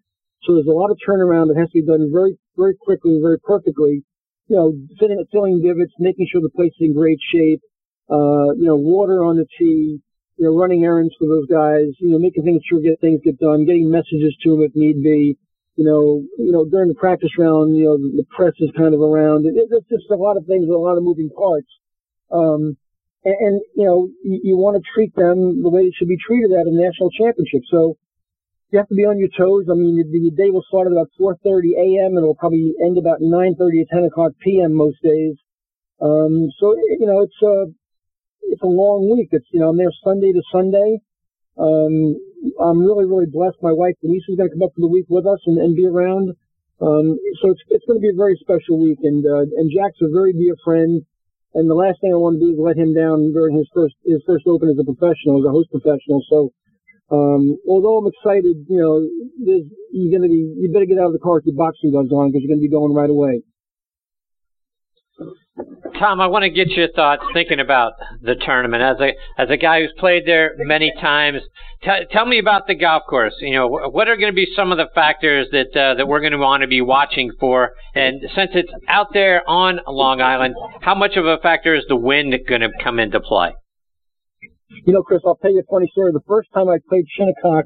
So 0.45 0.55
there's 0.55 0.67
a 0.67 0.77
lot 0.77 0.91
of 0.91 0.99
turnaround 1.01 1.49
that 1.49 1.59
has 1.59 1.71
to 1.71 1.81
be 1.81 1.87
done 1.87 2.11
very, 2.13 2.39
very 2.57 2.75
quickly, 2.75 3.19
very 3.21 3.39
perfectly. 3.41 4.05
You 4.49 4.57
know, 4.57 4.73
filling, 4.99 5.25
filling 5.33 5.63
divots, 5.63 5.93
making 5.99 6.27
sure 6.31 6.41
the 6.41 6.51
place 6.51 6.73
is 6.81 6.89
in 6.89 6.95
great 6.95 7.19
shape. 7.33 7.61
Uh, 8.11 8.57
you 8.57 8.65
know, 8.65 8.77
water 8.77 9.25
on 9.25 9.37
the 9.37 9.47
tee. 9.59 10.01
You 10.39 10.45
know, 10.45 10.57
running 10.57 10.85
errands 10.85 11.15
for 11.19 11.27
those 11.27 11.47
guys. 11.47 11.91
You 11.99 12.11
know, 12.11 12.19
making 12.19 12.45
things 12.45 12.63
sure 12.69 12.81
get 12.81 13.01
things 13.01 13.21
get 13.25 13.39
done. 13.39 13.67
Getting 13.67 13.91
messages 13.91 14.37
to 14.45 14.51
them 14.53 14.63
if 14.63 14.73
need 14.75 15.03
be. 15.03 15.37
You 15.77 15.85
know, 15.85 16.25
you 16.39 16.53
know, 16.53 16.65
during 16.65 16.89
the 16.89 16.95
practice 16.95 17.31
round, 17.39 17.77
you 17.77 17.85
know, 17.85 17.97
the, 17.97 18.23
the 18.23 18.27
press 18.35 18.55
is 18.59 18.71
kind 18.77 18.95
of 18.95 19.01
around. 19.01 19.47
It, 19.47 19.55
it's 19.57 19.89
just 19.89 20.11
a 20.11 20.17
lot 20.17 20.37
of 20.37 20.47
things, 20.47 20.69
a 20.69 20.73
lot 20.73 20.97
of 20.97 21.05
moving 21.05 21.31
parts. 21.31 21.69
Um, 22.31 22.77
and, 23.29 23.37
and 23.41 23.55
you 23.77 23.85
know 23.85 24.09
you, 24.25 24.41
you 24.43 24.57
want 24.57 24.81
to 24.81 24.83
treat 24.95 25.15
them 25.15 25.63
the 25.63 25.69
way 25.69 25.85
they 25.85 25.95
should 25.97 26.09
be 26.09 26.17
treated 26.17 26.53
at 26.57 26.65
a 26.67 26.73
national 26.73 27.13
championship. 27.13 27.63
So 27.71 28.01
you 28.71 28.79
have 28.79 28.89
to 28.89 28.95
be 28.95 29.05
on 29.05 29.19
your 29.19 29.33
toes. 29.33 29.69
I 29.71 29.77
mean, 29.77 29.97
the, 29.97 30.05
the 30.09 30.33
day 30.37 30.51
will 30.51 30.65
start 30.69 30.87
at 30.89 30.93
about 30.93 31.13
4:30 31.21 31.77
a.m. 31.77 32.17
and 32.17 32.25
it'll 32.25 32.41
probably 32.41 32.73
end 32.81 32.97
about 32.97 33.21
9:30 33.21 33.61
or 33.61 33.89
10 33.89 34.05
o'clock 34.09 34.33
p.m. 34.41 34.75
most 34.75 35.01
days. 35.03 35.37
Um, 36.01 36.49
so 36.61 36.77
you 36.77 37.07
know 37.07 37.21
it's 37.21 37.41
a 37.43 37.67
it's 38.49 38.63
a 38.63 38.71
long 38.71 39.13
week. 39.13 39.29
It's 39.33 39.47
you 39.53 39.61
know 39.61 39.69
I'm 39.69 39.77
there 39.77 39.93
Sunday 40.05 40.33
to 40.33 40.43
Sunday. 40.53 41.01
Um, 41.59 42.17
I'm 42.61 42.81
really 42.81 43.05
really 43.05 43.27
blessed. 43.27 43.59
My 43.63 43.73
wife 43.73 43.95
Denise 44.01 44.25
is 44.29 44.37
going 44.37 44.49
to 44.49 44.55
come 44.55 44.63
up 44.63 44.73
for 44.75 44.81
the 44.81 44.93
week 44.93 45.07
with 45.09 45.27
us 45.27 45.41
and, 45.47 45.59
and 45.59 45.77
be 45.77 45.87
around. 45.87 46.37
Um, 46.81 47.19
so 47.43 47.51
it's 47.51 47.63
it's 47.69 47.85
going 47.87 47.99
to 47.99 48.05
be 48.05 48.15
a 48.15 48.17
very 48.17 48.39
special 48.41 48.79
week. 48.79 48.99
And 49.03 49.25
uh, 49.27 49.49
and 49.59 49.73
Jack's 49.73 49.99
a 50.03 50.13
very 50.13 50.33
dear 50.33 50.55
friend. 50.65 51.03
And 51.55 51.69
the 51.69 51.75
last 51.75 52.01
thing 52.01 52.13
I 52.13 52.21
want 52.21 52.39
to 52.39 52.45
do 52.45 52.53
is 52.53 52.59
let 52.61 52.77
him 52.77 52.93
down 52.93 53.33
during 53.33 53.57
his 53.57 53.69
first 53.73 53.95
his 54.05 54.23
first 54.27 54.47
open 54.47 54.69
as 54.69 54.79
a 54.79 54.85
professional, 54.85 55.41
as 55.41 55.49
a 55.49 55.53
host 55.53 55.71
professional. 55.73 56.21
So, 56.29 56.53
um, 57.11 57.57
although 57.67 57.97
I'm 57.99 58.07
excited, 58.07 58.69
you 58.69 58.79
know, 58.79 59.01
you're 59.41 60.13
gonna 60.13 60.29
be 60.29 60.45
you 60.61 60.71
better 60.73 60.85
get 60.85 60.99
out 60.99 61.09
of 61.09 61.17
the 61.17 61.25
car 61.25 61.41
with 61.41 61.47
your 61.47 61.57
boxing 61.57 61.91
gloves 61.91 62.13
on 62.13 62.29
because 62.29 62.45
you're 62.45 62.53
gonna 62.53 62.65
be 62.65 62.69
going 62.69 62.93
right 62.93 63.11
away. 63.11 63.43
Tom, 65.99 66.21
I 66.21 66.29
want 66.29 66.45
to 66.45 66.51
get 66.51 66.69
your 66.69 66.89
thoughts 66.93 67.23
thinking 67.35 67.59
about 67.59 67.93
the 68.23 68.37
tournament 68.37 68.83
as 68.83 68.97
a 69.01 69.41
as 69.41 69.51
a 69.51 69.57
guy 69.57 69.81
who's 69.81 69.93
played 69.99 70.25
there 70.27 70.55
many 70.59 70.93
times. 71.01 71.41
T- 71.83 72.07
tell 72.13 72.25
me 72.25 72.39
about 72.39 72.69
the 72.69 72.77
golf 72.77 73.03
course. 73.09 73.35
You 73.41 73.55
know, 73.55 73.67
what 73.67 74.07
are 74.07 74.17
going 74.17 74.33
to 74.33 74.37
be 74.37 74.47
some 74.55 74.71
of 74.71 74.79
the 74.79 74.87
factors 74.95 75.49
that 75.51 75.77
uh, 75.77 75.95
that 75.95 76.07
we're 76.07 76.21
going 76.21 76.33
to 76.33 76.39
want 76.39 76.61
to 76.61 76.69
be 76.69 76.81
watching 76.81 77.33
for? 77.41 77.73
And 77.95 78.21
since 78.37 78.51
it's 78.55 78.71
out 78.89 79.09
there 79.13 79.43
on 79.49 79.81
Long 79.89 80.21
Island, 80.21 80.55
how 80.83 80.95
much 80.95 81.17
of 81.17 81.27
a 81.27 81.39
factor 81.39 81.75
is 81.75 81.85
the 81.89 81.97
wind 81.97 82.35
going 82.49 82.61
to 82.61 82.71
come 82.83 83.01
into 83.01 83.19
play? 83.19 83.55
You 84.87 84.93
know, 84.93 85.03
Chris, 85.03 85.23
I'll 85.27 85.37
tell 85.37 85.53
you 85.53 85.61
a 85.61 85.71
funny 85.71 85.89
story. 85.91 86.13
The 86.13 86.21
first 86.29 86.49
time 86.55 86.69
I 86.69 86.79
played 86.89 87.07
Shinnecock 87.17 87.65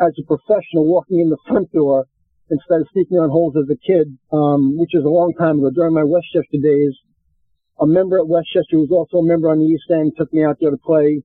as 0.00 0.12
a 0.18 0.24
professional, 0.26 0.84
walking 0.84 1.20
in 1.20 1.30
the 1.30 1.38
front 1.46 1.72
door 1.72 2.06
instead 2.50 2.80
of 2.80 2.88
sneaking 2.92 3.18
on 3.18 3.30
holes 3.30 3.54
as 3.56 3.70
a 3.70 3.78
kid, 3.78 4.18
um, 4.32 4.76
which 4.78 4.94
is 4.94 5.04
a 5.04 5.08
long 5.08 5.32
time 5.38 5.58
ago, 5.58 5.70
during 5.70 5.94
my 5.94 6.04
Westchester 6.04 6.58
days 6.60 6.94
a 7.80 7.86
member 7.86 8.18
at 8.18 8.28
Westchester 8.28 8.76
who 8.76 8.84
was 8.84 8.92
also 8.92 9.24
a 9.24 9.26
member 9.26 9.48
on 9.48 9.58
the 9.58 9.64
East 9.64 9.88
End 9.90 10.12
took 10.16 10.32
me 10.32 10.44
out 10.44 10.58
there 10.60 10.70
to 10.70 10.76
play. 10.76 11.24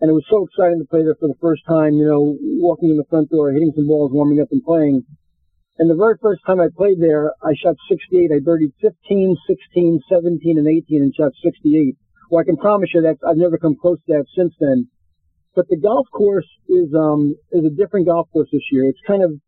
And 0.00 0.10
it 0.10 0.14
was 0.14 0.26
so 0.28 0.42
exciting 0.42 0.82
to 0.82 0.90
play 0.90 1.06
there 1.06 1.14
for 1.14 1.30
the 1.30 1.38
first 1.40 1.62
time, 1.62 1.94
you 1.94 2.04
know, 2.04 2.34
walking 2.58 2.90
in 2.90 2.98
the 2.98 3.06
front 3.06 3.30
door, 3.30 3.52
hitting 3.52 3.70
some 3.76 3.86
balls, 3.86 4.10
warming 4.10 4.40
up 4.42 4.50
and 4.50 4.64
playing. 4.64 5.06
And 5.78 5.88
the 5.88 5.94
very 5.94 6.18
first 6.20 6.42
time 6.44 6.60
I 6.60 6.74
played 6.74 6.98
there, 7.00 7.30
I 7.40 7.54
shot 7.54 7.76
68. 7.88 8.34
I 8.34 8.42
birdied 8.42 8.74
15, 8.82 9.36
16, 9.46 10.00
17, 10.10 10.58
and 10.58 10.66
18 10.66 11.02
and 11.02 11.14
shot 11.14 11.30
68. 11.38 11.94
Well, 12.30 12.42
I 12.42 12.44
can 12.44 12.56
promise 12.56 12.90
you 12.92 13.02
that 13.02 13.22
I've 13.22 13.38
never 13.38 13.56
come 13.56 13.76
close 13.80 13.98
to 14.06 14.18
that 14.18 14.26
since 14.34 14.52
then. 14.58 14.90
But 15.54 15.68
the 15.68 15.78
golf 15.78 16.08
course 16.10 16.48
is, 16.68 16.90
um, 16.98 17.36
is 17.52 17.64
a 17.64 17.70
different 17.70 18.06
golf 18.06 18.26
course 18.32 18.48
this 18.50 18.66
year. 18.72 18.90
It's 18.90 18.98
kind 19.06 19.22
of 19.22 19.38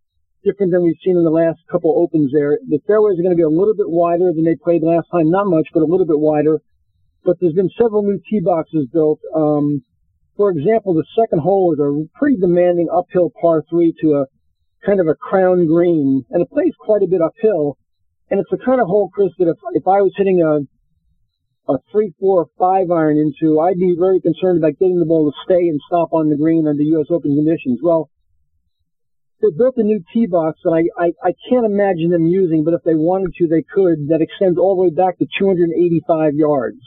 different 0.45 0.73
than 0.73 0.83
we've 0.83 1.01
seen 1.05 1.17
in 1.17 1.25
the 1.25 1.31
last 1.31 1.59
couple 1.71 1.95
opens 1.97 2.33
there. 2.33 2.59
The 2.69 2.79
fairways 2.87 3.19
are 3.19 3.23
going 3.23 3.35
to 3.35 3.41
be 3.41 3.43
a 3.43 3.49
little 3.49 3.75
bit 3.75 3.89
wider 3.89 4.33
than 4.33 4.45
they 4.45 4.57
played 4.57 4.83
last 4.83 5.09
time. 5.11 5.31
Not 5.31 5.47
much, 5.47 5.69
but 5.73 5.83
a 5.83 5.91
little 5.91 6.07
bit 6.07 6.19
wider. 6.19 6.61
But 7.25 7.41
there's 7.41 7.55
been 7.55 7.71
several 7.81 8.03
new 8.03 8.21
tee 8.29 8.41
boxes 8.41 8.87
built. 8.93 9.21
Um, 9.35 9.83
for 10.37 10.51
example, 10.51 10.95
the 10.95 11.07
second 11.19 11.41
hole 11.41 11.73
is 11.73 11.81
a 11.81 12.19
pretty 12.19 12.37
demanding 12.37 12.89
uphill 12.93 13.33
par 13.41 13.65
three 13.71 13.95
to 14.03 14.23
a 14.23 14.27
kind 14.85 15.01
of 15.01 15.09
a 15.09 15.15
crown 15.15 15.67
green, 15.67 16.25
and 16.31 16.43
it 16.43 16.51
plays 16.51 16.75
quite 16.79 17.03
a 17.03 17.09
bit 17.09 17.23
uphill. 17.23 17.79
And 18.31 18.41
it's 18.41 18.51
the 18.51 18.59
kind 18.59 18.81
of 18.81 18.87
hole, 18.87 19.11
Chris, 19.13 19.31
that 19.39 19.49
if, 19.49 19.57
if 19.73 19.87
I 19.87 20.03
was 20.03 20.13
hitting 20.17 20.43
a 20.43 20.67
a 21.67 21.79
three, 21.91 22.13
four, 22.21 22.43
or 22.43 22.47
five 22.59 22.91
iron 22.91 23.17
into, 23.17 23.59
I'd 23.59 23.79
be 23.79 23.97
very 23.99 24.21
concerned 24.21 24.59
about 24.59 24.79
getting 24.79 24.99
the 24.99 25.07
ball 25.07 25.31
to 25.31 25.37
stay 25.45 25.69
and 25.69 25.81
stop 25.87 26.13
on 26.13 26.29
the 26.29 26.37
green 26.37 26.67
under 26.69 26.83
U.S. 26.83 27.07
Open 27.11 27.35
conditions. 27.35 27.81
Well, 27.83 28.11
they 29.45 29.53
built 29.53 29.77
a 29.77 29.83
new 29.83 30.01
tee 30.13 30.25
box 30.25 30.59
that 30.65 30.73
I, 30.73 30.89
I, 30.97 31.13
I 31.21 31.33
can't 31.51 31.67
imagine 31.69 32.09
them 32.09 32.25
using, 32.25 32.65
but 32.65 32.73
if 32.73 32.81
they 32.83 32.97
wanted 32.97 33.35
to, 33.37 33.47
they 33.47 33.61
could, 33.61 34.09
that 34.09 34.25
extends 34.25 34.57
all 34.57 34.75
the 34.75 34.89
way 34.89 34.91
back 34.91 35.19
to 35.19 35.27
285 35.39 36.33
yards. 36.33 36.81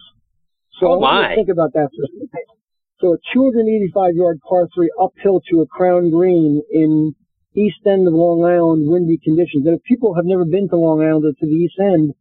So 0.82 0.88
oh 0.88 0.94
I 0.94 0.98
want 0.98 1.22
you 1.22 1.30
to 1.30 1.36
think 1.36 1.50
about 1.54 1.74
that 1.74 1.90
for 1.94 2.02
a 2.02 2.10
second. 2.18 2.58
So 2.98 3.14
a 3.14 3.18
285 3.32 4.16
yard 4.16 4.42
par 4.42 4.68
three 4.74 4.90
uphill 4.98 5.42
to 5.54 5.62
a 5.62 5.68
crown 5.68 6.10
green 6.10 6.64
in 6.74 7.14
east 7.54 7.86
end 7.86 8.08
of 8.08 8.14
Long 8.14 8.42
Island, 8.42 8.90
windy 8.90 9.22
conditions. 9.22 9.66
And 9.66 9.78
if 9.78 9.84
people 9.84 10.16
have 10.16 10.26
never 10.26 10.46
been 10.46 10.70
to 10.70 10.78
Long 10.78 11.06
Island 11.06 11.26
or 11.26 11.34
to 11.38 11.46
the 11.46 11.62
east 11.62 11.78
end, 11.78 12.14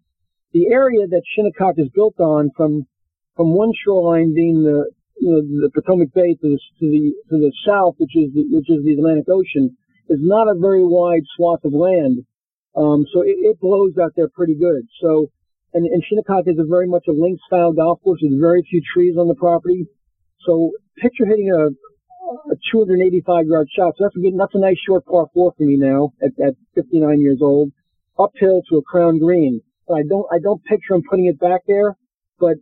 the 0.52 0.68
area 0.68 1.06
that 1.08 1.22
Shinnecock 1.32 1.80
is 1.80 1.88
built 1.94 2.20
on 2.20 2.50
from, 2.56 2.86
from 3.36 3.56
one 3.56 3.72
shoreline 3.84 4.34
being 4.34 4.64
the, 4.64 4.92
you 5.16 5.28
know, 5.32 5.40
the 5.40 5.72
Peconic 5.72 6.12
Bay 6.12 6.36
to 6.36 6.48
the, 6.48 6.60
to 6.80 6.86
the, 6.92 7.12
to 7.32 7.36
the 7.40 7.52
south, 7.64 7.96
which 7.96 8.16
is 8.16 8.32
the, 8.36 8.44
which 8.52 8.68
is 8.68 8.84
the 8.84 8.92
Atlantic 8.92 9.28
Ocean, 9.28 9.76
is 10.08 10.18
not 10.22 10.48
a 10.48 10.58
very 10.58 10.84
wide 10.84 11.22
swath 11.36 11.64
of 11.64 11.72
land. 11.72 12.24
Um, 12.76 13.06
so 13.12 13.22
it, 13.22 13.36
it 13.40 13.60
blows 13.60 13.94
out 14.00 14.12
there 14.16 14.28
pretty 14.28 14.54
good. 14.54 14.86
So, 15.00 15.30
and, 15.72 15.86
and 15.86 16.02
Shinnecock 16.04 16.44
is 16.46 16.58
a 16.58 16.68
very 16.68 16.86
much 16.86 17.04
a 17.08 17.12
link 17.12 17.40
style 17.46 17.72
golf 17.72 18.02
course 18.02 18.20
with 18.22 18.38
very 18.40 18.62
few 18.68 18.82
trees 18.94 19.16
on 19.18 19.28
the 19.28 19.34
property. 19.34 19.86
So 20.44 20.72
picture 20.96 21.26
hitting 21.26 21.50
a, 21.50 21.68
a 22.52 22.56
285 22.72 23.46
yard 23.46 23.68
shot. 23.74 23.94
So 23.96 24.04
that's 24.04 24.16
a 24.16 24.20
good, 24.20 24.38
that's 24.38 24.54
a 24.54 24.60
nice 24.60 24.78
short 24.86 25.04
par 25.06 25.26
four 25.32 25.54
for 25.56 25.64
me 25.64 25.76
now 25.76 26.12
at, 26.22 26.32
at 26.44 26.54
59 26.74 27.20
years 27.20 27.38
old, 27.40 27.72
uphill 28.18 28.62
to 28.68 28.76
a 28.76 28.82
crown 28.82 29.18
green. 29.18 29.62
I 29.88 30.02
don't, 30.08 30.26
I 30.32 30.38
don't 30.42 30.62
picture 30.64 30.94
him 30.94 31.02
putting 31.08 31.26
it 31.26 31.38
back 31.38 31.62
there, 31.66 31.96
but 32.38 32.56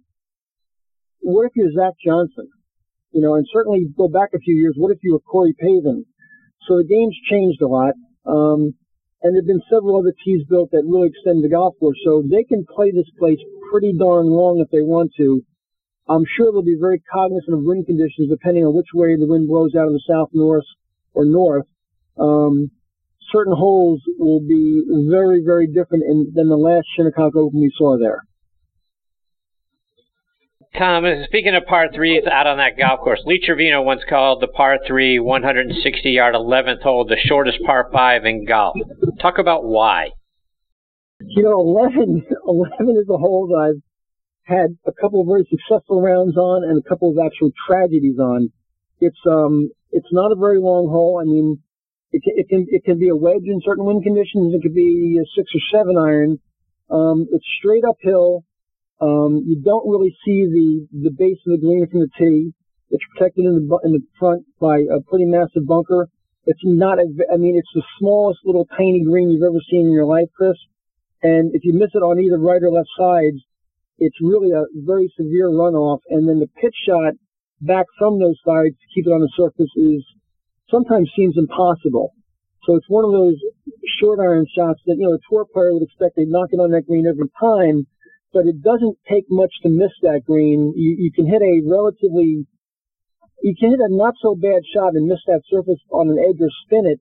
what 1.20 1.47
if 1.47 1.53
you're 1.57 1.72
Zach 1.72 1.95
Johnson? 2.05 2.49
You 3.12 3.22
know, 3.22 3.34
and 3.34 3.47
certainly 3.53 3.86
go 3.97 4.09
back 4.09 4.30
a 4.34 4.38
few 4.38 4.55
years. 4.55 4.74
What 4.76 4.92
if 4.92 4.99
you 5.03 5.14
were 5.14 5.20
Corey 5.20 5.55
Pavin? 5.59 6.05
So 6.67 6.79
the 6.79 6.85
game's 6.85 7.17
changed 7.31 7.61
a 7.62 7.69
lot. 7.69 7.95
Um, 8.27 8.75
and 9.23 9.33
there 9.33 9.41
have 9.41 9.47
been 9.47 9.62
several 9.73 9.99
other 9.99 10.12
tees 10.25 10.45
built 10.49 10.71
that 10.73 10.85
really 10.85 11.09
extend 11.09 11.43
the 11.43 11.49
golf 11.49 11.75
course. 11.81 11.99
So 12.05 12.23
they 12.29 12.45
can 12.45 12.65
play 12.65 12.93
this 12.93 13.09
place 13.19 13.39
pretty 13.71 13.93
darn 13.99 14.29
long 14.29 14.61
if 14.61 14.71
they 14.71 14.83
want 14.83 15.12
to. 15.17 15.43
I'm 16.09 16.25
sure 16.37 16.53
they'll 16.53 16.62
be 16.62 16.77
very 16.79 17.01
cognizant 17.11 17.57
of 17.57 17.65
wind 17.65 17.87
conditions 17.87 18.29
depending 18.29 18.65
on 18.65 18.77
which 18.77 18.93
way 18.93 19.17
the 19.17 19.27
wind 19.27 19.49
blows 19.49 19.75
out 19.75 19.87
of 19.89 19.93
the 19.93 20.05
south, 20.07 20.29
north, 20.33 20.69
or 21.15 21.25
north. 21.25 21.65
Um, 22.21 22.71
certain 23.33 23.57
holes 23.57 24.03
will 24.19 24.41
be 24.41 24.85
very, 25.11 25.43
very 25.43 25.67
different 25.67 26.05
in, 26.05 26.33
than 26.35 26.49
the 26.49 26.57
last 26.57 26.87
Shinnecock 26.95 27.35
Open 27.35 27.61
we 27.61 27.73
saw 27.77 27.97
there. 27.99 28.23
Tom, 30.77 31.05
speaking 31.27 31.55
of 31.55 31.66
par 31.66 31.89
threes 31.95 32.25
out 32.27 32.49
on 32.49 32.59
that 32.59 32.77
golf 32.77 32.99
course, 32.99 33.22
Lee 33.27 33.41
Trevino 33.45 33.81
once 33.83 34.03
called 34.09 34.43
the 34.43 34.49
par 34.49 34.79
three 34.85 35.20
160 35.20 36.11
yard 36.11 36.35
11th 36.35 36.83
hole 36.83 37.05
the 37.05 37.16
shortest 37.16 37.59
par 37.64 37.89
five 37.93 38.25
in 38.25 38.45
golf. 38.45 38.77
Talk 39.20 39.39
about 39.39 39.64
why. 39.64 40.11
You 41.20 41.45
know, 41.45 41.61
11, 41.61 42.27
11 42.49 42.97
is 43.01 43.09
a 43.09 43.16
hole 43.16 43.47
that 43.47 43.70
I've 43.70 43.83
had 44.43 44.77
a 44.85 44.91
couple 45.01 45.20
of 45.20 45.29
very 45.29 45.47
successful 45.49 46.03
rounds 46.03 46.37
on 46.37 46.64
and 46.64 46.77
a 46.77 46.89
couple 46.89 47.11
of 47.11 47.25
actual 47.25 47.53
tragedies 47.68 48.18
on. 48.18 48.51
It's, 48.99 49.20
um, 49.31 49.70
it's 49.93 50.11
not 50.11 50.33
a 50.33 50.37
very 50.37 50.59
long 50.59 50.89
hole. 50.89 51.20
I 51.22 51.25
mean, 51.25 51.62
it 52.11 52.22
can, 52.25 52.33
it 52.37 52.49
can, 52.49 52.66
it 52.68 52.85
can 52.85 52.99
be 52.99 53.11
a 53.11 53.16
wedge 53.16 53.47
in 53.47 53.61
certain 53.64 53.85
wind 53.85 54.03
conditions. 54.03 54.53
It 54.53 54.62
could 54.62 54.75
be 54.75 55.20
a 55.22 55.27
six 55.39 55.53
or 55.55 55.62
seven 55.70 55.97
iron. 55.97 56.41
Um, 56.91 57.29
it's 57.31 57.47
straight 57.61 57.85
uphill. 57.89 58.45
Um, 59.05 59.44
you 59.44 59.61
don't 59.61 59.86
really 59.86 60.16
see 60.24 60.48
the, 60.48 60.68
the 61.05 61.11
base 61.11 61.36
of 61.46 61.52
the 61.52 61.61
green 61.61 61.86
from 61.90 62.00
the 62.00 62.12
tee. 62.16 62.55
It's 62.88 63.05
protected 63.12 63.44
in 63.44 63.55
the, 63.55 63.78
in 63.84 63.92
the 63.92 64.00
front 64.18 64.46
by 64.59 64.78
a 64.78 65.00
pretty 65.11 65.26
massive 65.26 65.66
bunker. 65.66 66.09
It's 66.46 66.64
not, 66.64 66.98
a, 66.98 67.07
I 67.32 67.36
mean, 67.36 67.57
it's 67.61 67.74
the 67.74 67.84
smallest 67.98 68.40
little 68.44 68.66
tiny 68.76 69.05
green 69.05 69.28
you've 69.30 69.42
ever 69.42 69.61
seen 69.70 69.86
in 69.88 69.92
your 69.92 70.07
life, 70.07 70.28
Chris. 70.36 70.57
And 71.22 71.55
if 71.55 71.64
you 71.64 71.72
miss 71.74 71.90
it 71.92 72.05
on 72.05 72.20
either 72.20 72.38
right 72.38 72.62
or 72.62 72.70
left 72.70 72.88
sides, 72.96 73.40
it's 73.98 74.16
really 74.20 74.52
a 74.52 74.64
very 74.74 75.12
severe 75.16 75.48
runoff. 75.48 76.00
And 76.09 76.28
then 76.28 76.40
the 76.40 76.48
pitch 76.61 76.76
shot 76.86 77.14
back 77.61 77.86
from 77.98 78.18
those 78.18 78.38
sides 78.44 78.76
to 78.76 78.86
keep 78.94 79.07
it 79.07 79.12
on 79.12 79.20
the 79.20 79.32
surface 79.36 79.72
is 79.76 80.05
sometimes 80.70 81.11
seems 81.16 81.36
impossible. 81.36 82.12
So 82.64 82.76
it's 82.76 82.88
one 82.88 83.05
of 83.05 83.12
those 83.12 83.36
short 84.00 84.18
iron 84.20 84.46
shots 84.57 84.80
that, 84.86 84.96
you 84.96 85.07
know, 85.09 85.14
a 85.14 85.24
tour 85.28 85.44
player 85.52 85.72
would 85.72 85.82
expect 85.82 86.16
they'd 86.16 86.28
knock 86.28 86.48
it 86.52 86.61
on 86.61 86.70
that 86.72 86.86
green 86.86 87.07
every 87.07 87.28
time, 87.40 87.86
but 88.35 88.51
it 88.51 88.61
doesn't 88.61 88.99
take 89.09 89.30
much 89.30 89.55
to 89.62 89.70
miss 89.70 89.95
that 90.03 90.26
green. 90.26 90.74
You, 90.74 90.97
you 90.99 91.12
can 91.14 91.24
hit 91.24 91.41
a 91.41 91.62
relatively, 91.64 92.45
you 93.41 93.55
can 93.55 93.70
hit 93.70 93.78
a 93.78 93.89
not 93.89 94.14
so 94.20 94.35
bad 94.35 94.66
shot 94.74 94.99
and 94.99 95.07
miss 95.07 95.22
that 95.30 95.47
surface 95.49 95.78
on 95.95 96.11
an 96.11 96.18
edge 96.18 96.43
or 96.43 96.51
spin 96.66 96.85
it, 96.91 96.99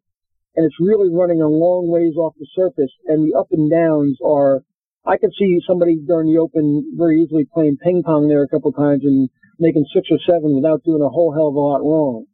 and 0.56 0.64
it's 0.64 0.80
really 0.80 1.10
running 1.10 1.42
a 1.42 1.50
long 1.50 1.90
ways 1.90 2.14
off 2.16 2.38
the 2.38 2.48
surface, 2.54 2.94
and 3.08 3.26
the 3.26 3.34
up 3.34 3.48
and 3.50 3.72
downs 3.72 4.22
are, 4.24 4.62
I 5.04 5.18
could 5.18 5.34
see 5.34 5.58
somebody 5.68 5.98
during 6.06 6.32
the 6.32 6.40
open 6.40 6.94
very 6.96 7.24
easily 7.24 7.50
playing 7.52 7.78
ping 7.82 8.04
pong 8.06 8.30
there 8.30 8.44
a 8.44 8.48
couple 8.48 8.72
times 8.72 9.02
and 9.04 9.28
making 9.58 9.86
six 9.94 10.08
or 10.12 10.22
seven 10.30 10.56
without 10.56 10.84
doing 10.86 11.02
a 11.02 11.10
whole 11.10 11.34
hell 11.34 11.50
of 11.50 11.56
a 11.56 11.60
lot 11.60 11.82
wrong. 11.82 12.26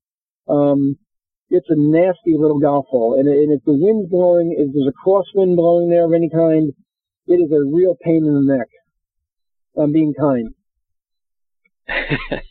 Um, 0.49 0.99
it's 1.49 1.69
a 1.69 1.79
nasty 1.79 2.35
little 2.37 2.59
golf 2.59 2.85
hole, 2.89 3.15
and, 3.17 3.27
and 3.27 3.51
if 3.55 3.63
the 3.63 3.73
wind's 3.73 4.11
blowing, 4.11 4.53
if 4.53 4.69
there's 4.75 4.91
a 4.91 4.99
crosswind 4.99 5.55
blowing 5.55 5.89
there 5.89 6.05
of 6.05 6.13
any 6.13 6.29
kind, 6.29 6.73
it 7.25 7.39
is 7.39 7.51
a 7.51 7.63
real 7.63 7.95
pain 8.03 8.25
in 8.25 8.33
the 8.33 8.57
neck. 8.57 8.67
I'm 9.77 9.91
being 9.91 10.13
kind. 10.13 10.53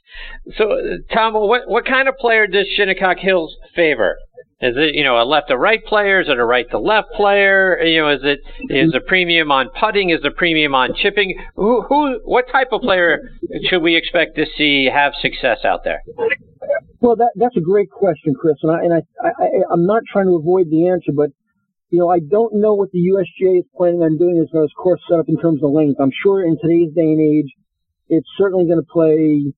so, 0.56 0.98
Tom, 1.12 1.34
what 1.34 1.68
what 1.68 1.86
kind 1.86 2.08
of 2.08 2.16
player 2.16 2.46
does 2.46 2.66
Shinnecock 2.76 3.18
Hills 3.18 3.54
favor? 3.74 4.16
Is 4.60 4.74
it 4.76 4.94
you 4.94 5.04
know 5.04 5.22
a 5.22 5.24
left 5.24 5.48
to 5.48 5.56
right 5.56 5.84
player? 5.84 6.20
Is 6.20 6.28
it 6.28 6.36
a 6.36 6.44
right 6.44 6.68
to 6.70 6.78
left 6.80 7.08
player? 7.14 7.80
You 7.80 8.02
know, 8.02 8.08
is 8.10 8.20
it 8.24 8.40
is 8.68 8.92
a 8.94 9.00
premium 9.00 9.52
on 9.52 9.68
putting? 9.78 10.10
Is 10.10 10.24
a 10.24 10.32
premium 10.32 10.74
on 10.74 10.94
chipping? 10.96 11.38
Who 11.54 11.82
who 11.82 12.20
what 12.24 12.46
type 12.50 12.68
of 12.72 12.80
player 12.80 13.30
should 13.68 13.82
we 13.82 13.96
expect 13.96 14.34
to 14.36 14.46
see 14.56 14.86
have 14.92 15.12
success 15.20 15.58
out 15.64 15.84
there? 15.84 16.02
Well, 17.00 17.14
that 17.16 17.30
that's 17.36 17.56
a 17.56 17.60
great 17.60 17.90
question, 17.90 18.34
Chris, 18.34 18.56
and 18.62 18.72
I 18.72 18.78
and 18.82 18.92
I, 18.94 19.28
I 19.28 19.46
I'm 19.72 19.86
not 19.86 20.02
trying 20.12 20.26
to 20.26 20.34
avoid 20.34 20.70
the 20.70 20.88
answer, 20.88 21.12
but 21.14 21.30
you 21.90 21.98
know 21.98 22.10
I 22.10 22.20
don't 22.20 22.60
know 22.60 22.74
what 22.74 22.90
the 22.92 22.98
USGA 22.98 23.60
is 23.60 23.64
planning 23.76 24.02
on 24.02 24.18
doing 24.18 24.40
as 24.42 24.50
far 24.52 24.64
as 24.64 24.70
course 24.72 25.00
setup 25.08 25.28
in 25.28 25.38
terms 25.40 25.62
of 25.62 25.70
length. 25.70 26.00
I'm 26.00 26.12
sure 26.22 26.44
in 26.44 26.56
today's 26.60 26.94
day 26.94 27.08
and 27.12 27.20
age, 27.20 27.52
it's 28.08 28.28
certainly 28.36 28.66
going 28.66 28.80
to 28.80 28.92
play 28.92 29.52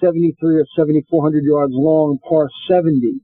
73 0.00 0.56
or 0.56 0.66
7400 0.76 1.44
yards 1.44 1.72
long, 1.74 2.18
par 2.26 2.48
70. 2.68 3.20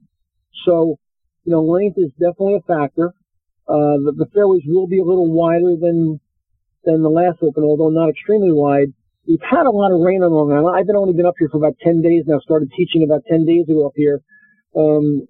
So 0.64 0.98
you 1.46 1.52
know, 1.52 1.62
length 1.62 1.96
is 1.96 2.10
definitely 2.18 2.58
a 2.58 2.66
factor. 2.66 3.14
Uh, 3.68 3.98
the, 4.02 4.12
the, 4.16 4.26
fairways 4.34 4.62
will 4.66 4.86
be 4.86 5.00
a 5.00 5.04
little 5.04 5.30
wider 5.30 5.74
than 5.78 6.20
than 6.84 7.02
the 7.02 7.10
last 7.10 7.38
Open, 7.42 7.64
although 7.64 7.90
not 7.90 8.10
extremely 8.10 8.52
wide. 8.52 8.94
We've 9.26 9.42
had 9.42 9.66
a 9.66 9.74
lot 9.74 9.90
of 9.90 9.98
rain 10.00 10.22
on 10.22 10.30
Long 10.30 10.52
Island. 10.54 10.76
I've 10.78 10.86
been 10.86 10.94
only 10.94 11.14
been 11.14 11.26
up 11.26 11.34
here 11.38 11.48
for 11.50 11.58
about 11.58 11.74
10 11.82 12.02
days 12.02 12.24
now. 12.26 12.38
Started 12.38 12.70
teaching 12.76 13.02
about 13.02 13.26
10 13.26 13.44
days 13.44 13.66
ago 13.66 13.86
up 13.86 13.98
here. 13.98 14.22
Um, 14.76 15.26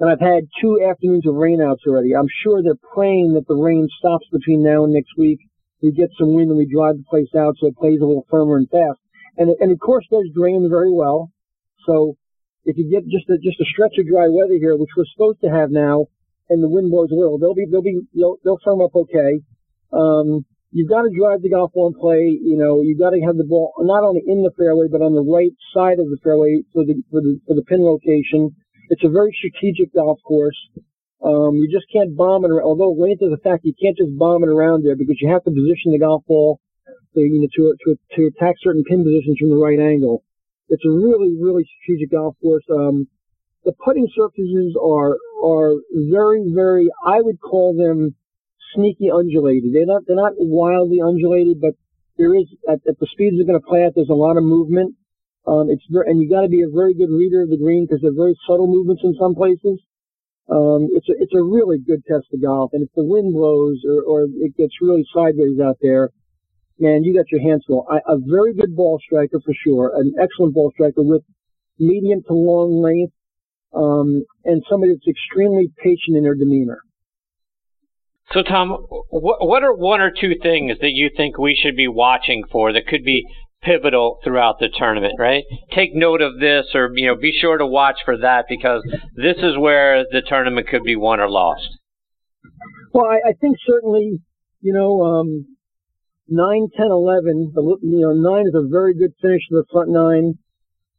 and 0.00 0.10
I've 0.10 0.20
had 0.20 0.48
two 0.60 0.80
afternoons 0.82 1.26
of 1.26 1.34
rainouts 1.34 1.86
already. 1.86 2.14
I'm 2.14 2.28
sure 2.42 2.62
they're 2.62 2.74
praying 2.94 3.34
that 3.34 3.48
the 3.48 3.56
rain 3.56 3.88
stops 3.98 4.26
between 4.30 4.62
now 4.62 4.84
and 4.84 4.92
next 4.92 5.16
week. 5.16 5.40
We 5.82 5.92
get 5.92 6.10
some 6.18 6.34
wind 6.34 6.50
and 6.50 6.58
we 6.58 6.66
drive 6.66 6.96
the 6.96 7.04
place 7.10 7.30
out 7.36 7.56
so 7.58 7.66
it 7.66 7.76
plays 7.76 8.00
a 8.00 8.06
little 8.06 8.26
firmer 8.30 8.56
and 8.56 8.68
fast. 8.70 8.98
And, 9.36 9.50
and 9.60 9.72
of 9.72 9.78
course, 9.78 10.06
does 10.10 10.26
drain 10.34 10.66
very 10.70 10.92
well. 10.92 11.30
So 11.86 12.16
if 12.64 12.76
you 12.76 12.90
get 12.90 13.08
just 13.08 13.28
a, 13.30 13.38
just 13.38 13.60
a 13.60 13.64
stretch 13.72 13.98
of 13.98 14.06
dry 14.06 14.28
weather 14.28 14.58
here, 14.58 14.76
which 14.76 14.90
we're 14.96 15.08
supposed 15.14 15.40
to 15.42 15.50
have 15.50 15.70
now, 15.70 16.06
and 16.48 16.62
the 16.62 16.68
wind 16.68 16.90
blows 16.90 17.10
a 17.10 17.14
little, 17.14 17.38
they'll 17.38 17.54
be 17.54 17.66
they'll 17.70 17.82
be 17.82 18.00
they'll, 18.14 18.36
they'll 18.44 18.60
firm 18.64 18.80
up 18.80 18.96
okay. 18.96 19.40
Um, 19.92 20.46
you've 20.72 20.88
got 20.88 21.02
to 21.02 21.12
drive 21.12 21.42
the 21.42 21.50
golf 21.50 21.72
ball 21.72 21.88
and 21.88 21.96
play. 21.96 22.24
You 22.40 22.56
know, 22.56 22.80
you've 22.80 22.98
got 22.98 23.10
to 23.10 23.20
have 23.20 23.36
the 23.36 23.44
ball 23.44 23.72
not 23.80 24.02
only 24.02 24.22
in 24.26 24.42
the 24.42 24.52
fairway 24.56 24.86
but 24.90 25.02
on 25.02 25.14
the 25.14 25.24
right 25.24 25.52
side 25.74 26.00
of 26.00 26.08
the 26.08 26.16
fairway 26.22 26.64
for 26.72 26.84
the 26.84 27.02
for 27.10 27.20
the 27.20 27.40
for 27.46 27.54
the 27.54 27.62
pin 27.62 27.84
location. 27.84 28.56
It's 28.90 29.04
a 29.04 29.08
very 29.08 29.34
strategic 29.36 29.94
golf 29.94 30.18
course. 30.24 30.56
Um, 31.22 31.56
you 31.56 31.68
just 31.70 31.86
can't 31.92 32.16
bomb 32.16 32.44
it 32.44 32.50
around. 32.50 32.64
Although 32.64 32.92
length 32.92 33.22
is 33.22 33.32
a 33.32 33.42
fact, 33.42 33.64
you 33.64 33.74
can't 33.80 33.96
just 33.96 34.16
bomb 34.16 34.44
it 34.44 34.48
around 34.48 34.84
there 34.84 34.96
because 34.96 35.18
you 35.20 35.28
have 35.28 35.44
to 35.44 35.50
position 35.50 35.92
the 35.92 35.98
golf 35.98 36.22
ball 36.26 36.60
to, 37.14 37.20
you 37.20 37.42
know, 37.42 37.48
to, 37.56 37.74
to, 37.84 37.98
to 38.16 38.30
attack 38.30 38.54
certain 38.62 38.84
pin 38.84 39.04
positions 39.04 39.38
from 39.38 39.50
the 39.50 39.56
right 39.56 39.80
angle. 39.80 40.22
It's 40.68 40.84
a 40.84 40.90
really, 40.90 41.34
really 41.40 41.66
strategic 41.82 42.12
golf 42.12 42.36
course. 42.40 42.64
Um, 42.70 43.08
the 43.64 43.72
putting 43.84 44.08
surfaces 44.14 44.76
are 44.80 45.16
are 45.42 45.74
very, 45.92 46.44
very. 46.54 46.88
I 47.04 47.20
would 47.20 47.40
call 47.40 47.74
them 47.76 48.14
sneaky 48.74 49.10
undulated. 49.10 49.74
They're 49.74 49.86
not 49.86 50.02
they're 50.06 50.16
not 50.16 50.32
wildly 50.36 51.00
undulated, 51.00 51.60
but 51.60 51.72
there 52.16 52.34
is 52.34 52.46
at, 52.68 52.80
at 52.88 52.98
the 52.98 53.06
speeds 53.10 53.36
they're 53.36 53.46
going 53.46 53.60
to 53.60 53.66
play 53.66 53.84
at. 53.84 53.94
There's 53.94 54.08
a 54.10 54.14
lot 54.14 54.36
of 54.36 54.44
movement. 54.44 54.94
Um, 55.48 55.70
it's 55.70 55.86
very, 55.88 56.10
and 56.10 56.20
you 56.20 56.28
got 56.28 56.42
to 56.42 56.48
be 56.48 56.62
a 56.62 56.68
very 56.68 56.92
good 56.92 57.08
reader 57.10 57.40
of 57.42 57.48
the 57.48 57.56
green 57.56 57.86
because 57.86 58.02
they're 58.02 58.12
very 58.12 58.36
subtle 58.46 58.66
movements 58.68 59.02
in 59.02 59.14
some 59.18 59.34
places. 59.34 59.80
Um, 60.50 60.88
it's 60.92 61.08
a 61.08 61.14
it's 61.18 61.32
a 61.34 61.42
really 61.42 61.78
good 61.78 62.02
test 62.04 62.26
of 62.34 62.42
golf, 62.42 62.70
and 62.74 62.82
if 62.82 62.90
the 62.94 63.04
wind 63.04 63.32
blows 63.32 63.78
or, 63.88 64.02
or 64.02 64.18
it 64.46 64.56
gets 64.56 64.74
really 64.82 65.06
sideways 65.14 65.58
out 65.60 65.78
there, 65.80 66.10
man, 66.78 67.04
you 67.04 67.16
got 67.16 67.32
your 67.32 67.40
hands 67.40 67.64
full. 67.66 67.86
I, 67.90 67.98
a 68.06 68.18
very 68.18 68.52
good 68.52 68.76
ball 68.76 69.00
striker 69.04 69.40
for 69.40 69.54
sure, 69.64 69.92
an 69.96 70.14
excellent 70.20 70.54
ball 70.54 70.70
striker 70.74 71.02
with 71.02 71.22
medium 71.78 72.22
to 72.28 72.34
long 72.34 72.82
length. 72.82 73.14
um, 73.74 74.24
and 74.44 74.62
somebody 74.68 74.94
that's 74.94 75.06
extremely 75.08 75.70
patient 75.82 76.16
in 76.16 76.22
their 76.22 76.34
demeanor. 76.34 76.80
So, 78.32 78.42
Tom, 78.42 78.70
what, 79.10 79.46
what 79.46 79.62
are 79.62 79.74
one 79.74 80.00
or 80.00 80.10
two 80.10 80.34
things 80.42 80.78
that 80.80 80.92
you 80.92 81.10
think 81.16 81.38
we 81.38 81.58
should 81.60 81.76
be 81.76 81.88
watching 81.88 82.44
for 82.50 82.72
that 82.72 82.86
could 82.86 83.04
be 83.04 83.26
pivotal 83.62 84.20
throughout 84.22 84.58
the 84.58 84.68
tournament, 84.78 85.14
right? 85.18 85.44
Take 85.74 85.94
note 85.94 86.22
of 86.22 86.38
this 86.38 86.66
or, 86.74 86.90
you 86.94 87.06
know, 87.08 87.16
be 87.16 87.32
sure 87.40 87.58
to 87.58 87.66
watch 87.66 87.96
for 88.04 88.16
that 88.18 88.46
because 88.48 88.82
this 89.14 89.36
is 89.38 89.58
where 89.58 90.04
the 90.10 90.22
tournament 90.26 90.68
could 90.68 90.84
be 90.84 90.96
won 90.96 91.20
or 91.20 91.28
lost. 91.28 91.68
Well, 92.92 93.06
I, 93.06 93.30
I 93.30 93.32
think 93.40 93.56
certainly, 93.66 94.20
you 94.60 94.72
know, 94.72 95.02
um, 95.02 95.56
9, 96.28 96.68
10, 96.76 96.86
11, 96.86 97.52
the, 97.54 97.62
you 97.82 98.00
know, 98.00 98.12
9 98.12 98.46
is 98.46 98.54
a 98.54 98.68
very 98.68 98.94
good 98.94 99.12
finish 99.20 99.42
to 99.48 99.56
the 99.56 99.64
front 99.72 99.90
nine. 99.90 100.38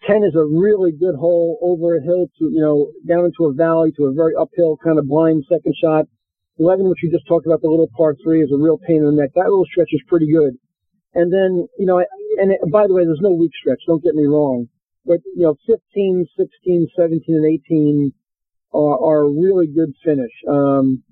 10 0.08 0.24
is 0.24 0.36
a 0.36 0.46
really 0.46 0.92
good 0.92 1.16
hole 1.16 1.60
over 1.62 1.98
a 1.98 2.02
hill 2.02 2.28
to, 2.40 2.46
you 2.46 2.62
know, 2.62 2.92
down 3.08 3.26
into 3.26 3.46
a 3.46 3.54
valley 3.54 3.92
to 3.98 4.06
a 4.06 4.14
very 4.14 4.34
uphill 4.40 4.78
kind 4.84 4.98
of 4.98 5.08
blind 5.08 5.44
second 5.50 5.76
shot. 5.82 6.06
11, 6.58 6.90
which 6.90 7.04
you 7.04 7.12
just 7.12 7.28
talked 7.28 7.46
about, 7.46 7.62
the 7.62 7.70
little 7.70 7.90
par 7.96 8.16
three 8.24 8.42
is 8.42 8.52
a 8.52 8.58
real 8.58 8.78
pain 8.78 8.98
in 8.98 9.06
the 9.06 9.12
neck. 9.12 9.32
That 9.36 9.48
little 9.48 9.66
stretch 9.72 9.90
is 9.92 10.02
pretty 10.08 10.32
good. 10.32 10.56
And 11.14 11.32
then, 11.32 11.68
you 11.78 11.86
know, 11.86 12.04
and 12.40 12.52
it, 12.52 12.60
by 12.72 12.88
the 12.88 12.94
way, 12.94 13.06
there's 13.06 13.22
no 13.22 13.32
weak 13.32 13.52
stretch. 13.60 13.82
Don't 13.86 14.04
get 14.04 14.16
me 14.16 14.26
wrong. 14.26 14.68
But, 15.06 15.20
you 15.36 15.44
know, 15.44 15.56
15, 15.68 16.28
16, 16.38 16.88
17, 16.96 17.36
and 17.36 17.46
18 17.46 18.14
are, 18.74 19.00
are 19.04 19.22
a 19.24 19.32
really 19.32 19.68
good 19.68 19.94
finish. 20.04 20.32
Um, 20.48 21.04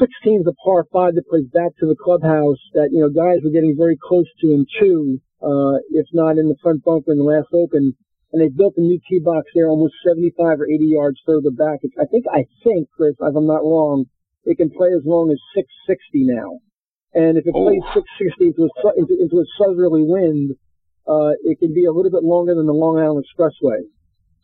16 0.00 0.40
is 0.40 0.46
a 0.46 0.54
par 0.64 0.84
five 0.92 1.14
that 1.14 1.28
plays 1.28 1.46
back 1.52 1.76
to 1.78 1.86
the 1.86 1.96
clubhouse 1.96 2.60
that, 2.74 2.90
you 2.92 3.00
know, 3.00 3.08
guys 3.08 3.42
were 3.44 3.50
getting 3.50 3.76
very 3.76 3.98
close 4.00 4.26
to 4.40 4.52
in 4.52 4.66
two, 4.80 5.20
uh, 5.42 5.78
if 5.90 6.06
not 6.12 6.38
in 6.38 6.48
the 6.48 6.58
front 6.62 6.84
bunker 6.84 7.12
in 7.12 7.18
the 7.18 7.24
last 7.24 7.48
open. 7.52 7.94
And 8.32 8.42
they 8.42 8.48
built 8.48 8.74
a 8.76 8.80
new 8.80 8.98
tee 9.08 9.20
box 9.20 9.46
there 9.54 9.68
almost 9.68 9.94
75 10.06 10.60
or 10.60 10.66
80 10.66 10.84
yards 10.86 11.20
further 11.24 11.50
back. 11.50 11.80
I 12.00 12.06
think, 12.06 12.24
I 12.32 12.46
think, 12.64 12.88
Chris, 12.96 13.14
if 13.20 13.36
I'm 13.36 13.46
not 13.46 13.62
wrong, 13.62 14.06
it 14.44 14.56
can 14.56 14.70
play 14.70 14.88
as 14.88 15.06
long 15.06 15.30
as 15.30 15.38
660 15.54 16.26
now. 16.26 16.58
And 17.14 17.38
if 17.38 17.46
it 17.46 17.54
oh. 17.54 17.62
plays 17.62 17.82
660 17.94 18.46
into 18.46 18.66
a, 18.66 18.90
into, 18.98 19.14
into 19.14 19.38
a 19.38 19.46
southerly 19.56 20.02
wind, 20.02 20.58
uh, 21.06 21.38
it 21.44 21.58
can 21.58 21.72
be 21.72 21.84
a 21.84 21.92
little 21.92 22.10
bit 22.10 22.24
longer 22.24 22.54
than 22.54 22.66
the 22.66 22.74
Long 22.74 22.98
Island 22.98 23.24
Expressway. 23.24 23.86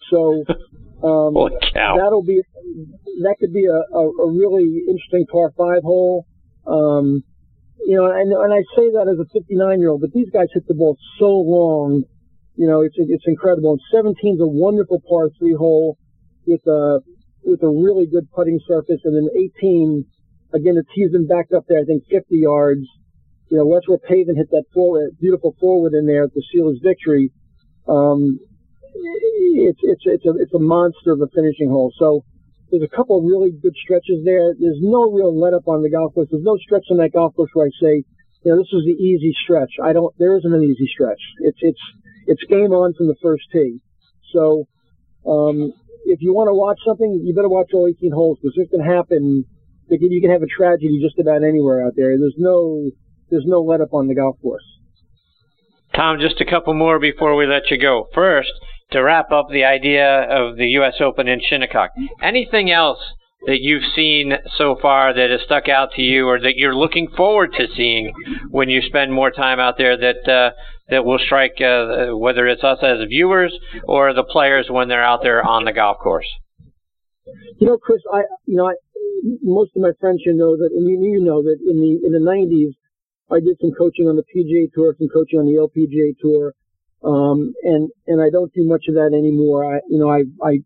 So, 0.08 0.44
um, 1.02 1.34
that'll 1.98 2.22
be, 2.22 2.40
that 3.22 3.36
could 3.40 3.52
be 3.52 3.66
a, 3.66 3.80
a, 3.96 4.02
a 4.22 4.28
really 4.30 4.86
interesting 4.88 5.26
par 5.30 5.52
five 5.58 5.82
hole. 5.82 6.26
Um, 6.66 7.24
you 7.86 7.96
know, 7.96 8.06
and, 8.06 8.30
and 8.30 8.52
I 8.52 8.62
say 8.76 8.92
that 8.92 9.08
as 9.10 9.18
a 9.18 9.26
59 9.32 9.80
year 9.80 9.90
old, 9.90 10.02
but 10.02 10.12
these 10.12 10.30
guys 10.30 10.46
hit 10.54 10.68
the 10.68 10.74
ball 10.74 10.96
so 11.18 11.26
long, 11.26 12.04
you 12.56 12.66
know, 12.66 12.82
it's, 12.82 12.94
it's 12.98 13.24
incredible. 13.26 13.72
And 13.72 13.80
17 13.90 14.34
is 14.34 14.40
a 14.40 14.46
wonderful 14.46 15.02
par 15.08 15.30
three 15.38 15.54
hole 15.54 15.98
with 16.46 16.60
a, 16.66 17.00
with 17.42 17.62
a 17.62 17.68
really 17.68 18.06
good 18.06 18.30
putting 18.30 18.60
surface. 18.68 19.00
And 19.04 19.16
then 19.16 19.28
18, 19.58 20.04
again, 20.52 20.74
the 20.74 20.84
tee's 20.94 21.12
been 21.12 21.26
backed 21.26 21.52
up 21.52 21.64
there, 21.68 21.80
I 21.80 21.84
think 21.84 22.04
50 22.10 22.36
yards. 22.36 22.86
You 23.50 23.58
know, 23.58 23.74
that's 23.74 23.88
where 23.88 23.98
hit 24.06 24.50
that 24.50 24.64
forward, 24.72 25.18
beautiful 25.20 25.56
forward 25.58 25.92
in 25.94 26.06
there 26.06 26.28
to 26.28 26.40
seal 26.52 26.70
his 26.70 26.78
victory. 26.82 27.32
Um, 27.88 28.38
it's, 28.94 29.80
it's, 29.82 30.02
it's 30.04 30.26
a, 30.26 30.32
it's 30.38 30.54
a 30.54 30.58
monster 30.58 31.12
of 31.12 31.20
a 31.20 31.26
finishing 31.34 31.68
hole. 31.68 31.92
So 31.98 32.24
there's 32.70 32.86
a 32.86 32.96
couple 32.96 33.18
of 33.18 33.24
really 33.24 33.50
good 33.50 33.74
stretches 33.82 34.22
there. 34.24 34.54
There's 34.54 34.78
no 34.80 35.10
real 35.10 35.34
let 35.34 35.54
up 35.54 35.66
on 35.66 35.82
the 35.82 35.90
golf 35.90 36.14
course. 36.14 36.28
There's 36.30 36.46
no 36.46 36.56
stretch 36.58 36.86
on 36.90 36.98
that 36.98 37.12
golf 37.12 37.34
course 37.34 37.50
where 37.54 37.66
I 37.66 37.74
say, 37.82 38.04
you 38.44 38.52
know, 38.52 38.58
this 38.58 38.70
is 38.72 38.86
the 38.86 38.94
easy 39.02 39.34
stretch. 39.42 39.72
I 39.82 39.92
don't, 39.92 40.14
there 40.18 40.36
isn't 40.38 40.54
an 40.54 40.62
easy 40.62 40.86
stretch. 40.94 41.20
It's, 41.40 41.58
it's, 41.60 41.80
it's 42.26 42.42
game 42.48 42.70
on 42.70 42.94
from 42.94 43.08
the 43.08 43.16
first 43.20 43.42
tee. 43.52 43.80
So, 44.32 44.68
um, 45.26 45.72
if 46.06 46.22
you 46.22 46.32
want 46.32 46.48
to 46.48 46.54
watch 46.54 46.78
something, 46.86 47.22
you 47.24 47.34
better 47.34 47.48
watch 47.48 47.70
all 47.74 47.86
18 47.86 48.12
holes 48.12 48.38
because 48.40 48.56
this 48.56 48.68
can 48.70 48.80
happen. 48.80 49.44
You 49.90 50.20
can 50.20 50.30
have 50.30 50.42
a 50.42 50.46
tragedy 50.46 51.00
just 51.02 51.18
about 51.18 51.42
anywhere 51.42 51.84
out 51.84 51.94
there. 51.96 52.16
There's 52.18 52.36
no 52.38 52.90
there's 53.30 53.46
no 53.46 53.60
let 53.60 53.80
up 53.80 53.92
on 53.92 54.08
the 54.08 54.14
golf 54.14 54.36
course. 54.42 54.64
Tom, 55.94 56.18
just 56.20 56.40
a 56.40 56.44
couple 56.44 56.74
more 56.74 56.98
before 56.98 57.34
we 57.34 57.46
let 57.46 57.70
you 57.70 57.78
go. 57.78 58.06
First, 58.14 58.52
to 58.92 59.00
wrap 59.00 59.32
up 59.32 59.48
the 59.50 59.64
idea 59.64 60.22
of 60.22 60.56
the 60.56 60.66
U.S. 60.78 60.94
Open 61.00 61.28
in 61.28 61.40
Shinnecock, 61.40 61.90
anything 62.22 62.70
else 62.70 62.98
that 63.46 63.60
you've 63.60 63.84
seen 63.94 64.34
so 64.56 64.76
far 64.80 65.14
that 65.14 65.30
has 65.30 65.40
stuck 65.44 65.68
out 65.68 65.92
to 65.92 66.02
you, 66.02 66.28
or 66.28 66.38
that 66.40 66.56
you're 66.56 66.76
looking 66.76 67.08
forward 67.16 67.52
to 67.54 67.66
seeing 67.74 68.12
when 68.50 68.68
you 68.68 68.82
spend 68.82 69.12
more 69.12 69.30
time 69.30 69.58
out 69.58 69.78
there 69.78 69.96
that 69.96 70.28
uh, 70.28 70.50
that 70.90 71.04
will 71.04 71.18
strike, 71.18 71.60
uh, 71.60 72.16
whether 72.16 72.46
it's 72.46 72.62
us 72.62 72.78
as 72.82 72.98
viewers 73.08 73.56
or 73.84 74.12
the 74.12 74.24
players 74.24 74.66
when 74.68 74.88
they're 74.88 75.04
out 75.04 75.22
there 75.22 75.42
on 75.42 75.64
the 75.64 75.72
golf 75.72 75.98
course? 75.98 76.26
You 77.58 77.68
know, 77.68 77.78
Chris, 77.78 78.00
I 78.12 78.22
you 78.46 78.56
know 78.56 78.68
I, 78.68 78.74
most 79.42 79.76
of 79.76 79.82
my 79.82 79.92
friends 80.00 80.22
you 80.24 80.34
know 80.34 80.56
that, 80.56 80.70
and 80.72 80.88
you, 80.88 81.00
you 81.00 81.20
know 81.20 81.42
that 81.42 81.58
in 81.60 81.76
the 81.80 82.06
in 82.06 82.12
the 82.12 82.22
'90s, 82.22 82.74
I 83.30 83.40
did 83.40 83.58
some 83.60 83.72
coaching 83.72 84.08
on 84.08 84.16
the 84.16 84.26
PGA 84.26 84.72
Tour, 84.72 84.94
some 84.98 85.08
coaching 85.08 85.38
on 85.38 85.46
the 85.46 85.58
LPGA 85.60 86.18
Tour, 86.20 86.54
um, 87.04 87.54
and 87.62 87.90
and 88.06 88.20
I 88.20 88.30
don't 88.30 88.52
do 88.52 88.64
much 88.64 88.84
of 88.88 88.94
that 88.94 89.12
anymore. 89.16 89.64
I 89.64 89.80
you 89.88 89.98
know 89.98 90.10
I 90.10 90.24
I 90.42 90.60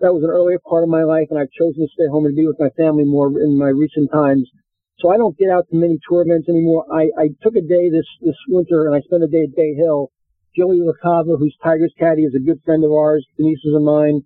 that 0.00 0.12
was 0.12 0.24
an 0.24 0.30
earlier 0.30 0.58
part 0.58 0.82
of 0.82 0.90
my 0.90 1.04
life, 1.04 1.28
and 1.30 1.38
I've 1.38 1.54
chosen 1.54 1.86
to 1.86 1.94
stay 1.94 2.10
home 2.10 2.26
and 2.26 2.34
be 2.34 2.46
with 2.46 2.58
my 2.58 2.70
family 2.76 3.04
more 3.04 3.30
in 3.40 3.56
my 3.56 3.68
recent 3.70 4.10
times. 4.10 4.50
So 4.98 5.10
I 5.10 5.16
don't 5.16 5.38
get 5.38 5.50
out 5.50 5.66
to 5.70 5.76
many 5.76 5.98
tour 6.08 6.22
events 6.22 6.48
anymore. 6.48 6.86
I, 6.92 7.10
I 7.18 7.26
took 7.42 7.54
a 7.56 7.62
day 7.62 7.90
this 7.90 8.06
this 8.20 8.38
winter, 8.48 8.86
and 8.86 8.94
I 8.94 9.00
spent 9.00 9.22
a 9.22 9.30
day 9.30 9.44
at 9.46 9.56
Bay 9.56 9.74
Hill. 9.74 10.10
Joey 10.56 10.80
LaCava, 10.82 11.38
who's 11.38 11.56
Tiger's 11.62 11.94
caddy, 11.98 12.22
is 12.22 12.34
a 12.34 12.44
good 12.44 12.60
friend 12.64 12.84
of 12.84 12.92
ours. 12.92 13.26
Denise 13.38 13.64
is 13.64 13.74
of 13.74 13.82
mine, 13.82 14.20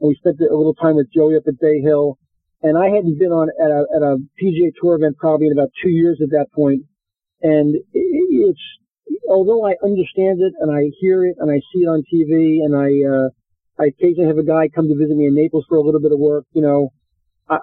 and 0.00 0.08
we 0.08 0.14
spent 0.16 0.38
a 0.40 0.54
little 0.54 0.74
time 0.74 0.96
with 0.96 1.12
Joey 1.12 1.36
up 1.36 1.44
at 1.48 1.58
Bay 1.58 1.80
Hill. 1.80 2.18
And 2.62 2.76
I 2.76 2.86
hadn't 2.94 3.18
been 3.18 3.32
on 3.32 3.48
at 3.48 3.70
a 3.70 3.86
at 3.96 4.02
a 4.02 4.16
PGA 4.36 4.72
Tour 4.80 4.96
event 4.96 5.16
probably 5.16 5.46
in 5.46 5.52
about 5.52 5.70
two 5.82 5.88
years 5.88 6.20
at 6.22 6.30
that 6.30 6.46
point. 6.54 6.82
And 7.42 7.74
it's 7.92 8.60
although 9.28 9.66
I 9.66 9.74
understand 9.82 10.40
it 10.40 10.52
and 10.60 10.70
I 10.70 10.90
hear 11.00 11.24
it 11.24 11.36
and 11.38 11.50
I 11.50 11.58
see 11.72 11.80
it 11.84 11.88
on 11.88 12.04
TV 12.04 12.64
and 12.64 12.76
I 12.76 12.90
uh, 13.08 13.28
I 13.80 13.86
occasionally 13.88 14.28
have 14.28 14.38
a 14.38 14.44
guy 14.44 14.68
come 14.68 14.88
to 14.88 14.94
visit 14.94 15.16
me 15.16 15.26
in 15.26 15.34
Naples 15.34 15.64
for 15.68 15.78
a 15.78 15.82
little 15.82 16.00
bit 16.00 16.12
of 16.12 16.18
work. 16.18 16.44
You 16.52 16.62
know, 16.62 16.92
I, 17.48 17.58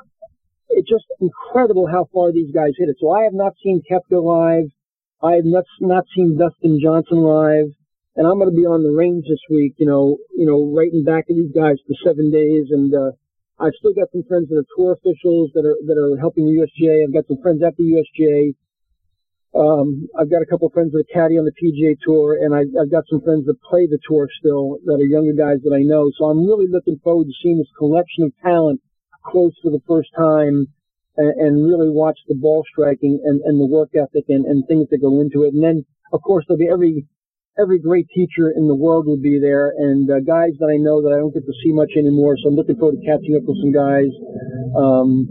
it's 0.70 0.90
just 0.90 1.06
incredible 1.22 1.88
how 1.88 2.08
far 2.12 2.32
these 2.32 2.52
guys 2.54 2.74
hit 2.78 2.90
it. 2.90 2.98
So 3.00 3.12
I 3.12 3.24
have 3.24 3.34
not 3.34 3.54
seen 3.64 3.82
Koepka 3.90 4.18
live. 4.18 4.72
I 5.22 5.36
have 5.36 5.46
not 5.46 5.66
not 5.80 6.06
seen 6.16 6.38
Dustin 6.38 6.80
Johnson 6.82 7.18
live, 7.18 7.70
and 8.16 8.28
I'm 8.28 8.38
going 8.38 8.50
to 8.50 8.56
be 8.56 8.66
on 8.66 8.84
the 8.84 8.94
range 8.94 9.26
this 9.28 9.42
week. 9.50 9.74
You 9.78 9.88
know, 9.88 10.18
you 10.36 10.46
know, 10.46 10.74
writing 10.76 11.04
back 11.04 11.28
to 11.28 11.34
these 11.34 11.52
guys 11.54 11.78
for 11.86 11.94
seven 12.06 12.32
days, 12.32 12.68
and 12.70 12.94
uh, 12.94 13.12
I've 13.60 13.74
still 13.80 13.94
got 13.94 14.12
some 14.12 14.24
friends 14.28 14.50
that 14.50 14.58
are 14.58 14.70
tour 14.76 14.94
officials 14.94 15.52
that 15.54 15.66
are 15.66 15.78
that 15.88 15.98
are 15.98 16.18
helping 16.20 16.46
the 16.46 16.62
USGA. 16.62 17.04
I've 17.04 17.14
got 17.14 17.28
some 17.28 17.42
friends 17.42 17.64
at 17.64 17.76
the 17.78 17.84
USGA 17.84 18.54
um, 19.58 20.08
I've 20.18 20.30
got 20.30 20.42
a 20.42 20.46
couple 20.46 20.68
of 20.68 20.74
friends 20.74 20.92
that 20.92 21.00
are 21.02 21.14
caddy 21.14 21.40
on 21.40 21.46
the 21.46 21.56
PGA 21.56 21.98
Tour, 22.06 22.38
and 22.44 22.54
I, 22.54 22.62
I've 22.80 22.92
got 22.92 23.06
some 23.10 23.22
friends 23.22 23.46
that 23.48 23.62
play 23.62 23.88
the 23.88 23.98
tour 24.08 24.30
still 24.40 24.78
that 24.86 25.02
are 25.02 25.10
younger 25.10 25.34
guys 25.34 25.64
that 25.64 25.74
I 25.74 25.82
know. 25.82 26.12
So 26.18 26.26
I'm 26.26 26.46
really 26.46 26.68
looking 26.70 27.00
forward 27.04 27.26
to 27.26 27.34
seeing 27.42 27.58
this 27.58 27.72
collection 27.78 28.24
of 28.24 28.34
talent 28.44 28.82
close 29.26 29.54
for 29.64 29.72
the 29.72 29.82
first 29.88 30.10
time 30.16 30.68
and, 31.18 31.34
and 31.42 31.66
really 31.66 31.90
watch 31.90 32.20
the 32.28 32.36
ball 32.36 32.64
striking 32.70 33.20
and, 33.24 33.42
and 33.42 33.60
the 33.60 33.66
work 33.66 33.90
ethic 33.96 34.26
and, 34.30 34.46
and 34.46 34.68
things 34.68 34.88
that 34.92 35.02
go 35.02 35.20
into 35.22 35.44
it. 35.44 35.54
And 35.54 35.64
then, 35.64 35.86
of 36.14 36.22
course, 36.22 36.46
there'll 36.48 36.60
be 36.60 36.70
every 36.70 37.08
every 37.60 37.80
great 37.80 38.08
teacher 38.14 38.54
in 38.56 38.68
the 38.68 38.76
world 38.76 39.06
will 39.06 39.22
be 39.22 39.40
there, 39.40 39.74
and 39.78 40.10
uh, 40.10 40.20
guys 40.22 40.54
that 40.60 40.70
I 40.70 40.78
know 40.78 41.02
that 41.02 41.14
I 41.14 41.20
don't 41.20 41.34
get 41.34 41.46
to 41.46 41.56
see 41.64 41.74
much 41.74 41.92
anymore. 41.98 42.38
So 42.42 42.50
I'm 42.50 42.56
looking 42.56 42.78
forward 42.78 43.02
to 43.02 43.06
catching 43.06 43.36
up 43.36 43.44
with 43.46 43.58
some 43.62 43.74
guys. 43.74 44.12
Um, 44.78 45.28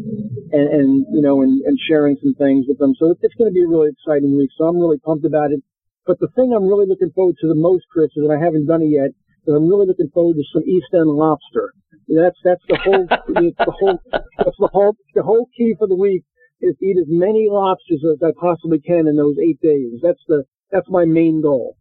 and, 0.53 0.69
and 0.71 0.91
you 1.11 1.23
know, 1.23 1.43
and, 1.43 1.61
and 1.67 1.79
sharing 1.89 2.17
some 2.23 2.35
things 2.35 2.67
with 2.69 2.79
them. 2.79 2.95
So 2.99 3.15
it's 3.21 3.35
going 3.35 3.51
to 3.51 3.55
be 3.55 3.63
a 3.63 3.69
really 3.69 3.91
exciting 3.91 4.37
week. 4.37 4.51
So 4.57 4.65
I'm 4.65 4.79
really 4.79 4.99
pumped 4.99 5.25
about 5.25 5.51
it. 5.51 5.61
But 6.07 6.21
the 6.21 6.29
thing 6.37 6.55
I'm 6.55 6.67
really 6.67 6.87
looking 6.87 7.11
forward 7.11 7.35
to 7.41 7.49
the 7.49 7.59
most, 7.59 7.85
Chris, 7.91 8.11
is 8.15 8.23
that 8.23 8.35
I 8.35 8.43
haven't 8.43 8.67
done 8.67 8.83
it 8.83 8.95
yet. 8.95 9.11
But 9.45 9.59
I'm 9.59 9.69
really 9.69 9.87
looking 9.87 10.11
forward 10.15 10.37
to 10.37 10.45
some 10.53 10.63
East 10.63 10.87
End 10.95 11.11
lobster. 11.11 11.73
That's 12.09 12.39
that's 12.45 12.63
the 12.69 12.79
whole 12.79 13.07
the 13.11 13.75
whole 13.75 13.99
that's 14.13 14.59
the 14.59 14.71
whole 14.73 14.97
the 15.15 15.23
whole 15.23 15.49
key 15.57 15.75
for 15.79 15.89
the 15.89 15.97
week 15.97 16.23
is 16.61 16.75
eat 16.81 16.97
as 16.99 17.07
many 17.09 17.49
lobsters 17.51 18.03
as 18.07 18.23
I 18.23 18.31
possibly 18.39 18.79
can 18.81 19.09
in 19.09 19.17
those 19.17 19.37
eight 19.43 19.61
days. 19.61 19.99
That's 20.03 20.23
the 20.29 20.45
that's 20.71 20.87
my 20.89 21.05
main 21.05 21.43
goal. 21.43 21.77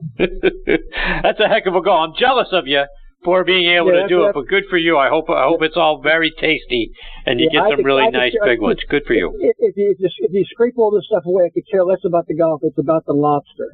that's 0.18 1.40
a 1.40 1.48
heck 1.48 1.66
of 1.66 1.74
a 1.74 1.82
goal. 1.82 1.98
I'm 1.98 2.14
jealous 2.18 2.48
of 2.52 2.66
you 2.66 2.84
for 3.24 3.44
being 3.44 3.70
able 3.70 3.94
yeah, 3.94 4.02
to 4.02 4.08
do 4.08 4.24
it. 4.24 4.34
But 4.34 4.48
good 4.48 4.64
for 4.70 4.76
you. 4.76 4.96
I 4.96 5.08
hope 5.08 5.28
I 5.28 5.44
hope 5.44 5.62
it's 5.62 5.76
all 5.76 6.00
very 6.02 6.30
tasty 6.30 6.92
and 7.26 7.40
you 7.40 7.48
yeah, 7.52 7.68
get 7.68 7.76
some 7.76 7.84
really 7.84 8.10
nice 8.10 8.34
big 8.44 8.60
ones. 8.60 8.80
Good 8.88 9.04
for 9.06 9.14
you. 9.14 9.32
If, 9.38 9.56
if 9.58 9.76
you 9.76 9.94
if 9.98 10.32
you 10.32 10.44
scrape 10.50 10.74
all 10.78 10.90
this 10.90 11.06
stuff 11.06 11.24
away, 11.26 11.44
I 11.44 11.50
could 11.50 11.64
care 11.70 11.84
less 11.84 12.00
about 12.04 12.26
the 12.26 12.36
golf. 12.36 12.60
It's 12.62 12.78
about 12.78 13.04
the 13.06 13.12
lobster. 13.14 13.72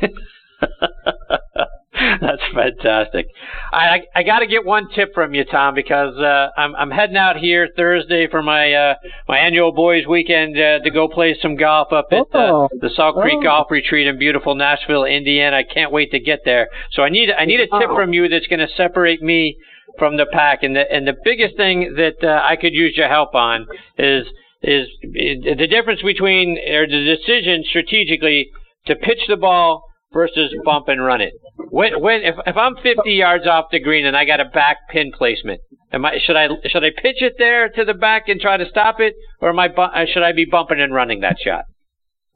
That's 2.20 2.42
fantastic. 2.52 3.26
I 3.72 3.76
I, 3.76 4.00
I 4.16 4.22
got 4.24 4.40
to 4.40 4.46
get 4.46 4.64
one 4.64 4.88
tip 4.94 5.14
from 5.14 5.32
you, 5.32 5.44
Tom, 5.44 5.74
because 5.74 6.16
uh, 6.16 6.48
I'm 6.56 6.74
I'm 6.74 6.90
heading 6.90 7.16
out 7.16 7.36
here 7.36 7.68
Thursday 7.76 8.26
for 8.28 8.42
my 8.42 8.72
uh, 8.72 8.94
my 9.28 9.38
annual 9.38 9.72
boys 9.72 10.04
weekend 10.06 10.56
uh, 10.58 10.80
to 10.80 10.90
go 10.90 11.06
play 11.06 11.36
some 11.40 11.54
golf 11.54 11.92
up 11.92 12.08
at 12.10 12.26
uh, 12.34 12.66
oh. 12.66 12.68
the 12.80 12.90
Salt 12.96 13.14
Creek 13.20 13.38
oh. 13.38 13.42
Golf 13.44 13.70
Retreat 13.70 14.08
in 14.08 14.18
beautiful 14.18 14.56
Nashville, 14.56 15.04
Indiana. 15.04 15.58
I 15.58 15.62
can't 15.62 15.92
wait 15.92 16.10
to 16.10 16.18
get 16.18 16.40
there. 16.44 16.68
So 16.90 17.02
I 17.02 17.10
need 17.10 17.30
I 17.30 17.44
need 17.44 17.60
a 17.60 17.66
tip 17.78 17.90
from 17.94 18.12
you 18.12 18.28
that's 18.28 18.48
going 18.48 18.60
to 18.60 18.68
separate 18.76 19.22
me 19.22 19.56
from 19.96 20.16
the 20.16 20.26
pack, 20.26 20.64
and 20.64 20.74
the 20.74 20.90
and 20.90 21.06
the 21.06 21.14
biggest 21.24 21.56
thing 21.56 21.94
that 21.96 22.16
uh, 22.24 22.42
I 22.44 22.56
could 22.56 22.74
use 22.74 22.96
your 22.96 23.08
help 23.08 23.36
on 23.36 23.66
is 23.98 24.26
is 24.62 24.88
the 25.02 25.68
difference 25.70 26.02
between 26.02 26.58
or 26.58 26.88
the 26.88 27.16
decision 27.16 27.62
strategically 27.68 28.50
to 28.86 28.96
pitch 28.96 29.20
the 29.28 29.36
ball 29.36 29.84
versus 30.14 30.54
bump 30.64 30.88
and 30.88 31.04
run 31.04 31.20
it. 31.20 31.34
When 31.68 32.00
when 32.00 32.22
if 32.22 32.36
if 32.46 32.56
I'm 32.56 32.76
50 32.76 33.10
yards 33.10 33.46
off 33.46 33.66
the 33.70 33.80
green 33.80 34.06
and 34.06 34.16
I 34.16 34.24
got 34.24 34.40
a 34.40 34.46
back 34.46 34.88
pin 34.88 35.12
placement, 35.12 35.60
am 35.92 36.06
I 36.06 36.18
should 36.24 36.36
I 36.36 36.48
should 36.70 36.84
I 36.84 36.90
pitch 36.90 37.20
it 37.20 37.34
there 37.36 37.68
to 37.68 37.84
the 37.84 37.92
back 37.92 38.28
and 38.28 38.40
try 38.40 38.56
to 38.56 38.64
stop 38.70 39.00
it, 39.00 39.14
or 39.40 39.50
am 39.50 39.58
I 39.58 39.66
uh, 39.66 40.06
should 40.12 40.22
I 40.22 40.32
be 40.32 40.46
bumping 40.46 40.80
and 40.80 40.94
running 40.94 41.20
that 41.20 41.36
shot? 41.44 41.64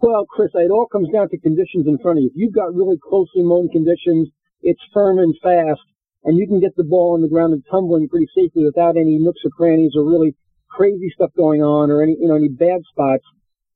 Well, 0.01 0.27
Chris, 0.29 0.51
it 0.55 0.71
all 0.71 0.87
comes 0.87 1.09
down 1.11 1.29
to 1.31 1.39
conditions 1.39 1.87
in 1.87 1.99
front 1.99 2.19
of 2.19 2.23
you. 2.23 2.31
If 2.31 2.37
you've 2.37 2.55
got 2.55 2.75
really 2.75 2.99
closely 3.03 3.43
mown 3.43 3.69
conditions, 3.69 4.29
it's 4.63 4.81
firm 4.93 5.19
and 5.19 5.35
fast, 5.43 5.81
and 6.25 6.37
you 6.37 6.47
can 6.47 6.61
get 6.61 6.77
the 6.77 6.85
ball 6.85 7.15
on 7.15 7.23
the 7.23 7.29
ground 7.29 7.53
and 7.53 7.65
tumbling 7.71 8.09
pretty 8.09 8.29
safely 8.35 8.65
without 8.65 8.97
any 8.97 9.19
nooks 9.19 9.41
or 9.45 9.51
crannies 9.51 9.93
or 9.97 10.05
really 10.05 10.35
crazy 10.71 11.11
stuff 11.15 11.31
going 11.37 11.63
on 11.63 11.91
or 11.91 12.03
any 12.03 12.17
you 12.21 12.29
know 12.29 12.37
any 12.37 12.49
bad 12.49 12.83
spots. 12.91 13.25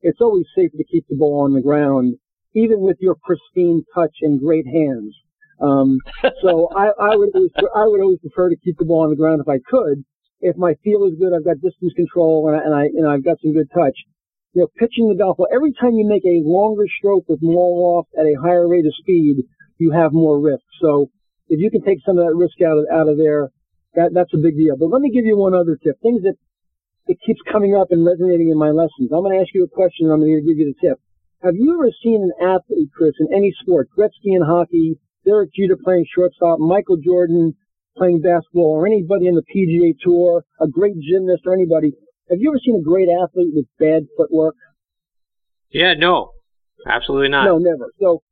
It's 0.02 0.20
always 0.20 0.46
safer 0.54 0.76
to 0.76 0.84
keep 0.84 1.06
the 1.08 1.16
ball 1.16 1.42
on 1.42 1.54
the 1.54 1.62
ground 1.62 2.18
even 2.54 2.80
with 2.80 2.96
your 3.00 3.16
pristine 3.24 3.84
touch 3.94 4.14
and 4.22 4.40
great 4.40 4.66
hands. 4.66 5.14
Um, 5.60 5.98
so 6.42 6.68
I, 6.74 6.88
I 7.00 7.16
would 7.16 7.30
always, 7.34 7.50
I 7.74 7.86
would 7.86 8.00
always 8.00 8.18
prefer 8.18 8.50
to 8.50 8.56
keep 8.56 8.78
the 8.78 8.84
ball 8.84 9.04
on 9.04 9.10
the 9.10 9.16
ground 9.16 9.40
if 9.40 9.48
I 9.48 9.58
could. 9.68 10.04
If 10.40 10.56
my 10.56 10.74
feel 10.82 11.04
is 11.06 11.14
good, 11.18 11.32
I've 11.32 11.44
got 11.44 11.60
distance 11.62 11.92
control 11.94 12.48
and 12.48 12.56
I, 12.56 12.64
and 12.64 12.74
I 12.74 12.84
you 12.86 13.02
know 13.02 13.10
I've 13.10 13.24
got 13.24 13.38
some 13.40 13.52
good 13.52 13.70
touch. 13.72 13.94
You 14.54 14.62
know, 14.62 14.68
pitching 14.76 15.08
the 15.08 15.14
golf 15.14 15.38
ball. 15.38 15.48
Every 15.54 15.72
time 15.72 15.94
you 15.94 16.04
make 16.06 16.24
a 16.26 16.42
longer 16.44 16.84
stroke 16.98 17.24
with 17.28 17.40
more 17.40 17.70
loft 17.72 18.10
at 18.18 18.26
a 18.26 18.36
higher 18.42 18.68
rate 18.68 18.84
of 18.84 18.92
speed, 18.98 19.36
you 19.78 19.92
have 19.92 20.12
more 20.12 20.38
risk. 20.40 20.64
So 20.82 21.08
if 21.48 21.60
you 21.60 21.70
can 21.70 21.82
take 21.82 21.98
some 22.04 22.18
of 22.18 22.26
that 22.26 22.34
risk 22.34 22.60
out 22.60 22.76
of 22.76 22.84
out 22.92 23.08
of 23.08 23.16
there, 23.16 23.48
that 23.94 24.10
that's 24.12 24.34
a 24.34 24.42
big 24.42 24.56
deal. 24.56 24.76
But 24.76 24.90
let 24.90 25.00
me 25.00 25.10
give 25.14 25.24
you 25.24 25.38
one 25.38 25.54
other 25.54 25.78
tip. 25.78 25.96
Things 26.02 26.22
that 26.22 26.34
it 27.06 27.18
keeps 27.24 27.40
coming 27.50 27.74
up 27.74 27.88
and 27.90 28.04
resonating 28.04 28.50
in 28.50 28.58
my 28.58 28.70
lessons. 28.70 29.10
I'm 29.12 29.22
going 29.22 29.38
to 29.38 29.42
ask 29.42 29.54
you 29.54 29.64
a 29.64 29.68
question. 29.68 30.06
and 30.06 30.12
I'm 30.12 30.20
going 30.20 30.34
to 30.34 30.46
give 30.46 30.58
you 30.58 30.74
the 30.74 30.88
tip. 30.88 30.98
Have 31.42 31.56
you 31.56 31.74
ever 31.74 31.90
seen 32.04 32.22
an 32.22 32.32
athlete, 32.40 32.90
Chris, 32.94 33.14
in 33.18 33.26
any 33.34 33.52
sport, 33.60 33.88
Gretzky 33.98 34.36
in 34.36 34.42
hockey, 34.42 34.94
Derek 35.24 35.50
Jeter 35.52 35.76
playing 35.76 36.06
shortstop, 36.14 36.60
Michael 36.60 36.98
Jordan 36.98 37.54
playing 37.96 38.20
basketball, 38.20 38.78
or 38.78 38.86
anybody 38.86 39.26
in 39.26 39.34
the 39.34 39.42
PGA 39.42 39.94
Tour, 40.00 40.44
a 40.60 40.68
great 40.68 40.94
gymnast, 41.00 41.42
or 41.44 41.52
anybody? 41.52 41.94
Have 42.30 42.38
you 42.38 42.50
ever 42.50 42.60
seen 42.64 42.76
a 42.76 42.82
great 42.82 43.08
athlete 43.08 43.50
with 43.54 43.66
bad 43.80 44.04
footwork? 44.16 44.54
Yeah, 45.70 45.94
no, 45.94 46.30
absolutely 46.88 47.28
not. 47.28 47.46
No, 47.46 47.58
never. 47.58 47.92
So 48.00 48.22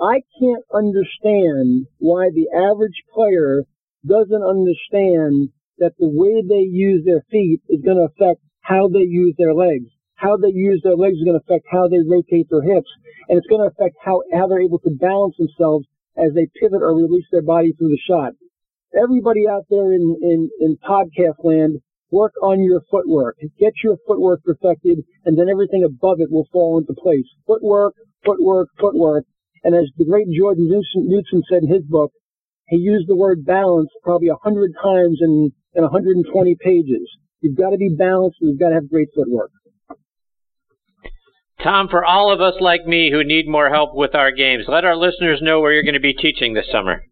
I 0.00 0.22
can't 0.40 0.64
understand 0.72 1.86
why 1.98 2.30
the 2.32 2.48
average 2.56 3.02
player 3.12 3.64
doesn't 4.06 4.42
understand 4.42 5.50
that 5.78 5.92
the 5.98 6.08
way 6.08 6.40
they 6.40 6.64
use 6.64 7.04
their 7.04 7.24
feet 7.30 7.60
is 7.68 7.82
going 7.84 7.98
to 7.98 8.04
affect 8.04 8.40
how 8.62 8.88
they 8.88 9.00
use 9.00 9.34
their 9.36 9.52
legs 9.52 9.93
how 10.16 10.36
they 10.36 10.52
use 10.52 10.80
their 10.82 10.96
legs 10.96 11.16
is 11.16 11.24
going 11.24 11.38
to 11.38 11.44
affect 11.44 11.66
how 11.70 11.88
they 11.88 11.98
rotate 12.06 12.48
their 12.50 12.62
hips, 12.62 12.90
and 13.28 13.38
it's 13.38 13.46
going 13.46 13.62
to 13.62 13.72
affect 13.72 13.96
how, 14.02 14.22
how 14.32 14.46
they're 14.46 14.62
able 14.62 14.78
to 14.80 14.90
balance 14.98 15.36
themselves 15.36 15.86
as 16.16 16.32
they 16.34 16.46
pivot 16.60 16.82
or 16.82 16.94
release 16.94 17.26
their 17.32 17.42
body 17.42 17.72
through 17.72 17.90
the 17.90 18.06
shot. 18.06 18.32
Everybody 18.94 19.48
out 19.50 19.66
there 19.70 19.92
in, 19.92 20.16
in, 20.22 20.50
in 20.60 20.78
podcast 20.78 21.42
land, 21.42 21.82
work 22.10 22.32
on 22.42 22.62
your 22.62 22.80
footwork. 22.90 23.36
Get 23.58 23.72
your 23.82 23.96
footwork 24.06 24.44
perfected, 24.44 25.02
and 25.24 25.36
then 25.36 25.48
everything 25.48 25.82
above 25.82 26.20
it 26.20 26.30
will 26.30 26.46
fall 26.52 26.78
into 26.78 26.94
place. 26.94 27.26
Footwork, 27.46 27.94
footwork, 28.24 28.68
footwork. 28.80 29.24
And 29.64 29.74
as 29.74 29.90
the 29.98 30.04
great 30.04 30.28
Jordan 30.30 30.68
Newton 30.68 31.42
said 31.50 31.64
in 31.64 31.74
his 31.74 31.82
book, 31.82 32.12
he 32.68 32.76
used 32.76 33.08
the 33.08 33.16
word 33.16 33.44
balance 33.44 33.90
probably 34.02 34.28
a 34.28 34.36
hundred 34.42 34.72
times 34.80 35.18
in, 35.20 35.52
in 35.74 35.82
120 35.82 36.56
pages. 36.62 37.08
You've 37.40 37.56
got 37.56 37.70
to 37.70 37.76
be 37.76 37.94
balanced 37.98 38.38
and 38.40 38.50
you've 38.50 38.60
got 38.60 38.68
to 38.68 38.74
have 38.74 38.88
great 38.88 39.08
footwork. 39.14 39.50
Tom, 41.64 41.88
for 41.88 42.04
all 42.04 42.30
of 42.30 42.42
us 42.42 42.60
like 42.60 42.86
me 42.86 43.10
who 43.10 43.24
need 43.24 43.48
more 43.48 43.70
help 43.70 43.94
with 43.94 44.14
our 44.14 44.30
games, 44.30 44.66
let 44.68 44.84
our 44.84 44.94
listeners 44.94 45.40
know 45.40 45.60
where 45.60 45.72
you're 45.72 45.82
going 45.82 45.94
to 45.94 46.00
be 46.00 46.12
teaching 46.12 46.52
this 46.52 46.70
summer. 46.70 47.02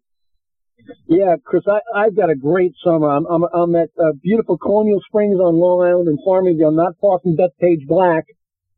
Yeah, 1.07 1.37
Chris, 1.43 1.63
I, 1.67 1.79
I've 1.95 2.15
got 2.15 2.29
a 2.29 2.35
great 2.35 2.75
summer. 2.83 3.09
I'm, 3.09 3.25
I'm, 3.25 3.45
I'm 3.51 3.75
at 3.75 3.89
uh, 3.97 4.11
beautiful 4.21 4.59
Colonial 4.59 5.01
Springs 5.07 5.39
on 5.39 5.59
Long 5.59 5.81
Island 5.81 6.07
and 6.07 6.19
Farmingdale, 6.23 6.75
not 6.75 6.93
far 7.01 7.17
from 7.19 7.35
Bethpage 7.35 7.87
Black. 7.87 8.25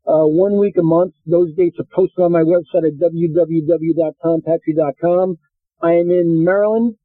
Uh, 0.06 0.24
one 0.24 0.56
week 0.56 0.78
a 0.78 0.82
month. 0.82 1.12
Those 1.26 1.52
dates 1.56 1.78
are 1.78 1.84
posted 1.92 2.24
on 2.24 2.32
my 2.32 2.42
website 2.42 2.86
at 2.86 2.94
www.tompatri.com. 2.96 5.38
I 5.82 5.92
am 5.92 6.10
in 6.10 6.42
Maryland, 6.42 6.96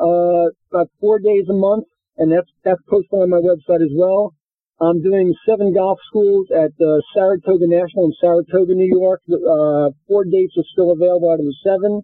uh, 0.00 0.48
about 0.70 0.88
four 0.98 1.18
days 1.18 1.46
a 1.50 1.52
month, 1.52 1.84
and 2.16 2.32
that's, 2.32 2.50
that's 2.64 2.80
posted 2.88 3.18
on 3.18 3.28
my 3.28 3.40
website 3.40 3.82
as 3.82 3.92
well. 3.92 4.32
I'm 4.80 5.02
doing 5.02 5.32
seven 5.48 5.72
golf 5.72 5.98
schools 6.08 6.48
at 6.50 6.72
uh, 6.82 6.98
Saratoga 7.14 7.66
National 7.66 8.06
in 8.06 8.12
Saratoga, 8.20 8.74
New 8.74 8.90
York. 8.90 9.22
Uh, 9.30 9.94
four 10.08 10.24
dates 10.24 10.54
are 10.58 10.66
still 10.72 10.90
available 10.90 11.30
out 11.30 11.38
of 11.38 11.46
the 11.46 11.56
seven. 11.62 12.02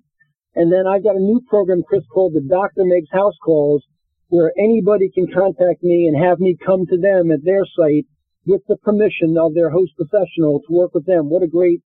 And 0.54 0.70
then 0.70 0.86
I've 0.86 1.02
got 1.02 1.16
a 1.16 1.20
new 1.20 1.40
program, 1.48 1.82
Chris, 1.86 2.04
called 2.12 2.34
The 2.34 2.46
Doctor 2.46 2.84
Makes 2.84 3.10
House 3.12 3.34
Calls, 3.44 3.82
where 4.28 4.52
anybody 4.58 5.10
can 5.10 5.26
contact 5.32 5.82
me 5.82 6.06
and 6.06 6.16
have 6.16 6.38
me 6.38 6.56
come 6.64 6.86
to 6.86 6.96
them 6.96 7.30
at 7.32 7.44
their 7.44 7.64
site 7.76 8.06
with 8.46 8.62
the 8.68 8.76
permission 8.76 9.36
of 9.38 9.54
their 9.54 9.70
host 9.70 9.92
professional 9.96 10.60
to 10.60 10.72
work 10.72 10.94
with 10.94 11.06
them. 11.06 11.28
What 11.28 11.42
a 11.42 11.48
great 11.48 11.82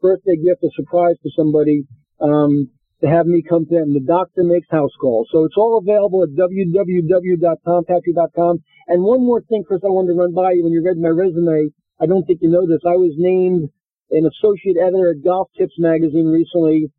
birthday 0.00 0.36
gift, 0.36 0.62
a 0.62 0.70
surprise 0.74 1.16
for 1.22 1.30
somebody. 1.34 1.82
Um, 2.20 2.70
to 3.00 3.08
have 3.08 3.26
me 3.26 3.42
come 3.42 3.64
to 3.66 3.74
them. 3.74 3.94
The 3.94 4.00
doctor 4.00 4.42
makes 4.42 4.68
house 4.70 4.90
calls. 5.00 5.28
So 5.30 5.44
it's 5.44 5.56
all 5.56 5.78
available 5.78 6.24
at 6.24 6.30
www.tompatri.com. 6.30 8.62
And 8.88 9.02
one 9.02 9.24
more 9.24 9.40
thing, 9.42 9.62
Chris, 9.66 9.82
I 9.84 9.88
wanted 9.88 10.14
to 10.14 10.18
run 10.18 10.34
by 10.34 10.52
you 10.52 10.64
when 10.64 10.72
you 10.72 10.82
read 10.84 10.98
my 10.98 11.08
resume. 11.08 11.70
I 12.00 12.06
don't 12.06 12.24
think 12.24 12.40
you 12.42 12.50
know 12.50 12.66
this. 12.66 12.80
I 12.86 12.96
was 12.96 13.14
named 13.16 13.70
an 14.10 14.26
associate 14.26 14.76
editor 14.80 15.10
at 15.10 15.22
Golf 15.22 15.50
Tips 15.56 15.78
magazine 15.78 16.26
recently. 16.26 16.90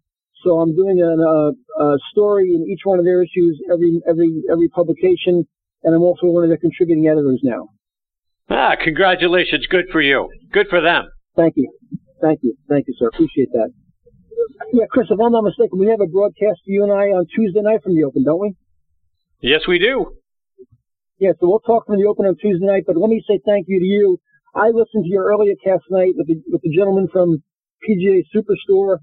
So 0.43 0.59
I'm 0.59 0.75
doing 0.75 1.01
a, 1.01 1.15
a, 1.19 1.51
a 1.83 1.97
story 2.11 2.53
in 2.55 2.67
each 2.69 2.81
one 2.83 2.99
of 2.99 3.05
their 3.05 3.21
issues 3.21 3.61
every 3.71 4.01
every 4.07 4.41
every 4.49 4.69
publication, 4.69 5.45
and 5.83 5.95
I'm 5.95 6.01
also 6.01 6.27
one 6.27 6.43
of 6.43 6.49
their 6.49 6.57
contributing 6.57 7.07
editors 7.07 7.41
now. 7.43 7.69
Ah, 8.49 8.75
congratulations! 8.81 9.67
Good 9.67 9.89
for 9.91 10.01
you. 10.01 10.29
Good 10.53 10.67
for 10.69 10.79
them. 10.79 11.09
Thank 11.35 11.57
you, 11.57 11.69
thank 12.21 12.39
you, 12.41 12.55
thank 12.69 12.87
you, 12.87 12.95
sir. 12.97 13.07
Appreciate 13.07 13.51
that. 13.51 13.73
Yeah, 14.73 14.85
Chris, 14.89 15.07
if 15.09 15.19
I'm 15.19 15.31
not 15.31 15.43
mistaken, 15.43 15.79
we 15.79 15.87
have 15.87 16.01
a 16.01 16.07
broadcast 16.07 16.61
for 16.65 16.71
you 16.71 16.83
and 16.83 16.91
I 16.91 17.15
on 17.15 17.25
Tuesday 17.33 17.61
night 17.61 17.83
from 17.83 17.95
the 17.95 18.03
Open, 18.03 18.23
don't 18.23 18.39
we? 18.39 18.55
Yes, 19.41 19.61
we 19.67 19.79
do. 19.79 20.17
Yeah, 21.17 21.31
so 21.39 21.49
we'll 21.49 21.59
talk 21.59 21.85
from 21.85 21.97
the 21.97 22.07
Open 22.07 22.25
on 22.25 22.35
Tuesday 22.35 22.65
night, 22.65 22.83
but 22.85 22.95
let 22.95 23.09
me 23.09 23.23
say 23.27 23.39
thank 23.45 23.65
you 23.67 23.79
to 23.79 23.85
you. 23.85 24.19
I 24.55 24.69
listened 24.69 25.05
to 25.05 25.09
your 25.09 25.25
earlier 25.25 25.53
cast 25.63 25.83
tonight 25.87 26.13
with 26.15 26.27
the, 26.27 26.41
with 26.47 26.61
the 26.61 26.73
gentleman 26.75 27.07
from 27.11 27.43
PGA 27.83 28.23
Superstore, 28.33 28.97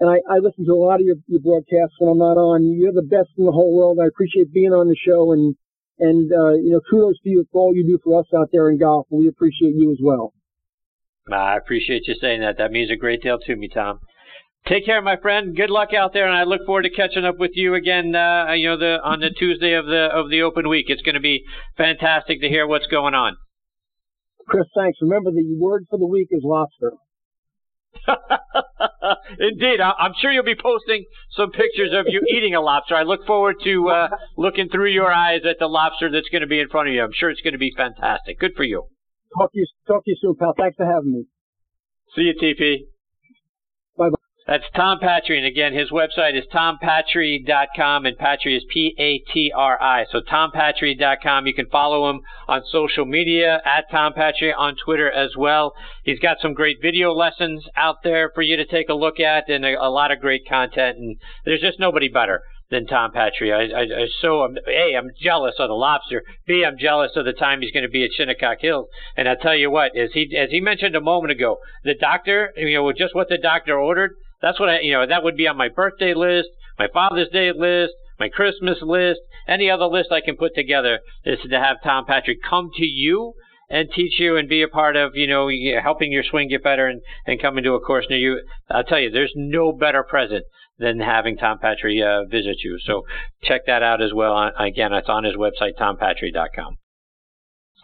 and 0.00 0.10
I, 0.10 0.20
I 0.30 0.38
listen 0.38 0.64
to 0.66 0.72
a 0.72 0.80
lot 0.80 1.00
of 1.00 1.06
your, 1.06 1.16
your 1.26 1.40
broadcasts 1.40 1.96
when 1.98 2.10
I'm 2.12 2.18
not 2.18 2.38
on. 2.38 2.64
You're 2.72 2.92
the 2.92 3.02
best 3.02 3.30
in 3.36 3.44
the 3.44 3.52
whole 3.52 3.76
world. 3.76 3.98
I 4.00 4.06
appreciate 4.06 4.52
being 4.52 4.72
on 4.72 4.88
the 4.88 4.96
show, 4.96 5.32
and 5.32 5.56
and 5.98 6.30
uh, 6.32 6.54
you 6.54 6.70
know, 6.70 6.80
kudos 6.88 7.18
to 7.22 7.28
you 7.28 7.44
for 7.50 7.60
all 7.60 7.74
you 7.74 7.84
do 7.84 7.98
for 8.02 8.20
us 8.20 8.26
out 8.36 8.50
there 8.52 8.70
in 8.70 8.78
golf. 8.78 9.06
We 9.10 9.28
appreciate 9.28 9.74
you 9.74 9.90
as 9.90 9.98
well. 10.00 10.32
I 11.30 11.56
appreciate 11.56 12.06
you 12.06 12.14
saying 12.20 12.40
that. 12.40 12.58
That 12.58 12.70
means 12.70 12.90
a 12.90 12.96
great 12.96 13.22
deal 13.22 13.38
to 13.38 13.56
me, 13.56 13.68
Tom. 13.68 14.00
Take 14.68 14.84
care, 14.84 15.00
my 15.00 15.16
friend. 15.16 15.56
Good 15.56 15.70
luck 15.70 15.94
out 15.94 16.12
there, 16.12 16.26
and 16.26 16.36
I 16.36 16.44
look 16.44 16.66
forward 16.66 16.82
to 16.82 16.90
catching 16.90 17.24
up 17.24 17.38
with 17.38 17.52
you 17.54 17.74
again. 17.74 18.14
Uh, 18.14 18.52
you 18.52 18.68
know, 18.68 18.76
the 18.76 18.98
on 19.02 19.20
the 19.20 19.30
Tuesday 19.30 19.72
of 19.72 19.86
the 19.86 20.08
of 20.12 20.28
the 20.28 20.42
Open 20.42 20.68
Week. 20.68 20.86
It's 20.88 21.00
going 21.00 21.14
to 21.14 21.20
be 21.20 21.44
fantastic 21.78 22.42
to 22.42 22.48
hear 22.48 22.66
what's 22.66 22.86
going 22.86 23.14
on. 23.14 23.36
Chris, 24.46 24.66
thanks. 24.76 24.98
Remember, 25.00 25.30
the 25.30 25.56
word 25.58 25.86
for 25.88 25.98
the 25.98 26.06
week 26.06 26.28
is 26.30 26.42
lobster. 26.44 26.92
Indeed, 29.38 29.80
I'm 29.80 30.12
sure 30.20 30.30
you'll 30.30 30.44
be 30.44 30.54
posting 30.54 31.06
some 31.30 31.50
pictures 31.50 31.92
of 31.94 32.06
you 32.08 32.20
eating 32.28 32.54
a 32.54 32.60
lobster. 32.60 32.94
I 32.94 33.04
look 33.04 33.26
forward 33.26 33.56
to 33.64 33.88
uh, 33.88 34.08
looking 34.36 34.68
through 34.68 34.90
your 34.90 35.10
eyes 35.10 35.40
at 35.48 35.56
the 35.58 35.66
lobster 35.66 36.10
that's 36.10 36.28
going 36.28 36.42
to 36.42 36.46
be 36.46 36.60
in 36.60 36.68
front 36.68 36.88
of 36.88 36.94
you. 36.94 37.02
I'm 37.02 37.12
sure 37.12 37.30
it's 37.30 37.40
going 37.40 37.52
to 37.52 37.58
be 37.58 37.72
fantastic. 37.74 38.38
Good 38.38 38.52
for 38.54 38.64
you. 38.64 38.84
Talk 39.36 39.52
to 39.52 39.58
you, 39.58 39.66
talk 39.86 40.04
to 40.04 40.10
you 40.10 40.16
soon, 40.20 40.34
pal. 40.38 40.54
Thanks 40.56 40.76
for 40.76 40.84
having 40.86 41.12
me. 41.12 41.24
See 42.14 42.22
you, 42.22 42.34
TP. 42.34 42.88
That's 44.48 44.64
Tom 44.74 44.98
Patri. 44.98 45.36
And 45.36 45.46
again, 45.46 45.74
his 45.74 45.90
website 45.90 46.34
is 46.34 46.46
tompatri.com, 46.50 48.06
and 48.06 48.16
Patri 48.16 48.56
is 48.56 48.64
P 48.72 48.94
A 48.98 49.18
T 49.30 49.52
R 49.54 49.80
I. 49.80 50.06
So 50.10 50.22
tompatri.com. 50.22 51.46
You 51.46 51.52
can 51.52 51.66
follow 51.66 52.08
him 52.08 52.22
on 52.48 52.62
social 52.72 53.04
media 53.04 53.60
at 53.66 53.90
Tom 53.90 54.14
Patri 54.14 54.50
on 54.54 54.74
Twitter 54.82 55.10
as 55.12 55.36
well. 55.36 55.74
He's 56.02 56.18
got 56.18 56.38
some 56.40 56.54
great 56.54 56.78
video 56.80 57.12
lessons 57.12 57.66
out 57.76 57.96
there 58.02 58.30
for 58.34 58.40
you 58.40 58.56
to 58.56 58.64
take 58.64 58.88
a 58.88 58.94
look 58.94 59.20
at 59.20 59.50
and 59.50 59.66
a, 59.66 59.74
a 59.74 59.90
lot 59.90 60.10
of 60.10 60.20
great 60.20 60.48
content. 60.48 60.96
And 60.96 61.18
there's 61.44 61.60
just 61.60 61.78
nobody 61.78 62.08
better 62.08 62.40
than 62.70 62.86
Tom 62.86 63.12
Patri. 63.12 63.52
I, 63.52 63.64
I, 63.64 63.82
I 63.82 64.06
so 64.22 64.44
I'm, 64.44 64.56
a 64.66 64.96
I'm 64.96 65.10
jealous 65.20 65.56
of 65.58 65.68
the 65.68 65.74
lobster. 65.74 66.22
B 66.46 66.64
I'm 66.66 66.78
jealous 66.78 67.12
of 67.16 67.26
the 67.26 67.34
time 67.34 67.60
he's 67.60 67.72
going 67.72 67.84
to 67.84 67.90
be 67.90 68.02
at 68.02 68.12
Shinnecock 68.16 68.60
Hills. 68.60 68.88
And 69.14 69.28
I 69.28 69.34
tell 69.34 69.54
you 69.54 69.70
what, 69.70 69.94
as 69.94 70.12
he 70.14 70.34
as 70.34 70.48
he 70.48 70.62
mentioned 70.62 70.96
a 70.96 71.02
moment 71.02 71.32
ago, 71.32 71.58
the 71.84 71.94
doctor, 71.94 72.54
you 72.56 72.78
know, 72.78 72.90
just 72.92 73.14
what 73.14 73.28
the 73.28 73.36
doctor 73.36 73.78
ordered 73.78 74.12
that's 74.40 74.60
what 74.60 74.68
I, 74.68 74.80
you 74.80 74.92
know, 74.92 75.06
that 75.06 75.22
would 75.22 75.36
be 75.36 75.48
on 75.48 75.56
my 75.56 75.68
birthday 75.68 76.14
list, 76.14 76.48
my 76.78 76.88
Father's 76.92 77.28
Day 77.28 77.52
list, 77.52 77.92
my 78.18 78.28
Christmas 78.28 78.78
list, 78.82 79.20
any 79.46 79.70
other 79.70 79.86
list 79.86 80.10
I 80.12 80.20
can 80.20 80.36
put 80.36 80.54
together 80.54 81.00
is 81.24 81.38
to 81.48 81.58
have 81.58 81.82
Tom 81.82 82.04
Patrick 82.06 82.38
come 82.48 82.70
to 82.76 82.84
you 82.84 83.34
and 83.70 83.88
teach 83.94 84.18
you 84.18 84.36
and 84.36 84.48
be 84.48 84.62
a 84.62 84.68
part 84.68 84.96
of, 84.96 85.14
you 85.14 85.26
know, 85.26 85.48
helping 85.82 86.10
your 86.10 86.24
swing 86.24 86.48
get 86.48 86.62
better 86.62 86.86
and, 86.86 87.02
and 87.26 87.40
coming 87.40 87.64
to 87.64 87.74
a 87.74 87.80
course 87.80 88.06
near 88.08 88.18
you. 88.18 88.40
I'll 88.70 88.84
tell 88.84 88.98
you, 88.98 89.10
there's 89.10 89.32
no 89.36 89.72
better 89.72 90.02
present 90.02 90.44
than 90.78 91.00
having 91.00 91.36
Tom 91.36 91.58
Patri 91.58 92.02
uh, 92.02 92.24
visit 92.24 92.58
you. 92.64 92.78
So 92.78 93.02
check 93.42 93.62
that 93.66 93.82
out 93.82 94.00
as 94.00 94.12
well. 94.14 94.50
Again, 94.58 94.92
it's 94.92 95.08
on 95.08 95.24
his 95.24 95.34
website, 95.34 95.76
tompatri.com. 95.78 96.78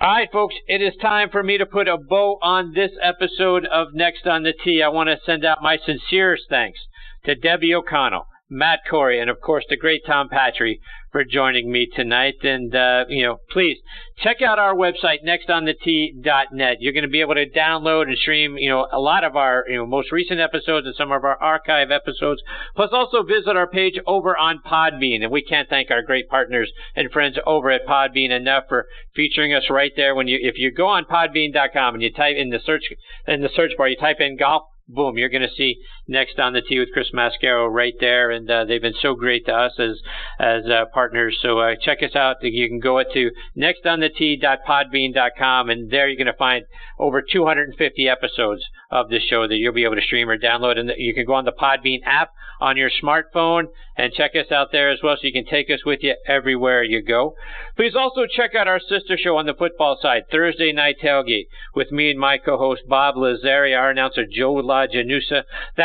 All 0.01 0.11
right, 0.11 0.29
folks, 0.33 0.57
it 0.67 0.83
is 0.83 0.93
time 1.01 1.31
for 1.31 1.41
me 1.41 1.57
to 1.57 1.67
put 1.67 1.87
a 1.87 1.97
bow 1.97 2.41
on 2.43 2.73
this 2.75 2.91
episode 3.01 3.65
of 3.65 3.95
Next 3.95 4.27
on 4.27 4.43
the 4.43 4.53
Tee. 4.53 4.83
I 4.83 4.89
want 4.89 5.09
to 5.09 5.21
send 5.25 5.45
out 5.45 5.63
my 5.63 5.79
sincerest 5.87 6.47
thanks 6.49 6.81
to 7.25 7.37
Debbie 7.37 7.73
O'Connell, 7.73 8.27
Matt 8.51 8.81
Corey, 8.89 9.21
and 9.21 9.31
of 9.31 9.41
course 9.41 9.65
the 9.69 9.77
great 9.77 10.03
Tom 10.07 10.29
Patri 10.29 10.81
for 11.15 11.25
joining 11.25 11.71
me 11.71 11.87
tonight. 11.87 12.35
And, 12.43 12.75
uh, 12.75 13.05
you 13.09 13.25
know, 13.25 13.39
please 13.53 13.79
check 14.19 14.43
out 14.43 14.59
our 14.59 14.75
website, 14.75 15.19
nextonthetee.net. 15.25 16.79
You're 16.81 16.93
going 16.93 17.05
to 17.05 17.09
be 17.09 17.21
able 17.21 17.37
to 17.37 17.49
download 17.49 18.09
and 18.09 18.19
stream, 18.19 18.59
you 18.59 18.69
know, 18.69 18.89
a 18.93 18.99
lot 18.99 19.23
of 19.23 19.37
our, 19.37 19.65
you 19.69 19.77
know, 19.77 19.87
most 19.87 20.11
recent 20.11 20.41
episodes 20.41 20.89
and 20.89 20.97
some 20.97 21.13
of 21.13 21.23
our 21.23 21.41
archive 21.41 21.93
episodes. 21.93 22.43
Plus 22.75 22.91
also 22.93 23.23
visit 23.23 23.57
our 23.57 23.69
page 23.69 23.95
over 24.09 24.37
on 24.37 24.59
Podbean. 24.67 25.23
And 25.23 25.31
we 25.31 25.45
can't 25.45 25.69
thank 25.69 25.93
our 25.93 26.03
great 26.03 26.29
partners 26.29 26.73
and 26.97 27.13
friends 27.13 27.39
over 27.47 27.71
at 27.71 27.87
Podbean 27.87 28.33
enough 28.33 28.65
for 28.69 28.87
featuring 29.15 29.55
us 29.55 29.71
right 29.71 29.93
there. 29.95 30.17
When 30.17 30.27
you, 30.27 30.41
if 30.43 30.59
you 30.59 30.73
go 30.73 30.89
on 30.89 31.05
podbean.com 31.05 31.95
and 31.95 32.03
you 32.03 32.13
type 32.13 32.37
in 32.37 32.51
the 32.51 32.59
search, 32.67 32.83
in 33.29 33.41
the 33.41 33.51
search 33.55 33.71
bar, 33.79 33.87
you 33.87 33.97
type 33.97 34.19
in 34.19 34.37
golf 34.37 34.65
boom, 34.89 35.17
you're 35.17 35.29
going 35.29 35.43
to 35.43 35.55
see 35.57 35.77
next 36.07 36.39
on 36.39 36.53
the 36.53 36.61
tee 36.61 36.79
with 36.79 36.91
Chris 36.93 37.11
Mascaro 37.15 37.73
right 37.73 37.95
there, 38.01 38.31
and 38.31 38.51
uh, 38.51 38.65
they've 38.65 38.83
been 38.83 38.93
so 39.01 39.15
great 39.15 39.47
to 39.47 39.53
us 39.53 39.73
as 39.79 40.03
as 40.39 40.67
uh, 40.67 40.85
partners. 40.93 41.39
So 41.41 41.61
uh, 41.61 41.77
check 41.81 42.03
us 42.03 42.15
out. 42.15 42.43
You 42.43 42.69
can 42.69 42.81
go 42.81 43.03
to 43.03 43.31
nextonthetee.podbean.com, 43.57 45.71
and 45.71 45.91
there 45.91 46.07
you're 46.09 46.17
going 46.17 46.27
to 46.27 46.35
find 46.35 46.67
over 46.99 47.23
250 47.23 48.09
episodes 48.09 48.65
of 48.91 49.09
this 49.09 49.23
show 49.23 49.49
that 49.49 49.57
you'll 49.57 49.73
be 49.73 49.85
able 49.85 49.97
to 49.97 50.03
stream 50.03 50.29
or 50.29 50.37
download. 50.39 50.79
And 50.79 50.93
you 50.97 51.15
can 51.15 51.25
go 51.27 51.35
on 51.35 51.45
the 51.45 51.53
Podbean 51.53 52.01
app 52.05 52.31
on 52.61 52.77
your 52.77 52.91
smartphone 53.03 53.65
and 53.97 54.13
check 54.13 54.33
us 54.35 54.51
out 54.51 54.73
there 54.73 54.91
as 54.91 55.01
well, 55.03 55.17
so 55.17 55.27
you 55.27 55.33
can 55.33 55.45
take 55.45 55.71
us 55.71 55.85
with 55.85 56.01
you 56.03 56.15
everywhere 56.27 56.83
you 56.83 57.03
go. 57.03 57.35
Please 57.77 57.95
also 57.95 58.27
check 58.27 58.55
out 58.55 58.67
our 58.67 58.81
sister 58.81 59.17
show 59.17 59.37
on 59.37 59.47
the 59.47 59.55
football 59.55 59.99
side, 60.01 60.25
Thursday 60.31 60.73
Night 60.73 60.97
Tailgate, 61.03 61.47
with 61.75 61.93
me 61.93 62.11
and 62.11 62.19
my 62.19 62.39
co-host 62.39 62.83
Bob 62.89 63.17
Lazari, 63.17 63.77
our 63.77 63.91
announcer 63.91 64.25
Joe 64.31 64.55
La 64.55 64.87
Janusa. 64.87 65.45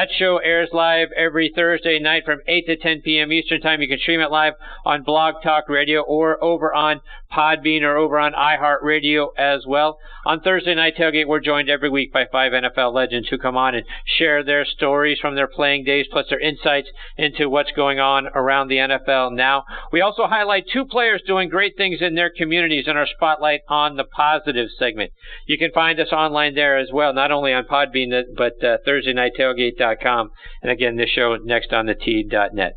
That 0.09 0.15
show 0.15 0.37
airs 0.37 0.69
live 0.73 1.09
every 1.15 1.51
Thursday 1.55 1.99
night 1.99 2.23
from 2.25 2.39
8 2.47 2.65
to 2.67 2.77
10 2.77 3.01
p.m. 3.01 3.31
Eastern 3.31 3.61
Time. 3.61 3.81
You 3.81 3.87
can 3.87 3.99
stream 3.99 4.21
it 4.21 4.31
live 4.31 4.53
on 4.85 5.03
Blog 5.03 5.35
Talk 5.43 5.69
Radio 5.69 6.01
or 6.01 6.43
over 6.43 6.73
on 6.73 7.01
Podbean 7.31 7.83
or 7.83 7.95
over 7.97 8.19
on 8.19 8.33
iHeartRadio 8.33 9.27
as 9.37 9.65
well. 9.67 9.99
On 10.25 10.39
Thursday 10.39 10.73
Night 10.73 10.95
Tailgate, 10.97 11.27
we're 11.27 11.39
joined 11.39 11.69
every 11.69 11.89
week 11.89 12.11
by 12.11 12.25
five 12.31 12.51
NFL 12.51 12.93
legends 12.93 13.29
who 13.29 13.37
come 13.37 13.55
on 13.55 13.75
and 13.75 13.85
share 14.05 14.43
their 14.43 14.65
stories 14.65 15.19
from 15.19 15.35
their 15.35 15.47
playing 15.47 15.83
days, 15.83 16.07
plus 16.11 16.25
their 16.29 16.39
insights 16.39 16.89
into 17.17 17.49
what's 17.49 17.71
going 17.71 17.99
on 17.99 18.27
around 18.33 18.67
the 18.67 18.77
NFL 18.77 19.33
now. 19.33 19.63
We 19.91 20.01
also 20.01 20.25
highlight 20.25 20.65
two 20.71 20.85
players 20.85 21.21
doing 21.25 21.49
great 21.49 21.77
things 21.77 22.01
in 22.01 22.15
their 22.15 22.31
communities 22.35 22.85
in 22.87 22.97
our 22.97 23.07
Spotlight 23.07 23.61
on 23.69 23.95
the 23.95 24.05
Positive 24.05 24.69
segment. 24.77 25.11
You 25.45 25.57
can 25.57 25.71
find 25.71 25.99
us 25.99 26.11
online 26.11 26.55
there 26.55 26.77
as 26.77 26.89
well, 26.91 27.13
not 27.13 27.31
only 27.31 27.53
on 27.53 27.65
Podbean, 27.65 28.23
but 28.35 28.63
uh, 28.63 28.77
ThursdayNightTailgate.com. 28.87 30.29
And 30.63 30.71
again, 30.71 30.95
this 30.95 31.09
show 31.09 31.35
next 31.35 31.73
on 31.73 31.85
the 31.85 31.95
T.net. 31.95 32.73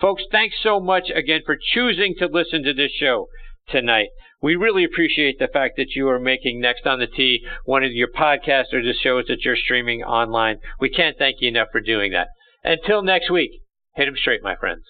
Folks, 0.00 0.22
thanks 0.30 0.56
so 0.62 0.78
much 0.78 1.10
again 1.12 1.40
for 1.44 1.56
choosing 1.60 2.14
to 2.20 2.26
listen 2.26 2.62
to 2.62 2.72
this 2.72 2.92
show 2.92 3.26
tonight. 3.70 4.08
We 4.40 4.54
really 4.54 4.84
appreciate 4.84 5.38
the 5.38 5.48
fact 5.52 5.74
that 5.78 5.96
you 5.96 6.08
are 6.08 6.20
making 6.20 6.60
Next 6.60 6.86
on 6.86 7.00
the 7.00 7.08
Tee 7.08 7.44
one 7.64 7.82
of 7.82 7.92
your 7.92 8.08
podcasts 8.08 8.72
or 8.72 8.82
the 8.82 8.94
shows 9.02 9.24
that 9.28 9.44
you're 9.44 9.56
streaming 9.56 10.02
online. 10.02 10.58
We 10.80 10.90
can't 10.90 11.18
thank 11.18 11.36
you 11.40 11.48
enough 11.48 11.68
for 11.72 11.80
doing 11.80 12.12
that. 12.12 12.28
Until 12.62 13.02
next 13.02 13.30
week, 13.30 13.50
hit 13.96 14.06
them 14.06 14.16
straight, 14.16 14.42
my 14.42 14.54
friends. 14.54 14.84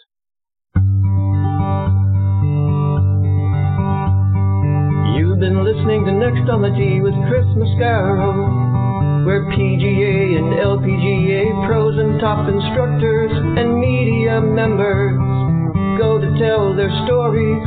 You've 5.17 5.41
been 5.41 5.65
listening 5.65 6.05
to 6.05 6.13
Next 6.13 6.51
on 6.51 6.61
the 6.61 6.71
Tee 6.77 7.01
with 7.01 7.15
Chris 7.29 7.47
Mascaro, 7.57 9.25
where 9.25 9.45
PGA 9.45 10.37
and 10.37 10.53
LPGA 10.61 11.67
pros 11.67 11.99
and 11.99 12.21
top 12.21 12.49
instructors 12.49 13.33
and 13.33 13.81
media 13.81 14.41
members 14.43 15.58
go 15.99 16.17
to 16.17 16.31
tell 16.39 16.79
their 16.79 16.95
stories. 17.05 17.59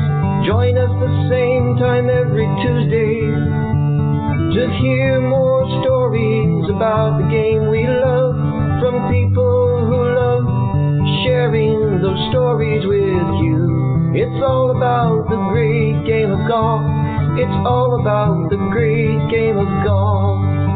Join 0.47 0.79
us 0.79 0.89
the 1.03 1.13
same 1.27 1.75
time 1.75 2.07
every 2.09 2.47
Tuesday 2.63 3.27
to 4.55 4.63
hear 4.79 5.19
more 5.19 5.67
stories 5.83 6.63
about 6.71 7.19
the 7.19 7.27
game 7.27 7.67
we 7.67 7.83
love 7.83 8.35
from 8.79 9.11
people 9.11 9.83
who 9.83 9.99
love 10.15 10.47
sharing 11.27 11.99
those 12.01 12.19
stories 12.31 12.87
with 12.87 13.27
you. 13.43 14.15
It's 14.15 14.39
all 14.43 14.71
about 14.71 15.27
the 15.27 15.39
great 15.51 15.99
game 16.07 16.31
of 16.31 16.47
golf. 16.47 16.87
It's 17.35 17.57
all 17.67 17.99
about 17.99 18.49
the 18.49 18.59
great 18.71 19.19
game 19.27 19.59
of 19.59 19.67
golf. 19.83 20.70